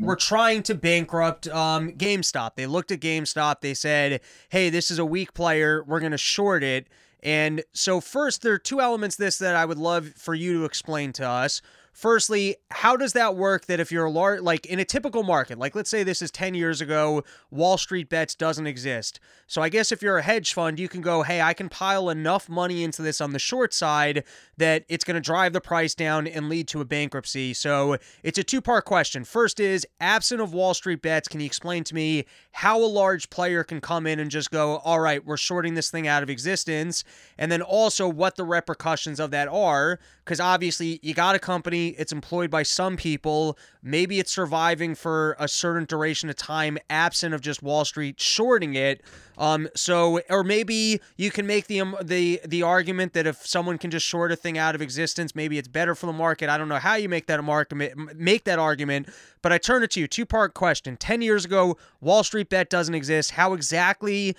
were 0.00 0.16
trying 0.16 0.62
to 0.64 0.74
bankrupt 0.74 1.48
um, 1.48 1.92
GameStop. 1.92 2.52
They 2.54 2.66
looked 2.66 2.92
at 2.92 3.00
GameStop. 3.00 3.60
They 3.60 3.74
said, 3.74 4.20
"Hey, 4.48 4.70
this 4.70 4.90
is 4.90 4.98
a 4.98 5.04
weak 5.04 5.34
player. 5.34 5.84
We're 5.84 6.00
going 6.00 6.12
to 6.12 6.18
short 6.18 6.62
it." 6.62 6.86
And 7.22 7.64
so, 7.72 8.00
first, 8.00 8.42
there 8.42 8.52
are 8.52 8.58
two 8.58 8.80
elements 8.80 9.16
this 9.16 9.38
that 9.38 9.56
I 9.56 9.64
would 9.64 9.78
love 9.78 10.12
for 10.16 10.34
you 10.34 10.54
to 10.54 10.64
explain 10.64 11.12
to 11.14 11.28
us. 11.28 11.60
Firstly, 11.98 12.54
how 12.70 12.96
does 12.96 13.12
that 13.14 13.34
work 13.34 13.66
that 13.66 13.80
if 13.80 13.90
you're 13.90 14.04
a 14.04 14.10
large, 14.10 14.40
like 14.40 14.64
in 14.66 14.78
a 14.78 14.84
typical 14.84 15.24
market, 15.24 15.58
like 15.58 15.74
let's 15.74 15.90
say 15.90 16.04
this 16.04 16.22
is 16.22 16.30
10 16.30 16.54
years 16.54 16.80
ago, 16.80 17.24
Wall 17.50 17.76
Street 17.76 18.08
bets 18.08 18.36
doesn't 18.36 18.68
exist. 18.68 19.18
So 19.48 19.62
I 19.62 19.68
guess 19.68 19.90
if 19.90 20.00
you're 20.00 20.18
a 20.18 20.22
hedge 20.22 20.54
fund, 20.54 20.78
you 20.78 20.88
can 20.88 21.00
go, 21.00 21.24
hey, 21.24 21.40
I 21.40 21.54
can 21.54 21.68
pile 21.68 22.08
enough 22.08 22.48
money 22.48 22.84
into 22.84 23.02
this 23.02 23.20
on 23.20 23.32
the 23.32 23.40
short 23.40 23.74
side 23.74 24.22
that 24.58 24.84
it's 24.88 25.02
going 25.02 25.16
to 25.16 25.20
drive 25.20 25.52
the 25.52 25.60
price 25.60 25.94
down 25.96 26.28
and 26.28 26.48
lead 26.48 26.68
to 26.68 26.80
a 26.80 26.84
bankruptcy. 26.84 27.52
So 27.52 27.96
it's 28.22 28.38
a 28.38 28.44
two 28.44 28.60
part 28.60 28.84
question. 28.84 29.24
First 29.24 29.58
is, 29.58 29.84
absent 30.00 30.40
of 30.40 30.52
Wall 30.54 30.74
Street 30.74 31.02
bets, 31.02 31.26
can 31.26 31.40
you 31.40 31.46
explain 31.46 31.82
to 31.84 31.94
me 31.96 32.26
how 32.52 32.78
a 32.78 32.86
large 32.86 33.28
player 33.30 33.64
can 33.64 33.80
come 33.80 34.06
in 34.06 34.20
and 34.20 34.30
just 34.30 34.52
go, 34.52 34.76
all 34.78 35.00
right, 35.00 35.24
we're 35.24 35.36
shorting 35.36 35.74
this 35.74 35.90
thing 35.90 36.06
out 36.06 36.22
of 36.22 36.30
existence? 36.30 37.02
And 37.38 37.50
then 37.50 37.62
also 37.62 38.06
what 38.08 38.36
the 38.36 38.44
repercussions 38.44 39.18
of 39.18 39.32
that 39.32 39.48
are, 39.48 39.98
because 40.24 40.38
obviously 40.38 41.00
you 41.02 41.14
got 41.14 41.34
a 41.34 41.38
company, 41.40 41.87
it's 41.98 42.12
employed 42.12 42.50
by 42.50 42.62
some 42.62 42.96
people, 42.96 43.58
maybe 43.82 44.18
it's 44.18 44.32
surviving 44.32 44.94
for 44.94 45.36
a 45.38 45.48
certain 45.48 45.84
duration 45.84 46.28
of 46.28 46.36
time, 46.36 46.78
absent 46.90 47.34
of 47.34 47.40
just 47.40 47.62
Wall 47.62 47.84
Street 47.84 48.20
shorting 48.20 48.74
it. 48.74 49.02
Um, 49.38 49.68
so, 49.74 50.20
or 50.28 50.42
maybe 50.42 51.00
you 51.16 51.30
can 51.30 51.46
make 51.46 51.68
the 51.68 51.80
um, 51.80 51.96
the 52.02 52.40
the 52.44 52.62
argument 52.62 53.12
that 53.12 53.26
if 53.26 53.46
someone 53.46 53.78
can 53.78 53.90
just 53.90 54.04
short 54.04 54.32
a 54.32 54.36
thing 54.36 54.58
out 54.58 54.74
of 54.74 54.82
existence, 54.82 55.34
maybe 55.34 55.58
it's 55.58 55.68
better 55.68 55.94
for 55.94 56.06
the 56.06 56.12
market. 56.12 56.48
I 56.48 56.58
don't 56.58 56.68
know 56.68 56.78
how 56.78 56.94
you 56.94 57.08
make 57.08 57.26
that 57.26 57.42
market 57.44 57.96
make 58.16 58.44
that 58.44 58.58
argument, 58.58 59.08
but 59.40 59.52
I 59.52 59.58
turn 59.58 59.82
it 59.82 59.90
to 59.92 60.00
you. 60.00 60.08
Two 60.08 60.26
part 60.26 60.54
question: 60.54 60.96
Ten 60.96 61.22
years 61.22 61.44
ago, 61.44 61.76
Wall 62.00 62.24
Street 62.24 62.48
bet 62.48 62.68
doesn't 62.68 62.94
exist. 62.94 63.32
How 63.32 63.52
exactly? 63.52 64.36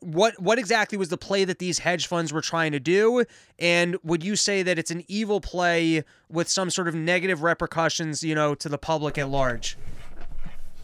What 0.00 0.40
what 0.40 0.58
exactly 0.58 0.98
was 0.98 1.08
the 1.08 1.16
play 1.16 1.44
that 1.44 1.58
these 1.58 1.78
hedge 1.78 2.06
funds 2.06 2.32
were 2.32 2.40
trying 2.40 2.72
to 2.72 2.80
do? 2.80 3.24
And 3.58 3.96
would 4.04 4.22
you 4.22 4.36
say 4.36 4.62
that 4.62 4.78
it's 4.78 4.90
an 4.90 5.04
evil 5.08 5.40
play 5.40 6.04
with 6.30 6.48
some 6.48 6.70
sort 6.70 6.88
of 6.88 6.94
negative 6.94 7.42
repercussions, 7.42 8.22
you 8.22 8.34
know, 8.34 8.54
to 8.56 8.68
the 8.68 8.78
public 8.78 9.18
at 9.18 9.28
large? 9.28 9.76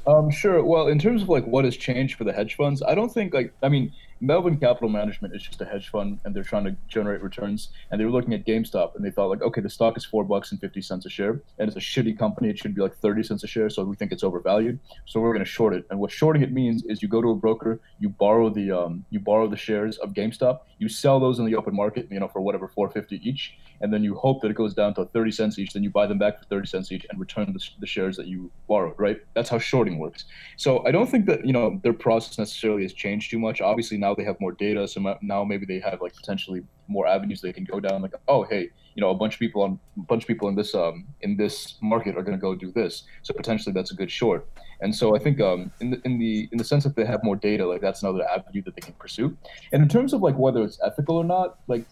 Um, 0.06 0.30
sure. 0.30 0.64
Well, 0.64 0.88
in 0.88 0.98
terms 0.98 1.22
of 1.22 1.28
like 1.28 1.46
what 1.46 1.64
has 1.64 1.76
changed 1.76 2.16
for 2.16 2.24
the 2.24 2.32
hedge 2.32 2.56
funds, 2.56 2.82
I 2.82 2.94
don't 2.94 3.12
think 3.12 3.34
like 3.34 3.52
I 3.62 3.68
mean 3.68 3.92
Melvin 4.22 4.56
Capital 4.56 4.88
Management 4.88 5.34
is 5.34 5.42
just 5.42 5.60
a 5.60 5.64
hedge 5.64 5.88
fund, 5.88 6.20
and 6.24 6.32
they're 6.32 6.44
trying 6.44 6.62
to 6.62 6.76
generate 6.86 7.22
returns. 7.22 7.70
And 7.90 8.00
they 8.00 8.04
were 8.04 8.12
looking 8.12 8.34
at 8.34 8.46
GameStop, 8.46 8.94
and 8.94 9.04
they 9.04 9.10
thought 9.10 9.30
like, 9.30 9.42
okay, 9.42 9.60
the 9.60 9.68
stock 9.68 9.96
is 9.96 10.04
four 10.04 10.22
bucks 10.22 10.52
and 10.52 10.60
fifty 10.60 10.80
cents 10.80 11.04
a 11.06 11.10
share, 11.10 11.42
and 11.58 11.66
it's 11.66 11.76
a 11.76 11.80
shitty 11.80 12.16
company. 12.16 12.48
It 12.48 12.56
should 12.56 12.72
be 12.72 12.82
like 12.82 12.94
thirty 12.94 13.24
cents 13.24 13.42
a 13.42 13.48
share, 13.48 13.68
so 13.68 13.82
we 13.82 13.96
think 13.96 14.12
it's 14.12 14.22
overvalued. 14.22 14.78
So 15.06 15.18
we're 15.18 15.32
going 15.32 15.44
to 15.44 15.50
short 15.50 15.74
it. 15.74 15.86
And 15.90 15.98
what 15.98 16.12
shorting 16.12 16.42
it 16.42 16.52
means 16.52 16.84
is 16.84 17.02
you 17.02 17.08
go 17.08 17.20
to 17.20 17.30
a 17.30 17.34
broker, 17.34 17.80
you 17.98 18.10
borrow 18.10 18.48
the 18.48 18.70
um, 18.70 19.04
you 19.10 19.18
borrow 19.18 19.48
the 19.48 19.56
shares 19.56 19.98
of 19.98 20.12
GameStop, 20.12 20.60
you 20.78 20.88
sell 20.88 21.18
those 21.18 21.40
in 21.40 21.44
the 21.44 21.56
open 21.56 21.74
market, 21.74 22.06
you 22.08 22.20
know, 22.20 22.28
for 22.28 22.40
whatever 22.40 22.68
four 22.68 22.88
fifty 22.90 23.20
each, 23.28 23.58
and 23.83 23.93
then 23.93 24.03
you 24.03 24.14
hope 24.14 24.41
that 24.43 24.51
it 24.51 24.57
goes 24.57 24.74
down 24.74 24.95
to 24.95 25.05
thirty 25.07 25.30
cents 25.30 25.59
each. 25.59 25.72
Then 25.72 25.83
you 25.83 25.91
buy 25.91 26.07
them 26.07 26.18
back 26.18 26.39
for 26.39 26.45
thirty 26.47 26.66
cents 26.66 26.91
each 26.93 27.07
and 27.11 27.20
return 27.20 27.53
the, 27.53 27.61
the 27.80 27.87
shares 27.87 28.16
that 28.16 28.26
you 28.26 28.51
borrowed. 28.68 28.95
Right? 28.99 29.18
That's 29.35 29.51
how 29.51 29.59
shorting 29.59 29.99
works. 29.99 30.24
So 30.57 30.87
I 30.87 30.91
don't 30.91 31.11
think 31.11 31.26
that 31.26 31.45
you 31.45 31.53
know 31.53 31.80
their 31.83 31.93
process 31.93 32.39
necessarily 32.39 32.83
has 32.83 32.93
changed 32.93 33.30
too 33.30 33.39
much. 33.39 33.61
Obviously 33.61 33.99
now 33.99 34.14
they 34.14 34.24
have 34.24 34.41
more 34.41 34.53
data 34.53 34.87
so 34.89 35.18
now 35.22 35.45
maybe 35.45 35.66
they 35.66 35.80
have 35.80 36.01
like 36.01 36.14
potentially 36.14 36.62
more 36.89 37.07
avenues 37.07 37.41
they 37.41 37.53
can 37.53 37.64
go 37.64 37.80
down. 37.80 38.03
Like, 38.03 38.14
oh, 38.28 38.45
hey, 38.45 38.70
you 38.95 39.01
know, 39.01 39.11
a 39.11 39.14
bunch 39.14 39.35
of 39.35 39.41
people 39.41 39.62
on 39.62 39.78
a 39.97 40.03
bunch 40.03 40.24
of 40.24 40.28
people 40.28 40.49
in 40.49 40.55
this 40.55 40.74
um 40.74 41.07
in 41.22 41.37
this 41.37 41.76
market 41.80 42.16
are 42.16 42.22
going 42.22 42.37
to 42.37 42.41
go 42.41 42.55
do 42.55 42.70
this. 42.72 43.05
So 43.22 43.35
potentially 43.35 43.72
that's 43.72 43.93
a 43.93 43.95
good 43.95 44.11
short. 44.11 44.47
And 44.80 44.95
so 44.95 45.16
I 45.16 45.18
think 45.18 45.41
um 45.41 45.70
in 45.80 45.91
the 45.91 46.01
in 46.05 46.18
the 46.18 46.49
in 46.53 46.59
the 46.59 46.64
sense 46.64 46.85
that 46.85 46.97
they 46.97 47.05
have 47.05 47.24
more 47.24 47.37
data, 47.37 47.66
like 47.66 47.80
that's 47.80 48.03
another 48.03 48.28
avenue 48.28 48.62
that 48.62 48.74
they 48.74 48.80
can 48.80 48.95
pursue. 48.95 49.37
And 49.72 49.83
in 49.83 49.89
terms 49.89 50.12
of 50.12 50.20
like 50.20 50.37
whether 50.37 50.62
it's 50.62 50.78
ethical 50.85 51.16
or 51.16 51.24
not, 51.24 51.59
like. 51.66 51.85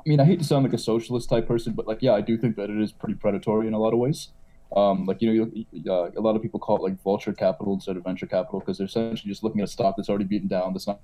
I 0.00 0.08
mean, 0.08 0.20
I 0.20 0.24
hate 0.24 0.38
to 0.38 0.44
sound 0.44 0.64
like 0.64 0.72
a 0.72 0.78
socialist 0.78 1.28
type 1.28 1.46
person, 1.46 1.74
but 1.74 1.86
like, 1.86 1.98
yeah, 2.00 2.12
I 2.12 2.20
do 2.22 2.38
think 2.38 2.56
that 2.56 2.70
it 2.70 2.80
is 2.80 2.90
pretty 2.90 3.14
predatory 3.14 3.66
in 3.66 3.74
a 3.74 3.78
lot 3.78 3.92
of 3.92 3.98
ways. 3.98 4.28
Um, 4.74 5.04
like 5.04 5.20
you 5.20 5.50
know, 5.74 5.92
uh, 5.92 6.10
a 6.16 6.20
lot 6.20 6.36
of 6.36 6.42
people 6.42 6.60
call 6.60 6.76
it 6.76 6.82
like 6.82 7.02
vulture 7.02 7.32
capital 7.32 7.74
instead 7.74 7.96
of 7.96 8.04
venture 8.04 8.26
capital 8.26 8.60
because 8.60 8.78
they're 8.78 8.86
essentially 8.86 9.28
just 9.28 9.42
looking 9.42 9.60
at 9.60 9.64
a 9.64 9.70
stock 9.70 9.96
that's 9.96 10.08
already 10.08 10.24
beaten 10.24 10.48
down, 10.48 10.72
that's 10.72 10.86
not 10.86 11.00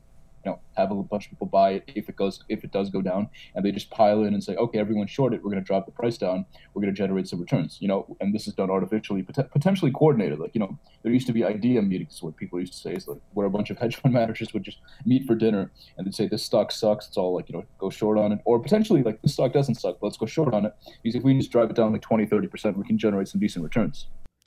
know 0.46 0.58
have 0.76 0.90
a 0.90 0.94
bunch 0.94 1.26
of 1.26 1.30
people 1.30 1.46
buy 1.46 1.72
it 1.72 1.90
if 1.94 2.08
it 2.08 2.16
goes 2.16 2.42
if 2.48 2.64
it 2.64 2.72
does 2.72 2.90
go 2.90 3.02
down 3.02 3.28
and 3.54 3.64
they 3.64 3.72
just 3.72 3.90
pile 3.90 4.22
in 4.24 4.34
and 4.34 4.42
say 4.42 4.54
okay 4.56 4.78
everyone 4.78 5.06
short 5.06 5.34
it 5.34 5.42
we're 5.42 5.50
going 5.50 5.62
to 5.62 5.66
drop 5.66 5.84
the 5.86 5.92
price 5.92 6.16
down 6.16 6.44
we're 6.72 6.82
going 6.82 6.94
to 6.94 6.96
generate 6.96 7.28
some 7.28 7.40
returns 7.40 7.78
you 7.80 7.88
know 7.88 8.16
and 8.20 8.34
this 8.34 8.46
is 8.46 8.54
done 8.54 8.70
artificially 8.70 9.22
pot- 9.22 9.50
potentially 9.50 9.90
coordinated 9.90 10.38
like 10.38 10.54
you 10.54 10.60
know 10.60 10.78
there 11.02 11.12
used 11.12 11.26
to 11.26 11.32
be 11.32 11.44
idea 11.44 11.80
meetings 11.82 12.22
what 12.22 12.36
people 12.36 12.58
used 12.58 12.72
to 12.72 12.78
say 12.78 12.92
is 12.92 13.06
like 13.06 13.20
where 13.34 13.46
a 13.46 13.50
bunch 13.50 13.70
of 13.70 13.78
hedge 13.82 13.96
fund 13.96 14.14
managers 14.14 14.52
would 14.52 14.62
just 14.62 14.78
meet 15.04 15.26
for 15.26 15.34
dinner 15.34 15.70
and 15.96 16.06
they'd 16.06 16.14
say 16.14 16.26
this 16.26 16.44
stock 16.44 16.72
sucks 16.72 17.08
it's 17.08 17.16
all 17.16 17.34
like 17.34 17.48
you 17.48 17.56
know 17.56 17.64
go 17.78 17.90
short 17.90 18.18
on 18.18 18.32
it 18.32 18.40
or 18.44 18.58
potentially 18.58 19.02
like 19.02 19.20
this 19.22 19.34
stock 19.34 19.52
doesn't 19.52 19.74
suck 19.74 19.96
let's 20.00 20.16
go 20.16 20.26
short 20.26 20.54
on 20.54 20.64
it 20.64 20.74
because 21.02 21.14
if 21.16 21.22
we 21.22 21.36
just 21.36 21.50
drive 21.50 21.70
it 21.70 21.76
down 21.76 21.92
like 21.92 22.02
20 22.02 22.26
30% 22.26 22.76
we 22.76 22.84
can 22.84 22.98
generate 22.98 23.28
some 23.28 23.40
decent 23.40 23.62
returns 23.64 24.06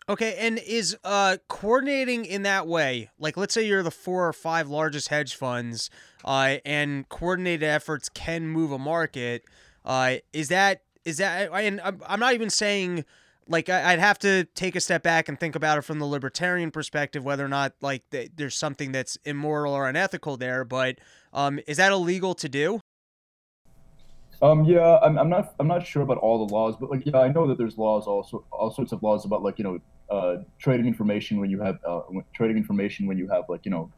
Okay, 0.09 0.35
and 0.39 0.57
is 0.57 0.97
uh 1.03 1.37
coordinating 1.47 2.25
in 2.25 2.41
that 2.41 2.65
way, 2.65 3.11
like 3.19 3.37
let's 3.37 3.53
say 3.53 3.67
you're 3.67 3.83
the 3.83 3.91
four 3.91 4.27
or 4.27 4.33
five 4.33 4.67
largest 4.67 5.09
hedge 5.09 5.35
funds, 5.35 5.91
uh, 6.25 6.55
and 6.65 7.07
coordinated 7.09 7.63
efforts 7.63 8.09
can 8.09 8.47
move 8.47 8.71
a 8.71 8.79
market. 8.79 9.43
Uh, 9.85 10.15
is 10.33 10.47
that 10.49 10.81
is 11.05 11.17
that? 11.17 11.51
And 11.53 11.79
I'm 12.07 12.19
not 12.19 12.33
even 12.33 12.49
saying 12.49 13.05
like 13.47 13.69
I'd 13.69 13.99
have 13.99 14.17
to 14.19 14.45
take 14.55 14.75
a 14.75 14.79
step 14.79 15.03
back 15.03 15.29
and 15.29 15.39
think 15.39 15.55
about 15.55 15.77
it 15.77 15.83
from 15.83 15.99
the 15.99 16.05
libertarian 16.05 16.71
perspective, 16.71 17.23
whether 17.23 17.45
or 17.45 17.49
not 17.49 17.73
like 17.79 18.03
there's 18.09 18.55
something 18.55 18.91
that's 18.91 19.15
immoral 19.25 19.73
or 19.73 19.87
unethical 19.87 20.37
there. 20.37 20.65
But 20.65 20.97
um, 21.33 21.59
is 21.67 21.77
that 21.77 21.91
illegal 21.91 22.33
to 22.33 22.49
do? 22.49 22.79
Um, 24.41 24.63
yeah, 24.63 24.99
I'm, 25.01 25.17
I'm 25.17 25.29
not 25.29 25.53
I'm 25.59 25.67
not 25.67 25.85
sure 25.85 26.01
about 26.01 26.17
all 26.17 26.45
the 26.45 26.53
laws, 26.53 26.75
but 26.79 26.89
like 26.89 27.05
yeah, 27.05 27.17
I 27.17 27.27
know 27.27 27.45
that 27.47 27.57
there's 27.57 27.77
laws 27.77 28.07
also 28.07 28.45
all 28.51 28.71
sorts 28.71 28.93
of 28.93 29.03
laws 29.03 29.25
about 29.25 29.43
like 29.43 29.59
you 29.59 29.65
know 29.65 29.79
uh, 30.09 30.43
trading 30.59 30.85
information 30.87 31.39
when 31.39 31.49
you 31.49 31.61
have 31.61 31.77
uh, 31.85 32.01
trading 32.33 32.57
information 32.57 33.05
when 33.05 33.17
you 33.17 33.27
have 33.27 33.43
like 33.49 33.65
you 33.65 33.71
know 33.71 33.91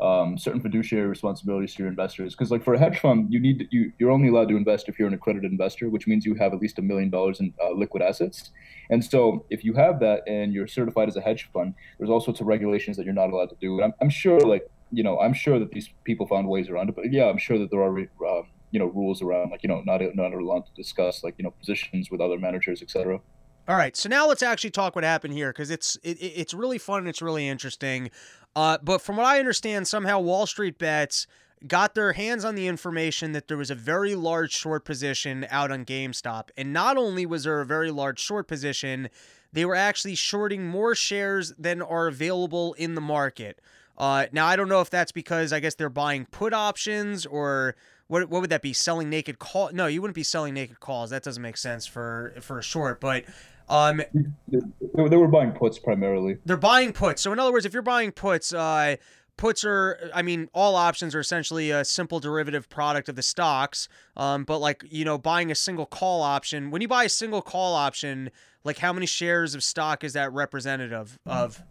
um, 0.00 0.36
certain 0.36 0.60
fiduciary 0.60 1.06
responsibilities 1.06 1.74
to 1.74 1.82
your 1.84 1.88
investors. 1.88 2.34
Because 2.34 2.50
like 2.50 2.64
for 2.64 2.74
a 2.74 2.78
hedge 2.78 2.98
fund, 2.98 3.32
you 3.32 3.38
need 3.38 3.68
you 3.70 3.92
you're 4.00 4.10
only 4.10 4.28
allowed 4.28 4.48
to 4.48 4.56
invest 4.56 4.88
if 4.88 4.98
you're 4.98 5.06
an 5.06 5.14
accredited 5.14 5.50
investor, 5.52 5.88
which 5.88 6.08
means 6.08 6.26
you 6.26 6.34
have 6.34 6.52
at 6.52 6.58
least 6.58 6.78
a 6.80 6.82
million 6.82 7.08
dollars 7.08 7.38
in 7.38 7.54
uh, 7.62 7.70
liquid 7.70 8.02
assets. 8.02 8.50
And 8.90 9.04
so 9.04 9.46
if 9.48 9.62
you 9.64 9.74
have 9.74 10.00
that 10.00 10.22
and 10.26 10.52
you're 10.52 10.66
certified 10.66 11.08
as 11.08 11.16
a 11.16 11.20
hedge 11.20 11.48
fund, 11.52 11.74
there's 11.98 12.10
all 12.10 12.20
sorts 12.20 12.40
of 12.40 12.48
regulations 12.48 12.96
that 12.96 13.04
you're 13.04 13.14
not 13.14 13.30
allowed 13.30 13.50
to 13.50 13.56
do. 13.60 13.76
And 13.76 13.84
I'm, 13.84 13.94
I'm 14.00 14.10
sure 14.10 14.40
like 14.40 14.68
you 14.90 15.04
know 15.04 15.20
I'm 15.20 15.34
sure 15.34 15.60
that 15.60 15.70
these 15.70 15.88
people 16.02 16.26
found 16.26 16.48
ways 16.48 16.68
around 16.68 16.88
it, 16.88 16.96
but 16.96 17.12
yeah, 17.12 17.26
I'm 17.26 17.38
sure 17.38 17.58
that 17.60 17.70
there 17.70 17.80
are. 17.80 17.96
Uh, 18.00 18.42
you 18.74 18.80
know 18.80 18.86
rules 18.86 19.22
around 19.22 19.50
like 19.50 19.62
you 19.62 19.68
know 19.68 19.80
not 19.86 20.02
not 20.14 20.34
allowed 20.34 20.66
to 20.66 20.72
discuss 20.74 21.22
like 21.24 21.34
you 21.38 21.44
know 21.44 21.52
positions 21.52 22.10
with 22.10 22.20
other 22.20 22.38
managers 22.38 22.82
etc 22.82 23.20
all 23.66 23.76
right, 23.76 23.96
so 23.96 24.10
now 24.10 24.28
let's 24.28 24.42
actually 24.42 24.72
talk 24.72 24.94
what 24.94 25.04
happened 25.04 25.32
here 25.32 25.50
because 25.50 25.70
it's 25.70 25.96
it, 26.02 26.18
it's 26.20 26.52
really 26.52 26.76
fun 26.76 26.98
and 26.98 27.08
it's 27.08 27.22
really 27.22 27.48
interesting. 27.48 28.10
Uh, 28.54 28.76
but 28.82 29.00
from 29.00 29.16
what 29.16 29.24
I 29.24 29.38
understand, 29.38 29.88
somehow 29.88 30.20
Wall 30.20 30.46
Street 30.46 30.78
bets 30.78 31.26
got 31.66 31.94
their 31.94 32.12
hands 32.12 32.44
on 32.44 32.56
the 32.56 32.66
information 32.66 33.32
that 33.32 33.48
there 33.48 33.56
was 33.56 33.70
a 33.70 33.74
very 33.74 34.14
large 34.14 34.52
short 34.52 34.84
position 34.84 35.46
out 35.50 35.70
on 35.70 35.86
GameStop, 35.86 36.50
and 36.58 36.74
not 36.74 36.98
only 36.98 37.24
was 37.24 37.44
there 37.44 37.62
a 37.62 37.64
very 37.64 37.90
large 37.90 38.20
short 38.20 38.48
position, 38.48 39.08
they 39.50 39.64
were 39.64 39.74
actually 39.74 40.14
shorting 40.14 40.66
more 40.66 40.94
shares 40.94 41.54
than 41.58 41.80
are 41.80 42.06
available 42.06 42.74
in 42.74 42.94
the 42.94 43.00
market. 43.00 43.62
Uh, 43.96 44.26
now 44.32 44.46
I 44.46 44.56
don't 44.56 44.68
know 44.68 44.82
if 44.82 44.90
that's 44.90 45.12
because 45.12 45.54
I 45.54 45.60
guess 45.60 45.74
they're 45.74 45.88
buying 45.88 46.26
put 46.26 46.52
options 46.52 47.24
or 47.24 47.76
what 48.14 48.30
what 48.30 48.40
would 48.42 48.50
that 48.50 48.62
be? 48.62 48.72
Selling 48.72 49.10
naked 49.10 49.40
call? 49.40 49.70
No, 49.72 49.88
you 49.88 50.00
wouldn't 50.00 50.14
be 50.14 50.22
selling 50.22 50.54
naked 50.54 50.78
calls. 50.78 51.10
That 51.10 51.24
doesn't 51.24 51.42
make 51.42 51.56
sense 51.56 51.84
for 51.84 52.34
for 52.40 52.60
a 52.60 52.62
short. 52.62 53.00
But 53.00 53.24
um, 53.68 54.02
they, 54.46 54.60
they 55.08 55.16
were 55.16 55.26
buying 55.26 55.50
puts 55.50 55.80
primarily. 55.80 56.38
They're 56.44 56.56
buying 56.56 56.92
puts. 56.92 57.22
So 57.22 57.32
in 57.32 57.40
other 57.40 57.52
words, 57.52 57.66
if 57.66 57.72
you're 57.72 57.82
buying 57.82 58.12
puts, 58.12 58.54
uh, 58.54 58.96
puts 59.36 59.64
are 59.64 60.12
i 60.14 60.22
mean 60.22 60.48
all 60.54 60.76
options 60.76 61.12
are 61.12 61.18
essentially 61.18 61.72
a 61.72 61.84
simple 61.84 62.20
derivative 62.20 62.68
product 62.68 63.08
of 63.08 63.16
the 63.16 63.22
stocks 63.22 63.88
um, 64.16 64.44
but 64.44 64.58
like 64.58 64.84
you 64.88 65.04
know 65.04 65.18
buying 65.18 65.50
a 65.50 65.56
single 65.56 65.86
call 65.86 66.22
option 66.22 66.70
when 66.70 66.80
you 66.80 66.86
buy 66.86 67.02
a 67.02 67.08
single 67.08 67.42
call 67.42 67.74
option 67.74 68.30
like 68.62 68.78
how 68.78 68.92
many 68.92 69.06
shares 69.06 69.52
of 69.56 69.64
stock 69.64 70.04
is 70.04 70.12
that 70.12 70.32
representative 70.32 71.18
of 71.26 71.64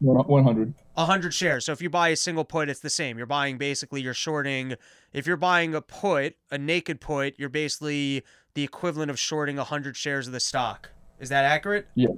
100 0.00 0.74
100 0.94 1.34
shares 1.34 1.66
so 1.66 1.72
if 1.72 1.82
you 1.82 1.90
buy 1.90 2.08
a 2.08 2.16
single 2.16 2.44
put 2.44 2.68
it's 2.68 2.80
the 2.80 2.90
same 2.90 3.16
you're 3.16 3.26
buying 3.26 3.58
basically 3.58 4.00
you're 4.00 4.14
shorting 4.14 4.74
if 5.12 5.26
you're 5.26 5.36
buying 5.36 5.74
a 5.74 5.80
put 5.80 6.36
a 6.50 6.58
naked 6.58 7.00
put 7.00 7.38
you're 7.38 7.48
basically 7.48 8.22
the 8.54 8.64
equivalent 8.64 9.10
of 9.10 9.18
shorting 9.18 9.56
100 9.56 9.96
shares 9.96 10.26
of 10.26 10.32
the 10.32 10.40
stock 10.40 10.90
is 11.20 11.28
that 11.28 11.44
accurate? 11.44 11.86
Yeah. 11.94 12.08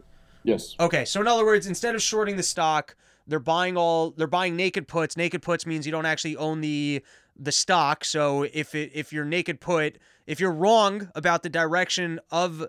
Yes. 0.44 0.74
Okay, 0.80 1.04
so 1.04 1.20
in 1.20 1.26
other 1.26 1.44
words, 1.44 1.66
instead 1.66 1.94
of 1.94 2.02
shorting 2.02 2.36
the 2.36 2.42
stock, 2.42 2.96
they're 3.26 3.38
buying 3.38 3.76
all 3.76 4.10
they're 4.10 4.26
buying 4.26 4.56
naked 4.56 4.88
puts. 4.88 5.16
Naked 5.16 5.42
puts 5.42 5.66
means 5.66 5.86
you 5.86 5.92
don't 5.92 6.06
actually 6.06 6.36
own 6.36 6.60
the 6.60 7.02
the 7.38 7.52
stock. 7.52 8.04
So 8.04 8.44
if 8.52 8.74
it 8.74 8.90
if 8.94 9.12
you're 9.12 9.24
naked 9.24 9.60
put, 9.60 9.98
if 10.26 10.40
you're 10.40 10.52
wrong 10.52 11.10
about 11.14 11.42
the 11.42 11.48
direction 11.48 12.20
of 12.30 12.66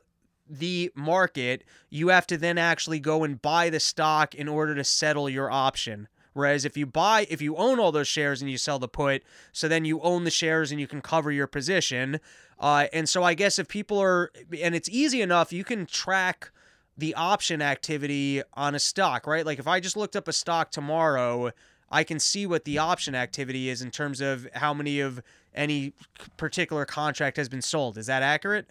the 0.59 0.91
market, 0.95 1.63
you 1.89 2.09
have 2.09 2.27
to 2.27 2.37
then 2.37 2.57
actually 2.57 2.99
go 2.99 3.23
and 3.23 3.41
buy 3.41 3.69
the 3.69 3.79
stock 3.79 4.35
in 4.35 4.47
order 4.47 4.75
to 4.75 4.83
settle 4.83 5.29
your 5.29 5.49
option, 5.49 6.07
Whereas 6.33 6.65
if 6.65 6.75
you 6.75 6.85
buy, 6.85 7.27
if 7.29 7.41
you 7.41 7.55
own 7.55 7.79
all 7.79 7.91
those 7.91 8.07
shares 8.07 8.41
and 8.41 8.49
you 8.49 8.57
sell 8.57 8.79
the 8.79 8.87
put, 8.87 9.23
so 9.51 9.67
then 9.67 9.85
you 9.85 10.01
own 10.01 10.23
the 10.23 10.31
shares 10.31 10.71
and 10.71 10.79
you 10.79 10.87
can 10.87 11.01
cover 11.01 11.31
your 11.31 11.47
position. 11.47 12.19
Uh, 12.59 12.87
and 12.91 13.07
so 13.07 13.23
I 13.23 13.35
guess 13.35 13.59
if 13.59 13.67
people 13.67 13.99
are, 13.99 14.31
and 14.61 14.75
it's 14.75 14.89
easy 14.89 15.21
enough, 15.21 15.53
you 15.53 15.63
can 15.63 15.85
track 15.85 16.51
the 16.97 17.13
option 17.15 17.61
activity 17.61 18.41
on 18.53 18.75
a 18.75 18.79
stock, 18.79 19.25
right? 19.27 19.45
Like 19.45 19.59
if 19.59 19.67
I 19.67 19.79
just 19.79 19.97
looked 19.97 20.15
up 20.15 20.27
a 20.27 20.33
stock 20.33 20.71
tomorrow, 20.71 21.51
I 21.89 22.03
can 22.03 22.19
see 22.19 22.45
what 22.47 22.65
the 22.65 22.79
option 22.79 23.15
activity 23.15 23.69
is 23.69 23.81
in 23.81 23.91
terms 23.91 24.19
of 24.21 24.47
how 24.55 24.73
many 24.73 24.99
of 24.99 25.21
any 25.53 25.93
particular 26.37 26.85
contract 26.85 27.37
has 27.37 27.49
been 27.49 27.61
sold. 27.61 27.97
Is 27.97 28.07
that 28.07 28.23
accurate? 28.23 28.67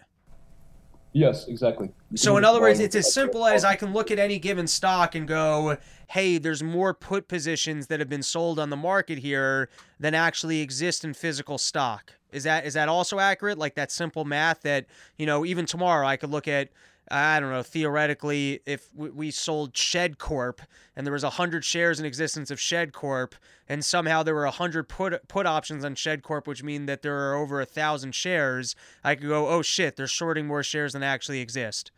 Yes, 1.13 1.47
exactly. 1.47 1.89
So 2.15 2.37
in 2.37 2.43
other 2.43 2.59
words, 2.59 2.79
it's 2.79 2.95
as 2.95 3.13
simple 3.13 3.45
as 3.45 3.63
I 3.63 3.75
can 3.75 3.93
look 3.93 4.09
at 4.09 4.17
any 4.17 4.39
given 4.39 4.65
stock 4.67 5.13
and 5.13 5.27
go, 5.27 5.77
"Hey, 6.07 6.39
there's 6.39 6.63
more 6.63 6.93
put 6.93 7.27
positions 7.27 7.87
that 7.87 7.99
have 7.99 8.09
been 8.09 8.23
sold 8.23 8.57
on 8.59 8.71
the 8.71 8.75
market 8.75 9.19
here 9.19 9.69
than 9.99 10.15
actually 10.15 10.61
exist 10.61 11.05
in 11.05 11.13
physical 11.13 11.59
stock." 11.59 12.13
Is 12.31 12.43
that 12.45 12.65
is 12.65 12.73
that 12.73 12.89
also 12.89 13.19
accurate? 13.19 13.59
Like 13.59 13.75
that 13.75 13.91
simple 13.91 14.25
math 14.25 14.61
that, 14.63 14.87
you 15.17 15.27
know, 15.27 15.45
even 15.45 15.67
tomorrow 15.67 16.07
I 16.07 16.17
could 16.17 16.31
look 16.31 16.47
at 16.47 16.69
I 17.11 17.39
don't 17.39 17.51
know, 17.51 17.63
theoretically, 17.63 18.61
if 18.65 18.93
we 18.95 19.29
sold 19.29 19.75
Shed 19.75 20.17
Corp 20.17 20.61
and 20.95 21.05
there 21.05 21.13
was 21.13 21.23
100 21.23 21.65
shares 21.65 21.99
in 21.99 22.05
existence 22.05 22.49
of 22.49 22.59
Shed 22.59 22.93
Corp 22.93 23.35
and 23.67 23.83
somehow 23.83 24.23
there 24.23 24.35
were 24.35 24.45
100 24.45 24.87
put 24.87 25.27
put 25.27 25.45
options 25.45 25.83
on 25.83 25.95
Shed 25.95 26.23
Corp, 26.23 26.47
which 26.47 26.63
mean 26.63 26.85
that 26.85 27.01
there 27.01 27.17
are 27.29 27.35
over 27.35 27.61
a 27.61 27.65
thousand 27.65 28.15
shares, 28.15 28.75
I 29.03 29.15
could 29.15 29.27
go, 29.27 29.49
oh 29.49 29.61
shit, 29.61 29.95
they're 29.95 30.07
shorting 30.07 30.47
more 30.47 30.63
shares 30.63 30.93
than 30.93 31.03
actually 31.03 31.41
exist. 31.41 31.91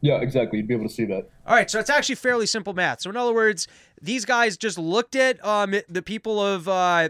Yeah, 0.00 0.20
exactly. 0.20 0.58
You'd 0.58 0.68
be 0.68 0.74
able 0.74 0.86
to 0.86 0.92
see 0.92 1.06
that. 1.06 1.30
All 1.46 1.54
right, 1.54 1.70
so 1.70 1.78
it's 1.80 1.88
actually 1.88 2.16
fairly 2.16 2.44
simple 2.44 2.74
math. 2.74 3.00
So 3.00 3.08
in 3.08 3.16
other 3.16 3.32
words, 3.32 3.66
these 4.02 4.26
guys 4.26 4.58
just 4.58 4.76
looked 4.76 5.16
at 5.16 5.42
um, 5.42 5.74
the 5.88 6.02
people 6.02 6.44
of 6.44 6.68
uh, 6.68 7.08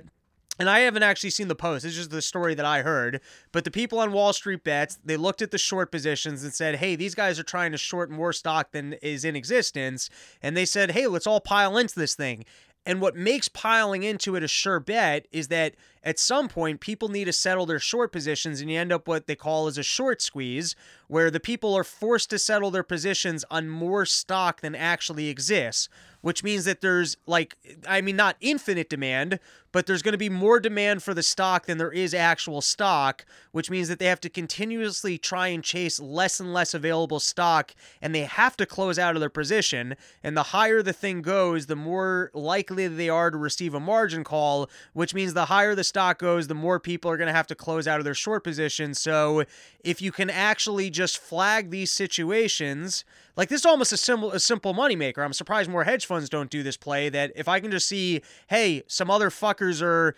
and 0.58 0.70
I 0.70 0.80
haven't 0.80 1.02
actually 1.02 1.30
seen 1.30 1.48
the 1.48 1.54
post. 1.54 1.84
It's 1.84 1.96
just 1.96 2.10
the 2.10 2.22
story 2.22 2.54
that 2.54 2.66
I 2.66 2.82
heard. 2.82 3.20
But 3.52 3.64
the 3.64 3.70
people 3.70 3.98
on 3.98 4.12
Wall 4.12 4.32
Street 4.32 4.64
bets, 4.64 4.98
they 5.04 5.16
looked 5.16 5.42
at 5.42 5.50
the 5.50 5.58
short 5.58 5.90
positions 5.90 6.44
and 6.44 6.54
said, 6.54 6.76
hey, 6.76 6.96
these 6.96 7.14
guys 7.14 7.38
are 7.38 7.44
trying 7.44 7.72
to 7.72 7.78
short 7.78 8.10
more 8.10 8.32
stock 8.32 8.70
than 8.72 8.94
is 8.94 9.24
in 9.24 9.36
existence. 9.36 10.10
And 10.42 10.56
they 10.56 10.64
said, 10.64 10.92
hey, 10.92 11.06
let's 11.06 11.26
all 11.26 11.40
pile 11.40 11.76
into 11.76 11.98
this 11.98 12.14
thing. 12.14 12.44
And 12.86 13.00
what 13.00 13.16
makes 13.16 13.48
piling 13.48 14.02
into 14.02 14.36
it 14.36 14.42
a 14.42 14.48
sure 14.48 14.78
bet 14.78 15.26
is 15.32 15.48
that 15.48 15.74
at 16.02 16.18
some 16.18 16.48
point 16.48 16.80
people 16.80 17.08
need 17.08 17.24
to 17.24 17.32
settle 17.32 17.64
their 17.64 17.78
short 17.78 18.12
positions 18.12 18.60
and 18.60 18.70
you 18.70 18.78
end 18.78 18.92
up 18.92 19.08
what 19.08 19.26
they 19.26 19.34
call 19.34 19.66
as 19.66 19.78
a 19.78 19.82
short 19.82 20.20
squeeze 20.20 20.76
where 21.08 21.30
the 21.30 21.40
people 21.40 21.74
are 21.74 21.84
forced 21.84 22.28
to 22.30 22.38
settle 22.38 22.70
their 22.70 22.82
positions 22.82 23.42
on 23.50 23.70
more 23.70 24.04
stock 24.04 24.60
than 24.60 24.74
actually 24.74 25.28
exists 25.28 25.88
which 26.24 26.42
means 26.42 26.64
that 26.64 26.80
there's 26.80 27.18
like 27.26 27.54
I 27.86 28.00
mean 28.00 28.16
not 28.16 28.36
infinite 28.40 28.88
demand, 28.88 29.38
but 29.72 29.84
there's 29.84 30.00
going 30.00 30.12
to 30.12 30.18
be 30.18 30.30
more 30.30 30.58
demand 30.58 31.02
for 31.02 31.12
the 31.12 31.22
stock 31.22 31.66
than 31.66 31.76
there 31.76 31.92
is 31.92 32.14
actual 32.14 32.62
stock, 32.62 33.26
which 33.52 33.70
means 33.70 33.88
that 33.88 33.98
they 33.98 34.06
have 34.06 34.22
to 34.22 34.30
continuously 34.30 35.18
try 35.18 35.48
and 35.48 35.62
chase 35.62 36.00
less 36.00 36.40
and 36.40 36.54
less 36.54 36.72
available 36.72 37.20
stock 37.20 37.74
and 38.00 38.14
they 38.14 38.22
have 38.22 38.56
to 38.56 38.64
close 38.64 38.98
out 38.98 39.16
of 39.16 39.20
their 39.20 39.28
position, 39.28 39.96
and 40.22 40.34
the 40.34 40.44
higher 40.44 40.80
the 40.80 40.94
thing 40.94 41.20
goes, 41.20 41.66
the 41.66 41.76
more 41.76 42.30
likely 42.32 42.88
they 42.88 43.10
are 43.10 43.30
to 43.30 43.36
receive 43.36 43.74
a 43.74 43.80
margin 43.80 44.24
call, 44.24 44.70
which 44.94 45.12
means 45.12 45.34
the 45.34 45.44
higher 45.44 45.74
the 45.74 45.84
stock 45.84 46.18
goes, 46.18 46.46
the 46.46 46.54
more 46.54 46.80
people 46.80 47.10
are 47.10 47.18
going 47.18 47.28
to 47.28 47.34
have 47.34 47.46
to 47.48 47.54
close 47.54 47.86
out 47.86 47.98
of 47.98 48.04
their 48.06 48.14
short 48.14 48.44
position. 48.44 48.94
So, 48.94 49.44
if 49.80 50.00
you 50.00 50.10
can 50.10 50.30
actually 50.30 50.88
just 50.88 51.18
flag 51.18 51.68
these 51.68 51.92
situations, 51.92 53.04
like 53.36 53.48
this 53.48 53.60
is 53.60 53.66
almost 53.66 53.92
a 53.92 53.96
simple 53.96 54.32
a 54.32 54.40
simple 54.40 54.74
moneymaker. 54.74 55.24
I'm 55.24 55.32
surprised 55.32 55.70
more 55.70 55.84
hedge 55.84 56.06
funds 56.06 56.28
don't 56.28 56.50
do 56.50 56.62
this 56.62 56.76
play. 56.76 57.08
That 57.08 57.32
if 57.34 57.48
I 57.48 57.60
can 57.60 57.70
just 57.70 57.88
see, 57.88 58.22
hey, 58.48 58.82
some 58.86 59.10
other 59.10 59.30
fuckers 59.30 59.82
are 59.82 60.14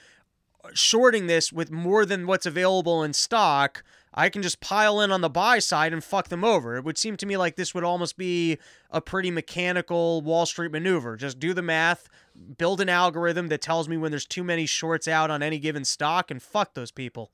shorting 0.75 1.27
this 1.27 1.53
with 1.53 1.71
more 1.71 2.05
than 2.05 2.27
what's 2.27 2.47
available 2.47 3.03
in 3.03 3.13
stock, 3.13 3.85
I 4.13 4.29
can 4.29 4.43
just 4.43 4.61
pile 4.61 5.01
in 5.01 5.13
on 5.13 5.21
the 5.21 5.29
buy 5.29 5.59
side 5.59 5.93
and 5.93 6.03
fuck 6.03 6.29
them 6.29 6.45
over. 6.45 6.77
It 6.77 6.85
would 6.85 6.99
seem 6.99 7.17
to 7.19 7.27
me 7.27 7.37
like 7.37 7.57
this 7.57 7.75
would 7.75 7.85
almost 7.85 8.17
be 8.17 8.59
a 8.91 9.01
pretty 9.01 9.31
mechanical 9.31 10.23
Wall 10.23 10.47
Street 10.47 10.73
maneuver. 10.73 11.17
Just 11.17 11.39
do 11.39 11.53
the 11.53 11.63
math, 11.63 12.09
build 12.57 12.81
an 12.81 12.89
algorithm 12.89 13.49
that 13.49 13.61
tells 13.61 13.89
me 13.89 13.97
when 13.97 14.11
there's 14.11 14.27
too 14.27 14.43
many 14.43 14.67
shorts 14.67 15.07
out 15.07 15.31
on 15.31 15.43
any 15.43 15.59
given 15.59 15.85
stock, 15.85 16.31
and 16.31 16.43
fuck 16.43 16.75
those 16.75 16.91
people. 16.91 17.31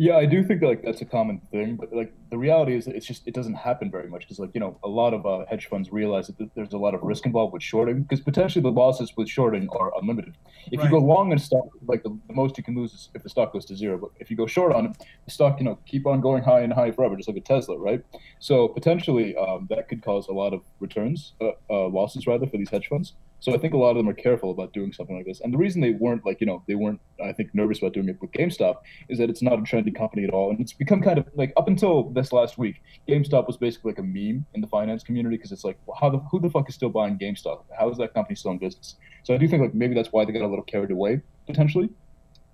Yeah, 0.00 0.16
I 0.16 0.26
do 0.26 0.44
think 0.44 0.62
like 0.62 0.84
that's 0.84 1.00
a 1.00 1.04
common 1.04 1.40
thing, 1.50 1.74
but 1.74 1.92
like 1.92 2.14
the 2.30 2.38
reality 2.38 2.76
is 2.76 2.84
that 2.84 2.94
it's 2.94 3.04
just 3.04 3.26
it 3.26 3.34
doesn't 3.34 3.54
happen 3.54 3.90
very 3.90 4.08
much 4.08 4.20
because 4.20 4.38
like 4.38 4.50
you 4.54 4.60
know 4.60 4.78
a 4.84 4.88
lot 4.88 5.12
of 5.12 5.26
uh, 5.26 5.44
hedge 5.50 5.66
funds 5.66 5.90
realize 5.90 6.28
that 6.28 6.54
there's 6.54 6.72
a 6.72 6.78
lot 6.78 6.94
of 6.94 7.02
risk 7.02 7.26
involved 7.26 7.52
with 7.52 7.64
shorting 7.64 8.02
because 8.02 8.20
potentially 8.20 8.62
the 8.62 8.70
losses 8.70 9.12
with 9.16 9.28
shorting 9.28 9.68
are 9.70 9.90
unlimited. 10.00 10.36
If 10.70 10.78
right. 10.78 10.84
you 10.84 10.90
go 10.90 11.04
long 11.04 11.32
in 11.32 11.38
stock, 11.38 11.66
like 11.84 12.04
the, 12.04 12.16
the, 12.28 12.34
most 12.34 12.56
you 12.56 12.62
can 12.62 12.76
lose 12.76 12.92
is 12.92 13.08
if 13.12 13.24
the 13.24 13.28
stock 13.28 13.52
goes 13.52 13.64
to 13.66 13.76
zero. 13.76 13.98
But 13.98 14.10
if 14.20 14.30
you 14.30 14.36
go 14.36 14.46
short 14.46 14.72
on 14.72 14.86
it, 14.86 14.96
the 15.24 15.32
stock 15.32 15.58
you 15.58 15.64
know 15.64 15.80
keep 15.84 16.06
on 16.06 16.20
going 16.20 16.44
high 16.44 16.60
and 16.60 16.72
high 16.72 16.92
forever, 16.92 17.16
just 17.16 17.28
like 17.28 17.38
a 17.38 17.40
Tesla, 17.40 17.76
right? 17.76 18.00
So 18.38 18.68
potentially 18.68 19.36
um, 19.36 19.66
that 19.68 19.88
could 19.88 20.04
cause 20.04 20.28
a 20.28 20.32
lot 20.32 20.54
of 20.54 20.60
returns, 20.78 21.32
uh, 21.40 21.50
uh, 21.68 21.88
losses 21.88 22.24
rather 22.28 22.46
for 22.46 22.56
these 22.56 22.70
hedge 22.70 22.86
funds. 22.86 23.14
So 23.40 23.54
I 23.54 23.58
think 23.58 23.72
a 23.72 23.76
lot 23.76 23.90
of 23.90 23.96
them 23.96 24.08
are 24.08 24.14
careful 24.14 24.50
about 24.50 24.72
doing 24.72 24.92
something 24.92 25.16
like 25.16 25.26
this. 25.26 25.40
And 25.40 25.52
the 25.52 25.58
reason 25.58 25.80
they 25.80 25.92
weren't 25.92 26.26
like, 26.26 26.40
you 26.40 26.46
know, 26.46 26.62
they 26.66 26.74
weren't, 26.74 27.00
I 27.24 27.32
think, 27.32 27.54
nervous 27.54 27.78
about 27.78 27.92
doing 27.92 28.08
it 28.08 28.20
with 28.20 28.32
GameStop 28.32 28.76
is 29.08 29.18
that 29.18 29.30
it's 29.30 29.42
not 29.42 29.54
a 29.54 29.62
trendy 29.62 29.94
company 29.94 30.24
at 30.24 30.30
all. 30.30 30.50
And 30.50 30.60
it's 30.60 30.72
become 30.72 31.00
kind 31.00 31.18
of 31.18 31.26
like 31.34 31.52
up 31.56 31.68
until 31.68 32.10
this 32.10 32.32
last 32.32 32.58
week, 32.58 32.82
GameStop 33.08 33.46
was 33.46 33.56
basically 33.56 33.92
like 33.92 33.98
a 33.98 34.02
meme 34.02 34.44
in 34.54 34.60
the 34.60 34.66
finance 34.66 35.04
community 35.04 35.36
because 35.36 35.52
it's 35.52 35.64
like, 35.64 35.78
well, 35.86 35.96
how 36.00 36.10
the, 36.10 36.18
who 36.30 36.40
the 36.40 36.50
fuck 36.50 36.68
is 36.68 36.74
still 36.74 36.88
buying 36.88 37.16
GameStop? 37.16 37.64
How 37.78 37.88
is 37.90 37.98
that 37.98 38.12
company 38.12 38.34
still 38.34 38.50
in 38.50 38.58
business? 38.58 38.96
So 39.22 39.34
I 39.34 39.36
do 39.36 39.46
think 39.46 39.62
like 39.62 39.74
maybe 39.74 39.94
that's 39.94 40.12
why 40.12 40.24
they 40.24 40.32
got 40.32 40.42
a 40.42 40.48
little 40.48 40.64
carried 40.64 40.90
away 40.90 41.20
potentially. 41.46 41.90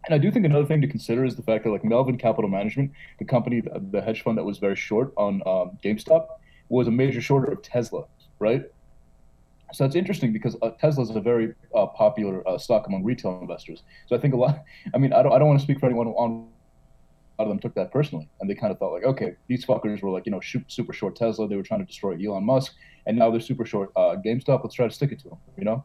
And 0.06 0.14
I 0.14 0.18
do 0.18 0.30
think 0.30 0.44
another 0.44 0.66
thing 0.66 0.82
to 0.82 0.88
consider 0.88 1.24
is 1.24 1.34
the 1.34 1.42
fact 1.42 1.64
that 1.64 1.70
like 1.70 1.84
Melvin 1.84 2.18
Capital 2.18 2.50
Management, 2.50 2.92
the 3.18 3.24
company, 3.24 3.62
the 3.90 4.02
hedge 4.02 4.22
fund 4.22 4.36
that 4.36 4.44
was 4.44 4.58
very 4.58 4.76
short 4.76 5.14
on 5.16 5.40
um, 5.46 5.78
GameStop, 5.82 6.26
was 6.68 6.88
a 6.88 6.90
major 6.90 7.22
shorter 7.22 7.50
of 7.50 7.62
Tesla, 7.62 8.04
right? 8.38 8.64
So 9.72 9.84
it's 9.84 9.96
interesting 9.96 10.32
because 10.32 10.56
uh, 10.62 10.70
Tesla 10.80 11.02
is 11.02 11.10
a 11.10 11.20
very 11.20 11.54
uh, 11.74 11.86
popular 11.86 12.46
uh, 12.48 12.58
stock 12.58 12.86
among 12.86 13.02
retail 13.02 13.38
investors. 13.40 13.82
So 14.06 14.16
I 14.16 14.20
think 14.20 14.34
a 14.34 14.36
lot. 14.36 14.62
I 14.94 14.98
mean, 14.98 15.12
I 15.12 15.22
don't. 15.22 15.32
I 15.32 15.38
don't 15.38 15.48
want 15.48 15.60
to 15.60 15.64
speak 15.64 15.80
for 15.80 15.86
anyone 15.86 16.08
on. 16.08 16.48
A 17.36 17.42
lot 17.42 17.48
of 17.48 17.48
them 17.48 17.58
took 17.58 17.74
that 17.74 17.90
personally, 17.90 18.30
and 18.40 18.48
they 18.48 18.54
kind 18.54 18.70
of 18.70 18.78
thought 18.78 18.92
like, 18.92 19.02
okay, 19.02 19.34
these 19.48 19.66
fuckers 19.66 20.00
were 20.02 20.10
like, 20.10 20.24
you 20.24 20.30
know, 20.30 20.40
super 20.68 20.92
short 20.92 21.16
Tesla. 21.16 21.48
They 21.48 21.56
were 21.56 21.64
trying 21.64 21.80
to 21.80 21.86
destroy 21.86 22.16
Elon 22.24 22.44
Musk, 22.44 22.74
and 23.06 23.18
now 23.18 23.28
they're 23.30 23.40
super 23.40 23.64
short 23.64 23.90
uh, 23.96 24.14
GameStop. 24.24 24.62
Let's 24.62 24.76
try 24.76 24.86
to 24.86 24.94
stick 24.94 25.10
it 25.10 25.18
to 25.20 25.30
them. 25.30 25.38
You 25.58 25.64
know. 25.64 25.84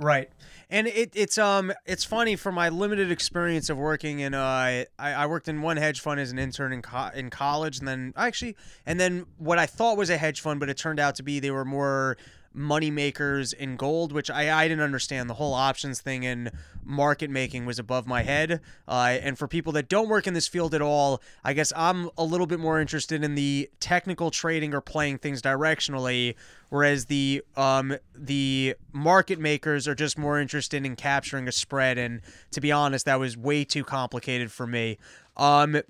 Right, 0.00 0.30
and 0.70 0.86
it, 0.86 1.10
it's 1.14 1.38
um 1.38 1.72
it's 1.84 2.04
funny 2.04 2.36
from 2.36 2.54
my 2.54 2.68
limited 2.68 3.10
experience 3.10 3.68
of 3.68 3.78
working 3.78 4.20
in 4.20 4.32
uh 4.32 4.40
I, 4.40 4.86
I 4.96 5.26
worked 5.26 5.48
in 5.48 5.60
one 5.60 5.76
hedge 5.76 6.00
fund 6.00 6.20
as 6.20 6.30
an 6.30 6.38
intern 6.38 6.72
in 6.72 6.82
co- 6.82 7.10
in 7.12 7.30
college 7.30 7.80
and 7.80 7.88
then 7.88 8.12
actually 8.16 8.54
and 8.86 9.00
then 9.00 9.26
what 9.38 9.58
I 9.58 9.66
thought 9.66 9.96
was 9.96 10.08
a 10.08 10.16
hedge 10.16 10.40
fund 10.40 10.60
but 10.60 10.68
it 10.68 10.76
turned 10.76 11.00
out 11.00 11.16
to 11.16 11.24
be 11.24 11.40
they 11.40 11.50
were 11.50 11.64
more 11.64 12.16
money 12.58 12.90
makers 12.90 13.52
in 13.52 13.76
gold, 13.76 14.12
which 14.12 14.30
I, 14.30 14.64
I 14.64 14.68
didn't 14.68 14.82
understand. 14.82 15.30
The 15.30 15.34
whole 15.34 15.54
options 15.54 16.00
thing 16.00 16.26
and 16.26 16.50
market 16.84 17.30
making 17.30 17.66
was 17.66 17.78
above 17.78 18.06
my 18.06 18.22
head. 18.22 18.60
Uh, 18.86 19.18
and 19.20 19.38
for 19.38 19.46
people 19.46 19.72
that 19.72 19.88
don't 19.88 20.08
work 20.08 20.26
in 20.26 20.34
this 20.34 20.48
field 20.48 20.74
at 20.74 20.82
all, 20.82 21.22
I 21.44 21.52
guess 21.52 21.72
I'm 21.76 22.10
a 22.18 22.24
little 22.24 22.46
bit 22.46 22.58
more 22.58 22.80
interested 22.80 23.22
in 23.22 23.34
the 23.34 23.70
technical 23.80 24.30
trading 24.30 24.74
or 24.74 24.80
playing 24.80 25.18
things 25.18 25.40
directionally, 25.40 26.34
whereas 26.70 27.06
the 27.06 27.42
um, 27.56 27.96
the 28.14 28.74
market 28.92 29.38
makers 29.38 29.86
are 29.86 29.94
just 29.94 30.18
more 30.18 30.40
interested 30.40 30.84
in 30.84 30.96
capturing 30.96 31.46
a 31.48 31.52
spread. 31.52 31.98
And 31.98 32.20
to 32.50 32.60
be 32.60 32.72
honest, 32.72 33.04
that 33.06 33.20
was 33.20 33.36
way 33.36 33.64
too 33.64 33.84
complicated 33.84 34.50
for 34.50 34.66
me. 34.66 34.98
Um, 35.36 35.80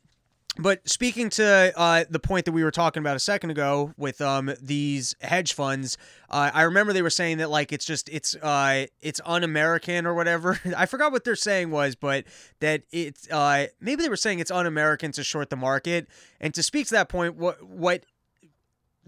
but 0.58 0.88
speaking 0.88 1.30
to 1.30 1.72
uh, 1.76 2.04
the 2.10 2.18
point 2.18 2.44
that 2.46 2.52
we 2.52 2.64
were 2.64 2.70
talking 2.70 3.00
about 3.00 3.16
a 3.16 3.20
second 3.20 3.50
ago 3.50 3.92
with 3.96 4.20
um, 4.20 4.52
these 4.60 5.14
hedge 5.20 5.52
funds, 5.52 5.96
uh, 6.30 6.50
I 6.52 6.62
remember 6.62 6.92
they 6.92 7.02
were 7.02 7.10
saying 7.10 7.38
that 7.38 7.50
like 7.50 7.72
it's 7.72 7.84
just 7.84 8.08
it's 8.08 8.34
uh, 8.36 8.86
it's 9.00 9.20
un-American 9.24 10.06
or 10.06 10.14
whatever. 10.14 10.60
I 10.76 10.86
forgot 10.86 11.12
what 11.12 11.24
their 11.24 11.36
saying 11.36 11.70
was, 11.70 11.94
but 11.94 12.24
that 12.60 12.82
it's 12.90 13.30
uh, 13.30 13.66
maybe 13.80 14.02
they 14.02 14.08
were 14.08 14.16
saying 14.16 14.40
it's 14.40 14.50
un-American 14.50 15.12
to 15.12 15.22
short 15.22 15.50
the 15.50 15.56
market. 15.56 16.08
And 16.40 16.52
to 16.54 16.62
speak 16.62 16.88
to 16.88 16.94
that 16.94 17.08
point, 17.08 17.36
what 17.36 17.62
what 17.62 18.04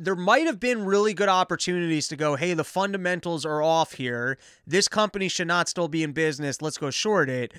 there 0.01 0.17
might 0.17 0.47
have 0.47 0.59
been 0.59 0.87
really 0.87 1.13
good 1.13 1.29
opportunities 1.29 2.09
to 2.09 2.17
go, 2.17 2.35
hey, 2.35 2.55
the 2.55 2.65
fundamentals 2.65 3.45
are 3.45 3.63
off 3.63 3.93
here. 3.93 4.39
This 4.67 4.89
company 4.89 5.29
should 5.29 5.47
not 5.47 5.69
still 5.69 5.89
be 5.89 6.03
in 6.03 6.13
business. 6.13 6.63
Let's 6.63 6.79
go 6.79 6.91
short 6.91 7.29
it. 7.29 7.53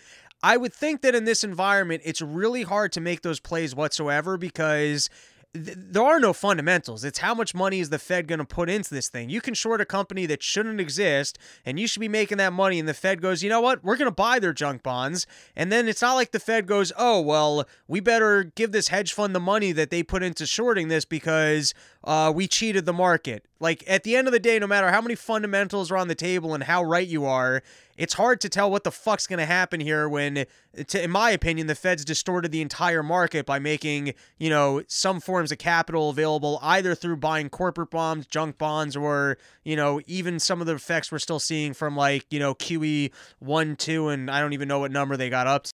I 0.44 0.58
would 0.58 0.74
think 0.74 1.02
that 1.02 1.14
in 1.14 1.26
this 1.26 1.44
environment, 1.44 2.02
it's 2.04 2.22
really 2.22 2.64
hard 2.64 2.92
to 2.94 3.02
make 3.02 3.22
those 3.22 3.39
plays 3.39 3.76
whatsoever 3.76 4.38
because 4.38 5.10
th- 5.54 5.78
there 5.78 6.04
are 6.04 6.20
no 6.20 6.34
fundamentals. 6.34 7.04
It's 7.04 7.20
how 7.20 7.36
much 7.36 7.54
money 7.54 7.80
is 7.80 7.89
the 7.89 8.00
Fed 8.00 8.28
going 8.28 8.39
to 8.39 8.46
put 8.46 8.70
into 8.70 8.94
this 8.94 9.08
thing. 9.08 9.30
You 9.30 9.39
can 9.39 9.54
short 9.54 9.82
a 9.82 9.86
company 9.86 10.26
that 10.26 10.42
shouldn't 10.42 10.80
exist 10.80 11.38
and 11.64 11.80
you 11.80 11.88
should 11.88 12.00
be 12.00 12.08
making 12.08 12.39
that 12.39 12.54
money. 12.54 12.80
And 12.80 12.88
the 12.89 12.94
Fed 12.94 13.22
goes, 13.22 13.44
you 13.44 13.50
know 13.50 13.62
what? 13.62 13.84
We're 13.84 13.98
going 13.98 14.10
to 14.10 14.16
buy 14.16 14.39
their 14.39 14.54
junk 14.54 14.82
bonds. 14.82 15.28
And 15.56 15.72
then 15.72 15.88
it's 15.88 16.02
not 16.02 16.16
like 16.16 16.32
the 16.32 16.39
Fed 16.39 16.66
goes, 16.66 16.92
oh, 16.98 17.22
well, 17.22 17.68
we 17.88 18.00
better 18.00 18.44
give 18.44 18.72
this 18.72 18.88
hedge 18.88 19.14
fund 19.14 19.36
the 19.36 19.39
money 19.39 19.72
that 19.74 19.92
they 19.92 20.02
put 20.02 20.24
into 20.24 20.48
shorting 20.48 20.88
this 20.88 21.06
because 21.06 21.76
uh, 22.04 22.32
we 22.34 22.48
cheated 22.48 22.86
the 22.86 22.94
market. 22.94 23.46
Like 23.60 23.84
at 23.88 24.04
the 24.04 24.16
end 24.16 24.28
of 24.28 24.34
the 24.34 24.39
day, 24.39 24.58
no 24.58 24.66
matter 24.68 24.89
how 24.89 25.02
many 25.02 25.14
fundamentals 25.14 25.92
are 25.92 25.98
on 25.98 26.08
the 26.08 26.16
table 26.16 26.56
and 26.56 26.64
how 26.64 26.84
right 26.84 27.08
you 27.08 27.26
are, 27.26 27.62
it's 28.02 28.16
hard 28.16 28.41
to 28.41 28.49
tell 28.49 28.72
what 28.72 28.84
the 28.84 28.89
fuck's 28.89 29.28
going 29.28 29.38
to 29.38 29.45
happen 29.45 29.80
here 29.80 30.10
when, 30.10 30.45
to, 30.88 31.04
in 31.04 31.12
my 31.12 31.30
opinion, 31.30 31.68
the 31.68 31.76
Fed's 31.76 32.04
distorted 32.04 32.52
the 32.52 32.60
entire 32.60 33.04
market 33.04 33.45
by 33.45 33.60
making, 33.60 34.16
you 34.39 34.49
know, 34.49 34.82
some 34.88 35.20
forms 35.20 35.52
of 35.52 35.60
capital 35.60 36.10
available 36.10 36.58
either 36.64 36.95
through 36.95 37.18
buying 37.18 37.47
corporate 37.47 37.91
bonds, 37.91 38.26
junk 38.26 38.58
bonds, 38.58 38.95
or, 38.95 39.38
you 39.64 39.76
know, 39.76 40.02
even 40.08 40.39
some 40.39 40.62
of 40.62 40.66
the 40.66 40.74
effects 40.74 41.12
we're 41.12 41.20
still 41.20 41.38
seeing 41.38 41.76
from 41.76 41.95
like, 41.95 42.26
you 42.32 42.39
know, 42.39 42.56
QE 42.56 43.12
1, 43.38 43.76
2, 43.76 44.08
and 44.08 44.32
I 44.32 44.41
don't 44.41 44.54
even 44.54 44.68
know 44.68 44.80
what 44.80 44.91
number 44.91 45.16
they 45.16 45.30
got 45.30 45.45
up 45.45 45.66
to. 45.66 45.72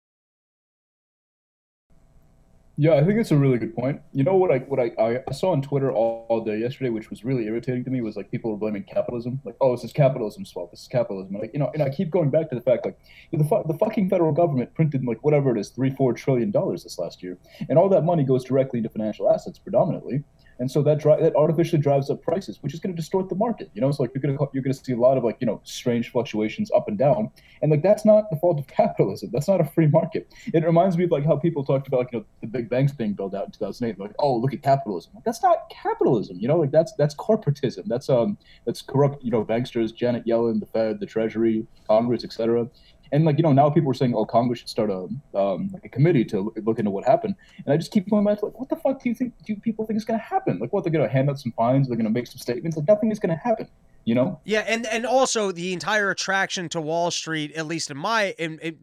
Yeah, 2.78 2.94
I 2.94 3.04
think 3.04 3.18
it's 3.20 3.30
a 3.30 3.36
really 3.36 3.58
good 3.58 3.74
point. 3.74 4.00
You 4.14 4.24
know 4.24 4.34
what 4.34 4.50
I 4.50 4.58
what 4.60 4.80
I, 4.80 5.20
I 5.28 5.32
saw 5.32 5.52
on 5.52 5.60
Twitter 5.60 5.92
all, 5.92 6.24
all 6.30 6.42
day 6.42 6.58
yesterday, 6.58 6.88
which 6.88 7.10
was 7.10 7.22
really 7.22 7.44
irritating 7.44 7.84
to 7.84 7.90
me, 7.90 8.00
was 8.00 8.16
like 8.16 8.30
people 8.30 8.50
were 8.50 8.56
blaming 8.56 8.82
capitalism, 8.84 9.40
like, 9.44 9.56
oh, 9.60 9.76
this 9.76 9.84
is 9.84 9.92
capitalism's 9.92 10.50
fault. 10.50 10.70
This 10.70 10.80
is 10.80 10.88
capitalism. 10.88 11.34
And 11.34 11.42
like, 11.42 11.52
you 11.52 11.58
know, 11.58 11.70
and 11.74 11.82
I 11.82 11.90
keep 11.90 12.10
going 12.10 12.30
back 12.30 12.48
to 12.48 12.54
the 12.54 12.62
fact 12.62 12.86
like 12.86 12.98
the 13.30 13.44
fu- 13.44 13.62
the 13.66 13.76
fucking 13.76 14.08
federal 14.08 14.32
government 14.32 14.74
printed 14.74 15.04
like 15.04 15.22
whatever 15.22 15.54
it 15.54 15.60
is, 15.60 15.68
three 15.68 15.90
four 15.90 16.14
trillion 16.14 16.50
dollars 16.50 16.82
this 16.82 16.98
last 16.98 17.22
year, 17.22 17.36
and 17.68 17.78
all 17.78 17.90
that 17.90 18.04
money 18.04 18.24
goes 18.24 18.42
directly 18.42 18.78
into 18.78 18.88
financial 18.88 19.30
assets 19.30 19.58
predominantly. 19.58 20.24
And 20.59 20.70
so 20.70 20.82
that 20.82 20.98
dri- 20.98 21.20
that 21.20 21.34
artificially 21.36 21.80
drives 21.80 22.11
up 22.11 22.22
prices, 22.22 22.59
which 22.62 22.74
is 22.74 22.80
going 22.80 22.94
to 22.94 22.96
distort 22.96 23.28
the 23.28 23.34
market. 23.34 23.70
You 23.74 23.80
know, 23.80 23.88
it's 23.88 23.98
like 23.98 24.11
you're 24.14 24.22
going 24.22 24.36
to 24.36 24.48
you're 24.53 24.62
going 24.62 24.74
to 24.74 24.84
see 24.84 24.92
a 24.92 24.96
lot 24.96 25.16
of 25.16 25.24
like 25.24 25.38
you 25.40 25.46
know 25.46 25.61
strange 25.64 26.11
fluctuations 26.11 26.70
up 26.72 26.88
and 26.88 26.98
down, 26.98 27.30
and 27.62 27.70
like 27.70 27.82
that's 27.82 28.05
not 28.05 28.30
the 28.30 28.36
fault 28.36 28.59
of 28.59 28.66
capitalism. 28.82 29.30
That's 29.32 29.48
not 29.48 29.61
a 29.61 29.64
free 29.64 29.86
market. 29.86 30.32
It 30.53 30.64
reminds 30.64 30.96
me 30.96 31.05
of 31.05 31.11
like 31.11 31.24
how 31.24 31.36
people 31.36 31.64
talked 31.64 31.88
about 31.88 32.00
like, 32.00 32.12
you 32.12 32.18
know 32.20 32.24
the 32.40 32.46
big 32.46 32.68
banks 32.68 32.92
being 32.92 33.14
built 33.14 33.34
out 33.34 33.46
in 33.46 33.50
2008. 33.53 33.98
Like, 33.98 34.14
oh, 34.18 34.36
look 34.36 34.53
at 34.53 34.62
capitalism. 34.62 35.12
Like, 35.14 35.24
that's 35.24 35.42
not 35.42 35.70
capitalism. 35.70 36.38
You 36.38 36.48
know, 36.48 36.59
like 36.59 36.70
that's 36.70 36.92
that's 36.94 37.14
corporatism. 37.14 37.86
That's 37.86 38.09
um 38.09 38.38
that's 38.66 38.82
corrupt. 38.82 39.22
You 39.24 39.30
know, 39.30 39.44
banksters, 39.44 39.94
Janet 39.94 40.26
Yellen, 40.26 40.61
the 40.61 40.66
Fed, 40.66 41.00
the 41.00 41.07
Treasury, 41.07 41.66
Congress, 41.86 42.24
etc 42.24 42.68
and 43.12 43.24
like 43.24 43.36
you 43.36 43.42
know 43.42 43.52
now 43.52 43.70
people 43.70 43.90
are 43.90 43.94
saying 43.94 44.14
oh 44.14 44.24
congress 44.24 44.60
should 44.60 44.68
start 44.68 44.90
a 44.90 45.06
um, 45.38 45.70
like 45.72 45.84
a 45.84 45.88
committee 45.88 46.24
to 46.24 46.52
look 46.64 46.78
into 46.78 46.90
what 46.90 47.04
happened. 47.04 47.34
And 47.64 47.72
i 47.72 47.76
just 47.76 47.92
keep 47.92 48.08
going 48.10 48.24
back 48.24 48.38
to 48.40 48.46
like 48.46 48.58
what 48.58 48.68
the 48.68 48.76
fuck 48.76 49.02
do 49.02 49.08
you 49.08 49.14
think 49.14 49.34
do 49.46 49.54
people 49.56 49.86
think 49.86 49.96
is 49.96 50.04
going 50.04 50.18
to 50.18 50.24
happen? 50.24 50.58
Like 50.58 50.72
what 50.72 50.82
they're 50.82 50.92
going 50.92 51.06
to 51.06 51.12
hand 51.12 51.30
out 51.30 51.38
some 51.38 51.52
fines 51.52 51.88
they're 51.88 51.96
going 51.96 52.04
to 52.04 52.10
make 52.10 52.26
some 52.26 52.38
statements? 52.38 52.76
Like 52.76 52.88
nothing 52.88 53.12
is 53.12 53.18
going 53.18 53.36
to 53.36 53.42
happen 53.42 53.68
you 54.04 54.14
know? 54.14 54.40
Yeah 54.44 54.64
and 54.66 54.86
and 54.86 55.06
also 55.06 55.52
the 55.52 55.72
entire 55.72 56.10
attraction 56.10 56.68
to 56.70 56.80
wall 56.80 57.10
street 57.10 57.52
at 57.52 57.66
least 57.66 57.90
in 57.90 57.96
my 57.96 58.34
in, 58.38 58.58
in, 58.58 58.78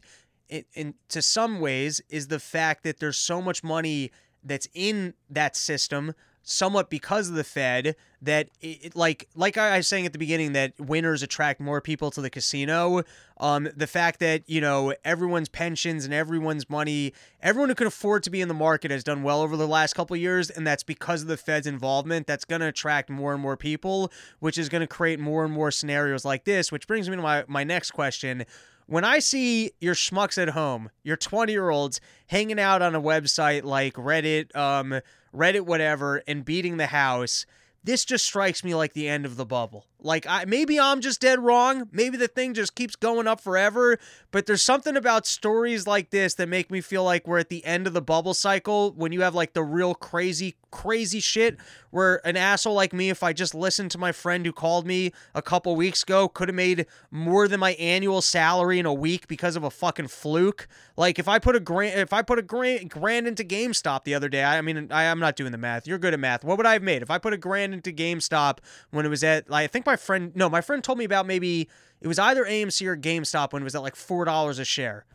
in, 0.47 0.65
in 0.73 0.93
to 1.09 1.21
some 1.21 1.59
ways 1.59 2.01
is 2.09 2.27
the 2.27 2.39
fact 2.39 2.84
that 2.84 2.99
there's 2.99 3.17
so 3.17 3.41
much 3.41 3.63
money 3.63 4.11
that's 4.43 4.67
in 4.73 5.13
that 5.30 5.55
system 5.55 6.13
somewhat 6.43 6.89
because 6.89 7.29
of 7.29 7.35
the 7.35 7.43
Fed 7.43 7.95
that 8.21 8.49
it, 8.61 8.95
like 8.95 9.27
like 9.35 9.57
I 9.57 9.77
was 9.77 9.87
saying 9.87 10.05
at 10.05 10.13
the 10.13 10.19
beginning 10.19 10.53
that 10.53 10.73
winners 10.79 11.23
attract 11.23 11.59
more 11.59 11.79
people 11.81 12.11
to 12.11 12.21
the 12.21 12.29
casino. 12.29 13.03
Um, 13.37 13.69
the 13.75 13.87
fact 13.87 14.19
that 14.19 14.43
you 14.47 14.59
know 14.59 14.93
everyone's 15.05 15.49
pensions 15.49 16.05
and 16.05 16.13
everyone's 16.13 16.69
money, 16.69 17.13
everyone 17.41 17.69
who 17.69 17.75
can 17.75 17.87
afford 17.87 18.23
to 18.23 18.29
be 18.29 18.41
in 18.41 18.47
the 18.47 18.53
market 18.53 18.91
has 18.91 19.03
done 19.03 19.23
well 19.23 19.41
over 19.41 19.55
the 19.55 19.67
last 19.67 19.93
couple 19.93 20.15
years, 20.17 20.49
and 20.49 20.65
that's 20.65 20.83
because 20.83 21.21
of 21.21 21.27
the 21.27 21.37
Fed's 21.37 21.67
involvement. 21.67 22.27
That's 22.27 22.45
going 22.45 22.61
to 22.61 22.67
attract 22.67 23.09
more 23.09 23.33
and 23.33 23.41
more 23.41 23.55
people, 23.55 24.11
which 24.39 24.57
is 24.57 24.69
going 24.69 24.81
to 24.81 24.87
create 24.87 25.19
more 25.19 25.45
and 25.45 25.53
more 25.53 25.71
scenarios 25.71 26.25
like 26.25 26.43
this. 26.43 26.71
Which 26.71 26.87
brings 26.87 27.09
me 27.09 27.15
to 27.15 27.21
my 27.21 27.45
my 27.47 27.63
next 27.63 27.91
question 27.91 28.45
when 28.89 29.03
I 29.03 29.19
see 29.19 29.71
your 29.79 29.93
schmucks 29.93 30.41
at 30.41 30.49
home, 30.49 30.89
your 31.03 31.15
20 31.15 31.51
year 31.51 31.69
olds 31.69 32.01
hanging 32.25 32.59
out 32.59 32.81
on 32.81 32.95
a 32.95 33.01
website 33.01 33.63
like 33.63 33.93
Reddit, 33.93 34.55
um, 34.55 34.99
Reddit, 35.34 35.61
whatever, 35.61 36.23
and 36.27 36.45
beating 36.45 36.77
the 36.77 36.88
house, 36.88 37.45
this 37.84 38.05
just 38.05 38.25
strikes 38.25 38.63
me 38.63 38.75
like 38.75 38.93
the 38.93 39.07
end 39.07 39.25
of 39.25 39.36
the 39.36 39.45
bubble. 39.45 39.86
Like 40.01 40.25
I 40.27 40.45
maybe 40.45 40.79
I'm 40.79 41.01
just 41.01 41.19
dead 41.19 41.39
wrong. 41.39 41.89
Maybe 41.91 42.15
the 42.17 42.27
thing 42.27 42.53
just 42.53 42.75
keeps 42.75 42.95
going 42.95 43.27
up 43.27 43.41
forever, 43.41 43.99
but 44.31 44.45
there's 44.45 44.61
something 44.61 44.95
about 44.95 45.27
stories 45.27 45.85
like 45.85 46.09
this 46.09 46.35
that 46.35 46.47
make 46.47 46.71
me 46.71 46.79
feel 46.79 47.03
like 47.03 47.27
we're 47.27 47.39
at 47.39 47.49
the 47.49 47.65
end 47.65 47.85
of 47.85 47.93
the 47.93 48.01
bubble 48.01 48.33
cycle 48.33 48.91
when 48.93 49.11
you 49.11 49.21
have 49.21 49.35
like 49.35 49.53
the 49.53 49.63
real 49.63 49.93
crazy 49.93 50.55
crazy 50.71 51.19
shit 51.19 51.57
where 51.89 52.25
an 52.25 52.37
asshole 52.37 52.75
like 52.75 52.93
me 52.93 53.09
if 53.09 53.23
I 53.23 53.33
just 53.33 53.55
listened 53.55 53.91
to 53.91 53.97
my 53.97 54.11
friend 54.11 54.45
who 54.45 54.51
called 54.51 54.85
me 54.85 55.11
a 55.33 55.41
couple 55.41 55.75
weeks 55.75 56.03
ago 56.03 56.27
could 56.27 56.47
have 56.47 56.55
made 56.55 56.85
more 57.09 57.47
than 57.47 57.59
my 57.59 57.71
annual 57.73 58.21
salary 58.21 58.79
in 58.79 58.85
a 58.85 58.93
week 58.93 59.27
because 59.27 59.55
of 59.55 59.63
a 59.63 59.71
fucking 59.71 60.07
fluke. 60.07 60.67
Like 60.95 61.17
if 61.17 61.27
I 61.27 61.39
put 61.39 61.55
a 61.55 61.59
grand 61.59 61.99
if 61.99 62.13
I 62.13 62.21
put 62.21 62.39
a 62.39 62.43
grand 62.43 62.89
grand 62.89 63.27
into 63.27 63.43
GameStop 63.43 64.03
the 64.03 64.13
other 64.13 64.29
day, 64.29 64.43
I, 64.43 64.61
mean 64.61 64.91
I, 64.91 65.05
I'm 65.05 65.19
not 65.19 65.35
doing 65.35 65.51
the 65.51 65.57
math. 65.57 65.87
You're 65.87 65.97
good 65.97 66.13
at 66.13 66.19
math. 66.19 66.43
What 66.43 66.57
would 66.57 66.67
I 66.67 66.73
have 66.73 66.83
made 66.83 67.01
if 67.01 67.09
I 67.09 67.17
put 67.17 67.33
a 67.33 67.37
grand 67.37 67.73
into 67.73 67.91
GameStop 67.91 68.59
when 68.91 69.05
it 69.05 69.09
was 69.09 69.23
at 69.23 69.51
I 69.51 69.67
think 69.67 69.85
my 69.89 69.95
friend 69.95 70.31
no, 70.35 70.49
my 70.49 70.61
friend 70.61 70.83
told 70.83 70.97
me 70.97 71.05
about 71.05 71.25
maybe 71.25 71.67
it 72.01 72.07
was 72.07 72.19
either 72.19 72.45
AMC 72.45 72.85
or 72.85 72.95
GameStop 72.95 73.53
when 73.53 73.63
it 73.63 73.65
was 73.65 73.75
at 73.75 73.81
like 73.81 73.95
four 73.95 74.25
dollars 74.25 74.59
a 74.59 74.65
share. 74.65 75.05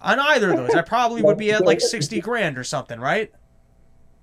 On 0.00 0.18
either 0.18 0.50
of 0.50 0.56
those, 0.58 0.74
I 0.74 0.82
probably 0.82 1.22
would 1.22 1.38
be 1.38 1.52
at 1.52 1.64
like 1.64 1.80
sixty 1.80 2.20
grand 2.20 2.58
or 2.58 2.64
something, 2.64 3.00
right? 3.00 3.32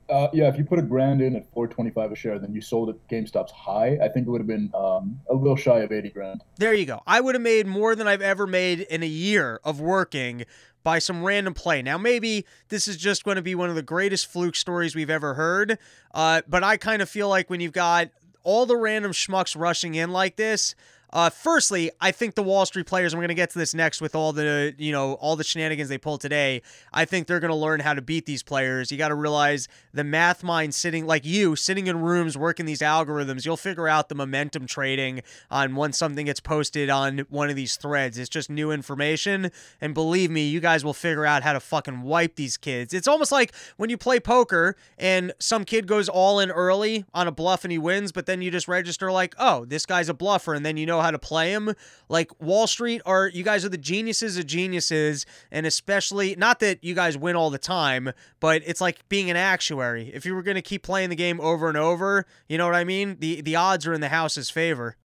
Uh, 0.09 0.27
yeah, 0.33 0.49
if 0.49 0.57
you 0.57 0.65
put 0.65 0.77
a 0.77 0.81
grand 0.81 1.21
in 1.21 1.33
at 1.35 1.49
425 1.53 2.11
a 2.11 2.15
share, 2.15 2.37
then 2.37 2.53
you 2.53 2.59
sold 2.59 2.89
at 2.89 3.07
GameStop's 3.07 3.53
high. 3.53 3.97
I 4.03 4.09
think 4.09 4.27
it 4.27 4.29
would 4.29 4.41
have 4.41 4.47
been 4.47 4.69
um, 4.75 5.19
a 5.29 5.33
little 5.33 5.55
shy 5.55 5.79
of 5.79 5.93
80 5.93 6.09
grand. 6.09 6.43
There 6.57 6.73
you 6.73 6.85
go. 6.85 7.01
I 7.07 7.21
would 7.21 7.35
have 7.35 7.41
made 7.41 7.65
more 7.65 7.95
than 7.95 8.05
I've 8.05 8.21
ever 8.21 8.45
made 8.45 8.81
in 8.81 9.01
a 9.01 9.07
year 9.07 9.61
of 9.63 9.79
working 9.79 10.43
by 10.83 10.99
some 10.99 11.23
random 11.23 11.53
play. 11.53 11.81
Now, 11.81 11.97
maybe 11.97 12.45
this 12.67 12.87
is 12.87 12.97
just 12.97 13.23
going 13.23 13.37
to 13.37 13.41
be 13.41 13.55
one 13.55 13.69
of 13.69 13.75
the 13.75 13.81
greatest 13.81 14.27
fluke 14.27 14.57
stories 14.57 14.93
we've 14.93 15.09
ever 15.09 15.35
heard, 15.35 15.79
uh, 16.13 16.41
but 16.49 16.63
I 16.63 16.75
kind 16.75 17.01
of 17.01 17.09
feel 17.09 17.29
like 17.29 17.49
when 17.49 17.61
you've 17.61 17.71
got 17.71 18.09
all 18.43 18.65
the 18.65 18.77
random 18.77 19.11
schmucks 19.11 19.59
rushing 19.59 19.95
in 19.95 20.11
like 20.11 20.35
this. 20.35 20.75
Uh, 21.13 21.29
firstly, 21.29 21.91
I 22.01 22.09
think 22.11 22.33
the 22.33 22.41
Wall 22.41 22.65
Street 22.65 22.87
players, 22.87 23.13
we're 23.13 23.21
going 23.21 23.27
to 23.27 23.35
get 23.35 23.51
to 23.51 23.59
this 23.59 23.75
next 23.75 24.01
with 24.01 24.15
all 24.15 24.33
the, 24.33 24.73
you 24.79 24.91
know, 24.91 25.13
all 25.13 25.35
the 25.35 25.43
shenanigans 25.43 25.87
they 25.87 25.99
pulled 25.99 26.21
today. 26.21 26.63
I 26.91 27.05
think 27.05 27.27
they're 27.27 27.39
going 27.39 27.51
to 27.51 27.55
learn 27.55 27.81
how 27.81 27.93
to 27.93 28.01
beat 28.01 28.25
these 28.25 28.41
players. 28.41 28.91
You 28.91 28.97
got 28.97 29.09
to 29.09 29.15
realize 29.15 29.67
the 29.93 30.03
math 30.03 30.43
mind 30.43 30.73
sitting, 30.73 31.05
like 31.05 31.23
you, 31.23 31.55
sitting 31.55 31.85
in 31.85 32.01
rooms 32.01 32.35
working 32.35 32.65
these 32.65 32.79
algorithms, 32.79 33.45
you'll 33.45 33.57
figure 33.57 33.87
out 33.87 34.09
the 34.09 34.15
momentum 34.15 34.65
trading 34.65 35.21
on 35.51 35.75
when 35.75 35.93
something 35.93 36.25
gets 36.25 36.39
posted 36.39 36.89
on 36.89 37.19
one 37.29 37.47
of 37.47 37.55
these 37.55 37.75
threads. 37.75 38.17
It's 38.17 38.27
just 38.27 38.49
new 38.49 38.71
information. 38.71 39.51
And 39.79 39.93
believe 39.93 40.31
me, 40.31 40.47
you 40.47 40.59
guys 40.59 40.83
will 40.83 40.95
figure 40.95 41.27
out 41.27 41.43
how 41.43 41.53
to 41.53 41.59
fucking 41.59 42.01
wipe 42.01 42.37
these 42.37 42.57
kids. 42.57 42.91
It's 42.91 43.07
almost 43.07 43.31
like 43.31 43.53
when 43.77 43.91
you 43.91 43.99
play 43.99 44.19
poker 44.19 44.75
and 44.97 45.31
some 45.37 45.63
kid 45.63 45.85
goes 45.85 46.09
all 46.09 46.39
in 46.39 46.49
early 46.49 47.05
on 47.13 47.27
a 47.27 47.31
bluff 47.31 47.63
and 47.63 47.71
he 47.71 47.77
wins, 47.77 48.11
but 48.11 48.25
then 48.25 48.41
you 48.41 48.49
just 48.49 48.67
register 48.67 49.11
like, 49.11 49.35
oh, 49.37 49.65
this 49.65 49.85
guy's 49.85 50.09
a 50.09 50.15
bluffer. 50.15 50.55
And 50.55 50.65
then 50.65 50.75
you 50.75 50.87
know 50.87 51.02
how 51.03 51.11
to 51.11 51.19
play 51.19 51.53
them. 51.53 51.75
Like 52.09 52.31
Wall 52.41 52.65
Street 52.67 53.01
are 53.05 53.27
you 53.27 53.43
guys 53.43 53.63
are 53.63 53.69
the 53.69 53.77
geniuses 53.77 54.37
of 54.37 54.47
geniuses, 54.47 55.25
and 55.51 55.65
especially 55.65 56.35
not 56.35 56.59
that 56.61 56.83
you 56.83 56.95
guys 56.95 57.17
win 57.17 57.35
all 57.35 57.49
the 57.49 57.57
time, 57.57 58.11
but 58.39 58.61
it's 58.65 58.81
like 58.81 59.07
being 59.09 59.29
an 59.29 59.37
actuary. 59.37 60.11
If 60.13 60.25
you 60.25 60.33
were 60.33 60.43
gonna 60.43 60.61
keep 60.61 60.83
playing 60.83 61.09
the 61.09 61.15
game 61.15 61.39
over 61.39 61.67
and 61.67 61.77
over, 61.77 62.25
you 62.47 62.57
know 62.57 62.65
what 62.65 62.75
I 62.75 62.83
mean? 62.83 63.17
The 63.19 63.41
the 63.41 63.55
odds 63.55 63.85
are 63.85 63.93
in 63.93 64.01
the 64.01 64.09
house's 64.09 64.49
favor 64.49 64.97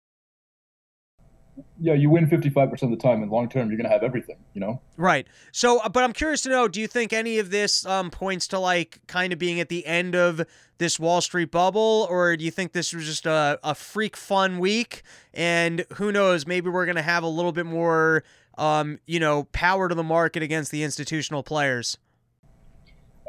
yeah, 1.79 1.93
you 1.93 2.09
win 2.09 2.27
55% 2.27 2.81
of 2.83 2.89
the 2.89 2.97
time, 2.97 3.21
and 3.21 3.31
long 3.31 3.49
term, 3.49 3.69
you're 3.69 3.77
going 3.77 3.89
to 3.89 3.93
have 3.93 4.03
everything, 4.03 4.37
you 4.53 4.61
know? 4.61 4.81
Right. 4.95 5.27
So, 5.51 5.79
uh, 5.79 5.89
but 5.89 6.03
I'm 6.03 6.13
curious 6.13 6.41
to 6.41 6.49
know 6.49 6.67
do 6.67 6.81
you 6.81 6.87
think 6.87 7.13
any 7.13 7.39
of 7.39 7.51
this 7.51 7.85
um, 7.85 8.09
points 8.09 8.47
to 8.47 8.59
like 8.59 8.99
kind 9.07 9.33
of 9.33 9.39
being 9.39 9.59
at 9.59 9.69
the 9.69 9.85
end 9.85 10.15
of 10.15 10.41
this 10.77 10.99
Wall 10.99 11.21
Street 11.21 11.51
bubble, 11.51 12.07
or 12.09 12.35
do 12.37 12.43
you 12.43 12.51
think 12.51 12.73
this 12.73 12.93
was 12.93 13.05
just 13.05 13.25
a, 13.25 13.59
a 13.63 13.75
freak 13.75 14.15
fun 14.15 14.59
week? 14.59 15.03
And 15.33 15.85
who 15.93 16.11
knows, 16.11 16.45
maybe 16.45 16.69
we're 16.69 16.85
going 16.85 16.95
to 16.95 17.01
have 17.01 17.23
a 17.23 17.27
little 17.27 17.51
bit 17.51 17.65
more, 17.65 18.23
um, 18.57 18.99
you 19.05 19.19
know, 19.19 19.45
power 19.51 19.89
to 19.89 19.95
the 19.95 20.03
market 20.03 20.43
against 20.43 20.71
the 20.71 20.83
institutional 20.83 21.43
players? 21.43 21.97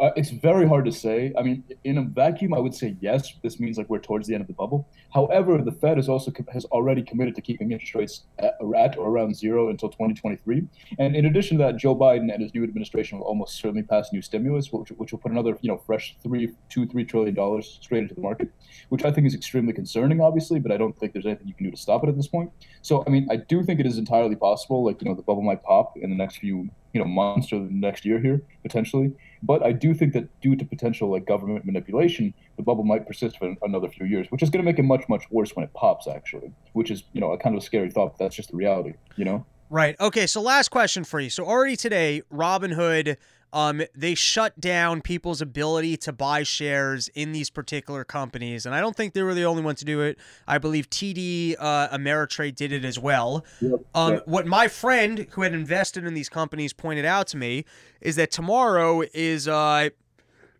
Uh, 0.00 0.10
it's 0.14 0.30
very 0.30 0.66
hard 0.66 0.84
to 0.84 0.92
say. 0.92 1.32
I 1.36 1.42
mean, 1.42 1.64
in 1.84 1.98
a 1.98 2.02
vacuum, 2.02 2.54
I 2.54 2.58
would 2.58 2.74
say 2.74 2.96
yes. 3.00 3.34
This 3.42 3.58
means 3.58 3.78
like 3.78 3.88
we're 3.90 3.98
towards 3.98 4.28
the 4.28 4.34
end 4.34 4.42
of 4.42 4.46
the 4.46 4.52
bubble. 4.52 4.88
However, 5.12 5.58
the 5.58 5.72
Fed 5.72 5.98
is 5.98 6.08
also 6.08 6.32
has 6.52 6.64
already 6.66 7.02
committed 7.02 7.34
to 7.34 7.40
keeping 7.40 7.72
interest 7.72 7.94
rates 7.94 8.22
at, 8.38 8.54
at, 8.76 8.96
or 8.96 9.08
around 9.08 9.36
zero 9.36 9.70
until 9.70 9.88
2023. 9.88 10.62
And 10.98 11.16
in 11.16 11.26
addition 11.26 11.58
to 11.58 11.64
that, 11.64 11.76
Joe 11.76 11.96
Biden 11.96 12.32
and 12.32 12.42
his 12.42 12.54
new 12.54 12.62
administration 12.62 13.18
will 13.18 13.26
almost 13.26 13.56
certainly 13.56 13.82
pass 13.82 14.12
new 14.12 14.22
stimulus, 14.22 14.72
which, 14.72 14.90
which 14.90 15.12
will 15.12 15.18
put 15.18 15.32
another 15.32 15.58
you 15.62 15.68
know 15.68 15.78
fresh 15.78 16.16
three, 16.22 16.52
two, 16.68 16.86
three 16.86 17.04
trillion 17.04 17.34
dollars 17.34 17.78
straight 17.82 18.02
into 18.02 18.14
the 18.14 18.20
market, 18.20 18.50
which 18.90 19.04
I 19.04 19.10
think 19.10 19.26
is 19.26 19.34
extremely 19.34 19.72
concerning, 19.72 20.20
obviously. 20.20 20.60
But 20.60 20.70
I 20.70 20.76
don't 20.76 20.96
think 20.96 21.12
there's 21.12 21.26
anything 21.26 21.48
you 21.48 21.54
can 21.54 21.66
do 21.66 21.70
to 21.72 21.76
stop 21.76 22.04
it 22.04 22.08
at 22.08 22.16
this 22.16 22.28
point. 22.28 22.52
So 22.82 23.02
I 23.06 23.10
mean, 23.10 23.26
I 23.30 23.36
do 23.36 23.64
think 23.64 23.80
it 23.80 23.86
is 23.86 23.98
entirely 23.98 24.36
possible. 24.36 24.84
Like 24.84 25.02
you 25.02 25.08
know, 25.08 25.16
the 25.16 25.22
bubble 25.22 25.42
might 25.42 25.62
pop 25.64 25.96
in 25.96 26.10
the 26.10 26.16
next 26.16 26.36
few 26.36 26.68
you 26.92 27.00
know 27.00 27.06
months 27.06 27.52
or 27.52 27.58
the 27.58 27.70
next 27.70 28.04
year 28.04 28.20
here 28.20 28.42
potentially. 28.62 29.12
But 29.42 29.62
I 29.62 29.72
do 29.72 29.94
think 29.94 30.12
that 30.14 30.40
due 30.40 30.56
to 30.56 30.64
potential 30.64 31.10
like 31.10 31.26
government 31.26 31.64
manipulation, 31.64 32.34
the 32.56 32.62
bubble 32.62 32.84
might 32.84 33.06
persist 33.06 33.38
for 33.38 33.54
another 33.62 33.88
few 33.88 34.06
years, 34.06 34.26
which 34.30 34.42
is 34.42 34.50
going 34.50 34.64
to 34.64 34.70
make 34.70 34.78
it 34.78 34.84
much 34.84 35.08
much 35.08 35.24
worse 35.30 35.54
when 35.54 35.64
it 35.64 35.72
pops 35.74 36.06
actually, 36.06 36.52
which 36.72 36.90
is 36.90 37.04
you 37.12 37.20
know 37.20 37.32
a 37.32 37.38
kind 37.38 37.54
of 37.56 37.62
a 37.62 37.64
scary 37.64 37.90
thought. 37.90 38.18
But 38.18 38.24
that's 38.24 38.36
just 38.36 38.50
the 38.50 38.56
reality, 38.56 38.94
you 39.16 39.24
know. 39.24 39.44
Right. 39.70 39.96
Okay. 40.00 40.26
So 40.26 40.40
last 40.40 40.70
question 40.70 41.04
for 41.04 41.20
you. 41.20 41.30
So 41.30 41.44
already 41.44 41.76
today, 41.76 42.22
Robinhood 42.32 43.16
um, 43.52 43.82
they 43.94 44.14
shut 44.14 44.58
down 44.60 45.00
people's 45.00 45.40
ability 45.40 45.96
to 45.98 46.12
buy 46.12 46.42
shares 46.42 47.08
in 47.14 47.32
these 47.32 47.50
particular 47.50 48.04
companies. 48.04 48.66
And 48.66 48.74
I 48.74 48.80
don't 48.80 48.96
think 48.96 49.14
they 49.14 49.22
were 49.22 49.34
the 49.34 49.44
only 49.44 49.62
one 49.62 49.74
to 49.76 49.84
do 49.84 50.00
it. 50.02 50.18
I 50.46 50.58
believe 50.58 50.90
TD 50.90 51.56
uh, 51.58 51.88
Ameritrade 51.88 52.54
did 52.54 52.72
it 52.72 52.84
as 52.84 52.98
well. 52.98 53.44
Yep, 53.60 53.80
Um, 53.94 54.12
yep. 54.14 54.26
What 54.26 54.46
my 54.46 54.68
friend 54.68 55.26
who 55.30 55.42
had 55.42 55.54
invested 55.54 56.04
in 56.04 56.14
these 56.14 56.28
companies 56.28 56.72
pointed 56.72 57.04
out 57.04 57.26
to 57.28 57.36
me 57.36 57.64
is 58.00 58.16
that 58.16 58.30
tomorrow 58.30 59.02
is, 59.14 59.48
uh, 59.48 59.88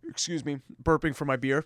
excuse 0.09 0.45
me, 0.45 0.61
burping 0.83 1.15
for 1.15 1.25
my 1.25 1.37
beer 1.37 1.65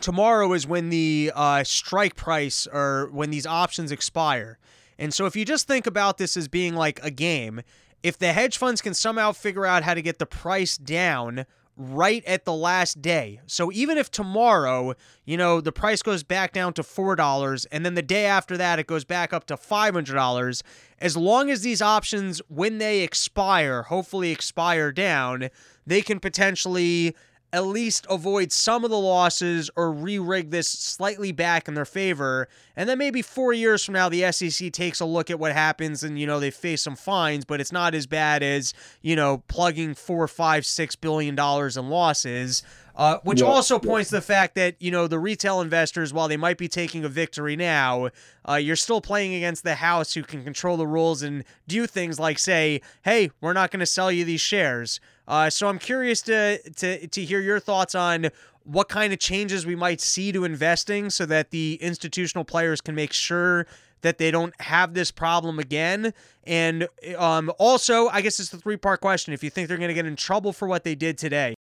tomorrow 0.00 0.52
is 0.52 0.66
when 0.66 0.90
the 0.90 1.32
uh, 1.34 1.64
strike 1.64 2.14
price 2.16 2.66
or 2.72 3.08
when 3.12 3.30
these 3.30 3.46
options 3.46 3.90
expire. 3.92 4.58
And 4.98 5.14
so 5.14 5.26
if 5.26 5.36
you 5.36 5.44
just 5.44 5.66
think 5.66 5.86
about 5.86 6.18
this 6.18 6.36
as 6.36 6.48
being 6.48 6.74
like 6.74 7.00
a 7.02 7.10
game, 7.10 7.62
if 8.02 8.18
the 8.18 8.32
hedge 8.32 8.56
funds 8.58 8.80
can 8.80 8.94
somehow 8.94 9.32
figure 9.32 9.66
out 9.66 9.82
how 9.82 9.94
to 9.94 10.02
get 10.02 10.18
the 10.18 10.26
price 10.26 10.76
down 10.76 11.46
right 11.78 12.24
at 12.24 12.44
the 12.44 12.52
last 12.52 13.00
day. 13.00 13.40
So 13.46 13.70
even 13.70 13.98
if 13.98 14.10
tomorrow, 14.10 14.94
you 15.24 15.36
know, 15.36 15.60
the 15.60 15.70
price 15.70 16.02
goes 16.02 16.24
back 16.24 16.52
down 16.52 16.72
to 16.72 16.82
$4 16.82 17.66
and 17.70 17.86
then 17.86 17.94
the 17.94 18.02
day 18.02 18.26
after 18.26 18.56
that 18.56 18.80
it 18.80 18.88
goes 18.88 19.04
back 19.04 19.32
up 19.32 19.46
to 19.46 19.54
$500, 19.56 20.62
as 20.98 21.16
long 21.16 21.50
as 21.50 21.62
these 21.62 21.80
options 21.80 22.42
when 22.48 22.78
they 22.78 23.02
expire, 23.02 23.84
hopefully 23.84 24.32
expire 24.32 24.90
down, 24.90 25.50
they 25.86 26.02
can 26.02 26.18
potentially 26.18 27.14
at 27.52 27.64
least 27.64 28.06
avoid 28.10 28.52
some 28.52 28.84
of 28.84 28.90
the 28.90 28.98
losses 28.98 29.70
or 29.74 29.90
re-rig 29.90 30.50
this 30.50 30.68
slightly 30.68 31.32
back 31.32 31.66
in 31.66 31.74
their 31.74 31.84
favor 31.86 32.46
and 32.76 32.88
then 32.88 32.98
maybe 32.98 33.22
four 33.22 33.52
years 33.52 33.82
from 33.84 33.94
now 33.94 34.08
the 34.08 34.30
sec 34.32 34.70
takes 34.72 35.00
a 35.00 35.04
look 35.06 35.30
at 35.30 35.38
what 35.38 35.52
happens 35.52 36.02
and 36.02 36.18
you 36.18 36.26
know 36.26 36.38
they 36.38 36.50
face 36.50 36.82
some 36.82 36.96
fines 36.96 37.44
but 37.44 37.60
it's 37.60 37.72
not 37.72 37.94
as 37.94 38.06
bad 38.06 38.42
as 38.42 38.74
you 39.00 39.16
know 39.16 39.42
plugging 39.48 39.94
four 39.94 40.28
five 40.28 40.66
six 40.66 40.94
billion 40.94 41.34
dollars 41.34 41.76
in 41.76 41.88
losses 41.88 42.62
uh, 42.96 43.18
which 43.22 43.40
Yeah, 43.40 43.46
also 43.46 43.76
yeah. 43.76 43.88
points 43.88 44.10
to 44.10 44.16
the 44.16 44.20
fact 44.20 44.56
that 44.56 44.74
you 44.80 44.90
know 44.90 45.06
the 45.06 45.18
retail 45.20 45.60
investors 45.60 46.12
while 46.12 46.28
they 46.28 46.36
might 46.36 46.58
be 46.58 46.68
taking 46.68 47.04
a 47.04 47.08
victory 47.08 47.56
now 47.56 48.10
uh, 48.48 48.54
you're 48.54 48.76
still 48.76 49.00
playing 49.00 49.34
against 49.34 49.64
the 49.64 49.76
house 49.76 50.12
who 50.14 50.22
can 50.22 50.44
control 50.44 50.76
the 50.76 50.86
rules 50.86 51.22
and 51.22 51.44
do 51.66 51.86
things 51.86 52.18
like 52.20 52.38
say 52.38 52.80
hey 53.04 53.30
we're 53.40 53.52
not 53.54 53.70
going 53.70 53.80
to 53.80 53.86
sell 53.86 54.12
you 54.12 54.24
these 54.24 54.40
shares 54.40 55.00
uh, 55.28 55.50
so 55.50 55.68
I'm 55.68 55.78
curious 55.78 56.22
to, 56.22 56.58
to 56.72 57.06
to 57.06 57.24
hear 57.24 57.40
your 57.40 57.60
thoughts 57.60 57.94
on 57.94 58.30
what 58.64 58.88
kind 58.88 59.12
of 59.12 59.18
changes 59.18 59.64
we 59.64 59.76
might 59.76 60.00
see 60.00 60.32
to 60.32 60.44
investing 60.44 61.10
so 61.10 61.24
that 61.26 61.50
the 61.50 61.78
institutional 61.80 62.44
players 62.44 62.80
can 62.80 62.94
make 62.94 63.12
sure 63.12 63.66
that 64.00 64.18
they 64.18 64.30
don't 64.30 64.58
have 64.60 64.94
this 64.94 65.10
problem 65.10 65.58
again. 65.58 66.12
And 66.44 66.88
um, 67.16 67.50
also, 67.58 68.08
I 68.08 68.20
guess 68.20 68.38
it's 68.40 68.50
the 68.50 68.58
three 68.58 68.76
part 68.76 69.00
question. 69.00 69.32
If 69.32 69.44
you 69.44 69.50
think 69.50 69.68
they're 69.68 69.78
going 69.78 69.88
to 69.88 69.94
get 69.94 70.06
in 70.06 70.16
trouble 70.16 70.52
for 70.52 70.66
what 70.66 70.84
they 70.84 70.94
did 70.94 71.18
today, 71.18 71.54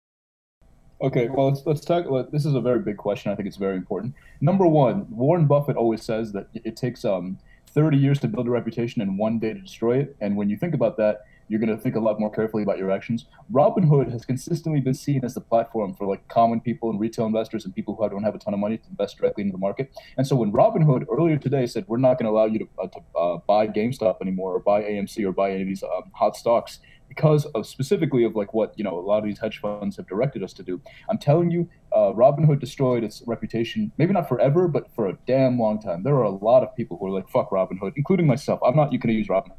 Okay, 1.01 1.27
well, 1.27 1.49
let's 1.49 1.65
let's 1.65 1.81
talk. 1.81 2.09
Let, 2.09 2.31
this 2.31 2.45
is 2.45 2.55
a 2.55 2.61
very 2.61 2.79
big 2.79 2.95
question. 2.97 3.31
I 3.31 3.35
think 3.35 3.47
it's 3.47 3.57
very 3.57 3.75
important. 3.75 4.13
Number 4.39 4.65
one, 4.65 5.05
Warren 5.09 5.45
Buffett 5.45 5.75
always 5.75 6.01
says 6.01 6.31
that 6.31 6.47
it 6.53 6.77
takes 6.77 7.03
um 7.03 7.37
30 7.67 7.97
years 7.97 8.19
to 8.21 8.29
build 8.29 8.47
a 8.47 8.49
reputation 8.49 9.01
and 9.01 9.17
one 9.19 9.37
day 9.37 9.53
to 9.53 9.59
destroy 9.59 9.97
it. 9.97 10.15
And 10.21 10.37
when 10.37 10.49
you 10.49 10.55
think 10.55 10.73
about 10.73 10.95
that, 10.97 11.25
you're 11.47 11.59
going 11.59 11.75
to 11.75 11.81
think 11.81 11.95
a 11.95 11.99
lot 11.99 12.19
more 12.19 12.31
carefully 12.31 12.63
about 12.63 12.77
your 12.77 12.91
actions. 12.91 13.25
Robinhood 13.51 14.11
has 14.11 14.25
consistently 14.25 14.81
been 14.81 14.93
seen 14.93 15.23
as 15.23 15.33
the 15.33 15.41
platform 15.41 15.93
for 15.95 16.07
like 16.07 16.27
common 16.27 16.59
people 16.59 16.89
and 16.89 16.99
retail 16.99 17.25
investors 17.25 17.65
and 17.65 17.75
people 17.75 17.95
who 17.95 18.09
don't 18.09 18.23
have 18.23 18.35
a 18.35 18.39
ton 18.39 18.53
of 18.53 18.59
money 18.59 18.77
to 18.77 18.89
invest 18.89 19.17
directly 19.17 19.43
into 19.43 19.51
the 19.51 19.57
market. 19.57 19.91
And 20.17 20.25
so 20.25 20.35
when 20.35 20.51
Robinhood 20.51 21.05
earlier 21.11 21.37
today 21.37 21.65
said 21.65 21.85
we're 21.87 21.97
not 21.97 22.17
going 22.17 22.25
to 22.25 22.31
allow 22.31 22.45
you 22.45 22.59
to, 22.59 22.67
uh, 22.81 22.87
to 22.87 23.19
uh, 23.19 23.37
buy 23.47 23.67
GameStop 23.67 24.21
anymore 24.21 24.53
or 24.53 24.59
buy 24.59 24.81
AMC 24.83 25.23
or 25.25 25.31
buy 25.31 25.51
any 25.51 25.61
of 25.61 25.67
these 25.67 25.83
um, 25.83 26.11
hot 26.13 26.35
stocks 26.35 26.79
because 27.07 27.45
of 27.47 27.65
specifically 27.65 28.23
of 28.23 28.35
like 28.35 28.53
what 28.53 28.73
you 28.77 28.83
know 28.83 28.97
a 28.97 29.01
lot 29.01 29.19
of 29.19 29.25
these 29.25 29.39
hedge 29.39 29.59
funds 29.59 29.97
have 29.97 30.07
directed 30.07 30.43
us 30.43 30.53
to 30.53 30.63
do. 30.63 30.81
I'm 31.09 31.17
telling 31.17 31.51
you, 31.51 31.69
uh, 31.93 32.11
Robinhood 32.13 32.59
destroyed 32.59 33.03
its 33.03 33.21
reputation. 33.25 33.91
Maybe 33.97 34.13
not 34.13 34.27
forever, 34.27 34.67
but 34.67 34.93
for 34.95 35.07
a 35.07 35.17
damn 35.27 35.59
long 35.59 35.81
time. 35.81 36.03
There 36.03 36.15
are 36.15 36.23
a 36.23 36.29
lot 36.29 36.63
of 36.63 36.75
people 36.75 36.97
who 36.97 37.07
are 37.07 37.11
like, 37.11 37.29
"Fuck 37.29 37.51
Robinhood," 37.51 37.93
including 37.95 38.27
myself. 38.27 38.59
I'm 38.65 38.75
not. 38.75 38.91
You 38.91 38.99
can 38.99 39.11
use 39.11 39.27
Robinhood. 39.27 39.57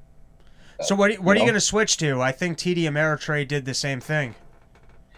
So 0.80 0.94
what, 0.94 1.14
what 1.16 1.36
are 1.36 1.40
you 1.40 1.44
going 1.44 1.54
to 1.54 1.60
switch 1.60 1.96
to? 1.98 2.20
I 2.20 2.32
think 2.32 2.58
TD 2.58 2.84
Ameritrade 2.84 3.48
did 3.48 3.64
the 3.64 3.74
same 3.74 4.00
thing. 4.00 4.34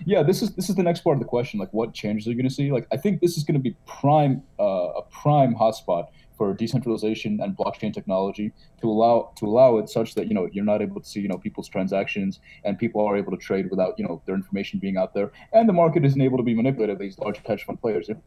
Yeah, 0.05 0.23
this 0.23 0.43
is 0.43 0.55
this 0.55 0.71
is 0.71 0.77
the 0.77 0.83
next 0.83 1.01
part 1.01 1.17
of 1.17 1.21
the 1.21 1.27
question. 1.27 1.59
Like, 1.59 1.73
what 1.73 1.93
changes 1.93 2.27
are 2.27 2.31
you 2.31 2.37
going 2.37 2.49
to 2.49 2.55
see? 2.55 2.71
Like, 2.71 2.87
I 2.93 2.97
think 2.97 3.21
this 3.21 3.37
is 3.37 3.43
going 3.43 3.55
to 3.55 3.61
be 3.61 3.77
prime 3.87 4.43
uh, 4.61 4.93
a 4.97 5.03
prime 5.03 5.57
hotspot 5.57 6.07
for 6.37 6.55
decentralization 6.55 7.41
and 7.43 7.57
blockchain 7.57 7.93
technology 7.93 8.53
to 8.81 8.89
allow 8.89 9.33
to 9.37 9.45
allow 9.45 9.79
it 9.79 9.89
such 9.89 10.15
that 10.15 10.29
you 10.29 10.35
know 10.35 10.49
you're 10.53 10.65
not 10.65 10.81
able 10.81 11.01
to 11.01 11.09
see 11.09 11.21
you 11.21 11.29
know 11.29 11.37
people's 11.37 11.69
transactions 11.69 12.39
and 12.65 12.79
people 12.79 13.05
are 13.05 13.17
able 13.17 13.33
to 13.33 13.37
trade 13.37 13.69
without 13.71 13.99
you 13.99 14.07
know 14.07 14.23
their 14.25 14.37
information 14.37 14.79
being 14.79 14.97
out 14.97 15.13
there 15.15 15.33
and 15.53 15.69
the 15.69 15.73
market 15.73 16.05
isn't 16.05 16.21
able 16.21 16.37
to 16.37 16.45
be 16.45 16.55
manipulated 16.55 16.97
by 16.97 17.05
these 17.05 17.19
large 17.19 17.41
hedge 17.45 17.65
fund 17.65 17.81
players. 17.81 18.09
If 18.09 18.19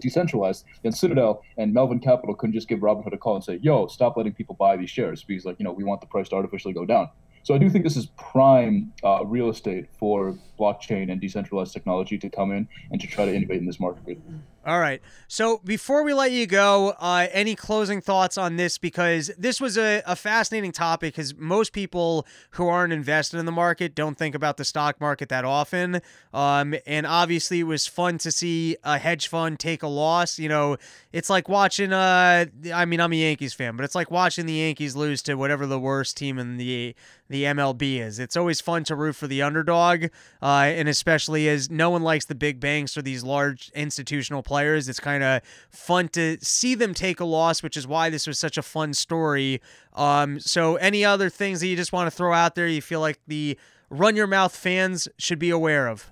decentralized, 0.00 0.64
then 0.82 0.92
Citadel 0.92 1.42
and 1.56 1.72
Melvin 1.72 2.00
Capital 2.00 2.34
couldn't 2.34 2.54
just 2.54 2.68
give 2.68 2.80
Robinhood 2.80 3.12
a 3.12 3.18
call 3.18 3.36
and 3.36 3.44
say, 3.44 3.58
"Yo, 3.62 3.86
stop 3.86 4.16
letting 4.16 4.32
people 4.32 4.54
buy 4.54 4.76
these 4.76 4.90
shares," 4.90 5.24
because 5.24 5.44
like 5.44 5.56
you 5.58 5.64
know 5.64 5.72
we 5.72 5.84
want 5.84 6.00
the 6.00 6.06
price 6.06 6.28
to 6.30 6.36
artificially 6.36 6.74
go 6.74 6.84
down. 6.84 7.08
So 7.42 7.54
I 7.54 7.58
do 7.58 7.70
think 7.70 7.84
this 7.84 7.96
is 7.96 8.06
prime 8.18 8.92
uh, 9.04 9.24
real 9.24 9.48
estate 9.50 9.86
for 10.00 10.36
blockchain 10.58 11.12
and 11.12 11.20
decentralized 11.20 11.72
technology 11.72 12.18
to 12.18 12.28
come 12.28 12.50
in 12.50 12.68
and 12.90 13.00
to 13.00 13.06
try 13.06 13.24
to 13.24 13.32
innovate 13.32 13.58
in 13.58 13.66
this 13.66 13.78
market. 13.78 14.18
All 14.66 14.80
right. 14.80 15.00
So 15.28 15.60
before 15.64 16.02
we 16.02 16.12
let 16.12 16.32
you 16.32 16.44
go, 16.44 16.92
uh, 16.98 17.28
any 17.30 17.54
closing 17.54 18.00
thoughts 18.00 18.36
on 18.36 18.56
this? 18.56 18.78
Because 18.78 19.30
this 19.38 19.60
was 19.60 19.78
a, 19.78 20.02
a 20.04 20.16
fascinating 20.16 20.72
topic 20.72 21.14
because 21.14 21.36
most 21.36 21.72
people 21.72 22.26
who 22.50 22.66
aren't 22.66 22.92
invested 22.92 23.38
in 23.38 23.46
the 23.46 23.52
market 23.52 23.94
don't 23.94 24.18
think 24.18 24.34
about 24.34 24.56
the 24.56 24.64
stock 24.64 25.00
market 25.00 25.28
that 25.28 25.44
often. 25.44 26.00
Um, 26.34 26.74
and 26.84 27.06
obviously, 27.06 27.60
it 27.60 27.64
was 27.64 27.86
fun 27.86 28.18
to 28.18 28.32
see 28.32 28.76
a 28.82 28.98
hedge 28.98 29.28
fund 29.28 29.60
take 29.60 29.84
a 29.84 29.88
loss. 29.88 30.36
You 30.36 30.48
know, 30.48 30.78
it's 31.12 31.30
like 31.30 31.48
watching, 31.48 31.92
uh, 31.92 32.46
I 32.74 32.84
mean, 32.86 33.00
I'm 33.00 33.12
a 33.12 33.16
Yankees 33.16 33.54
fan, 33.54 33.76
but 33.76 33.84
it's 33.84 33.94
like 33.94 34.10
watching 34.10 34.46
the 34.46 34.54
Yankees 34.54 34.96
lose 34.96 35.22
to 35.22 35.36
whatever 35.36 35.66
the 35.66 35.78
worst 35.78 36.16
team 36.16 36.40
in 36.40 36.56
the 36.56 36.96
the 37.28 37.42
MLB 37.44 38.00
is. 38.00 38.18
It's 38.20 38.36
always 38.36 38.60
fun 38.60 38.84
to 38.84 38.94
root 38.94 39.16
for 39.16 39.26
the 39.26 39.42
underdog, 39.42 40.04
uh, 40.40 40.46
and 40.46 40.88
especially 40.88 41.48
as 41.48 41.68
no 41.70 41.90
one 41.90 42.02
likes 42.02 42.24
the 42.24 42.36
big 42.36 42.60
banks 42.60 42.96
or 42.96 43.02
these 43.02 43.24
large 43.24 43.70
institutional 43.74 44.42
players. 44.42 44.55
It's 44.64 45.00
kind 45.00 45.22
of 45.22 45.42
fun 45.70 46.08
to 46.10 46.38
see 46.40 46.74
them 46.74 46.94
take 46.94 47.20
a 47.20 47.24
loss, 47.24 47.62
which 47.62 47.76
is 47.76 47.86
why 47.86 48.10
this 48.10 48.26
was 48.26 48.38
such 48.38 48.56
a 48.56 48.62
fun 48.62 48.94
story. 48.94 49.60
Um, 49.94 50.40
so, 50.40 50.76
any 50.76 51.04
other 51.04 51.30
things 51.30 51.60
that 51.60 51.66
you 51.66 51.76
just 51.76 51.92
want 51.92 52.06
to 52.06 52.16
throw 52.16 52.32
out 52.32 52.54
there 52.54 52.66
you 52.66 52.82
feel 52.82 53.00
like 53.00 53.18
the 53.26 53.58
Run 53.90 54.16
Your 54.16 54.26
Mouth 54.26 54.54
fans 54.54 55.08
should 55.18 55.38
be 55.38 55.50
aware 55.50 55.88
of? 55.88 56.10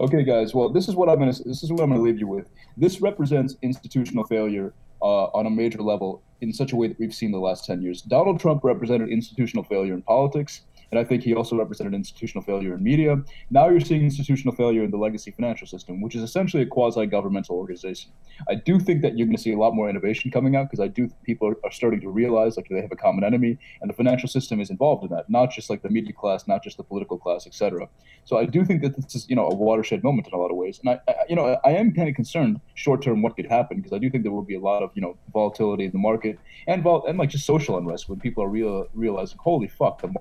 Okay, 0.00 0.24
guys. 0.24 0.54
Well, 0.54 0.70
this 0.70 0.88
is 0.88 0.96
what 0.96 1.08
I'm 1.08 1.18
gonna 1.18 1.32
this 1.32 1.62
is 1.62 1.70
what 1.70 1.80
I'm 1.80 1.90
gonna 1.90 2.02
leave 2.02 2.18
you 2.18 2.26
with. 2.26 2.50
This 2.76 3.00
represents 3.00 3.56
institutional 3.62 4.24
failure 4.24 4.74
uh, 5.00 5.26
on 5.26 5.46
a 5.46 5.50
major 5.50 5.82
level 5.82 6.22
in 6.40 6.52
such 6.52 6.72
a 6.72 6.76
way 6.76 6.88
that 6.88 6.98
we've 6.98 7.14
seen 7.14 7.30
the 7.30 7.38
last 7.38 7.64
ten 7.64 7.80
years. 7.80 8.02
Donald 8.02 8.40
Trump 8.40 8.64
represented 8.64 9.08
institutional 9.08 9.62
failure 9.62 9.94
in 9.94 10.02
politics, 10.02 10.62
and 10.94 11.04
I 11.04 11.08
think 11.08 11.24
he 11.24 11.34
also 11.34 11.56
represented 11.56 11.92
institutional 11.92 12.44
failure 12.44 12.74
in 12.74 12.82
media. 12.82 13.20
Now 13.50 13.68
you're 13.68 13.80
seeing 13.80 14.04
institutional 14.04 14.54
failure 14.54 14.84
in 14.84 14.92
the 14.92 14.96
legacy 14.96 15.32
financial 15.32 15.66
system, 15.66 16.00
which 16.00 16.14
is 16.14 16.22
essentially 16.22 16.62
a 16.62 16.66
quasi-governmental 16.66 17.56
organization. 17.56 18.12
I 18.48 18.54
do 18.54 18.78
think 18.78 19.02
that 19.02 19.18
you're 19.18 19.26
going 19.26 19.36
to 19.36 19.42
see 19.42 19.52
a 19.52 19.58
lot 19.58 19.74
more 19.74 19.90
innovation 19.90 20.30
coming 20.30 20.54
out 20.54 20.70
because 20.70 20.78
I 20.78 20.86
do 20.86 21.10
people 21.24 21.52
are, 21.64 21.72
starting 21.72 22.00
to 22.02 22.08
realize 22.08 22.56
like 22.56 22.68
they 22.70 22.80
have 22.80 22.92
a 22.92 22.96
common 22.96 23.24
enemy, 23.24 23.58
and 23.80 23.90
the 23.90 23.94
financial 23.94 24.28
system 24.28 24.60
is 24.60 24.70
involved 24.70 25.02
in 25.02 25.10
that, 25.10 25.28
not 25.28 25.50
just 25.50 25.68
like 25.68 25.82
the 25.82 25.90
media 25.90 26.12
class, 26.12 26.46
not 26.46 26.62
just 26.62 26.76
the 26.76 26.84
political 26.84 27.18
class, 27.18 27.48
etc. 27.48 27.88
So 28.24 28.36
I 28.38 28.44
do 28.44 28.64
think 28.64 28.80
that 28.82 28.94
this 28.94 29.16
is 29.16 29.28
you 29.28 29.34
know 29.34 29.48
a 29.48 29.54
watershed 29.54 30.04
moment 30.04 30.28
in 30.28 30.34
a 30.34 30.36
lot 30.36 30.52
of 30.52 30.56
ways, 30.56 30.78
and 30.78 30.90
I, 30.90 31.00
I 31.08 31.14
you 31.28 31.34
know 31.34 31.58
I 31.64 31.70
am 31.70 31.92
kind 31.92 32.08
of 32.08 32.14
concerned 32.14 32.60
short 32.74 33.02
term 33.02 33.22
what 33.22 33.34
could 33.34 33.46
happen 33.46 33.78
because 33.78 33.92
I 33.92 33.98
do 33.98 34.08
think 34.10 34.22
there 34.22 34.32
will 34.32 34.42
be 34.42 34.54
a 34.54 34.60
lot 34.60 34.84
of 34.84 34.90
you 34.94 35.02
know 35.02 35.16
volatility 35.32 35.86
in 35.86 35.90
the 35.90 35.98
market 35.98 36.38
and 36.68 36.84
vol- 36.84 37.04
and 37.06 37.18
like 37.18 37.30
just 37.30 37.46
social 37.46 37.76
unrest 37.78 38.08
when 38.08 38.20
people 38.20 38.44
are 38.44 38.48
real 38.48 38.86
realizing 38.94 39.38
holy 39.42 39.66
fuck 39.66 40.00
the 40.00 40.14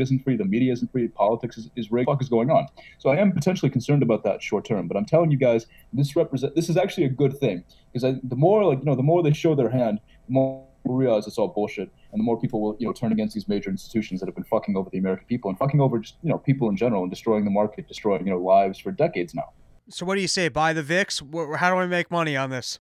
isn't 0.00 0.22
free, 0.24 0.36
the 0.36 0.44
media 0.44 0.72
isn't 0.72 0.90
free, 0.90 1.08
politics 1.08 1.58
is, 1.58 1.70
is 1.76 1.90
rigged. 1.90 2.08
What 2.08 2.20
is 2.20 2.28
going 2.28 2.50
on? 2.50 2.66
So 2.98 3.10
I 3.10 3.16
am 3.16 3.32
potentially 3.32 3.70
concerned 3.70 4.02
about 4.02 4.24
that 4.24 4.42
short 4.42 4.64
term. 4.64 4.88
But 4.88 4.96
I'm 4.96 5.06
telling 5.06 5.30
you 5.30 5.38
guys, 5.38 5.66
this 5.92 6.16
represent 6.16 6.54
this 6.54 6.68
is 6.68 6.76
actually 6.76 7.04
a 7.04 7.08
good 7.08 7.38
thing 7.38 7.64
because 7.92 8.16
the 8.22 8.36
more 8.36 8.64
like 8.64 8.78
you 8.78 8.84
know 8.84 8.94
the 8.94 9.02
more 9.02 9.22
they 9.22 9.32
show 9.32 9.54
their 9.54 9.70
hand, 9.70 10.00
the 10.26 10.32
more 10.32 10.66
people 10.82 10.96
realize 10.96 11.26
it's 11.26 11.38
all 11.38 11.48
bullshit, 11.48 11.90
and 12.12 12.20
the 12.20 12.24
more 12.24 12.38
people 12.38 12.60
will 12.60 12.76
you 12.78 12.86
know 12.86 12.92
turn 12.92 13.12
against 13.12 13.34
these 13.34 13.48
major 13.48 13.70
institutions 13.70 14.20
that 14.20 14.26
have 14.26 14.34
been 14.34 14.44
fucking 14.44 14.76
over 14.76 14.90
the 14.90 14.98
American 14.98 15.26
people 15.26 15.48
and 15.50 15.58
fucking 15.58 15.80
over 15.80 15.98
just 15.98 16.16
you 16.22 16.30
know 16.30 16.38
people 16.38 16.68
in 16.68 16.76
general 16.76 17.02
and 17.02 17.10
destroying 17.10 17.44
the 17.44 17.50
market, 17.50 17.88
destroying 17.88 18.26
you 18.26 18.32
know 18.32 18.38
lives 18.38 18.78
for 18.78 18.90
decades 18.92 19.34
now. 19.34 19.52
So, 19.88 20.04
what 20.04 20.16
do 20.16 20.20
you 20.20 20.28
say? 20.28 20.48
Buy 20.48 20.72
the 20.72 20.82
VIX? 20.82 21.22
How 21.58 21.72
do 21.72 21.80
I 21.80 21.86
make 21.86 22.10
money 22.10 22.36
on 22.36 22.50
this? 22.50 22.80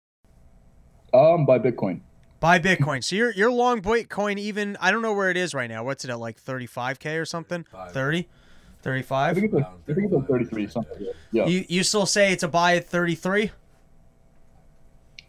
Um, 1.13 1.45
buy 1.45 1.59
Bitcoin. 1.59 2.01
Buy 2.41 2.57
Bitcoin. 2.57 3.03
So 3.03 3.15
you're 3.15 3.31
you're 3.31 3.51
long 3.51 3.81
Bitcoin. 3.83 4.39
Even 4.39 4.75
I 4.81 4.89
don't 4.91 5.03
know 5.03 5.13
where 5.13 5.29
it 5.29 5.37
is 5.37 5.53
right 5.53 5.69
now. 5.69 5.83
What's 5.83 6.03
it 6.03 6.09
at? 6.09 6.19
Like 6.19 6.41
35k 6.41 7.21
or 7.21 7.25
something? 7.25 7.63
Five. 7.71 7.93
30, 7.93 8.19
I 8.19 8.83
35. 8.83 9.35
think 9.35 9.45
it's 9.45 9.53
like, 9.53 9.65
I 9.65 9.93
think 9.93 10.05
it's 10.05 10.13
like 10.13 10.27
33 10.27 10.67
something. 10.67 11.05
Like. 11.05 11.15
Yeah. 11.31 11.45
You 11.45 11.65
you 11.69 11.83
still 11.83 12.07
say 12.07 12.33
it's 12.33 12.41
a 12.41 12.47
buy 12.47 12.75
at 12.75 12.89
33? 12.89 13.51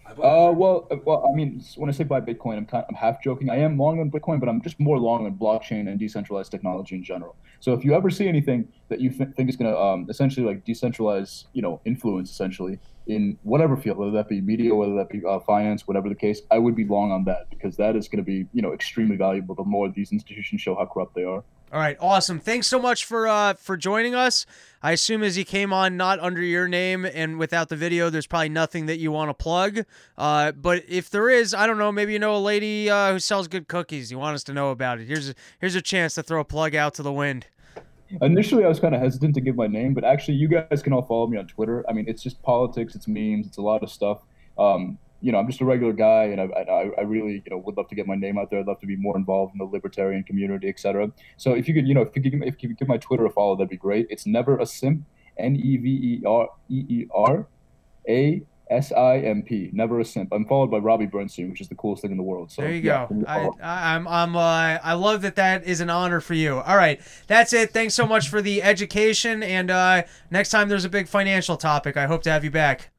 I 0.06 0.10
Uh, 0.10 0.52
well, 0.52 0.88
uh, 0.90 0.96
well, 1.04 1.28
I 1.30 1.36
mean, 1.36 1.62
when 1.76 1.90
I 1.90 1.92
say 1.92 2.04
buy 2.04 2.22
Bitcoin, 2.22 2.56
I'm 2.56 2.64
kind, 2.64 2.84
I'm 2.88 2.94
half 2.94 3.22
joking. 3.22 3.50
I 3.50 3.56
am 3.56 3.76
long 3.76 4.00
on 4.00 4.10
Bitcoin, 4.10 4.40
but 4.40 4.48
I'm 4.48 4.62
just 4.62 4.80
more 4.80 4.98
long 4.98 5.26
on 5.26 5.34
blockchain 5.34 5.88
and 5.88 5.98
decentralized 5.98 6.50
technology 6.50 6.96
in 6.96 7.04
general. 7.04 7.36
So 7.60 7.74
if 7.74 7.84
you 7.84 7.94
ever 7.94 8.08
see 8.08 8.26
anything 8.26 8.68
that 8.88 9.00
you 9.00 9.10
th- 9.10 9.30
think 9.36 9.50
is 9.50 9.56
going 9.56 9.70
to 9.70 9.78
um, 9.78 10.06
essentially 10.08 10.46
like 10.46 10.64
decentralize, 10.64 11.44
you 11.52 11.60
know, 11.60 11.82
influence 11.84 12.30
essentially 12.30 12.78
in 13.06 13.38
whatever 13.42 13.76
field, 13.76 13.98
whether 13.98 14.12
that 14.12 14.28
be 14.28 14.40
media, 14.40 14.74
whether 14.74 14.94
that 14.94 15.08
be 15.08 15.22
uh, 15.24 15.40
finance, 15.40 15.86
whatever 15.86 16.08
the 16.08 16.14
case, 16.14 16.40
I 16.50 16.58
would 16.58 16.76
be 16.76 16.84
long 16.84 17.10
on 17.10 17.24
that 17.24 17.50
because 17.50 17.76
that 17.76 17.96
is 17.96 18.08
going 18.08 18.18
to 18.18 18.24
be, 18.24 18.46
you 18.52 18.62
know, 18.62 18.72
extremely 18.72 19.16
valuable. 19.16 19.54
The 19.54 19.64
more 19.64 19.88
these 19.88 20.12
institutions 20.12 20.60
show 20.60 20.74
how 20.74 20.86
corrupt 20.86 21.14
they 21.14 21.24
are. 21.24 21.42
All 21.72 21.80
right, 21.80 21.96
awesome. 22.00 22.38
Thanks 22.38 22.66
so 22.66 22.78
much 22.78 23.06
for 23.06 23.26
uh 23.26 23.54
for 23.54 23.78
joining 23.78 24.14
us. 24.14 24.44
I 24.82 24.92
assume 24.92 25.22
as 25.22 25.38
you 25.38 25.46
came 25.46 25.72
on 25.72 25.96
not 25.96 26.20
under 26.20 26.42
your 26.42 26.68
name 26.68 27.06
and 27.06 27.38
without 27.38 27.70
the 27.70 27.76
video, 27.76 28.10
there's 28.10 28.26
probably 28.26 28.50
nothing 28.50 28.84
that 28.86 28.98
you 28.98 29.10
want 29.10 29.30
to 29.30 29.34
plug. 29.34 29.86
Uh, 30.18 30.52
but 30.52 30.84
if 30.86 31.08
there 31.08 31.30
is, 31.30 31.54
I 31.54 31.66
don't 31.66 31.78
know, 31.78 31.90
maybe 31.90 32.12
you 32.12 32.18
know 32.18 32.36
a 32.36 32.38
lady 32.38 32.90
uh, 32.90 33.12
who 33.12 33.18
sells 33.18 33.48
good 33.48 33.68
cookies. 33.68 34.10
You 34.10 34.18
want 34.18 34.34
us 34.34 34.44
to 34.44 34.52
know 34.52 34.70
about 34.70 35.00
it. 35.00 35.08
Here's 35.08 35.30
a, 35.30 35.34
here's 35.60 35.74
a 35.74 35.80
chance 35.80 36.14
to 36.16 36.22
throw 36.22 36.40
a 36.40 36.44
plug 36.44 36.74
out 36.74 36.92
to 36.94 37.02
the 37.02 37.12
wind. 37.12 37.46
Initially, 38.20 38.64
I 38.64 38.68
was 38.68 38.80
kind 38.80 38.94
of 38.94 39.00
hesitant 39.00 39.34
to 39.34 39.40
give 39.40 39.56
my 39.56 39.66
name, 39.66 39.94
but 39.94 40.04
actually, 40.04 40.34
you 40.34 40.48
guys 40.48 40.82
can 40.82 40.92
all 40.92 41.02
follow 41.02 41.26
me 41.26 41.38
on 41.38 41.46
Twitter. 41.46 41.84
I 41.88 41.92
mean, 41.92 42.04
it's 42.08 42.22
just 42.22 42.42
politics, 42.42 42.94
it's 42.94 43.08
memes, 43.08 43.46
it's 43.46 43.56
a 43.56 43.62
lot 43.62 43.82
of 43.82 43.90
stuff. 43.90 44.22
Um, 44.58 44.98
you 45.20 45.30
know, 45.30 45.38
I'm 45.38 45.46
just 45.46 45.60
a 45.60 45.64
regular 45.64 45.92
guy, 45.92 46.24
and 46.24 46.40
I, 46.40 46.44
I, 46.44 46.90
I 46.98 47.00
really, 47.02 47.42
you 47.44 47.50
know, 47.50 47.58
would 47.58 47.76
love 47.76 47.88
to 47.88 47.94
get 47.94 48.06
my 48.06 48.16
name 48.16 48.38
out 48.38 48.50
there. 48.50 48.58
I'd 48.58 48.66
love 48.66 48.80
to 48.80 48.86
be 48.86 48.96
more 48.96 49.16
involved 49.16 49.54
in 49.54 49.58
the 49.58 49.64
libertarian 49.64 50.24
community, 50.24 50.68
etc. 50.68 51.12
So 51.36 51.52
if 51.52 51.68
you 51.68 51.74
could, 51.74 51.86
you 51.86 51.94
know, 51.94 52.02
if 52.02 52.08
you 52.14 52.22
could, 52.22 52.32
give, 52.32 52.42
if 52.42 52.62
you 52.62 52.68
could 52.68 52.78
give 52.78 52.88
my 52.88 52.98
Twitter 52.98 53.24
a 53.24 53.30
follow, 53.30 53.56
that'd 53.56 53.70
be 53.70 53.76
great. 53.76 54.08
It's 54.10 54.26
never 54.26 54.58
a 54.58 54.66
simp, 54.66 55.04
N 55.38 55.56
E 55.56 55.76
V 55.76 55.88
E 55.88 56.22
R 56.26 56.48
E 56.68 56.84
E 56.88 57.06
R 57.14 57.46
A 58.08 58.42
S 58.72 58.92
I 58.92 59.18
M 59.18 59.42
P. 59.42 59.70
Never 59.72 60.00
a 60.00 60.04
simp. 60.04 60.30
I'm 60.32 60.46
followed 60.46 60.70
by 60.70 60.78
Robbie 60.78 61.06
Bernstein, 61.06 61.50
which 61.50 61.60
is 61.60 61.68
the 61.68 61.74
coolest 61.74 62.02
thing 62.02 62.10
in 62.10 62.16
the 62.16 62.22
world. 62.22 62.50
So 62.50 62.62
There 62.62 62.72
you 62.72 62.80
yeah, 62.80 63.06
go. 63.08 63.14
me 63.14 63.24
a 63.26 63.30
I. 63.30 63.50
I, 63.62 63.94
I'm 63.94 64.08
I'm 64.08 64.36
uh, 64.36 64.78
I 64.82 64.94
love 64.94 65.22
that 65.22 65.36
that 65.36 65.64
is 65.64 65.80
an 65.80 65.90
honor 65.90 66.20
for 66.20 66.34
you. 66.34 66.58
All 66.58 66.76
right, 66.76 67.00
that's 67.26 67.52
it. 67.52 67.72
Thanks 67.72 67.94
so 67.94 68.06
much 68.06 68.28
for 68.28 68.40
the 68.40 68.62
education. 68.62 69.42
And 69.42 69.70
uh, 69.70 70.02
next 70.30 70.50
time 70.50 70.68
there's 70.68 70.84
a 70.84 70.90
big 70.90 71.08
financial 71.08 71.56
topic, 71.56 71.96
I 71.96 72.06
hope 72.06 72.22
to 72.22 72.30
have 72.30 72.44
you 72.44 72.50
back. 72.50 72.90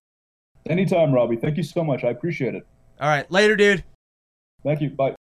Anytime, 0.69 1.11
Robbie. 1.13 1.35
Thank 1.37 1.57
you 1.57 1.63
so 1.63 1.83
much. 1.83 2.03
I 2.03 2.09
appreciate 2.09 2.55
it. 2.55 2.65
All 3.01 3.09
right, 3.09 3.29
later, 3.31 3.55
dude. 3.55 3.83
Thank 4.63 4.81
you. 4.81 4.91
Bye. 4.91 5.15